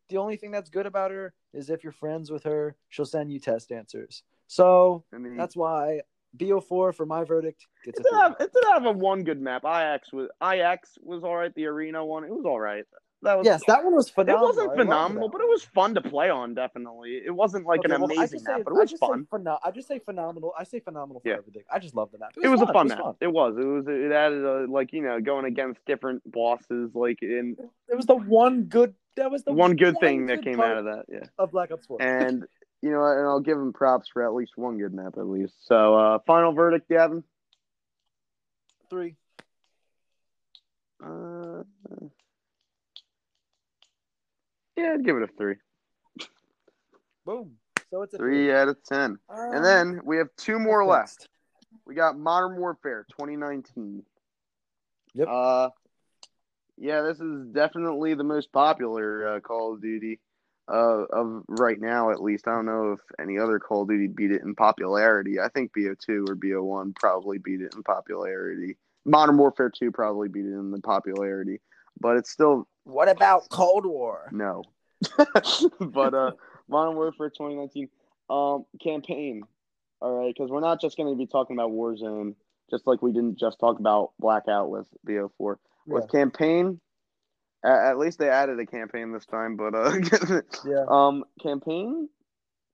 The 0.09 0.17
only 0.17 0.35
thing 0.35 0.51
that's 0.51 0.69
good 0.69 0.85
about 0.85 1.11
her 1.11 1.33
is 1.53 1.69
if 1.69 1.85
you're 1.85 1.93
friends 1.93 2.29
with 2.31 2.43
her, 2.43 2.75
she'll 2.89 3.05
send 3.05 3.31
you 3.31 3.39
test 3.39 3.71
answers. 3.71 4.23
So 4.47 5.05
I 5.13 5.17
mean, 5.17 5.37
that's 5.37 5.55
why 5.55 6.01
BO4 6.37 6.93
for 6.93 7.05
my 7.05 7.23
verdict 7.23 7.65
gets 7.85 7.97
it 7.97 8.05
a 8.05 8.09
did, 8.11 8.19
have, 8.19 8.35
three. 8.37 8.45
it 8.47 8.53
did 8.53 8.63
have 8.73 8.85
a 8.85 8.91
one 8.91 9.23
good 9.23 9.39
map. 9.39 9.63
IX 9.63 10.11
was 10.11 10.27
IX 10.41 10.97
was 11.01 11.23
all 11.23 11.37
right. 11.37 11.55
The 11.55 11.65
arena 11.65 12.03
one, 12.05 12.25
it 12.25 12.29
was 12.29 12.43
all 12.45 12.59
right. 12.59 12.83
That 13.23 13.37
was 13.37 13.45
Yes, 13.45 13.61
that 13.67 13.83
one 13.83 13.93
was 13.95 14.09
phenomenal. 14.09 14.45
It 14.49 14.55
wasn't 14.55 14.75
phenomenal, 14.75 15.27
that 15.29 15.31
but 15.37 15.41
it 15.41 15.47
was 15.47 15.63
fun 15.63 15.93
to 15.93 16.01
play 16.01 16.31
on. 16.31 16.55
Definitely, 16.55 17.21
it 17.23 17.29
wasn't 17.29 17.67
like 17.67 17.81
Okay, 17.81 17.93
an 17.93 18.01
well, 18.01 18.09
amazing 18.11 18.39
say- 18.39 18.51
map, 18.51 18.61
but 18.65 18.73
it 18.73 18.77
I 18.77 18.81
was 18.81 18.93
fun. 18.93 19.27
pheno- 19.31 19.59
I 19.63 19.69
just 19.69 19.87
say 19.87 19.99
phenomenal. 19.99 20.53
I 20.57 20.63
say 20.63 20.79
phenomenal 20.79 21.21
for 21.21 21.27
Yeah. 21.29 21.35
everything. 21.35 21.61
I 21.71 21.77
just 21.77 21.95
love 21.95 22.11
the 22.11 22.17
map. 22.17 22.31
It 22.41 22.47
was 22.47 22.61
a 22.61 22.67
fun 22.73 22.87
It 22.87 22.95
map. 22.95 22.99
was, 23.05 23.15
It 23.21 23.31
was. 23.31 23.57
It 23.59 23.63
was. 23.65 23.87
It 23.87 24.11
added 24.11 24.43
a, 24.43 24.65
like 24.65 24.91
you 24.91 25.03
know 25.03 25.21
going 25.21 25.45
against 25.45 25.85
different 25.85 26.23
bosses. 26.31 26.95
Like 26.95 27.21
in 27.21 27.57
It 27.87 27.95
was 27.95 28.07
the 28.07 28.15
one 28.15 28.63
good. 28.63 28.95
That 29.17 29.29
was 29.29 29.43
the 29.43 29.53
one 29.53 29.75
good 29.75 29.93
one 29.95 30.01
thing 30.01 30.25
that 30.27 30.41
came 30.41 30.59
out 30.59 30.77
of 30.77 30.85
that. 30.85 31.05
Yeah. 31.07 31.25
of 31.37 31.51
Black 31.51 31.71
Ops 31.71 31.85
4. 31.85 32.01
and 32.01 32.47
you 32.81 32.89
know, 32.89 33.03
and 33.05 33.27
I'll 33.27 33.39
give 33.41 33.57
him 33.59 33.71
props 33.73 34.09
for 34.09 34.23
at 34.25 34.33
least 34.33 34.53
one 34.57 34.79
good 34.79 34.95
map 34.95 35.17
at 35.19 35.27
least. 35.27 35.53
So, 35.67 35.93
uh, 35.95 36.19
final 36.25 36.53
verdict, 36.53 36.89
Gavin. 36.89 37.23
Three. 38.89 39.15
Uh, 41.03 41.63
yeah, 44.75 44.93
I'd 44.93 45.05
give 45.05 45.17
it 45.17 45.23
a 45.23 45.27
three. 45.27 45.55
Boom. 47.25 47.51
So 47.91 48.01
it's 48.03 48.13
a 48.13 48.17
Three 48.17 48.53
out 48.53 48.69
of 48.69 48.77
ten. 48.83 49.19
Um, 49.29 49.53
And 49.53 49.65
then 49.65 50.01
we 50.05 50.17
have 50.17 50.29
two 50.37 50.57
more 50.59 50.85
left. 50.85 51.27
We 51.85 51.93
got 51.93 52.17
Modern 52.17 52.57
Warfare 52.57 53.05
2019. 53.11 54.03
Yep. 55.13 55.27
Uh, 55.29 55.69
yeah, 56.77 57.01
this 57.01 57.19
is 57.19 57.47
definitely 57.47 58.13
the 58.13 58.23
most 58.23 58.51
popular 58.51 59.35
uh, 59.35 59.39
Call 59.41 59.73
of 59.73 59.81
Duty 59.81 60.19
uh, 60.71 61.03
of 61.11 61.43
right 61.47 61.79
now, 61.79 62.11
at 62.11 62.21
least. 62.21 62.47
I 62.47 62.55
don't 62.55 62.65
know 62.65 62.93
if 62.93 63.01
any 63.19 63.37
other 63.37 63.59
Call 63.59 63.83
of 63.83 63.89
Duty 63.89 64.07
beat 64.07 64.31
it 64.31 64.41
in 64.41 64.55
popularity. 64.55 65.39
I 65.39 65.49
think 65.49 65.73
BO2 65.77 66.29
or 66.29 66.35
BO1 66.35 66.95
probably 66.95 67.39
beat 67.39 67.61
it 67.61 67.73
in 67.75 67.83
popularity. 67.83 68.77
Modern 69.05 69.37
Warfare 69.37 69.69
2 69.69 69.91
probably 69.91 70.29
beat 70.29 70.45
it 70.45 70.53
in 70.53 70.71
the 70.71 70.79
popularity, 70.79 71.59
but 71.99 72.17
it's 72.17 72.31
still 72.31 72.67
What 72.83 73.09
about 73.09 73.49
Cold 73.49 73.85
War? 73.85 74.29
no. 74.31 74.63
but 75.79 76.13
uh, 76.13 76.31
Modern 76.69 76.95
Warfare 76.95 77.29
2019 77.29 77.89
um, 78.29 78.65
campaign. 78.83 79.43
All 79.99 80.13
right, 80.15 80.33
because 80.33 80.49
we're 80.49 80.61
not 80.61 80.79
just 80.81 80.95
going 80.97 81.11
to 81.11 81.17
be 81.17 81.27
talking 81.27 81.55
about 81.55 81.71
Warzone, 81.71 82.35
just 82.69 82.87
like 82.87 83.01
we 83.01 83.11
didn't 83.11 83.39
just 83.39 83.59
talk 83.59 83.79
about 83.79 84.11
Blackout 84.19 84.69
with 84.69 84.87
BO4. 85.07 85.29
Yeah. 85.87 85.93
With 85.93 86.11
campaign, 86.11 86.79
At, 87.63 87.91
at 87.91 87.97
least 87.97 88.17
they 88.19 88.29
added 88.29 88.59
a 88.59 88.65
campaign 88.65 89.11
this 89.11 89.25
time, 89.25 89.57
but 89.57 89.73
uh, 89.75 89.91
Yeah. 90.65 90.85
um, 90.87 91.23
campaign 91.41 92.09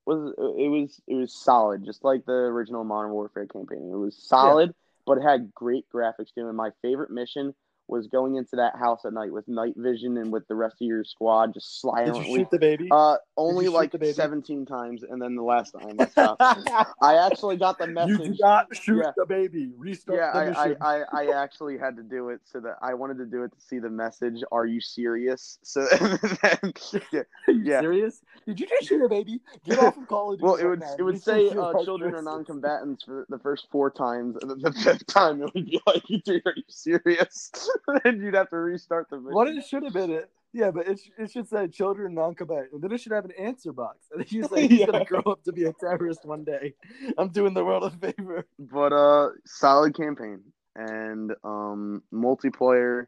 was 0.06 0.32
it 0.38 0.68
was 0.70 1.00
it 1.06 1.14
was 1.14 1.34
solid, 1.34 1.84
just 1.84 2.02
like 2.04 2.24
the 2.24 2.32
original 2.32 2.84
Modern 2.84 3.10
Warfare 3.12 3.46
campaign. 3.46 3.90
It 3.92 3.96
was 3.96 4.16
solid, 4.16 4.74
but 5.06 5.18
it 5.18 5.22
had 5.22 5.52
great 5.54 5.84
graphics 5.94 6.32
too. 6.34 6.48
And 6.48 6.56
my 6.56 6.70
favorite 6.82 7.10
mission 7.10 7.54
was 7.88 8.06
going 8.06 8.36
into 8.36 8.56
that 8.56 8.76
house 8.76 9.04
at 9.04 9.12
night 9.12 9.32
with 9.32 9.48
night 9.48 9.74
vision 9.76 10.16
and 10.18 10.30
with 10.32 10.46
the 10.48 10.54
rest 10.54 10.76
of 10.80 10.86
your 10.86 11.04
squad 11.04 11.54
just 11.54 11.82
Did 12.04 12.16
you 12.16 12.24
shoot 12.36 12.50
the 12.50 12.58
baby? 12.58 12.88
uh, 12.90 13.16
only 13.36 13.68
like 13.68 13.92
seventeen 14.12 14.66
times, 14.66 15.02
and 15.02 15.20
then 15.20 15.34
the 15.36 15.42
last 15.42 15.72
time 15.72 15.96
I 15.98 16.06
stopped. 16.06 16.42
I 17.02 17.14
actually 17.26 17.56
got 17.56 17.78
the 17.78 17.86
message. 17.86 18.10
you 18.10 18.18
did 18.18 18.40
not 18.40 18.66
shoot 18.76 18.98
Yeah. 19.04 19.12
the 19.16 19.26
baby. 19.26 19.70
Restart 19.76 20.18
Yeah, 20.18 20.32
the 20.32 20.38
I, 20.38 20.66
mission. 20.68 20.76
I, 20.82 21.02
I, 21.12 21.22
I 21.32 21.42
actually 21.42 21.78
had 21.78 21.96
to 21.96 22.02
do 22.02 22.28
it 22.30 22.40
so 22.44 22.60
that 22.60 22.76
I 22.82 22.94
wanted 22.94 23.18
to 23.18 23.26
do 23.26 23.42
it 23.44 23.52
to 23.52 23.60
see 23.60 23.78
the 23.78 23.90
message. 23.90 24.42
Are 24.52 24.66
you 24.66 24.80
serious? 24.80 25.58
So 25.62 25.86
then, 25.86 26.72
yeah, 27.12 27.22
Are 27.48 27.52
you 27.52 27.62
yeah. 27.64 27.80
serious? 27.80 28.20
Did 28.46 28.60
you 28.60 28.66
just 28.66 28.88
shoot 28.88 29.02
a 29.04 29.08
baby? 29.08 29.40
Get 29.64 29.78
off 29.78 29.96
of 29.96 30.06
Call 30.08 30.32
of 30.32 30.38
Duty. 30.40 30.44
well, 30.46 30.54
it 30.56 30.64
would 30.66 30.82
it 30.98 31.02
would 31.02 31.22
say 31.22 31.48
uh, 31.50 31.72
children 31.84 32.14
are 32.14 32.22
non-combatants 32.22 33.04
for 33.04 33.26
the 33.28 33.38
first 33.38 33.66
four 33.70 33.90
times, 33.90 34.36
and 34.40 34.50
then 34.50 34.58
the 34.60 34.72
fifth 34.72 35.06
time 35.06 35.42
it 35.42 35.54
would 35.54 35.64
be 35.66 35.80
like, 35.86 36.02
"Dude, 36.24 36.42
are 36.46 36.54
you 36.56 36.62
serious?" 36.68 37.50
and 38.04 38.22
you'd 38.22 38.34
have 38.34 38.50
to 38.50 38.56
restart 38.56 39.08
the 39.10 39.16
mission. 39.18 39.34
What 39.34 39.48
it 39.48 39.64
should 39.64 39.82
have 39.84 39.92
been 39.92 40.10
it. 40.10 40.30
Yeah, 40.54 40.70
but 40.70 40.88
it, 40.88 40.98
it 41.18 41.30
should 41.30 41.46
say 41.46 41.68
children 41.68 42.14
non-combatant, 42.14 42.72
and 42.72 42.82
then 42.82 42.90
it 42.92 43.00
should 43.02 43.12
have 43.12 43.26
an 43.26 43.32
answer 43.38 43.70
box. 43.72 44.06
And 44.14 44.30
you 44.32 44.44
say 44.44 44.66
he's 44.66 44.80
Yeah. 44.80 44.86
gonna 44.86 45.04
grow 45.04 45.20
up 45.26 45.42
to 45.44 45.52
be 45.52 45.64
a 45.64 45.72
terrorist 45.74 46.24
one 46.24 46.44
day. 46.44 46.74
I'm 47.18 47.28
doing 47.28 47.52
the 47.54 47.64
world 47.64 47.84
a 47.84 47.90
favor. 48.12 48.46
but 48.58 48.92
uh 48.92 49.28
solid 49.44 49.94
campaign 49.94 50.40
and 50.74 51.32
um 51.44 52.02
multiplayer 52.14 53.06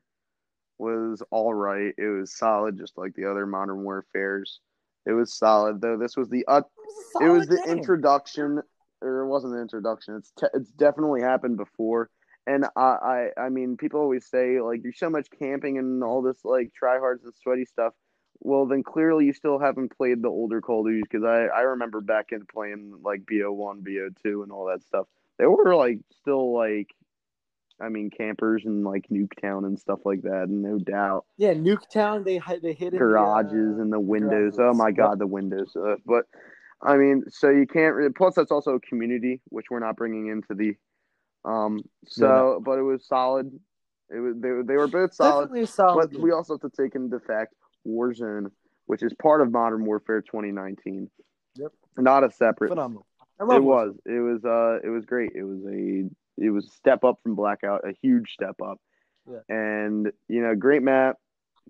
was 0.79 1.23
all 1.31 1.55
right 1.55 1.95
it 1.99 2.09
was 2.09 2.37
solid 2.37 2.77
just 2.79 2.97
like 2.99 3.15
the 3.15 3.31
other 3.31 3.47
modern 3.47 3.83
warfares 3.85 4.61
it 5.07 5.13
was 5.13 5.33
solid 5.37 5.81
though 5.81 5.97
this 5.97 6.17
was 6.17 6.29
the 6.31 6.45
uh, 6.49 6.63
It 7.21 7.25
it 7.25 7.29
was, 7.29 7.47
was 7.47 7.49
the 7.49 7.71
introduction 7.71 8.61
or 9.03 9.21
it 9.21 9.29
wasn't 9.29 9.55
an 9.55 9.61
introduction 9.61 10.17
it's 10.17 10.33
te- 10.39 10.47
it's 10.55 10.71
definitely 10.73 11.21
happened 11.23 11.57
before 11.59 12.11
and 12.51 12.67
I, 12.77 12.81
I 13.37 13.43
i 13.45 13.49
mean 13.49 13.77
people 13.77 14.01
always 14.01 14.27
say 14.27 14.61
like 14.61 14.83
you're 14.83 14.93
so 14.93 15.11
much 15.11 15.29
camping 15.39 15.79
and 15.79 16.03
all 16.03 16.23
this 16.23 16.45
like 16.45 16.73
tryhards 16.81 17.25
and 17.25 17.33
sweaty 17.43 17.65
stuff 17.65 17.95
well 18.41 18.67
then 18.67 18.83
clearly 18.83 19.27
you 19.27 19.33
still 19.33 19.59
haven't 19.59 19.97
played 19.97 20.23
the 20.23 20.29
older 20.29 20.61
call 20.61 20.81
of 20.81 20.87
duties 20.87 21.05
because 21.11 21.25
i 21.25 21.47
i 21.57 21.61
remember 21.61 22.01
back 22.01 22.27
in 22.33 22.45
playing 22.47 22.95
like 23.03 23.23
bo1 23.23 23.83
bo2 23.83 24.43
and 24.43 24.53
all 24.53 24.67
that 24.67 24.83
stuff 24.83 25.07
they 25.39 25.47
were 25.47 25.75
like 25.75 25.99
still 26.21 26.55
like 26.55 26.89
I 27.83 27.89
mean 27.89 28.11
campers 28.11 28.67
and 28.67 28.85
like 28.85 29.07
Nuketown 29.11 29.65
and 29.65 29.79
stuff 29.79 30.01
like 30.05 30.21
that, 30.23 30.51
no 30.51 30.79
doubt. 30.79 31.25
Yeah, 31.39 31.55
Nuketown. 31.55 32.25
They 32.25 32.39
they 32.61 32.75
hid 32.75 32.93
in 32.93 32.93
the, 32.93 32.99
Garages 32.99 33.79
uh, 33.79 33.81
and 33.81 33.91
the 33.91 33.99
windows. 33.99 34.57
Oh 34.59 34.75
my 34.75 34.91
god, 34.91 35.19
the 35.19 35.27
windows. 35.27 35.75
Uh, 35.75 35.95
but 36.05 36.27
I 36.83 36.97
mean, 36.97 37.25
so 37.29 37.49
you 37.51 37.67
can't. 37.67 37.95
Really, 37.95 38.13
plus, 38.13 38.35
that's 38.35 38.51
also 38.51 38.75
a 38.75 38.81
community, 38.81 39.41
which 39.49 39.67
we're 39.71 39.81
not 39.81 39.97
bringing 39.97 40.29
into 40.29 40.55
the. 40.55 40.75
Um. 41.45 41.81
So, 42.07 42.61
but 42.65 42.79
it 42.79 42.83
was 42.83 43.07
solid. 43.07 43.51
It 44.11 44.19
was 44.19 44.35
they, 44.39 44.49
they 44.67 44.77
were 44.77 44.89
both 44.89 45.15
solid. 45.15 45.45
definitely 45.47 45.67
solid. 45.67 46.11
But 46.13 46.21
we 46.21 46.33
also 46.33 46.55
have 46.59 46.71
to 46.71 46.83
take 46.83 46.95
into 46.95 47.19
fact 47.21 47.55
Warzone, 47.87 48.51
which 48.87 49.03
is 49.03 49.13
part 49.23 49.41
of 49.41 49.51
Modern 49.53 49.85
Warfare 49.85 50.21
2019. 50.23 51.09
Yep. 51.57 51.73
Not 51.97 52.25
a 52.25 52.31
separate. 52.31 52.69
phenomenal. 52.71 53.07
I 53.39 53.45
love 53.45 53.57
It 53.57 53.63
was. 53.65 53.95
It 54.07 54.21
was. 54.21 54.45
Uh. 54.45 54.79
It 54.87 54.91
was 54.91 55.05
great. 55.05 55.33
It 55.35 55.45
was 55.45 55.61
a. 55.67 56.09
It 56.43 56.51
was 56.51 56.67
a 56.67 56.71
step 56.71 57.05
up 57.05 57.21
from 57.23 57.35
Blackout, 57.35 57.87
a 57.89 57.93
huge 58.03 58.33
step 58.33 58.57
up. 58.65 58.79
Yeah. 59.31 59.41
And 59.49 60.11
you 60.29 60.43
know, 60.43 60.55
great 60.55 60.83
map, 60.83 61.17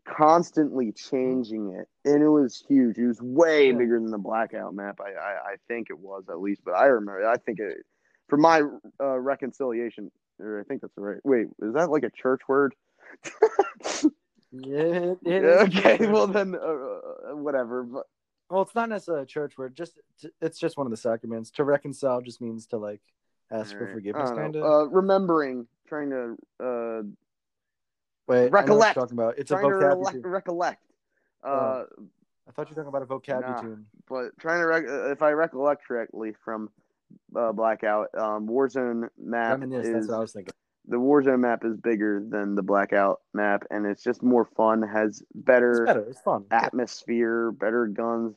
constantly 0.07 0.93
changing 0.93 1.73
it, 1.79 1.89
and 2.09 2.23
it 2.23 2.29
was 2.29 2.63
huge. 2.69 2.99
It 2.99 3.07
was 3.07 3.21
way 3.21 3.69
Yeah. 3.71 3.77
bigger 3.79 4.01
than 4.01 4.11
the 4.11 4.19
Blackout 4.19 4.75
map. 4.75 5.01
I, 5.01 5.11
I, 5.11 5.33
I 5.53 5.55
think 5.69 5.89
it 5.91 5.99
was 5.99 6.25
at 6.29 6.41
least, 6.41 6.63
but 6.65 6.73
I 6.73 6.87
remember. 6.87 7.29
I 7.29 7.37
think 7.37 7.59
it. 7.61 7.79
For 8.31 8.37
my 8.39 8.63
uh, 9.01 9.19
reconciliation, 9.19 10.11
or 10.39 10.61
I 10.61 10.65
think 10.65 10.81
that's 10.81 10.95
the 10.95 11.03
right. 11.03 11.21
Wait, 11.25 11.49
is 11.61 11.75
that 11.75 11.91
like 11.91 12.05
a 12.05 12.11
church 12.11 12.41
word? 12.49 12.75
Yeah, 14.53 15.15
okay, 15.27 15.99
well 16.07 16.27
then, 16.27 16.55
uh, 16.57 16.59
uh, 16.59 17.37
whatever. 17.37 17.85
But 17.85 18.07
Well, 18.49 18.63
it's 18.63 18.75
not 18.75 18.89
necessarily 18.89 19.23
a 19.23 19.27
church 19.27 19.57
word. 19.57 19.77
Just 19.77 20.01
it's 20.41 20.59
just 20.59 20.77
one 20.77 20.87
of 20.87 20.91
the 20.91 20.97
sacraments. 20.97 21.51
To 21.53 21.65
reconcile 21.65 22.21
just 22.21 22.41
means 22.41 22.67
to 22.69 22.77
like 22.79 23.01
ask 23.53 23.77
for 23.77 23.87
forgiveness, 23.93 24.31
kind 24.31 24.57
of. 24.57 24.65
Uh, 24.65 24.89
remembering, 24.89 25.67
trying 25.87 26.11
to 26.11 26.37
uh, 26.65 27.03
Wait, 28.27 28.51
recollect. 28.51 28.97
talking 28.97 29.17
about. 29.17 29.39
It's 29.39 29.51
a 29.53 29.55
trying 29.55 29.71
to 29.71 29.77
vocabulary. 29.77 30.15
relec- 30.21 30.25
recollect. 30.25 30.83
Uh, 31.45 31.49
Oh. 31.49 31.87
I 32.49 32.53
thought 32.53 32.69
you 32.69 32.75
were 32.75 32.83
talking 32.83 32.89
about 32.89 33.03
a 33.03 33.07
vocabulary 33.07 33.53
Nah. 33.55 33.61
tune. 33.63 33.87
but 34.09 34.37
trying 34.41 34.61
to 34.61 34.67
rec- 34.67 34.89
uh, 34.89 35.11
if 35.13 35.23
I 35.23 35.31
recollect 35.31 35.87
correctly 35.87 36.33
from 36.45 36.69
uh, 37.37 37.53
Blackout, 37.53 38.09
um, 38.17 38.49
Warzone 38.49 39.09
map 39.19 39.61
Reminisce. 39.61 39.87
That's 39.89 40.05
is 40.05 40.09
what 40.11 40.17
I 40.17 40.21
was 40.21 40.33
thinking. 40.33 40.55
the 40.89 40.97
Warzone 40.99 41.41
map 41.41 41.65
is 41.65 41.77
bigger 41.77 42.23
than 42.29 42.55
the 42.55 42.63
Blackout 42.63 43.21
map, 43.35 43.65
and 43.71 43.87
it's 43.87 44.03
just 44.03 44.23
more 44.23 44.45
fun. 44.45 44.83
Has 44.83 45.23
better, 45.35 45.71
It's 45.85 45.87
better. 45.87 46.01
It's 46.09 46.21
fun. 46.21 46.45
Atmosphere, 46.51 47.53
better 47.53 47.87
guns. 47.87 48.35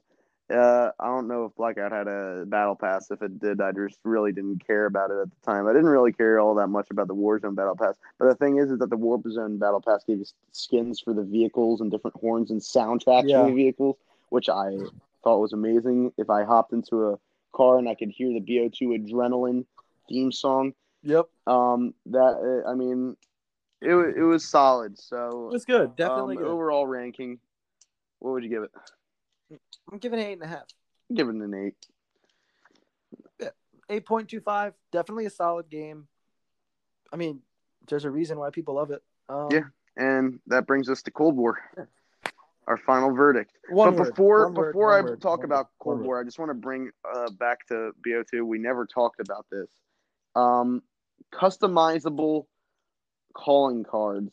Uh, 0.53 0.91
I 0.99 1.05
don't 1.07 1.27
know 1.29 1.45
if 1.45 1.55
Blackout 1.55 1.91
had 1.93 2.07
a 2.07 2.43
battle 2.45 2.75
pass. 2.75 3.09
If 3.09 3.21
it 3.21 3.39
did, 3.39 3.61
I 3.61 3.71
just 3.71 3.97
really 4.03 4.33
didn't 4.33 4.65
care 4.67 4.85
about 4.85 5.09
it 5.09 5.15
at 5.21 5.29
the 5.29 5.45
time. 5.51 5.67
I 5.67 5.71
didn't 5.71 5.87
really 5.87 6.11
care 6.11 6.37
all 6.39 6.53
that 6.55 6.67
much 6.67 6.87
about 6.91 7.07
the 7.07 7.15
Warzone 7.15 7.55
battle 7.55 7.75
pass. 7.77 7.95
But 8.19 8.27
the 8.27 8.35
thing 8.35 8.57
is, 8.57 8.69
is 8.69 8.77
that 8.79 8.89
the 8.89 8.97
Warzone 8.97 9.57
battle 9.57 9.81
pass 9.81 10.03
gave 10.03 10.19
you 10.19 10.25
skins 10.51 10.99
for 10.99 11.13
the 11.13 11.23
vehicles 11.23 11.79
and 11.81 11.89
different 11.89 12.17
horns 12.17 12.51
and 12.51 12.59
soundtracks 12.59 13.29
Yeah. 13.29 13.41
for 13.43 13.49
the 13.49 13.55
vehicles, 13.55 13.95
which 14.29 14.49
I 14.49 14.77
thought 15.23 15.39
was 15.39 15.53
amazing. 15.53 16.11
If 16.17 16.29
I 16.29 16.43
hopped 16.43 16.73
into 16.73 17.07
a 17.11 17.19
car 17.53 17.77
and 17.77 17.87
I 17.87 17.95
could 17.95 18.09
hear 18.09 18.29
the 18.29 18.41
BO2 18.41 19.09
adrenaline 19.09 19.65
theme 20.09 20.31
song, 20.31 20.73
Yep. 21.03 21.25
um, 21.47 21.93
that 22.07 22.63
uh, 22.65 22.69
I 22.69 22.73
mean, 22.75 23.15
it 23.81 23.93
wa- 23.93 24.13
it 24.15 24.21
was 24.23 24.45
solid. 24.47 24.99
So 24.99 25.47
It 25.49 25.53
was 25.53 25.65
good. 25.65 25.95
Definitely 25.95 26.37
um, 26.37 26.43
good. 26.43 26.49
overall 26.51 26.85
ranking, 26.87 27.39
what 28.19 28.31
would 28.33 28.43
you 28.43 28.49
give 28.49 28.63
it? 28.63 28.71
I'm 29.91 29.97
giving 29.99 30.19
it 30.19 30.23
eight 30.23 30.33
and 30.33 30.43
a 30.43 30.47
half. 30.47 30.65
Give 31.13 31.27
it 31.29 31.35
an 31.35 31.53
eight. 31.53 31.75
Yeah. 33.39 33.49
Eight 33.89 34.05
point 34.05 34.29
two 34.29 34.39
five. 34.41 34.73
Definitely 34.91 35.25
a 35.25 35.29
solid 35.29 35.69
game. 35.69 36.07
I 37.11 37.15
mean, 37.17 37.41
there's 37.87 38.05
a 38.05 38.11
reason 38.11 38.39
why 38.39 38.49
people 38.49 38.75
love 38.75 38.91
it. 38.91 39.03
Um, 39.29 39.49
Yeah. 39.51 39.63
And 39.95 40.39
that 40.47 40.65
brings 40.65 40.89
us 40.89 41.03
to 41.03 41.11
Cold 41.11 41.35
War, 41.37 41.59
our 42.67 42.77
final 42.77 43.13
verdict. 43.13 43.51
One 43.69 43.95
but 43.95 43.99
word, 43.99 44.09
before 44.09 44.51
word, 44.51 44.71
before 44.71 44.97
I 44.97 45.01
word, 45.01 45.21
talk 45.21 45.43
about 45.43 45.69
Cold 45.79 46.01
War, 46.01 46.19
I 46.19 46.23
just 46.23 46.39
want 46.39 46.49
to 46.49 46.55
bring 46.55 46.91
uh, 47.11 47.29
back 47.31 47.65
to 47.67 47.91
BO2. 48.05 48.45
We 48.45 48.57
never 48.57 48.85
talked 48.85 49.19
about 49.19 49.45
this. 49.51 49.69
Um, 50.35 50.81
customizable 51.31 52.45
calling 53.33 53.83
cards 53.83 54.31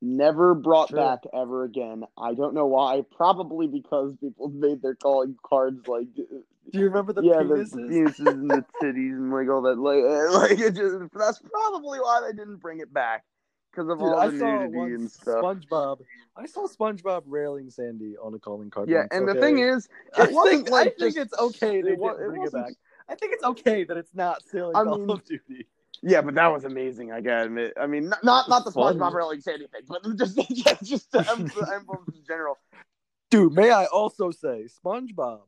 never 0.00 0.54
brought 0.54 0.88
True. 0.88 0.98
back 0.98 1.20
ever 1.34 1.64
again. 1.64 2.04
I 2.16 2.34
don't 2.34 2.54
know 2.54 2.66
why. 2.66 3.02
Probably 3.16 3.66
because 3.66 4.14
people 4.20 4.48
made 4.54 4.82
their 4.82 4.94
calling 4.94 5.36
cards 5.44 5.86
like 5.86 6.14
Do 6.14 6.78
you 6.78 6.84
remember 6.84 7.12
the 7.12 7.22
yeah, 7.22 7.42
penises? 7.42 7.70
the 7.70 7.78
penises 7.78 8.18
and 8.18 8.50
the 8.50 8.64
titties 8.82 9.12
and 9.12 9.32
like 9.32 9.48
all 9.48 9.62
that. 9.62 9.78
Like, 9.78 10.02
uh, 10.04 10.38
like 10.38 10.58
it 10.58 10.74
just 10.74 10.96
that's 11.14 11.40
probably 11.40 12.00
why 12.00 12.22
they 12.26 12.36
didn't 12.36 12.56
bring 12.56 12.80
it 12.80 12.92
back 12.92 13.24
because 13.70 13.88
of 13.88 13.98
Dude, 13.98 14.08
all 14.08 14.18
I 14.18 14.28
the 14.28 14.38
saw 14.38 14.66
nudity 14.66 14.94
and 14.94 15.10
stuff. 15.10 15.44
SpongeBob. 15.44 16.00
I 16.36 16.46
saw 16.46 16.66
SpongeBob 16.66 17.22
railing 17.26 17.70
Sandy 17.70 18.16
on 18.16 18.34
a 18.34 18.38
calling 18.38 18.70
card. 18.70 18.88
yeah, 18.88 18.98
once, 19.00 19.08
and 19.12 19.28
the 19.28 19.34
thing 19.34 19.58
is, 19.58 19.88
I 20.16 20.26
wasn't 20.26 20.66
think, 20.66 20.70
like 20.70 20.88
I 20.88 20.90
think 20.98 21.16
it's 21.16 21.34
okay 21.38 21.82
they 21.82 21.90
it 21.90 21.96
didn't 21.96 22.20
it 22.20 22.28
bring 22.28 22.44
it 22.44 22.52
back. 22.52 22.72
I 23.08 23.14
think 23.14 23.32
it's 23.32 23.44
okay 23.44 23.84
that 23.84 23.96
it's 23.96 24.14
not 24.14 24.42
still 24.42 24.70
in 24.70 24.76
I 24.76 24.84
Call 24.84 24.98
mean, 24.98 25.10
of 25.10 25.24
Duty. 25.24 25.66
Yeah, 26.02 26.20
but 26.20 26.34
that 26.34 26.46
was 26.48 26.64
amazing. 26.64 27.10
I 27.10 27.20
gotta 27.20 27.46
admit. 27.46 27.72
I 27.80 27.86
mean, 27.86 28.08
not 28.08 28.22
not, 28.22 28.48
not 28.48 28.64
the 28.64 28.70
SpongeBob 28.70 29.12
railing 29.12 29.40
Sandy 29.40 29.66
thing, 29.66 29.82
but 29.88 30.02
just 30.18 30.36
just, 30.36 30.84
just 30.84 31.12
the 31.12 31.20
the 31.20 31.72
emblems 31.74 32.08
in 32.14 32.24
general. 32.26 32.56
Dude, 33.30 33.52
may 33.52 33.70
I 33.70 33.86
also 33.86 34.30
say 34.30 34.68
SpongeBob 34.84 35.40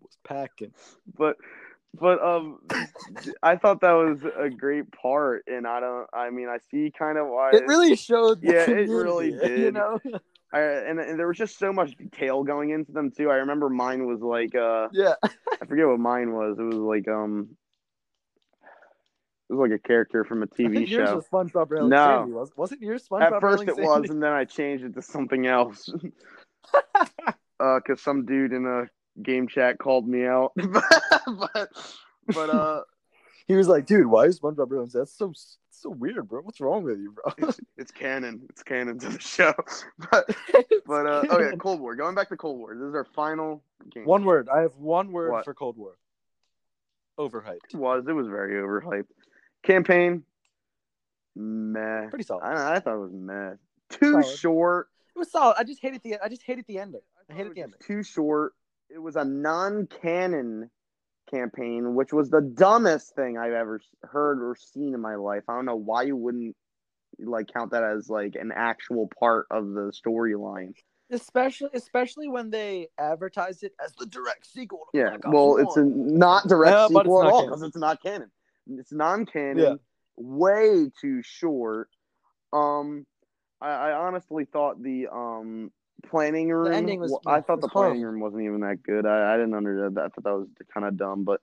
was 0.00 0.16
packing. 0.24 0.72
But 1.16 1.36
but 2.00 2.22
um, 2.22 2.60
I 3.42 3.56
thought 3.56 3.80
that 3.80 3.92
was 3.92 4.20
a 4.24 4.50
great 4.50 4.90
part, 4.92 5.44
and 5.46 5.66
I 5.66 5.80
don't. 5.80 6.06
I 6.12 6.30
mean, 6.30 6.48
I 6.48 6.58
see 6.70 6.92
kind 6.96 7.18
of 7.18 7.28
why 7.28 7.50
It 7.52 7.66
really 7.66 7.96
showed. 7.96 8.40
The 8.40 8.52
Yeah, 8.52 8.70
it 8.70 8.88
really 8.88 9.30
did. 9.44 9.60
You 9.60 9.72
know? 9.72 10.00
I, 10.52 10.60
and, 10.60 10.98
and 10.98 11.18
there 11.18 11.28
was 11.28 11.36
just 11.36 11.58
so 11.58 11.72
much 11.72 11.96
detail 11.96 12.42
going 12.42 12.70
into 12.70 12.92
them 12.92 13.10
too. 13.10 13.30
I 13.30 13.36
remember 13.36 13.68
mine 13.68 14.06
was 14.06 14.20
like 14.20 14.54
uh 14.54 14.88
yeah. 14.92 15.14
I 15.22 15.66
forget 15.66 15.86
what 15.86 15.98
mine 15.98 16.32
was. 16.32 16.58
It 16.58 16.62
was 16.62 16.76
like 16.76 17.06
um 17.06 17.50
it 19.50 19.52
was 19.52 19.68
like 19.68 19.78
a 19.78 19.82
character 19.82 20.24
from 20.24 20.42
a 20.42 20.46
TV 20.46 20.74
think 20.74 20.90
yours 20.90 21.08
show. 21.08 21.16
was 21.16 21.26
SpongeBob 21.26 21.70
railing 21.70 21.90
No. 21.90 22.20
Sandy. 22.20 22.32
Was, 22.32 22.50
wasn't 22.56 22.80
yours 22.80 23.06
SpongeBob 23.06 23.32
At 23.36 23.40
first 23.40 23.60
railing 23.60 23.68
it 23.68 23.74
Sandy? 23.74 23.88
was, 23.88 24.10
and 24.10 24.22
then 24.22 24.32
I 24.32 24.44
changed 24.44 24.84
it 24.84 24.94
to 24.94 25.02
something 25.02 25.46
else. 25.46 25.90
uh, 27.60 27.80
cause 27.86 28.00
some 28.00 28.24
dude 28.24 28.52
in 28.52 28.64
a 28.64 28.88
game 29.22 29.48
chat 29.48 29.78
called 29.78 30.06
me 30.08 30.26
out. 30.26 30.52
but 30.56 31.68
but 32.34 32.50
uh 32.50 32.80
He 33.46 33.54
was 33.54 33.66
like, 33.66 33.86
dude, 33.86 34.06
why 34.06 34.24
is 34.26 34.38
SpongeBob 34.40 34.70
railing? 34.70 34.90
That's 34.92 35.12
so 35.16 35.32
so 35.70 35.88
weird, 35.88 36.28
bro. 36.28 36.42
What's 36.42 36.60
wrong 36.60 36.82
with 36.82 36.98
you, 36.98 37.12
bro? 37.12 37.48
It's, 37.48 37.60
it's 37.78 37.90
canon. 37.90 38.42
It's 38.50 38.62
canon 38.62 38.98
to 38.98 39.08
the 39.08 39.18
show. 39.20 39.54
But 40.10 40.28
but 40.86 41.06
uh, 41.06 41.24
oh 41.30 41.40
yeah, 41.40 41.52
Cold 41.58 41.80
War. 41.80 41.96
Going 41.96 42.14
back 42.14 42.28
to 42.28 42.36
Cold 42.36 42.58
War. 42.58 42.74
This 42.74 42.84
is 42.88 42.94
our 42.94 43.06
final 43.06 43.62
game. 43.90 44.04
one 44.04 44.24
word. 44.26 44.48
I 44.54 44.60
have 44.60 44.74
one 44.76 45.12
word 45.12 45.32
What? 45.32 45.44
for 45.46 45.54
Cold 45.54 45.76
War. 45.78 45.96
Overhyped. 47.18 47.72
It 47.72 47.76
was 47.76 48.04
it 48.06 48.12
was 48.12 48.26
very 48.28 48.54
overhyped. 48.62 49.06
Campaign, 49.62 50.24
meh. 51.34 52.06
Pretty 52.10 52.24
solid. 52.24 52.42
I, 52.44 52.76
I 52.76 52.80
thought 52.80 52.94
it 52.96 52.98
was 52.98 53.12
meh. 53.12 53.52
Too 53.88 54.20
Solid. 54.22 54.36
short. 54.38 54.88
It 55.16 55.18
was 55.18 55.32
solid. 55.32 55.56
I 55.58 55.64
just 55.64 55.80
hated 55.80 56.02
the. 56.02 56.16
I 56.22 56.28
just 56.28 56.42
hated 56.42 56.66
the 56.68 56.78
ending. 56.78 57.00
I 57.30 57.34
hated 57.34 57.52
It 57.52 57.54
the 57.54 57.62
ending. 57.62 57.80
Too 57.80 58.02
short. 58.02 58.52
It 58.90 58.98
was 58.98 59.16
a 59.16 59.24
non-canon 59.24 60.70
campaign, 61.30 61.94
which 61.94 62.12
was 62.12 62.30
the 62.30 62.40
dumbest 62.40 63.14
thing 63.14 63.36
I've 63.36 63.52
ever 63.52 63.80
heard 64.02 64.42
or 64.42 64.56
seen 64.56 64.94
in 64.94 65.00
my 65.00 65.16
life. 65.16 65.44
I 65.48 65.54
don't 65.54 65.66
know 65.66 65.76
why 65.76 66.02
you 66.02 66.16
wouldn't 66.16 66.56
like 67.18 67.48
count 67.52 67.72
that 67.72 67.82
as 67.82 68.08
like 68.08 68.34
an 68.34 68.52
actual 68.54 69.10
part 69.18 69.46
of 69.50 69.68
the 69.68 69.92
storyline. 69.92 70.72
Especially, 71.10 71.70
especially 71.72 72.28
when 72.28 72.50
they 72.50 72.88
advertised 72.98 73.62
it 73.62 73.72
as 73.82 73.92
the 73.94 74.06
direct 74.06 74.46
sequel. 74.46 74.88
To 74.92 74.98
Yeah, 74.98 75.08
Black 75.08 75.26
Ops 75.26 75.34
well, 75.34 75.56
it's 75.56 75.76
a 75.76 75.84
not 75.84 76.48
direct 76.48 76.72
Yeah, 76.72 76.88
but 76.92 77.06
it's 77.06 77.14
sequel 77.14 77.22
at 77.22 77.24
not 77.24 77.32
all 77.32 77.40
canon. 77.40 77.50
because 77.50 77.62
it's 77.62 77.76
not 77.76 78.02
canon. 78.02 78.30
It's 78.68 78.92
non-canon. 78.92 79.58
Yeah. 79.58 79.74
Way 80.16 80.90
too 81.00 81.22
short. 81.22 81.88
Um, 82.52 83.06
I, 83.60 83.68
I 83.68 83.92
honestly 83.92 84.44
thought 84.44 84.82
the 84.82 85.08
um 85.12 85.70
planning 86.06 86.50
room. 86.50 86.72
ending 86.72 87.00
was- 87.00 87.10
well, 87.10 87.20
I 87.26 87.40
thought 87.40 87.60
the 87.60 87.68
planning 87.68 87.98
horrible. 88.00 88.12
room 88.12 88.20
wasn't 88.20 88.42
even 88.42 88.60
that 88.60 88.82
good. 88.82 89.06
I, 89.06 89.34
I 89.34 89.36
didn't 89.36 89.54
understand 89.54 89.96
that. 89.96 90.04
I 90.04 90.08
thought 90.08 90.24
that 90.24 90.34
was 90.36 90.48
kind 90.72 90.86
of 90.86 90.96
dumb. 90.96 91.24
But 91.24 91.40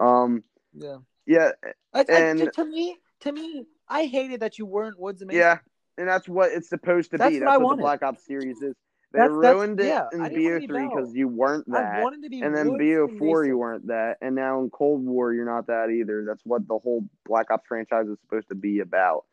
um, 0.00 0.42
Yeah. 0.74 0.98
yeah, 1.26 1.52
I, 1.94 2.00
I- 2.00 2.04
And- 2.12 2.52
to 2.52 2.64
me, 2.64 2.98
to 3.20 3.32
me, 3.32 3.66
I 3.88 4.04
hated 4.06 4.40
that 4.40 4.58
you 4.58 4.66
weren't 4.66 4.98
Woods 4.98 5.22
and 5.22 5.32
yeah, 5.32 5.58
and 5.98 6.08
that's 6.08 6.28
what 6.28 6.50
it's 6.52 6.68
supposed 6.68 7.10
to 7.12 7.18
That's 7.18 7.30
be. 7.30 7.40
what 7.40 7.46
That's 7.46 7.54
I 7.54 7.56
what 7.58 7.64
wanted. 7.64 7.78
the 7.78 7.82
Black 7.82 8.02
Ops 8.02 8.24
series 8.26 8.60
is. 8.62 8.74
They 9.12 9.20
That's- 9.20 9.36
that's- 9.40 9.54
ruined 9.54 9.80
it 9.80 9.86
yeah, 9.86 10.08
in 10.12 10.20
I 10.20 10.28
didn't 10.28 10.44
wanna 10.44 10.60
be 10.60 10.66
BO3 10.66 10.88
because 10.94 11.14
you 11.14 11.28
weren't 11.28 11.64
I 11.72 11.80
that. 11.80 12.02
wanted 12.02 12.22
to 12.24 12.28
be 12.28 12.42
And 12.42 12.54
then 12.54 12.70
Woods 12.72 12.82
BO4, 12.82 13.38
and 13.42 13.46
you 13.48 13.56
weren't 13.58 13.86
that. 13.86 14.18
And 14.20 14.34
now 14.34 14.60
in 14.60 14.68
Cold 14.70 15.06
War, 15.06 15.32
you're 15.32 15.46
not 15.46 15.68
that 15.68 15.90
either. 15.90 16.24
That's 16.26 16.44
what 16.44 16.66
the 16.66 16.76
whole 16.78 17.04
Black 17.24 17.50
Ops 17.52 17.66
franchise 17.68 18.08
is 18.08 18.18
supposed 18.20 18.48
to 18.48 18.56
be 18.56 18.80
about. 18.80 19.24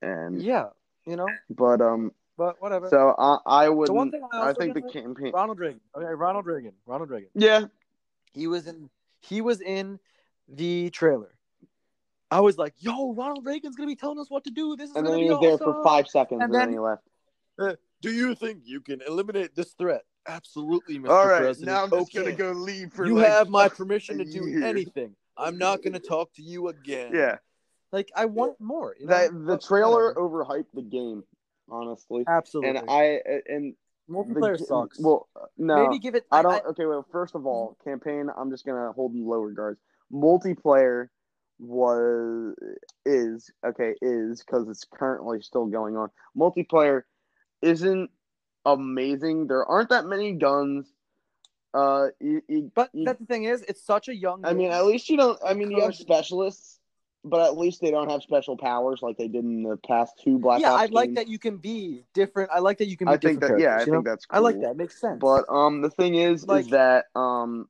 And 0.00 0.42
Yeah, 0.42 0.70
you 1.06 1.16
know, 1.16 1.28
but 1.50 1.80
um, 1.80 2.12
but 2.42 2.60
whatever. 2.60 2.88
so 2.88 3.14
I 3.18 3.38
I 3.64 3.68
would 3.68 3.88
the 3.88 3.92
one 3.92 4.10
thing 4.10 4.22
I, 4.32 4.50
I 4.50 4.52
think 4.54 4.74
the 4.74 4.80
like- 4.80 4.92
campaign. 4.92 5.32
Ronald 5.32 5.58
Reagan. 5.58 5.80
Okay, 5.96 6.06
Ronald 6.14 6.46
Reagan. 6.46 6.72
Ronald 6.86 7.10
Reagan. 7.10 7.28
Yeah, 7.34 7.66
He 8.32 8.46
was 8.46 8.66
in. 8.66 8.90
He 9.20 9.40
was 9.40 9.60
in 9.60 9.98
the 10.48 10.90
trailer. 10.90 11.34
I 12.30 12.40
was 12.40 12.56
like, 12.58 12.74
"Yo, 12.78 13.12
Ronald 13.12 13.44
Reagan's 13.46 13.76
gonna 13.76 13.86
be 13.88 13.94
telling 13.96 14.18
us 14.18 14.30
what 14.30 14.44
to 14.44 14.50
do. 14.50 14.74
This 14.76 14.90
is 14.90 14.96
and 14.96 15.04
gonna 15.04 15.16
then 15.18 15.22
he 15.24 15.28
be 15.28 15.34
was 15.34 15.40
there 15.40 15.58
for 15.58 15.84
five 15.84 16.08
seconds, 16.08 16.40
And 16.42 16.44
and, 16.44 16.54
then, 16.54 16.60
then- 16.62 16.72
he 16.72 16.78
left. 16.78 17.02
Uh, 17.58 17.74
do 18.00 18.10
you 18.10 18.34
think 18.34 18.62
you 18.64 18.80
can 18.80 19.00
eliminate 19.06 19.54
this 19.54 19.72
threat? 19.74 20.02
Absolutely, 20.26 20.98
Mr. 20.98 21.10
All 21.10 21.26
right, 21.28 21.38
President. 21.42 21.66
now 21.74 21.84
I'm 21.84 21.90
just 21.90 22.16
okay. 22.16 22.24
gonna 22.24 22.36
go 22.36 22.52
leave 22.58 22.92
for 22.92 23.06
you 23.06 23.16
like, 23.16 23.26
have 23.26 23.48
my 23.50 23.68
permission 23.68 24.18
to 24.18 24.24
do 24.24 24.46
year. 24.48 24.64
anything. 24.64 25.14
I'm 25.36 25.58
not 25.58 25.82
gonna 25.82 25.98
talk 26.00 26.32
to 26.34 26.42
you 26.42 26.68
again. 26.68 27.12
Yeah, 27.14 27.36
like 27.92 28.10
I 28.16 28.24
want 28.24 28.58
more. 28.60 28.96
You 28.98 29.06
know? 29.06 29.14
that 29.14 29.46
the 29.46 29.58
trailer 29.58 30.14
overhyped 30.14 30.72
the 30.74 30.82
game, 30.82 31.22
honestly. 31.72 32.24
absolutely. 32.28 32.78
And 32.80 32.90
I 32.90 33.20
and 33.48 33.74
multiplayer 34.08 34.58
ga- 34.58 34.64
sucks. 34.64 35.00
Well, 35.00 35.28
no, 35.56 35.76
maybe 35.88 35.98
give 35.98 36.14
it. 36.14 36.24
I 36.30 36.42
don't. 36.42 36.64
okay, 36.66 36.86
well, 36.86 37.06
first 37.10 37.34
of 37.34 37.46
all, 37.46 37.76
campaign. 37.84 38.28
I'm 38.36 38.50
just 38.50 38.64
gonna 38.64 38.92
hold 38.92 39.14
in 39.14 39.26
low 39.26 39.40
regards. 39.40 39.80
Multiplayer 40.12 41.08
was 41.58 42.54
is 43.06 43.50
okay 43.64 43.94
is 44.02 44.42
because 44.44 44.68
it's 44.68 44.84
currently 44.92 45.40
still 45.40 45.66
going 45.66 45.96
on. 45.96 46.10
Multiplayer 46.36 47.02
isn't 47.62 48.10
amazing. 48.66 49.46
There 49.46 49.64
aren't 49.64 49.90
that 49.90 50.04
many 50.04 50.32
guns. 50.32 50.92
Uh, 51.74 52.08
you, 52.20 52.42
you, 52.48 52.70
but 52.74 52.90
you- 52.92 53.06
that's 53.06 53.18
the 53.18 53.26
thing 53.26 53.44
is, 53.44 53.62
it's 53.62 53.82
such 53.82 54.08
a 54.08 54.14
young. 54.14 54.44
I 54.44 54.52
mean, 54.52 54.70
at 54.70 54.84
least 54.84 55.08
you 55.08 55.16
don't. 55.16 55.38
I 55.44 55.54
mean, 55.54 55.70
you 55.70 55.80
have 55.82 55.94
specialists, 55.94 56.78
but 57.24 57.40
at 57.40 57.56
least 57.56 57.80
they 57.80 57.90
don't 57.90 58.10
have 58.10 58.22
special 58.22 58.56
powers 58.56 59.00
like 59.02 59.16
they 59.16 59.28
did 59.28 59.44
in 59.44 59.62
the 59.62 59.76
past 59.86 60.14
two 60.22 60.38
Black 60.38 60.60
yeah, 60.60 60.72
Ops 60.72 60.82
I 60.82 60.86
like 60.86 61.08
games. 61.10 61.16
that 61.16 61.28
you 61.28 61.38
can 61.38 61.56
be 61.58 62.04
different. 62.14 62.50
I 62.52 62.58
like 62.58 62.78
that 62.78 62.86
you 62.88 62.96
can 62.96 63.06
be 63.06 63.12
I 63.12 63.16
think 63.16 63.40
different 63.40 63.60
that 63.60 63.64
yeah, 63.64 63.76
I 63.76 63.84
think 63.84 63.92
know? 63.92 64.02
that's. 64.04 64.26
Cool. 64.26 64.36
I 64.36 64.40
like 64.40 64.60
that. 64.60 64.76
Makes 64.76 65.00
sense. 65.00 65.18
But 65.20 65.44
um, 65.48 65.82
the 65.82 65.90
thing 65.90 66.16
is, 66.16 66.46
Like- 66.46 66.64
is 66.64 66.70
that 66.72 67.04
um, 67.14 67.68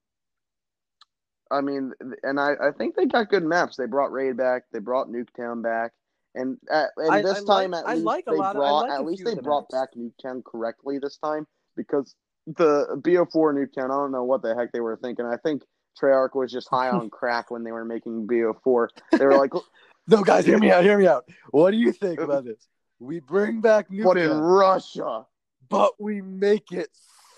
I 1.50 1.60
mean, 1.60 1.92
and 2.22 2.40
I, 2.40 2.52
I 2.62 2.70
think 2.70 2.96
they 2.96 3.04
got 3.06 3.28
good 3.28 3.44
maps. 3.44 3.76
They 3.76 3.84
brought 3.86 4.10
Raid 4.10 4.36
back. 4.38 4.62
They 4.72 4.78
brought 4.78 5.08
Nuketown 5.08 5.62
back. 5.62 5.92
And 6.34 6.56
at, 6.70 6.88
and 6.96 7.12
I- 7.12 7.20
this 7.22 7.38
I 7.38 7.40
like- 7.40 7.64
time, 7.64 7.74
at 7.74 7.86
I 7.86 7.92
least 7.94 8.06
like 8.06 8.24
a 8.26 8.30
they 8.30 8.36
lot 8.38 8.56
of- 8.56 8.60
brought 8.60 8.88
like 8.88 8.90
at 8.92 9.04
least 9.04 9.24
they 9.24 9.34
the 9.34 9.42
brought 9.42 9.66
maps. 9.70 9.74
back 9.74 9.88
Nuketown 9.94 10.42
correctly 10.44 10.98
this 10.98 11.18
time 11.18 11.46
because 11.76 12.14
the 12.46 12.86
BO4 13.04 13.52
Nuketown. 13.54 13.84
I 13.84 13.88
don't 13.88 14.12
know 14.12 14.24
what 14.24 14.40
the 14.42 14.54
heck 14.54 14.72
they 14.72 14.80
were 14.80 14.96
thinking. 14.96 15.26
I 15.26 15.36
think 15.36 15.62
Treyarch 16.00 16.34
was 16.34 16.50
just 16.52 16.68
high 16.68 16.90
on 16.90 17.10
crack 17.10 17.50
when 17.50 17.64
they 17.64 17.72
were 17.72 17.84
making 17.84 18.26
BO4. 18.26 18.88
They 19.18 19.24
were 19.26 19.36
like, 19.36 19.52
no, 20.08 20.22
guys, 20.22 20.44
hear 20.46 20.58
me 20.58 20.70
out. 20.70 20.84
Hear 20.84 20.98
me 20.98 21.06
out. 21.06 21.28
What 21.50 21.70
do 21.70 21.76
you 21.76 21.92
think 21.92 22.20
about 22.26 22.44
this? 22.44 22.66
We 22.98 23.20
bring 23.20 23.60
back 23.60 23.86
"But 23.90 24.16
in 24.16 24.30
Russia." 24.38 25.26
but 25.68 25.92
we 25.98 26.20
make 26.20 26.70
it 26.70 26.88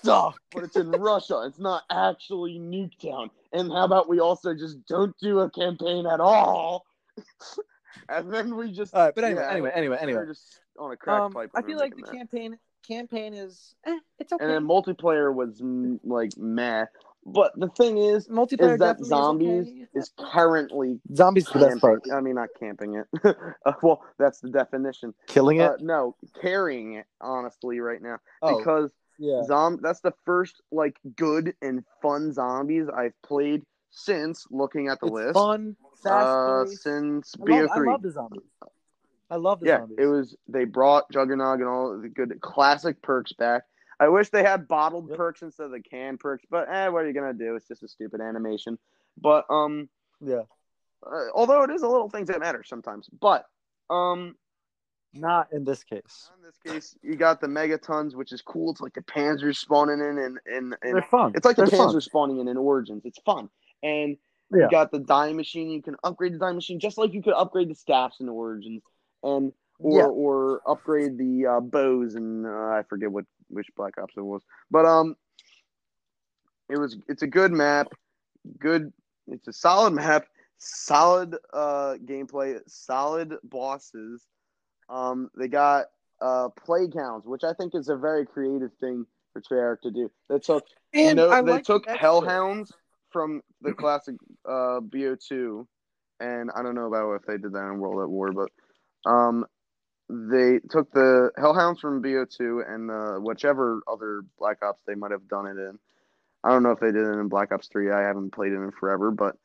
suck. 0.03 0.37
but 0.53 0.65
it's 0.65 0.77
in 0.77 0.91
Russia. 0.91 1.45
It's 1.47 1.59
not 1.59 1.85
actually 1.91 2.59
Nuketown. 2.59 3.31
And 3.53 3.71
how 3.71 3.85
about 3.85 4.09
we 4.09 4.19
also 4.21 4.55
just 4.55 4.85
don't 4.87 5.17
do 5.21 5.39
a 5.41 5.51
campaign 5.51 6.05
at 6.07 6.21
all? 6.21 6.85
and 8.09 8.33
then 8.33 8.57
we 8.57 8.73
just 8.73 8.93
All 8.95 9.05
right, 9.05 9.15
but 9.15 9.25
anyway, 9.25 9.43
yeah, 9.43 9.51
anyway, 9.53 9.71
anyway, 9.75 9.97
we're 9.97 10.03
anyway. 10.03 10.27
just 10.27 10.61
on 10.79 10.91
a 10.93 10.97
crack 10.97 11.21
Um, 11.23 11.33
pipe. 11.33 11.51
I 11.55 11.63
feel 11.63 11.79
like 11.79 11.95
the 11.97 12.03
that. 12.03 12.13
campaign 12.13 12.59
campaign 12.87 13.33
is 13.33 13.75
eh, 13.87 13.99
it's 14.19 14.33
okay. 14.33 14.45
And 14.45 14.53
then 14.53 14.67
multiplayer 14.67 15.33
was 15.33 15.61
like 16.05 16.37
meh. 16.37 16.85
But 17.27 17.59
the 17.59 17.69
thing 17.69 17.99
is, 17.99 18.29
Multiplayer 18.29 18.75
is 18.75 18.79
that 18.81 18.99
definitely 18.99 19.09
zombies 19.09 19.67
okay. 19.69 19.87
is 19.95 20.13
currently 20.19 21.01
zombies 21.15 21.47
the 21.47 21.59
best 21.59 21.81
part. 21.81 22.03
I 22.13 22.21
mean, 22.21 22.35
not 22.35 22.51
camping 22.59 22.95
it. 22.97 23.07
Uh, 23.67 23.73
well, 23.83 24.03
that's 24.19 24.41
the 24.41 24.51
definition. 24.51 25.15
Killing 25.27 25.59
it. 25.59 25.71
Uh, 25.71 25.77
no, 25.81 26.17
carrying 26.43 26.95
it 26.95 27.07
honestly 27.21 27.81
right 27.81 28.03
now 28.03 28.19
oh, 28.43 28.59
because 28.59 28.91
yeah. 29.19 29.43
Zom 29.45 29.79
that's 29.81 30.01
the 30.01 30.13
first 30.27 30.61
like 30.71 30.99
good 31.17 31.55
and 31.63 31.83
fun 32.03 32.33
zombies 32.33 32.89
I've 32.95 33.15
played 33.23 33.63
since 33.91 34.47
looking 34.51 34.89
at 34.89 35.01
the 35.01 35.07
It's 35.07 35.15
list. 35.15 35.35
fun, 35.35 35.77
fast 36.03 36.27
uh, 36.27 36.67
since 36.67 37.35
I 37.41 37.51
love, 37.61 37.71
I 37.71 37.79
BO3. 37.79 37.87
love 37.87 38.03
the 38.03 38.11
zombies. 38.11 38.43
I 39.31 39.37
love 39.37 39.61
the 39.61 39.67
yeah, 39.67 39.79
zombies. 39.79 39.99
it 39.99 40.07
was 40.07 40.37
they 40.47 40.65
brought 40.65 41.11
Juggernog 41.11 41.55
and 41.55 41.69
all 41.69 41.99
the 41.99 42.09
good 42.09 42.39
classic 42.43 43.01
perks 43.01 43.33
back. 43.33 43.63
I 44.01 44.09
wish 44.09 44.31
they 44.31 44.43
had 44.43 44.67
bottled 44.69 45.09
Yep. 45.09 45.17
perks 45.19 45.43
instead 45.43 45.65
of 45.67 45.71
the 45.73 45.81
canned 45.81 46.21
perks, 46.21 46.45
but 46.51 46.69
eh, 46.69 46.89
what 46.89 47.05
are 47.05 47.07
you 47.09 47.15
gonna 47.15 47.33
do? 47.33 47.55
It's 47.57 47.69
just 47.69 47.83
a 47.83 47.89
stupid 47.89 48.21
animation. 48.21 48.79
But 49.21 49.45
um, 49.51 49.89
yeah. 50.21 50.43
uh, 51.07 51.27
although 51.35 51.63
it 51.63 51.71
is 51.71 51.83
a 51.83 51.89
little 51.89 52.09
things 52.11 52.29
that 52.29 52.41
matter 52.41 52.63
sometimes. 52.65 53.09
But 53.21 53.47
um, 53.91 54.35
Not 55.13 55.53
in 55.53 55.65
this 55.65 55.85
case. 55.85 56.31
in 56.37 56.43
this 56.45 56.59
case, 56.75 56.97
you 57.03 57.15
got 57.17 57.41
the 57.41 57.47
megatons, 57.47 58.15
which 58.17 58.33
is 58.33 58.43
cool. 58.43 58.73
It's 58.73 58.81
like 58.81 58.95
the 58.95 59.03
Panzers 59.03 59.57
spawning 59.59 60.01
in, 60.01 60.19
and 60.19 60.39
and, 60.47 60.77
and 60.83 60.95
They're 60.95 61.03
fun. 61.03 61.33
It's 61.37 61.45
like 61.45 61.57
the 61.57 61.67
They're 61.67 61.79
Panzer 61.79 61.93
fun. 61.93 62.01
spawning 62.01 62.39
in 62.41 62.49
in 62.49 62.57
Origins. 62.57 63.03
It's 63.05 63.21
fun. 63.21 63.49
And 63.83 64.17
Yeah. 64.51 64.65
you 64.65 64.71
got 64.71 64.91
the 64.91 64.99
dying 64.99 65.37
machine. 65.37 65.71
You 65.71 65.83
can 65.83 65.95
upgrade 66.03 66.33
the 66.35 66.39
dying 66.39 66.57
machine 66.57 66.81
just 66.81 66.99
like 66.99 67.13
you 67.15 67.23
could 67.23 67.35
upgrade 67.35 67.69
the 67.71 67.75
staffs 67.75 68.19
in 68.21 68.29
Origins, 68.29 68.83
and 69.23 69.53
or 69.79 69.99
Yeah. 69.99 70.07
or 70.09 70.61
upgrade 70.67 71.19
the 71.19 71.47
uh, 71.47 71.61
bows. 71.61 72.15
And 72.15 72.47
uh, 72.47 72.51
I 72.51 72.83
forget 72.89 73.11
what 73.11 73.25
which 73.49 73.69
Black 73.77 73.99
Ops 73.99 74.15
it 74.17 74.21
was, 74.25 74.43
but 74.71 74.85
um, 74.87 75.17
it 76.69 76.79
was 76.79 76.97
it's 77.09 77.23
a 77.23 77.27
good 77.27 77.53
map. 77.53 77.89
Good. 78.59 78.93
It's 79.27 79.49
a 79.49 79.53
solid 79.53 79.93
map. 79.95 80.27
Solid 80.59 81.37
uh 81.53 81.95
gameplay. 82.05 82.59
Solid 82.67 83.35
bosses. 83.45 84.27
Um, 84.89 85.31
they 85.37 85.49
got 85.49 85.87
uh 86.21 86.49
play 86.51 86.89
counts, 86.89 87.27
which 87.27 87.45
I 87.45 87.53
think 87.55 87.75
is 87.75 87.89
a 87.89 87.97
very 87.97 88.25
creative 88.27 88.73
thing 88.81 89.07
for 89.33 89.41
Treyarch 89.43 89.81
to 89.83 89.91
do. 89.91 90.11
They 90.29 90.39
took 90.39 90.65
And 90.93 91.17
no, 91.17 91.43
they 91.43 91.53
like 91.53 91.65
took. 91.65 91.87
Hellhounds 91.87 92.73
from 93.11 93.43
the 93.61 93.73
classic 93.73 94.17
uh, 94.49 94.81
BO2, 94.81 95.67
and 96.21 96.51
I 96.55 96.63
don't 96.63 96.75
know 96.75 96.87
about 96.87 97.15
if 97.15 97.23
they 97.27 97.37
did 97.37 97.53
that 97.53 97.69
in 97.71 97.79
World 97.79 98.03
at 98.03 98.09
War, 98.11 98.33
but 98.33 98.51
um, 99.09 99.45
they 100.09 100.61
took 100.71 100.91
the 100.93 101.31
Hellhounds 101.39 101.81
from 101.81 102.03
BO2 102.03 102.63
and 102.73 102.91
uh, 102.91 103.15
whichever 103.19 103.83
other 103.91 104.23
Black 104.39 104.59
Ops 104.63 104.83
they 104.87 104.95
might 104.95 105.11
have 105.13 105.29
done 105.29 105.47
it 105.47 105.57
in. 105.59 105.79
I 106.43 106.51
don't 106.51 106.63
know 106.63 106.73
if 106.73 106.81
they 106.81 106.93
did 106.93 107.07
it 107.07 107.19
in 107.19 107.29
Black 107.29 107.53
Ops 107.53 107.69
3. 107.69 107.91
I 107.91 108.03
haven't 108.03 108.33
played 108.33 108.53
it 108.53 108.57
in 108.57 108.71
forever, 108.73 109.11
but 109.11 109.37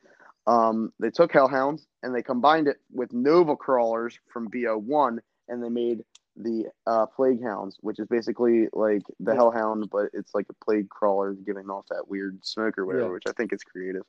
um, 0.47 0.91
they 0.99 1.09
took 1.11 1.31
Hellhounds 1.31 1.85
and 2.03 2.13
they 2.13 2.21
combined 2.21 2.67
it 2.67 2.77
with 2.91 3.13
Nova 3.13 3.55
Crawlers 3.55 4.19
from 4.31 4.49
BO1, 4.49 5.19
and 5.47 5.63
they 5.63 5.69
made 5.69 6.03
the 6.35 6.65
uh, 6.87 7.05
Plague 7.05 7.43
Hounds, 7.43 7.77
which 7.81 7.99
is 7.99 8.07
basically 8.07 8.67
like 8.73 9.01
the 9.19 9.31
Yeah. 9.31 9.35
Hellhound, 9.35 9.89
but 9.89 10.09
it's 10.13 10.33
like 10.33 10.45
a 10.49 10.65
plague 10.65 10.89
crawler 10.89 11.33
giving 11.33 11.69
off 11.69 11.85
that 11.89 12.07
weird 12.07 12.45
smoke 12.45 12.77
or 12.77 12.85
whatever, 12.85 13.05
Yeah. 13.07 13.11
which 13.13 13.27
I 13.27 13.31
think 13.33 13.51
is 13.53 13.63
creative. 13.63 14.03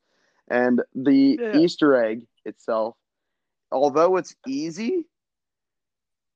And 0.48 0.82
the 0.94 1.38
Yeah. 1.40 1.56
Easter 1.58 1.94
egg 1.96 2.26
itself 2.44 2.96
although 3.72 4.16
it's 4.16 4.34
easy, 4.48 5.06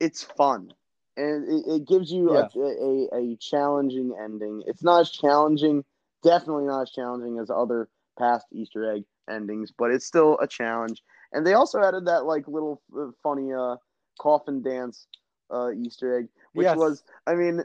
it's 0.01 0.23
fun. 0.23 0.71
And 1.17 1.49
it, 1.49 1.65
it 1.67 1.89
gives 1.89 2.11
you 2.13 2.31
Yeah. 2.31 2.39
a, 2.39 2.49
a, 2.57 3.09
a 3.33 3.37
challenging 3.37 4.15
ending. 4.23 4.63
It's 4.67 4.83
not 4.83 5.01
as 5.03 5.11
challenging, 5.11 5.85
definitely 6.23 6.65
not 6.67 6.83
as 6.83 6.91
challenging 6.91 7.39
as 7.39 7.51
other 7.51 7.89
past 8.19 8.47
Easter 8.53 8.91
egg 8.91 9.05
endings, 9.31 9.73
but 9.77 9.91
it's 9.91 10.07
still 10.07 10.39
a 10.41 10.47
challenge. 10.47 11.03
And 11.33 11.47
they 11.47 11.55
also 11.55 11.81
added 11.83 12.07
that 12.07 12.25
like 12.25 12.47
little 12.49 12.83
uh, 12.99 13.11
funny 13.23 13.53
uh, 13.53 13.77
coffin 14.21 14.63
dance 14.63 15.07
uh, 15.53 15.71
Easter 15.73 16.19
egg, 16.19 16.29
which 16.55 16.73
Yes. 16.73 16.75
was, 16.75 17.03
I 17.27 17.35
mean, 17.35 17.63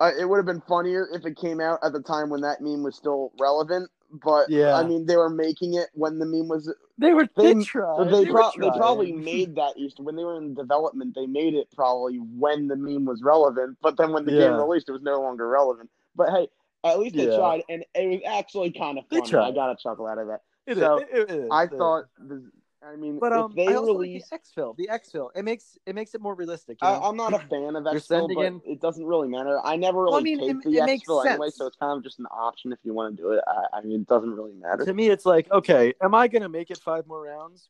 uh, 0.00 0.10
it 0.18 0.24
would 0.28 0.36
have 0.38 0.46
been 0.46 0.62
funnier 0.62 1.08
if 1.12 1.24
it 1.26 1.36
came 1.36 1.60
out 1.60 1.78
at 1.82 1.92
the 1.92 2.02
time 2.02 2.30
when 2.30 2.40
that 2.42 2.60
meme 2.60 2.82
was 2.82 2.96
still 2.96 3.32
relevant. 3.38 3.90
But 4.12 4.48
Yeah. 4.50 4.74
I 4.74 4.82
mean, 4.84 5.06
they 5.06 5.16
were 5.16 5.30
making 5.30 5.74
it 5.74 5.88
when 5.94 6.18
the 6.18 6.26
meme 6.26 6.48
was 6.48 6.72
They 6.98 7.12
were 7.14 7.28
They- 7.36 7.54
they, 7.54 7.62
tried. 7.64 8.04
they, 8.10 8.24
they, 8.24 8.30
pro- 8.30 8.42
were 8.44 8.50
they 8.58 8.70
probably 8.78 9.12
made 9.12 9.54
that 9.54 9.76
Easter 9.76 10.02
when 10.02 10.16
they 10.16 10.24
were 10.24 10.36
in 10.36 10.54
development. 10.54 11.14
They 11.14 11.26
made 11.26 11.54
it 11.54 11.68
probably 11.74 12.16
when 12.18 12.68
the 12.68 12.76
meme 12.76 13.04
was 13.04 13.22
relevant, 13.22 13.78
but 13.80 13.96
then 13.96 14.12
when 14.12 14.24
the 14.24 14.32
game 14.32 14.54
released, 14.54 14.88
it 14.88 14.92
was 14.92 15.02
no 15.02 15.20
longer 15.20 15.48
relevant. 15.48 15.88
But 16.16 16.30
hey, 16.30 16.48
at 16.84 16.98
least 16.98 17.14
they 17.16 17.28
Yeah. 17.30 17.36
tried, 17.36 17.62
and 17.68 17.84
it 17.94 18.06
was 18.08 18.20
actually 18.26 18.72
kind 18.72 18.98
of 18.98 19.04
They 19.10 19.20
funny. 19.20 19.34
I 19.34 19.50
got 19.52 19.70
a 19.70 19.76
chuckle 19.76 20.06
out 20.06 20.18
of 20.18 20.26
that. 20.28 20.42
It 20.66 20.72
is, 20.76 20.78
So, 20.82 20.96
it- 20.98 21.08
it 21.12 21.30
is, 21.30 21.48
I 21.50 21.64
it 21.64 21.72
is. 21.72 21.78
thought, 21.78 22.04
the, 22.18 22.50
I 22.82 22.96
mean, 22.96 23.18
But 23.18 23.32
um, 23.34 23.50
if 23.50 23.56
they 23.56 23.72
I 23.72 23.76
also 23.76 23.92
release, 23.92 24.26
like 24.32 24.42
the 24.42 24.60
exfil. 24.62 24.76
The 24.76 24.88
exfil. 24.90 25.28
It 25.34 25.44
makes 25.44 25.76
it 25.84 25.94
makes 25.94 26.14
it 26.14 26.20
more 26.22 26.34
realistic. 26.34 26.78
You 26.80 26.88
know? 26.88 26.94
I, 26.94 27.08
I'm 27.08 27.16
not 27.16 27.34
a 27.34 27.38
fan 27.50 27.76
of 27.76 27.84
You're 27.84 28.00
but 28.08 28.44
in- 28.46 28.62
it 28.64 28.80
doesn't 28.80 29.04
really 29.04 29.28
matter. 29.28 29.58
I 29.62 29.76
never 29.76 30.02
really 30.04 30.12
Well, 30.12 30.20
I 30.20 30.22
mean, 30.22 30.38
paid 30.40 30.50
it- 30.56 30.62
for 30.62 30.70
the 30.70 30.78
it 30.78 30.84
makes 30.86 31.08
anyway, 31.08 31.50
so 31.50 31.66
it's 31.66 31.76
kind 31.76 31.96
of 31.98 32.02
just 32.02 32.18
an 32.20 32.26
option 32.30 32.72
if 32.72 32.78
you 32.82 32.94
want 32.94 33.16
to 33.16 33.22
do 33.22 33.32
it. 33.32 33.44
I, 33.46 33.78
I 33.78 33.80
mean, 33.82 34.00
it 34.00 34.06
doesn't 34.06 34.30
really 34.30 34.54
matter. 34.54 34.84
to 34.86 34.94
me, 34.94 35.08
it's 35.08 35.26
like, 35.26 35.50
okay, 35.50 35.92
am 36.00 36.14
I 36.14 36.28
gonna 36.28 36.48
make 36.48 36.70
it 36.70 36.78
five 36.78 37.06
more 37.06 37.22
rounds? 37.22 37.68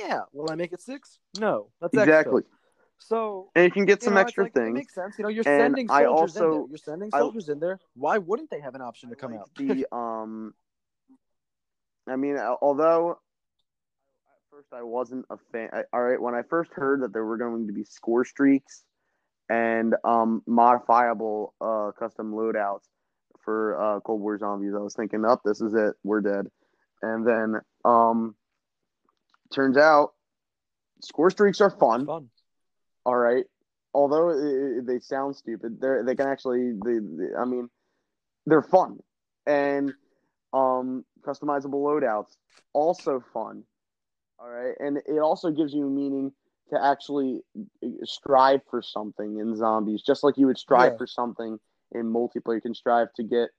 Yeah. 0.00 0.20
Will 0.32 0.50
I 0.50 0.54
make 0.54 0.72
it 0.72 0.80
six? 0.80 1.18
No. 1.40 1.70
That's 1.80 1.94
exfil. 1.94 2.02
Exactly, 2.02 2.42
So 2.98 3.50
and 3.56 3.64
you 3.64 3.70
can 3.72 3.86
get 3.86 4.02
you 4.02 4.06
some 4.06 4.14
know, 4.14 4.20
it's 4.20 4.28
extra 4.28 4.44
like, 4.44 4.52
It 4.56 4.60
things. 4.60 4.74
makes 4.74 4.94
sense. 4.94 5.16
You 5.18 5.24
know, 5.24 5.28
you're 5.30 5.48
And 5.48 5.62
sending 5.62 5.90
I 5.90 6.04
soldiers 6.04 6.36
in 6.36 6.42
there. 6.50 6.60
You're 6.68 6.76
sending 6.78 7.10
I- 7.12 7.18
soldiers 7.18 7.48
in 7.48 7.58
there. 7.58 7.80
Why 7.94 8.18
wouldn't 8.18 8.50
they 8.50 8.60
have 8.60 8.76
an 8.76 8.82
option 8.82 9.08
to 9.10 9.16
come 9.16 9.32
like 9.32 9.40
out? 9.40 9.50
The 9.56 9.86
um, 9.92 10.54
I 12.06 12.16
mean, 12.16 12.36
although 12.38 13.10
at 13.12 13.16
first 14.58 14.72
I 14.72 14.82
wasn't 14.82 15.24
a 15.30 15.36
fan. 15.52 15.68
I, 15.72 15.82
all 15.92 16.02
right, 16.02 16.20
when 16.20 16.34
I 16.34 16.42
first 16.42 16.72
heard 16.72 17.02
that 17.02 17.12
there 17.12 17.24
were 17.24 17.36
going 17.36 17.68
to 17.68 17.72
be 17.72 17.84
score 17.84 18.24
streaks 18.24 18.82
and 19.48 19.94
um 20.04 20.42
modifiable 20.46 21.54
uh 21.60 21.92
custom 21.98 22.32
loadouts 22.32 22.88
for 23.44 23.80
uh 23.80 24.00
Cold 24.00 24.20
War 24.20 24.36
Zombies, 24.36 24.74
I 24.74 24.80
was 24.80 24.94
thinking, 24.94 25.24
up, 25.24 25.42
this 25.44 25.60
is 25.60 25.74
it, 25.74 25.94
we're 26.02 26.20
dead. 26.20 26.48
And 27.02 27.24
then 27.24 27.60
um, 27.84 28.34
turns 29.54 29.76
out 29.76 30.14
score 31.02 31.30
streaks 31.30 31.60
are 31.60 31.70
fun. 31.70 32.06
Fun. 32.06 32.28
All 33.06 33.14
right. 33.16 33.44
Although 33.94 34.30
uh, 34.30 34.82
they 34.84 34.98
sound 34.98 35.36
stupid, 35.36 35.80
they 35.80 36.02
they 36.04 36.16
can 36.16 36.26
actually. 36.26 36.72
They, 36.84 36.98
they- 36.98 37.34
I 37.38 37.44
mean, 37.44 37.68
they're 38.46 38.62
fun, 38.62 38.98
and 39.46 39.92
um, 40.52 41.04
customizable 41.24 41.80
loadouts 41.80 42.36
also 42.72 43.22
fun. 43.32 43.62
All 44.40 44.48
right, 44.48 44.74
and 44.78 44.98
it 44.98 45.18
also 45.18 45.50
gives 45.50 45.72
you 45.74 45.88
meaning 45.88 46.32
to 46.70 46.84
actually 46.84 47.42
uh, 47.58 47.88
strive 48.04 48.60
for 48.70 48.82
something 48.82 49.38
in 49.38 49.56
zombies, 49.56 50.02
just 50.02 50.22
like 50.22 50.36
you 50.36 50.46
would 50.46 50.58
strive 50.58 50.92
Yeah. 50.92 50.98
for 50.98 51.06
something 51.06 51.58
in 51.92 52.12
multiplayer. 52.12 52.56
You 52.56 52.60
can 52.60 52.74
strive 52.74 53.12
to 53.14 53.22
get 53.22 53.50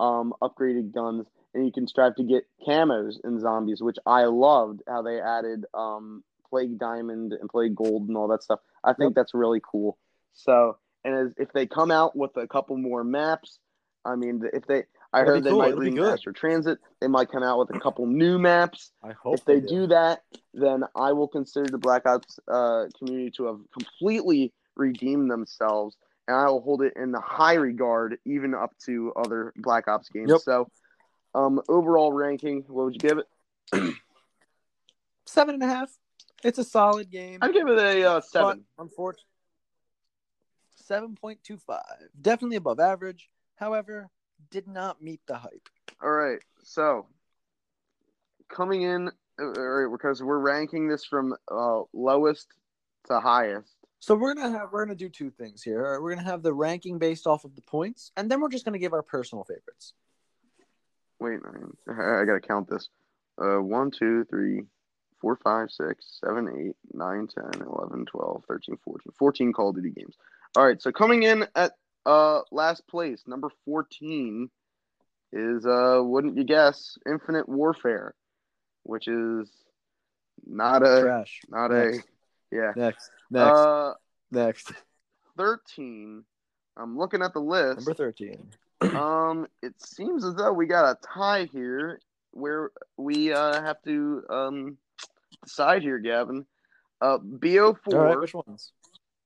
um, 0.00 0.32
upgraded 0.42 0.92
guns, 0.92 1.26
and 1.54 1.66
you 1.66 1.72
can 1.72 1.86
strive 1.86 2.14
to 2.16 2.22
get 2.22 2.44
camos 2.66 3.16
in 3.24 3.40
zombies, 3.40 3.82
which 3.82 3.98
I 4.06 4.24
loved 4.24 4.80
how 4.88 5.02
they 5.02 5.20
added 5.20 5.64
um, 5.74 6.24
Plague 6.48 6.78
Diamond 6.78 7.32
and 7.32 7.48
Plague 7.50 7.74
Gold 7.74 8.08
and 8.08 8.16
all 8.16 8.28
that 8.28 8.42
stuff. 8.42 8.60
I 8.84 8.92
think 8.94 9.10
Yep. 9.10 9.14
that's 9.16 9.34
really 9.34 9.60
cool. 9.60 9.98
So, 10.32 10.78
and 11.04 11.14
as, 11.14 11.34
if 11.36 11.52
they 11.52 11.66
come 11.66 11.90
out 11.90 12.16
with 12.16 12.36
a 12.36 12.46
couple 12.46 12.76
more 12.78 13.04
maps, 13.04 13.58
I 14.04 14.16
mean, 14.16 14.42
if 14.52 14.66
they, 14.66 14.84
I 15.12 15.18
That'd 15.18 15.34
heard 15.34 15.44
they 15.44 15.50
cool. 15.50 15.58
might 15.58 15.64
That'd 15.66 15.80
be 15.80 15.90
bring 15.90 15.94
good. 15.96 16.34
Transit. 16.34 16.78
They 17.00 17.06
might 17.06 17.30
come 17.30 17.42
out 17.42 17.58
with 17.58 17.74
a 17.76 17.80
couple 17.80 18.06
new 18.06 18.38
maps. 18.38 18.92
I 19.02 19.12
hope 19.12 19.34
if 19.34 19.44
they 19.44 19.60
do 19.60 19.86
that, 19.88 20.22
then 20.54 20.84
I 20.96 21.12
will 21.12 21.28
consider 21.28 21.68
the 21.68 21.78
Black 21.78 22.06
Ops 22.06 22.38
uh, 22.48 22.86
community 22.98 23.30
to 23.32 23.44
have 23.44 23.58
completely 23.72 24.52
redeemed 24.74 25.30
themselves, 25.30 25.96
and 26.26 26.36
I 26.36 26.46
will 26.46 26.62
hold 26.62 26.80
it 26.80 26.94
in 26.96 27.12
the 27.12 27.20
high 27.20 27.54
regard, 27.54 28.18
even 28.24 28.54
up 28.54 28.74
to 28.86 29.12
other 29.14 29.52
Black 29.56 29.86
Ops 29.86 30.08
games. 30.08 30.30
Yep. 30.30 30.40
So, 30.40 30.70
um, 31.34 31.60
overall 31.68 32.12
ranking, 32.12 32.64
what 32.68 32.84
would 32.86 32.94
you 32.94 33.00
give 33.00 33.18
it? 33.18 33.94
Seven 35.26 35.56
and 35.56 35.62
a 35.62 35.66
half. 35.66 35.90
It's 36.42 36.58
a 36.58 36.64
solid 36.64 37.10
game. 37.10 37.38
I'd 37.42 37.52
give 37.52 37.68
it 37.68 37.78
a 37.78 38.04
uh, 38.04 38.20
seven. 38.22 38.64
But 38.76 38.82
unfortunately, 38.82 39.24
seven 40.76 41.16
point 41.16 41.40
two 41.44 41.58
five. 41.58 41.82
Definitely 42.20 42.56
above 42.56 42.80
average. 42.80 43.28
However, 43.56 44.08
did 44.50 44.66
not 44.66 45.02
meet 45.02 45.20
the 45.26 45.36
hype. 45.36 45.68
All 46.02 46.10
right, 46.10 46.40
so 46.62 47.06
coming 48.48 48.82
in, 48.82 49.08
uh, 49.40 49.44
all 49.44 49.52
right, 49.52 49.92
because 49.92 50.22
we're 50.22 50.38
ranking 50.38 50.88
this 50.88 51.04
from 51.04 51.34
uh, 51.50 51.82
lowest 51.92 52.48
to 53.08 53.20
highest. 53.20 53.74
So 54.00 54.16
we're 54.16 54.34
gonna 54.34 54.58
have 54.58 54.72
we're 54.72 54.84
gonna 54.84 54.96
do 54.96 55.08
two 55.08 55.30
things 55.30 55.62
here. 55.62 56.00
We're 56.00 56.14
gonna 56.14 56.26
have 56.26 56.42
the 56.42 56.52
ranking 56.52 56.98
based 56.98 57.26
off 57.26 57.44
of 57.44 57.54
the 57.54 57.62
points, 57.62 58.10
and 58.16 58.30
then 58.30 58.40
we're 58.40 58.48
just 58.48 58.64
gonna 58.64 58.78
give 58.78 58.92
our 58.92 59.02
personal 59.02 59.44
favorites. 59.44 59.94
Wait, 61.20 61.38
I, 61.88 61.92
I 61.92 62.24
gotta 62.24 62.40
count 62.40 62.68
this. 62.68 62.88
Uh, 63.40 63.62
one, 63.62 63.92
two, 63.92 64.24
three, 64.24 64.64
four, 65.20 65.38
five, 65.42 65.70
six, 65.70 66.18
seven, 66.24 66.48
eight, 66.48 66.76
nine, 66.92 67.28
ten, 67.28 67.62
eleven, 67.62 68.04
twelve, 68.04 68.44
thirteen, 68.48 68.76
fourteen. 68.84 69.12
Fourteen 69.16 69.52
Call 69.52 69.70
of 69.70 69.76
Duty 69.76 69.90
games. 69.90 70.16
All 70.56 70.66
right, 70.66 70.82
so 70.82 70.90
coming 70.90 71.22
in 71.22 71.46
at 71.54 71.72
uh 72.06 72.40
last 72.50 72.86
place, 72.88 73.22
number 73.26 73.48
fourteen, 73.64 74.50
is 75.32 75.64
uh 75.66 76.00
wouldn't 76.02 76.36
you 76.36 76.44
guess, 76.44 76.98
Infinite 77.06 77.48
Warfare, 77.48 78.14
which 78.82 79.08
is 79.08 79.48
not 80.46 80.82
a 80.82 81.02
Trash. 81.02 81.40
not 81.48 81.70
Next. 81.70 81.98
a 81.98 82.02
yeah. 82.56 82.72
Next. 82.76 83.10
Next. 83.30 83.58
Uh, 83.58 83.94
Next. 84.30 84.72
thirteen. 85.36 86.24
I'm 86.76 86.96
looking 86.98 87.22
at 87.22 87.32
the 87.32 87.40
list. 87.40 87.78
Number 87.78 87.94
thirteen. 87.94 88.50
Um, 88.80 89.46
it 89.62 89.74
seems 89.80 90.24
as 90.24 90.34
though 90.34 90.52
we 90.52 90.66
got 90.66 90.90
a 90.90 90.98
tie 91.14 91.44
here 91.52 92.00
where 92.32 92.70
we 92.96 93.32
uh 93.32 93.62
have 93.62 93.80
to 93.84 94.24
um 94.28 94.76
decide 95.44 95.82
here, 95.82 95.98
Gavin. 95.98 96.46
Uh, 97.00 97.18
BO4 97.18 97.76
All 97.94 97.98
right. 97.98 98.20
Which 98.20 98.34
ones? 98.34 98.72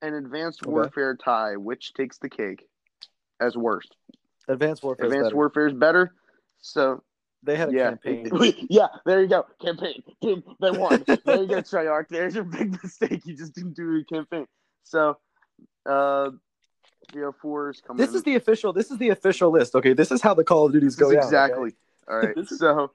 And 0.06 0.16
Advanced 0.26 0.62
Okay. 0.62 0.70
Warfare 0.70 1.16
tie, 1.16 1.56
which 1.56 1.94
takes 1.94 2.18
the 2.18 2.28
cake 2.28 2.66
as 3.40 3.56
worst? 3.56 3.94
Advanced 4.48 4.82
Warfare. 4.82 5.06
Advanced 5.06 5.26
better. 5.26 5.36
Warfare 5.36 5.66
is 5.66 5.72
better. 5.74 6.14
So 6.60 7.02
They 7.42 7.56
had 7.56 7.68
a 7.70 7.72
yeah, 7.72 7.88
campaign. 7.90 8.66
yeah, 8.70 8.86
there 9.04 9.20
you 9.22 9.28
go. 9.28 9.46
Campaign. 9.60 10.02
Boom, 10.20 10.42
they 10.60 10.70
won. 10.70 11.04
there 11.06 11.42
you 11.42 11.46
go, 11.48 11.60
Treyarch. 11.62 12.08
There's 12.08 12.34
your 12.34 12.44
big 12.44 12.72
mistake. 12.82 13.26
You 13.26 13.36
just 13.36 13.54
didn't 13.54 13.74
do 13.74 13.96
a 14.00 14.04
campaign. 14.04 14.46
So, 14.84 15.18
uh, 15.84 16.30
BO4 17.12 17.70
is 17.74 17.80
coming. 17.80 18.04
This 18.04 18.14
is 18.14 18.22
the 18.22 18.34
official. 18.36 18.72
This 18.72 18.90
is 18.90 18.98
the 18.98 19.10
official 19.10 19.50
list. 19.50 19.74
Okay, 19.74 19.92
this 19.92 20.10
is 20.10 20.22
how 20.22 20.34
the 20.34 20.44
Call 20.44 20.66
of 20.66 20.72
Duties 20.72 20.96
This 20.96 21.06
is 21.08 21.12
go 21.12 21.18
okay? 21.18 21.18
exactly. 21.24 21.74
All 22.08 22.18
right. 22.18 22.34
This 22.36 22.52
is- 22.52 22.58
so. 22.58 22.92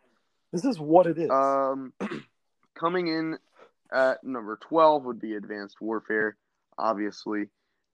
This 0.52 0.66
is 0.66 0.78
what 0.80 1.08
it 1.08 1.18
is. 1.18 1.30
Um, 1.30 1.94
coming 2.76 3.08
in 3.08 3.38
at 3.94 4.22
number 4.24 4.58
12 4.62 5.06
would 5.06 5.20
be 5.22 5.36
Advanced 5.36 5.80
Warfare, 5.80 6.36
obviously. 6.82 7.46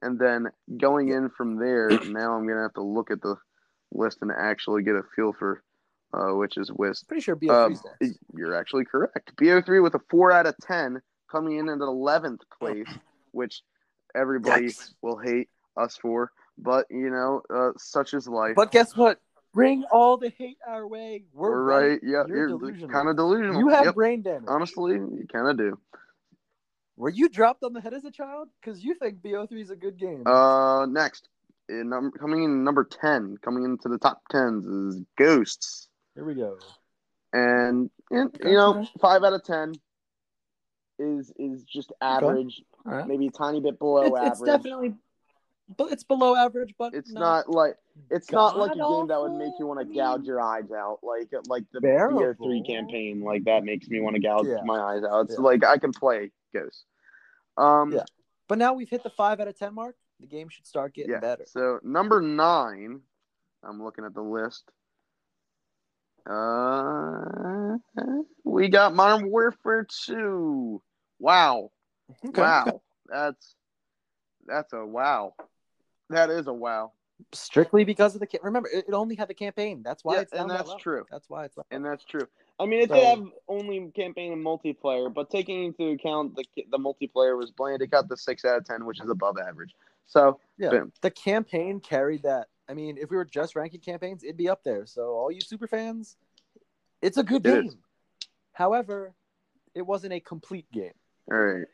And 0.01 0.17
then 0.19 0.47
going 0.77 1.09
in 1.09 1.29
from 1.35 1.57
there, 1.57 1.89
now 2.05 2.33
I'm 2.33 2.47
to 2.47 2.63
have 2.63 2.73
to 2.73 2.83
look 2.83 3.11
at 3.11 3.21
the 3.21 3.35
list 3.91 4.19
and 4.21 4.31
actually 4.31 4.83
get 4.83 4.95
a 4.95 5.03
feel 5.15 5.33
for 5.33 5.61
uh, 6.13 6.33
which 6.33 6.57
is 6.57 6.71
Wisp. 6.71 7.07
Pretty 7.07 7.21
sure 7.21 7.35
BO3 7.35 7.51
Um, 7.51 8.09
you're 8.35 8.55
actually 8.55 8.85
correct. 8.85 9.35
BO3 9.35 9.83
with 9.83 9.93
a 9.95 9.99
4 10.09 10.31
out 10.31 10.45
of 10.45 10.55
10 10.61 11.01
coming 11.29 11.57
in 11.57 11.69
at 11.69 11.79
11th 11.79 12.41
place, 12.59 12.87
which 13.31 13.61
everybody 14.15 14.67
Yikes. 14.67 14.93
will 15.01 15.17
hate 15.17 15.49
us 15.75 15.97
for. 15.97 16.31
But, 16.57 16.85
you 16.89 17.09
know, 17.09 17.41
uh, 17.53 17.71
such 17.77 18.13
is 18.13 18.27
life. 18.27 18.55
But 18.55 18.71
guess 18.71 18.95
what? 18.95 19.19
Bring 19.53 19.83
all 19.91 20.17
the 20.17 20.29
hate 20.37 20.57
our 20.67 20.87
way. 20.87 21.25
We're, 21.33 21.49
We're 21.51 21.63
right. 21.63 21.87
right. 21.89 21.99
Yeah, 22.03 22.23
You're 22.27 22.49
you're, 22.49 22.87
kind 22.87 23.09
of 23.09 23.15
delusional. 23.15 23.59
You 23.59 23.69
have 23.69 23.85
Yep. 23.85 23.95
brain 23.95 24.21
damage. 24.21 24.45
Honestly, 24.47 24.93
you 24.93 25.25
kind 25.31 25.47
of 25.49 25.57
do. 25.57 25.77
Were 26.97 27.09
you 27.09 27.29
dropped 27.29 27.63
on 27.63 27.73
the 27.73 27.81
head 27.81 27.93
as 27.93 28.03
a 28.05 28.11
child? 28.11 28.49
Because 28.59 28.83
you 28.83 28.95
think 28.95 29.21
BO3 29.21 29.61
is 29.61 29.69
a 29.69 29.75
good 29.75 29.97
game. 29.99 30.25
Uh, 30.25 30.85
next, 30.87 31.29
in 31.69 31.89
num- 31.89 32.11
coming 32.11 32.43
in 32.43 32.63
number 32.63 32.83
ten, 32.83 33.37
coming 33.41 33.63
into 33.63 33.87
the 33.87 33.97
top 33.99 34.21
tens 34.31 34.65
is 34.65 35.01
Ghosts, 35.17 35.89
Here 36.15 36.25
we 36.25 36.33
go. 36.33 36.57
and, 37.33 37.89
and 38.09 38.35
Okay, 38.35 38.49
you 38.51 38.55
know, 38.57 38.85
five 38.99 39.23
out 39.23 39.33
of 39.33 39.43
ten 39.43 39.73
is 40.99 41.31
is 41.37 41.63
just 41.63 41.91
average, 42.01 42.63
All 42.85 42.93
right. 42.93 43.07
maybe 43.07 43.27
a 43.27 43.31
tiny 43.31 43.59
bit 43.61 43.77
below 43.77 44.03
It's, 44.05 44.15
average. 44.17 44.31
it's 44.31 44.41
definitely 44.41 44.95
but 45.77 45.91
it's 45.91 46.05
below 46.05 46.33
average. 46.33 46.73
But 46.79 46.93
It's 46.95 47.11
no. 47.11 47.19
not 47.19 47.49
like 47.49 47.75
it's 48.09 48.31
not 48.31 48.57
like 48.57 48.71
a 48.71 48.75
game 48.75 49.07
that 49.09 49.19
would 49.21 49.33
make 49.37 49.51
you 49.59 49.67
want 49.67 49.81
to 49.87 49.93
gouge 49.93 50.25
your 50.25 50.39
eyes 50.41 50.71
out, 50.71 50.99
like 51.03 51.27
like 51.47 51.65
the 51.73 51.81
Bearable. 51.81 52.21
BO3 52.21 52.65
campaign. 52.65 53.21
Like 53.21 53.43
that 53.43 53.65
makes 53.65 53.87
me 53.89 53.99
want 53.99 54.15
to 54.15 54.21
gouge 54.21 54.47
Yeah. 54.47 54.63
my 54.63 54.79
eyes 54.79 55.03
out. 55.03 55.25
It's 55.25 55.33
Yeah. 55.37 55.43
like 55.43 55.65
I 55.65 55.77
can 55.77 55.91
play 55.91 56.31
Ghost. 56.59 56.85
Um, 57.57 57.91
Yeah. 57.91 58.05
But 58.47 58.57
now 58.57 58.73
we've 58.73 58.89
hit 58.89 59.03
the 59.03 59.09
five 59.09 59.39
out 59.39 59.47
of 59.47 59.57
ten 59.57 59.73
mark. 59.73 59.95
The 60.19 60.27
game 60.27 60.49
should 60.49 60.65
start 60.65 60.93
getting 60.93 61.11
yeah. 61.11 61.19
better. 61.19 61.43
So 61.47 61.79
number 61.83 62.21
nine, 62.21 63.01
I'm 63.63 63.83
looking 63.83 64.05
at 64.05 64.13
the 64.13 64.21
list. 64.21 64.63
Uh, 66.29 67.77
we 68.43 68.67
got 68.67 68.93
Modern 68.93 69.29
Warfare 69.29 69.87
2. 70.05 70.81
Wow. 71.19 71.71
Okay. 72.25 72.41
Wow. 72.41 72.81
That's 73.07 73.55
that's 74.45 74.73
a 74.73 74.85
wow. 74.85 75.33
That 76.09 76.29
is 76.29 76.47
a 76.47 76.53
wow. 76.53 76.91
Strictly 77.33 77.83
because 77.83 78.15
of 78.15 78.21
the 78.21 78.39
remember 78.43 78.69
it, 78.71 78.85
only 78.93 79.15
had 79.15 79.27
the 79.27 79.33
campaign. 79.33 79.81
That's 79.83 80.03
why 80.03 80.15
Yeah, 80.15 80.21
it's 80.21 80.33
and 80.33 80.49
that's 80.49 80.67
level. 80.67 80.79
true. 80.79 81.05
That's 81.09 81.29
why 81.29 81.45
it's 81.45 81.55
that 81.55 81.65
And 81.71 81.85
that's 81.85 82.03
true. 82.03 82.27
I 82.59 82.65
mean, 82.65 82.81
it 82.81 82.89
So- 82.89 82.95
did 82.95 83.03
have 83.05 83.25
only 83.47 83.91
campaign 83.91 84.33
and 84.33 84.43
multiplayer, 84.43 85.13
but 85.13 85.29
taking 85.29 85.63
into 85.65 85.89
account 85.89 86.35
the 86.35 86.45
the 86.71 86.77
multiplayer 86.79 87.37
was 87.37 87.51
bland, 87.51 87.81
it 87.81 87.87
got 87.91 88.07
the 88.09 88.17
six 88.17 88.45
out 88.45 88.57
of 88.57 88.65
ten, 88.65 88.85
which 88.85 88.99
is 89.01 89.09
above 89.09 89.37
average. 89.37 89.75
So 90.07 90.39
yeah. 90.57 90.69
boom. 90.69 90.91
The 91.01 91.11
campaign 91.11 91.79
carried 91.79 92.23
that. 92.23 92.47
I 92.69 92.73
mean, 92.73 92.97
if 92.97 93.09
we 93.09 93.17
were 93.17 93.25
just 93.25 93.55
ranking 93.55 93.79
campaigns, 93.81 94.23
it'd 94.23 94.37
be 94.37 94.49
up 94.49 94.63
there. 94.63 94.85
So 94.85 95.09
all 95.13 95.31
you 95.31 95.39
super 95.41 95.67
fans, 95.67 96.17
it's 97.01 97.17
a 97.17 97.23
good 97.23 97.45
It 97.45 97.53
game. 97.53 97.65
is. 97.67 97.75
However, 98.53 99.13
it 99.75 99.83
wasn't 99.83 100.13
a 100.13 100.19
complete 100.19 100.69
game, 100.71 100.93
all 101.31 101.37
right. 101.37 101.67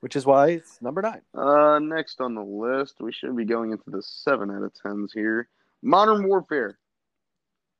which 0.00 0.14
is 0.14 0.24
why 0.24 0.50
it's 0.50 0.80
number 0.80 1.02
nine. 1.02 1.22
Uh, 1.34 1.80
next 1.80 2.20
on 2.20 2.34
the 2.36 2.42
list, 2.44 3.00
we 3.00 3.12
should 3.12 3.34
be 3.36 3.44
going 3.44 3.72
into 3.72 3.90
the 3.90 4.02
seven 4.02 4.50
out 4.50 4.62
of 4.62 4.72
tens 4.74 5.12
here. 5.12 5.48
Modern 5.82 6.28
Warfare, 6.28 6.78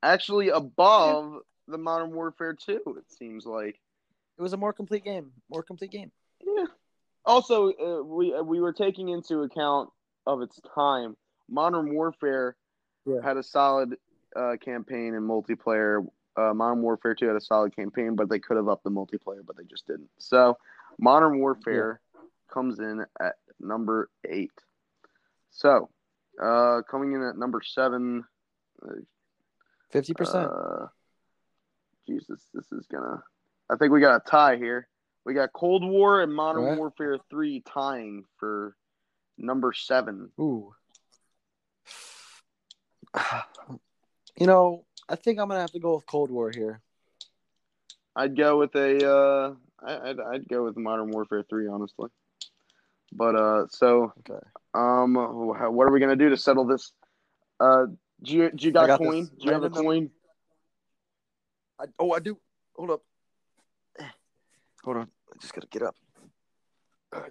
actually 0.03 0.49
above 0.49 1.41
the 1.69 1.77
Modern 1.77 2.11
Warfare 2.11 2.53
two. 2.53 2.81
It 2.97 3.11
seems 3.11 3.45
like. 3.45 3.79
It 4.37 4.41
was 4.41 4.53
a 4.53 4.57
more 4.57 4.73
complete 4.73 5.03
game. 5.03 5.31
More 5.49 5.63
complete 5.63 5.91
game. 5.91 6.11
Yeah. 6.41 6.65
Also, 7.25 7.71
uh, 7.71 8.01
we 8.03 8.33
uh, 8.33 8.41
we 8.41 8.59
were 8.59 8.73
taking 8.73 9.09
into 9.09 9.41
account 9.43 9.89
of 10.25 10.41
its 10.41 10.59
time. 10.73 11.15
Modern 11.49 11.93
Warfare 11.93 12.55
Yeah. 13.05 13.21
had 13.23 13.37
a 13.37 13.43
solid 13.43 13.97
uh, 14.35 14.55
campaign 14.61 15.15
and 15.15 15.27
multiplayer. 15.27 16.05
Uh, 16.37 16.53
Modern 16.53 16.81
Warfare 16.81 17.15
Two 17.15 17.27
had 17.27 17.35
a 17.35 17.41
solid 17.41 17.75
campaign, 17.75 18.15
but 18.15 18.29
they 18.29 18.39
could 18.39 18.55
have 18.57 18.69
upped 18.69 18.83
the 18.83 18.91
multiplayer, 18.91 19.45
but 19.45 19.57
they 19.57 19.63
just 19.63 19.87
didn't. 19.87 20.09
So, 20.17 20.57
Modern 20.97 21.39
Warfare 21.39 21.99
comes 22.51 22.79
in 22.79 23.05
at 23.19 23.35
number 23.59 24.09
eight. 24.27 24.51
So, 25.51 25.89
uh, 26.41 26.81
coming 26.89 27.13
in 27.13 27.21
at 27.23 27.37
number 27.37 27.61
seven. 27.61 28.23
Fifty 29.91 30.13
percent. 30.13 30.49
Jesus, 32.09 32.41
this 32.53 32.71
is 32.71 32.87
gonna. 32.91 33.21
I 33.69 33.75
think 33.75 33.91
we 33.91 34.01
got 34.01 34.15
a 34.15 34.29
tie 34.29 34.55
here. 34.55 34.87
We 35.25 35.33
got 35.35 35.53
Cold 35.53 35.83
War 35.87 36.21
and 36.21 36.33
Modern 36.33 36.63
Right. 36.63 36.77
Warfare 36.77 37.19
Three 37.29 37.61
tying 37.61 38.23
for 38.37 38.75
number 39.37 39.73
seven. 39.73 40.31
Ooh. 40.39 40.73
You 44.39 44.47
know, 44.47 44.85
I 45.09 45.15
think 45.17 45.37
I'm 45.37 45.49
gonna 45.49 45.59
have 45.59 45.73
to 45.73 45.79
go 45.79 45.95
with 45.95 46.05
Cold 46.05 46.31
War 46.31 46.49
here. 46.49 46.79
I'd 48.15 48.37
go 48.37 48.57
with 48.57 48.73
a. 48.75 49.05
Uh, 49.05 49.53
I, 49.85 50.09
I'd 50.11 50.19
I'd 50.21 50.47
go 50.47 50.63
with 50.63 50.77
Modern 50.77 51.11
Warfare 51.11 51.43
Three, 51.49 51.67
honestly. 51.67 52.07
But 53.11 53.35
uh, 53.35 53.65
so 53.67 54.13
Okay. 54.19 54.39
um, 54.75 55.15
what 55.15 55.59
are 55.59 55.91
we 55.91 55.99
gonna 55.99 56.15
do 56.15 56.29
to 56.29 56.37
settle 56.37 56.65
this? 56.65 56.93
Uh, 57.59 57.87
do 58.23 58.33
you 58.33 58.49
do 58.51 58.67
you 58.67 58.71
got, 58.71 58.83
I 58.83 58.85
a 58.85 58.87
got 58.87 58.99
coin? 58.99 59.19
this. 59.23 59.29
Do 59.39 59.47
you 59.47 59.51
have 59.51 59.63
a 59.63 59.69
coin? 59.69 60.09
I, 61.79 61.85
oh, 61.97 62.11
I 62.11 62.19
do. 62.19 62.37
Hold 62.75 62.91
up. 62.91 63.01
Hold 64.83 64.97
on. 64.97 65.07
I 65.33 65.37
just 65.39 65.53
gotta 65.53 65.67
get 65.67 65.81
up. 65.83 65.95
All 67.13 67.21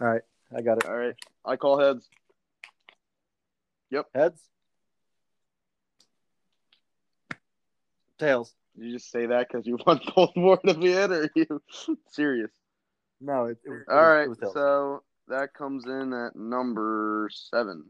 right. 0.00 0.22
I 0.56 0.62
got 0.62 0.78
it. 0.78 0.86
All 0.86 0.96
right, 0.96 1.14
I 1.44 1.56
call 1.56 1.78
heads. 1.78 2.08
Yep. 3.90 4.06
Heads. 4.14 4.40
Tails. 8.18 8.54
Did 8.76 8.86
you 8.86 8.92
just 8.92 9.10
say 9.10 9.26
that 9.26 9.48
because 9.48 9.66
you 9.66 9.78
want 9.86 10.02
Cold 10.14 10.32
War 10.36 10.58
to 10.66 10.74
be 10.74 10.92
it, 10.92 11.10
or 11.10 11.24
are 11.24 11.30
you 11.34 11.62
serious? 12.10 12.50
No, 13.20 13.46
it, 13.46 13.58
it 13.64 13.70
was. 13.70 13.80
it 13.80 13.86
was- 13.88 13.96
right, 13.96 14.22
it 14.22 14.28
was 14.28 14.38
tails. 14.38 14.52
so 14.54 15.02
that 15.28 15.52
comes 15.54 15.86
in 15.86 16.12
at 16.12 16.36
number 16.36 17.28
seven. 17.32 17.84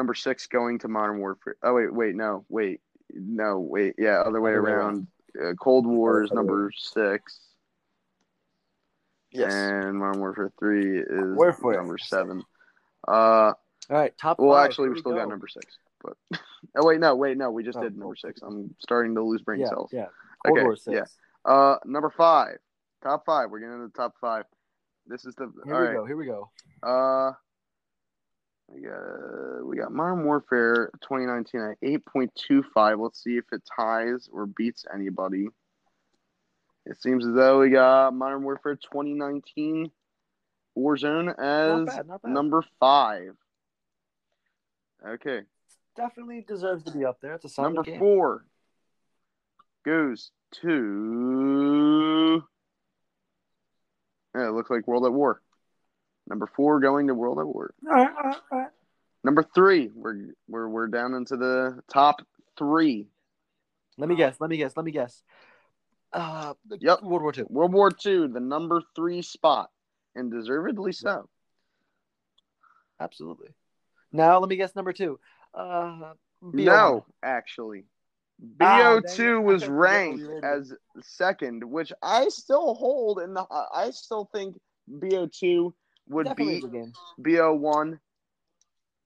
Number 0.00 0.14
six 0.14 0.46
going 0.46 0.78
to 0.78 0.88
Modern 0.88 1.18
Warfare. 1.18 1.56
Oh 1.62 1.74
wait, 1.74 1.92
wait, 1.92 2.14
no, 2.14 2.46
wait, 2.48 2.80
no, 3.12 3.58
wait, 3.60 3.96
yeah, 3.98 4.20
other 4.22 4.40
way 4.40 4.52
around. 4.52 5.06
Uh, 5.38 5.52
Cold 5.60 5.84
War 5.86 6.24
is 6.24 6.32
number 6.32 6.72
six, 6.74 7.38
yes. 9.30 9.52
and 9.52 9.98
Modern 9.98 10.20
Warfare 10.20 10.52
Three 10.58 11.00
is 11.00 11.36
Warfare. 11.36 11.74
number 11.74 11.98
seven. 11.98 12.42
Uh, 13.06 13.10
All 13.12 13.54
right. 13.90 14.16
Top. 14.16 14.38
well, 14.38 14.54
five. 14.56 14.70
actually, 14.70 14.86
Here 14.86 14.94
we 14.94 15.00
still 15.00 15.12
go. 15.12 15.18
got 15.18 15.28
number 15.28 15.48
six, 15.48 15.66
but 16.02 16.16
oh 16.78 16.86
wait, 16.86 16.98
no, 16.98 17.14
wait, 17.14 17.36
no, 17.36 17.50
we 17.50 17.62
just 17.62 17.76
Oh, 17.76 17.82
did 17.82 17.98
number 17.98 18.16
six. 18.16 18.40
I'm 18.40 18.74
starting 18.78 19.14
to 19.16 19.22
lose 19.22 19.42
brain 19.42 19.60
Yeah. 19.60 19.68
cells. 19.68 19.90
Yeah. 19.92 20.06
Cold 20.46 20.56
Okay, 20.60 20.64
War 20.64 20.76
six. 20.76 21.18
yeah. 21.46 21.52
Uh, 21.52 21.76
number 21.84 22.08
five, 22.08 22.56
top 23.02 23.26
five. 23.26 23.50
We're 23.50 23.58
getting 23.58 23.74
into 23.74 23.88
the 23.88 23.92
top 24.02 24.14
five. 24.18 24.44
This 25.06 25.26
is 25.26 25.34
the 25.34 25.52
Here 25.66 25.74
we 25.78 25.86
right. 25.88 25.94
go. 25.94 26.06
Here 26.06 26.16
we 26.16 26.24
go. 26.24 26.50
Uh, 26.82 27.32
we 28.72 28.82
got 28.82 28.92
uh, 28.92 29.64
we 29.64 29.76
got 29.76 29.92
Modern 29.92 30.24
Warfare 30.24 30.90
2019 31.02 31.60
at 31.60 31.80
8.25. 31.80 33.02
Let's 33.02 33.22
see 33.22 33.36
if 33.36 33.44
it 33.52 33.62
ties 33.76 34.28
or 34.32 34.46
beats 34.46 34.84
anybody. 34.92 35.48
It 36.86 37.00
seems 37.00 37.26
as 37.26 37.34
though 37.34 37.60
we 37.60 37.70
got 37.70 38.14
Modern 38.14 38.42
Warfare 38.42 38.76
2019 38.76 39.90
Warzone 40.78 41.26
Not 41.26 41.38
as 41.38 41.86
bad. 41.86 42.06
Not 42.06 42.22
bad. 42.22 42.32
number 42.32 42.64
five. 42.78 43.34
Okay, 45.06 45.40
Definitely 45.96 46.44
deserves 46.46 46.84
to 46.84 46.92
be 46.92 47.04
up 47.04 47.20
there. 47.20 47.34
It's 47.34 47.44
a 47.44 47.48
solid 47.48 47.74
number 47.74 47.90
game. 47.90 47.98
four 47.98 48.44
goes 49.84 50.30
to. 50.62 52.42
Yeah, 54.34 54.48
it 54.48 54.52
looks 54.52 54.70
like 54.70 54.86
World 54.86 55.04
at 55.06 55.12
War. 55.12 55.42
Number 56.30 56.46
four 56.46 56.80
going 56.80 57.08
to 57.08 57.14
World 57.14 57.38
at 57.40 57.46
War. 57.46 57.74
All 57.86 57.92
right. 57.92 58.08
All 58.16 58.22
right. 58.22 58.36
All 58.52 58.58
right. 58.60 58.68
Number 59.24 59.42
three, 59.54 59.90
we're 59.94 60.28
we're 60.48 60.68
we're 60.68 60.86
down 60.86 61.12
into 61.12 61.36
the 61.36 61.82
top 61.92 62.22
three. 62.56 63.08
Let 63.98 64.08
me 64.08 64.16
guess. 64.16 64.36
Let 64.40 64.48
me 64.48 64.56
guess. 64.56 64.74
Let 64.76 64.86
me 64.86 64.92
guess. 64.92 65.22
Uh, 66.12 66.54
Yep. 66.80 67.02
World 67.02 67.22
War 67.22 67.32
Two. 67.32 67.46
World 67.50 67.72
War 67.74 67.90
Two, 67.90 68.28
the 68.28 68.40
number 68.40 68.80
three 68.96 69.20
spot, 69.22 69.70
and 70.14 70.30
deservedly 70.32 70.92
so. 70.92 71.28
Absolutely. 73.00 73.48
Now 74.12 74.38
let 74.38 74.48
me 74.48 74.56
guess 74.56 74.74
number 74.74 74.92
two. 74.92 75.18
Uh, 75.52 76.12
BO1. 76.42 76.54
No, 76.64 77.06
actually, 77.22 77.84
Ah, 78.60 79.00
BO2 79.02 79.42
was 79.42 79.62
I 79.64 79.66
forget 79.66 79.76
what 79.76 80.16
we 80.16 80.24
ranked 80.24 80.44
as 80.44 80.74
second, 81.02 81.62
which 81.64 81.92
I 82.02 82.28
still 82.28 82.74
hold, 82.74 83.18
and 83.18 83.36
I 83.50 83.90
still 83.90 84.30
think 84.32 84.58
BO2 84.90 85.74
would 86.10 86.26
Definitely 86.26 86.60
beat 86.60 86.72
game. 86.72 86.92
BO1. 87.20 87.98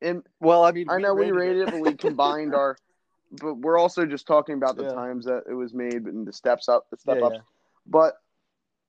And 0.03 0.23
Well, 0.41 0.65
I 0.65 0.73
mean, 0.73 0.89
I 0.91 0.99
know 0.99 1.15
we 1.15 1.31
rated 1.31 1.63
it, 1.63 1.71
but 1.71 1.81
we 1.81 1.95
combined 1.95 2.55
our. 2.55 2.77
But 3.41 3.55
we're 3.55 3.79
also 3.79 4.07
just 4.07 4.29
talking 4.29 4.55
about 4.55 4.77
the 4.77 4.85
Yeah. 4.85 4.93
times 4.95 5.25
that 5.25 5.45
it 5.51 5.55
was 5.55 5.75
made 5.75 6.05
and 6.05 6.25
the 6.25 6.33
steps 6.33 6.69
up, 6.69 6.89
the 6.91 6.97
step 6.97 7.17
Yeah, 7.17 7.27
ups. 7.27 7.37
yeah. 7.37 7.43
But 7.87 8.15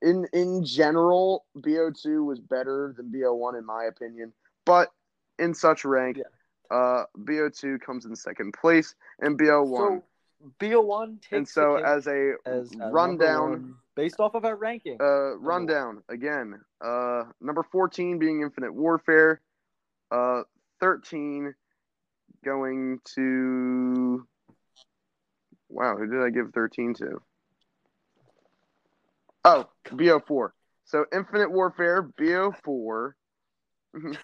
in 0.03 0.27
in 0.33 0.63
general, 0.63 1.45
BO2 1.57 2.23
was 2.23 2.39
better 2.39 2.93
than 2.95 3.11
BO1 3.11 3.57
in 3.57 3.65
my 3.65 3.85
opinion. 3.85 4.33
But 4.65 4.91
in 5.39 5.55
such 5.55 5.83
rank, 5.83 6.17
Yeah. 6.17 6.25
uh, 6.69 7.05
BO2 7.17 7.81
comes 7.81 8.05
in 8.05 8.15
second 8.15 8.53
place, 8.53 8.93
and 9.19 9.39
BO1. 9.39 9.77
So 9.77 10.03
BO1 10.59 11.21
takes 11.21 11.31
and 11.31 11.47
so 11.47 11.77
the 11.81 11.87
as 11.87 12.07
a 12.07 12.33
as, 12.45 12.71
as 12.71 12.93
rundown, 12.93 13.51
one 13.51 13.75
based 13.95 14.19
off 14.19 14.35
of 14.35 14.45
our 14.45 14.55
ranking. 14.55 14.97
uh, 14.99 15.35
rundown 15.37 16.03
again. 16.09 16.59
Uh, 16.83 17.23
number 17.41 17.63
fourteen 17.71 18.19
being 18.19 18.41
Infinite 18.41 18.73
Warfare. 18.73 19.41
Uh, 20.11 20.43
thirteen 20.79 21.53
going 22.43 22.99
to. 23.15 24.25
Wow, 25.69 25.97
who 25.97 26.07
did 26.07 26.21
I 26.21 26.29
give 26.29 26.51
thirteen 26.53 26.93
to? 26.95 27.21
Oh, 29.43 29.69
BO4. 29.89 30.49
So 30.85 31.05
Infinite 31.13 31.51
Warfare, 31.51 32.09
BO4. 32.19 33.11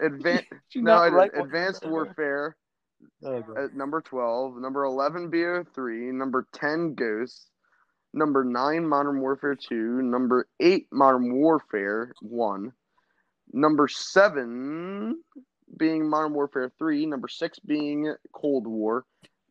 Advan- 0.00 0.44
no, 0.76 0.82
not 0.82 1.02
I 1.02 1.08
did 1.10 1.14
write 1.16 1.36
what 1.36 1.44
Advanced? 1.46 1.86
Warfare 1.86 2.56
Oh, 3.24 3.44
at 3.56 3.74
number 3.74 4.00
12, 4.00 4.56
number 4.56 4.84
11 4.84 5.30
BO3, 5.30 6.12
number 6.12 6.46
10 6.52 6.94
Ghosts, 6.94 7.48
number 8.18 8.44
9 8.44 8.86
Modern 8.86 9.20
Warfare 9.20 9.54
2, 9.56 10.02
number 10.02 10.48
8 10.60 10.88
Modern 10.92 11.34
Warfare 11.34 12.12
1, 12.20 12.72
Number 13.52 13.88
seven 13.88 15.22
being 15.76 16.08
Modern 16.08 16.32
Warfare 16.34 16.70
3. 16.78 17.04
Number 17.06 17.26
six 17.28 17.58
being 17.58 18.14
Cold 18.32 18.66
War. 18.66 19.04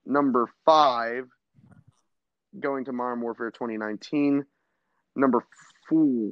Number 0.06 0.48
five 0.66 1.28
going 2.60 2.86
to 2.86 2.94
Modern 2.94 3.22
Warfare 3.22 3.52
2019. 3.52 4.46
Number 5.16 5.44
four 5.90 6.26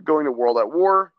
going 0.00 0.26
to 0.26 0.32
World 0.32 0.58
at 0.58 0.70
War. 0.70 1.12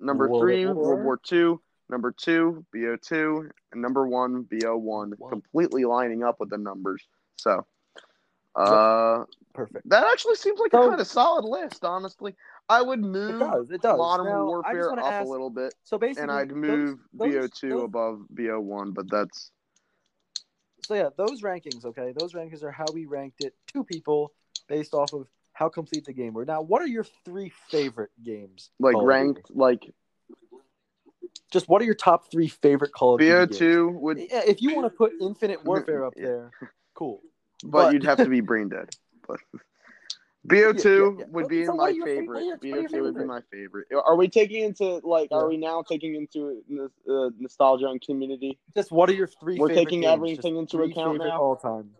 Number 0.00 0.28
World 0.28 0.42
three, 0.42 0.64
War. 0.66 0.74
World 0.74 1.04
War 1.04 1.20
Two, 1.22 1.60
Number 1.90 2.12
two, 2.12 2.64
BO2. 2.74 3.50
And 3.72 3.82
number 3.82 4.06
one, 4.06 4.44
BO1. 4.44 5.18
Wow. 5.18 5.28
Completely 5.28 5.84
lining 5.84 6.22
up 6.22 6.36
with 6.40 6.48
the 6.50 6.58
numbers. 6.58 7.06
So, 7.36 7.66
uh, 8.60 9.24
Perfect. 9.54 9.88
that 9.88 10.04
actually 10.04 10.34
seems 10.36 10.58
like 10.60 10.72
So- 10.72 10.82
a 10.82 10.88
kind 10.88 11.00
of 11.00 11.06
solid 11.06 11.44
list, 11.44 11.84
honestly. 11.84 12.34
I 12.68 12.82
would 12.82 12.98
It 12.98 13.02
move 13.02 13.40
does. 13.40 13.70
It 13.70 13.80
does. 13.82 13.96
Modern 13.98 14.26
Now, 14.26 14.44
Warfare 14.46 14.92
up 14.92 14.98
ask- 14.98 15.26
a 15.26 15.30
little 15.30 15.50
bit, 15.50 15.74
So 15.84 15.96
basically, 15.98 16.22
and 16.24 16.32
I'd 16.32 16.52
move 16.54 16.98
those- 17.12 17.28
BO2 17.34 17.68
those- 17.70 17.82
above 17.84 18.26
BO1, 18.34 18.92
but 18.92 19.10
that's 19.10 19.50
So 20.84 20.94
yeah, 20.94 21.10
those 21.16 21.42
rankings. 21.42 21.84
Okay, 21.84 22.12
those 22.18 22.32
rankings 22.34 22.62
are 22.62 22.70
how 22.70 22.86
we 22.94 23.04
ranked 23.06 23.44
it 23.44 23.54
to 23.68 23.84
people 23.84 24.32
based 24.68 24.94
off 24.94 25.12
of 25.12 25.28
how 25.52 25.68
complete 25.68 26.04
the 26.04 26.12
game 26.12 26.32
were. 26.34 26.44
Now, 26.46 26.62
what 26.62 26.80
are 26.80 26.86
your 26.86 27.04
three 27.24 27.50
favorite 27.68 28.10
games? 28.22 28.70
like 28.78 28.96
ranked 28.98 29.50
like 29.54 29.92
Just 31.50 31.68
what 31.68 31.80
are 31.80 31.84
your 31.86 31.94
top 31.94 32.30
three 32.30 32.48
favorite 32.48 32.92
Call 32.92 33.14
of 33.14 33.20
Duty 33.20 33.30
games? 33.32 33.58
BO2 33.58 34.00
would, 34.00 34.18
Yeah, 34.18 34.42
if 34.46 34.60
you 34.62 34.74
want 34.74 34.90
to 34.90 34.96
put 34.96 35.12
Infinite 35.20 35.64
Warfare 35.64 36.04
up 36.04 36.14
there, 36.14 36.50
cool. 36.94 37.22
But, 37.64 37.70
but- 37.70 37.92
you'd 37.92 38.04
have 38.04 38.18
to 38.18 38.28
be 38.28 38.40
brain 38.40 38.68
dead. 38.68 38.88
But 39.26 39.40
BO2 40.48 40.84
Yeah, 40.84 41.18
yeah, 41.18 41.24
would 41.30 41.48
be 41.48 41.64
So 41.66 41.74
my 41.74 41.84
are 41.84 41.90
your 41.90 42.06
fa- 42.06 42.14
what 42.14 42.20
favorite. 42.20 42.38
are 42.38 42.42
your- 42.42 42.56
what 42.56 42.62
are 42.64 42.66
your 42.80 42.88
BO2 42.88 43.02
would 43.02 43.16
be 43.18 43.24
my 43.24 43.40
favorite. 43.50 43.86
Are 44.06 44.16
we 44.16 44.28
taking 44.28 44.64
into 44.64 45.00
like? 45.04 45.28
Are 45.32 45.48
we 45.48 45.56
now 45.56 45.82
taking 45.82 46.14
into 46.14 46.62
uh, 47.10 47.30
nostalgia 47.38 47.86
and 47.88 48.00
community? 48.00 48.58
Just 48.74 48.90
what 48.92 49.08
are 49.10 49.14
your 49.14 49.26
3 49.26 49.58
We're 49.58 49.68
favorite 49.68 49.84
taking 49.84 50.00
games? 50.02 50.12
everything 50.14 50.54
Just 50.54 50.74
into 50.74 50.82
account 50.84 51.18
now? 51.18 51.38
all 51.40 51.56
time. 51.56 51.90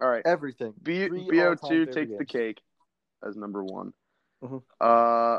All 0.00 0.08
right. 0.08 0.22
Everything. 0.26 0.74
B- 0.82 1.08
BO2 1.08 1.92
takes 1.92 2.12
the 2.18 2.24
cake 2.26 2.60
as 3.26 3.34
number 3.36 3.64
one. 3.64 3.92
Mhm. 4.44 4.62
Uh, 4.80 5.38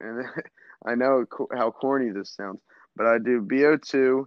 and 0.00 0.24
I 0.84 0.96
know 0.96 1.24
how 1.54 1.70
corny 1.70 2.10
this 2.10 2.34
sounds, 2.34 2.60
but 2.96 3.06
I 3.06 3.18
do 3.18 3.40
BO2, 3.40 4.26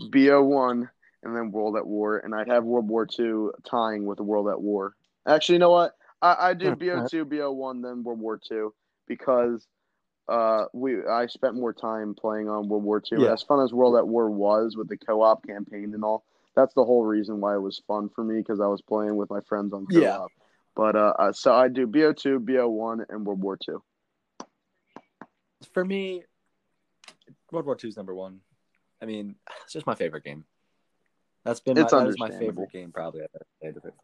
BO1, 0.00 0.88
and 1.26 1.36
then 1.36 1.50
World 1.50 1.76
at 1.76 1.86
War, 1.86 2.18
and 2.18 2.34
I'd 2.34 2.48
have 2.48 2.64
World 2.64 2.88
War 2.88 3.06
II 3.18 3.48
tying 3.68 4.06
with 4.06 4.18
the 4.18 4.22
World 4.22 4.48
at 4.48 4.60
War. 4.60 4.94
Actually, 5.26 5.56
you 5.56 5.58
know 5.58 5.70
what? 5.70 5.92
I, 6.22 6.36
I 6.40 6.54
do 6.54 6.74
BO2, 6.76 7.24
BO1, 7.24 7.82
then 7.82 8.04
World 8.04 8.20
War 8.20 8.40
II 8.50 8.68
because 9.06 9.66
uh, 10.28 10.64
we 10.72 11.04
I 11.04 11.26
spent 11.26 11.54
more 11.54 11.72
time 11.72 12.14
playing 12.14 12.48
on 12.48 12.68
World 12.68 12.84
War 12.84 13.02
II. 13.12 13.24
Yeah. 13.24 13.32
As 13.32 13.42
fun 13.42 13.60
as 13.60 13.72
World 13.72 13.96
at 13.96 14.06
War 14.06 14.30
was 14.30 14.76
with 14.76 14.88
the 14.88 14.96
co-op 14.96 15.46
campaign 15.46 15.92
and 15.94 16.04
all, 16.04 16.24
that's 16.54 16.74
the 16.74 16.84
whole 16.84 17.04
reason 17.04 17.40
why 17.40 17.54
it 17.54 17.60
was 17.60 17.82
fun 17.86 18.08
for 18.08 18.24
me 18.24 18.38
because 18.38 18.60
I 18.60 18.66
was 18.66 18.82
playing 18.82 19.16
with 19.16 19.28
my 19.28 19.40
friends 19.40 19.72
on 19.72 19.86
co-op. 19.86 20.02
Yeah. 20.02 20.26
But 20.74 20.94
uh, 20.96 21.14
uh, 21.18 21.32
so 21.32 21.54
I 21.54 21.68
do 21.68 21.86
BO2, 21.86 22.38
BO1, 22.44 23.06
and 23.08 23.24
World 23.26 23.42
War 23.42 23.58
II. 23.68 23.76
For 25.72 25.84
me, 25.84 26.22
World 27.50 27.66
War 27.66 27.76
II 27.82 27.88
is 27.88 27.96
number 27.96 28.14
one. 28.14 28.40
I 29.00 29.06
mean, 29.06 29.36
it's 29.64 29.72
just 29.72 29.86
my 29.86 29.94
favorite 29.94 30.24
game. 30.24 30.44
That's 31.46 31.60
been 31.60 31.76
my, 31.76 31.82
It's 31.82 31.92
that 31.92 32.08
is 32.08 32.18
my 32.18 32.30
favorite 32.30 32.72
game 32.72 32.90
probably 32.92 33.22
I've 33.22 33.28
ever 33.34 33.46
played 33.60 33.76
of 33.76 33.84
it. 33.84 33.94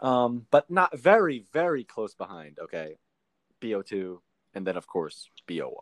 Um, 0.00 0.46
but 0.50 0.70
not 0.70 0.96
very, 0.96 1.44
very 1.52 1.82
close 1.84 2.14
behind. 2.14 2.58
Okay, 2.60 2.96
BO2, 3.60 4.18
and 4.54 4.66
then 4.66 4.76
of 4.76 4.86
course 4.86 5.28
BO1. 5.48 5.72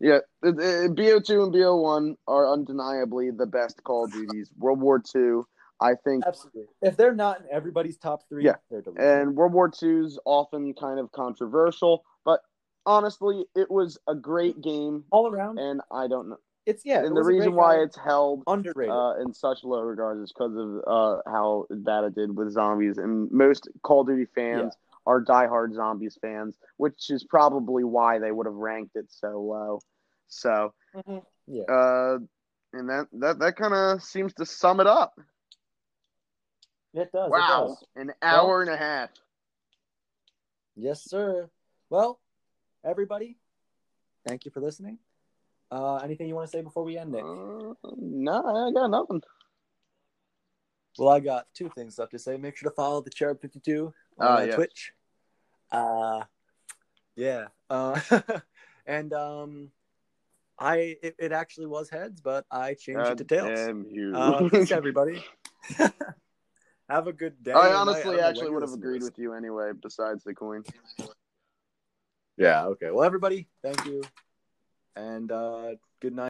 Yeah, 0.00 0.18
uh, 0.44 0.48
uh, 0.48 0.52
BO2 0.88 1.44
and 1.44 1.54
BO1 1.54 2.16
are 2.26 2.50
undeniably 2.50 3.30
the 3.30 3.46
best 3.46 3.82
Call 3.84 4.04
of 4.04 4.12
Duties. 4.12 4.50
World 4.58 4.80
War 4.80 5.02
II, 5.14 5.42
I 5.80 5.94
think, 6.04 6.24
Absolutely. 6.26 6.64
If 6.82 6.96
they're 6.96 7.14
not 7.14 7.40
in 7.40 7.46
everybody's 7.50 7.98
top 7.98 8.22
three, 8.28 8.44
Yeah. 8.44 8.56
they're 8.70 8.82
delicious. 8.82 9.04
and 9.04 9.36
World 9.36 9.52
War 9.52 9.70
II's 9.82 10.18
often 10.24 10.72
kind 10.74 10.98
of 10.98 11.12
controversial, 11.12 12.04
but 12.24 12.40
honestly, 12.86 13.44
it 13.54 13.70
was 13.70 13.98
a 14.06 14.14
great 14.14 14.60
game, 14.62 15.04
all 15.10 15.28
around, 15.28 15.58
and 15.58 15.80
I 15.90 16.08
don't 16.08 16.28
know. 16.30 16.38
It's 16.66 16.84
yeah. 16.84 17.00
it 17.00 17.06
and 17.06 17.16
the 17.16 17.20
was 17.20 17.26
a 17.26 17.30
great 17.30 17.38
reason 17.38 17.54
why 17.54 17.76
it's 17.80 17.96
held 17.96 18.42
underrated. 18.46 18.92
uh, 18.92 19.14
in 19.20 19.32
such 19.32 19.64
low 19.64 19.80
regards 19.80 20.20
is 20.20 20.32
because 20.32 20.54
of 20.56 20.82
uh, 20.86 21.22
how 21.30 21.66
bad 21.70 22.04
it 22.04 22.14
did 22.14 22.36
with 22.36 22.50
zombies. 22.52 22.98
And 22.98 23.30
most 23.30 23.68
Call 23.82 24.02
of 24.02 24.08
Duty 24.08 24.26
fans 24.34 24.74
are 25.06 25.22
diehard 25.22 25.72
zombies 25.74 26.18
fans, 26.20 26.58
which 26.76 27.10
is 27.10 27.22
probably 27.24 27.84
why 27.84 28.18
they 28.18 28.32
would 28.32 28.46
have 28.46 28.56
ranked 28.56 28.96
it 28.96 29.06
so 29.08 29.40
low. 29.40 29.80
So, 30.26 30.74
Mhm. 30.94 31.24
Yeah. 31.46 31.64
uh, 31.64 32.18
and 32.72 32.90
that 32.90 33.06
that 33.12 33.38
that 33.38 33.56
kind 33.56 33.72
of 33.72 34.02
seems 34.02 34.34
to 34.34 34.44
sum 34.44 34.80
it 34.80 34.86
up. 34.88 35.18
It 36.92 37.12
does. 37.12 37.28
It 37.28 37.30
Wow, 37.30 37.66
does. 37.68 37.84
an 37.94 38.12
hour 38.22 38.62
and 38.62 38.70
a 38.70 38.76
half. 38.76 39.10
Yes, 40.74 41.02
sir. 41.02 41.48
Well, 41.90 42.20
everybody, 42.84 43.38
thank 44.26 44.44
you 44.44 44.50
for 44.50 44.60
listening. 44.60 44.98
Uh, 45.70 45.96
anything 45.96 46.28
you 46.28 46.34
want 46.34 46.48
to 46.50 46.56
say 46.56 46.62
before 46.62 46.84
we 46.84 46.96
end, 46.96 47.12
Nick? 47.12 47.24
Uh, 47.24 47.74
no, 47.96 48.68
I 48.68 48.72
got 48.72 48.90
nothing. 48.90 49.20
Well, 50.98 51.08
I 51.08 51.20
got 51.20 51.46
two 51.54 51.70
things 51.74 51.98
left 51.98 52.12
to 52.12 52.18
say. 52.18 52.36
Make 52.36 52.56
sure 52.56 52.70
to 52.70 52.74
follow 52.74 53.00
the 53.00 53.10
Cherub 53.10 53.40
Fifty 53.40 53.60
Two 53.60 53.92
on 54.18 54.26
Ah, 54.26 54.36
uh, 54.36 54.40
yes. 54.44 54.54
Twitch. 54.54 54.92
Uh, 55.70 56.22
yeah. 57.16 57.46
Uh, 57.68 58.00
and 58.86 59.12
um, 59.12 59.70
I 60.58 60.96
it, 61.02 61.16
it 61.18 61.32
actually 61.32 61.66
was 61.66 61.90
heads, 61.90 62.20
but 62.20 62.46
I 62.50 62.74
changed 62.74 63.10
it 63.10 63.18
to 63.18 63.24
tails. 63.24 63.58
damn 63.58 63.84
you. 63.90 64.14
Uh, 64.14 64.48
peace, 64.48 64.70
everybody. 64.72 65.22
Have 66.88 67.08
a 67.08 67.12
good 67.12 67.42
day. 67.42 67.52
I 67.52 67.72
honestly 67.72 68.02
don't 68.02 68.12
know 68.12 68.18
when 68.18 68.24
actually 68.24 68.50
would 68.50 68.62
have 68.62 68.72
agreed 68.72 69.02
with 69.02 69.18
you 69.18 69.32
anyway. 69.32 69.72
Besides 69.82 70.22
the 70.22 70.32
coin. 70.32 70.62
Yeah. 72.36 72.66
Okay. 72.66 72.90
Well, 72.90 73.02
everybody, 73.02 73.48
thank 73.62 73.84
you, 73.86 74.02
and 74.96 75.30
uh, 75.32 75.74
good 76.00 76.14
night. 76.16 76.24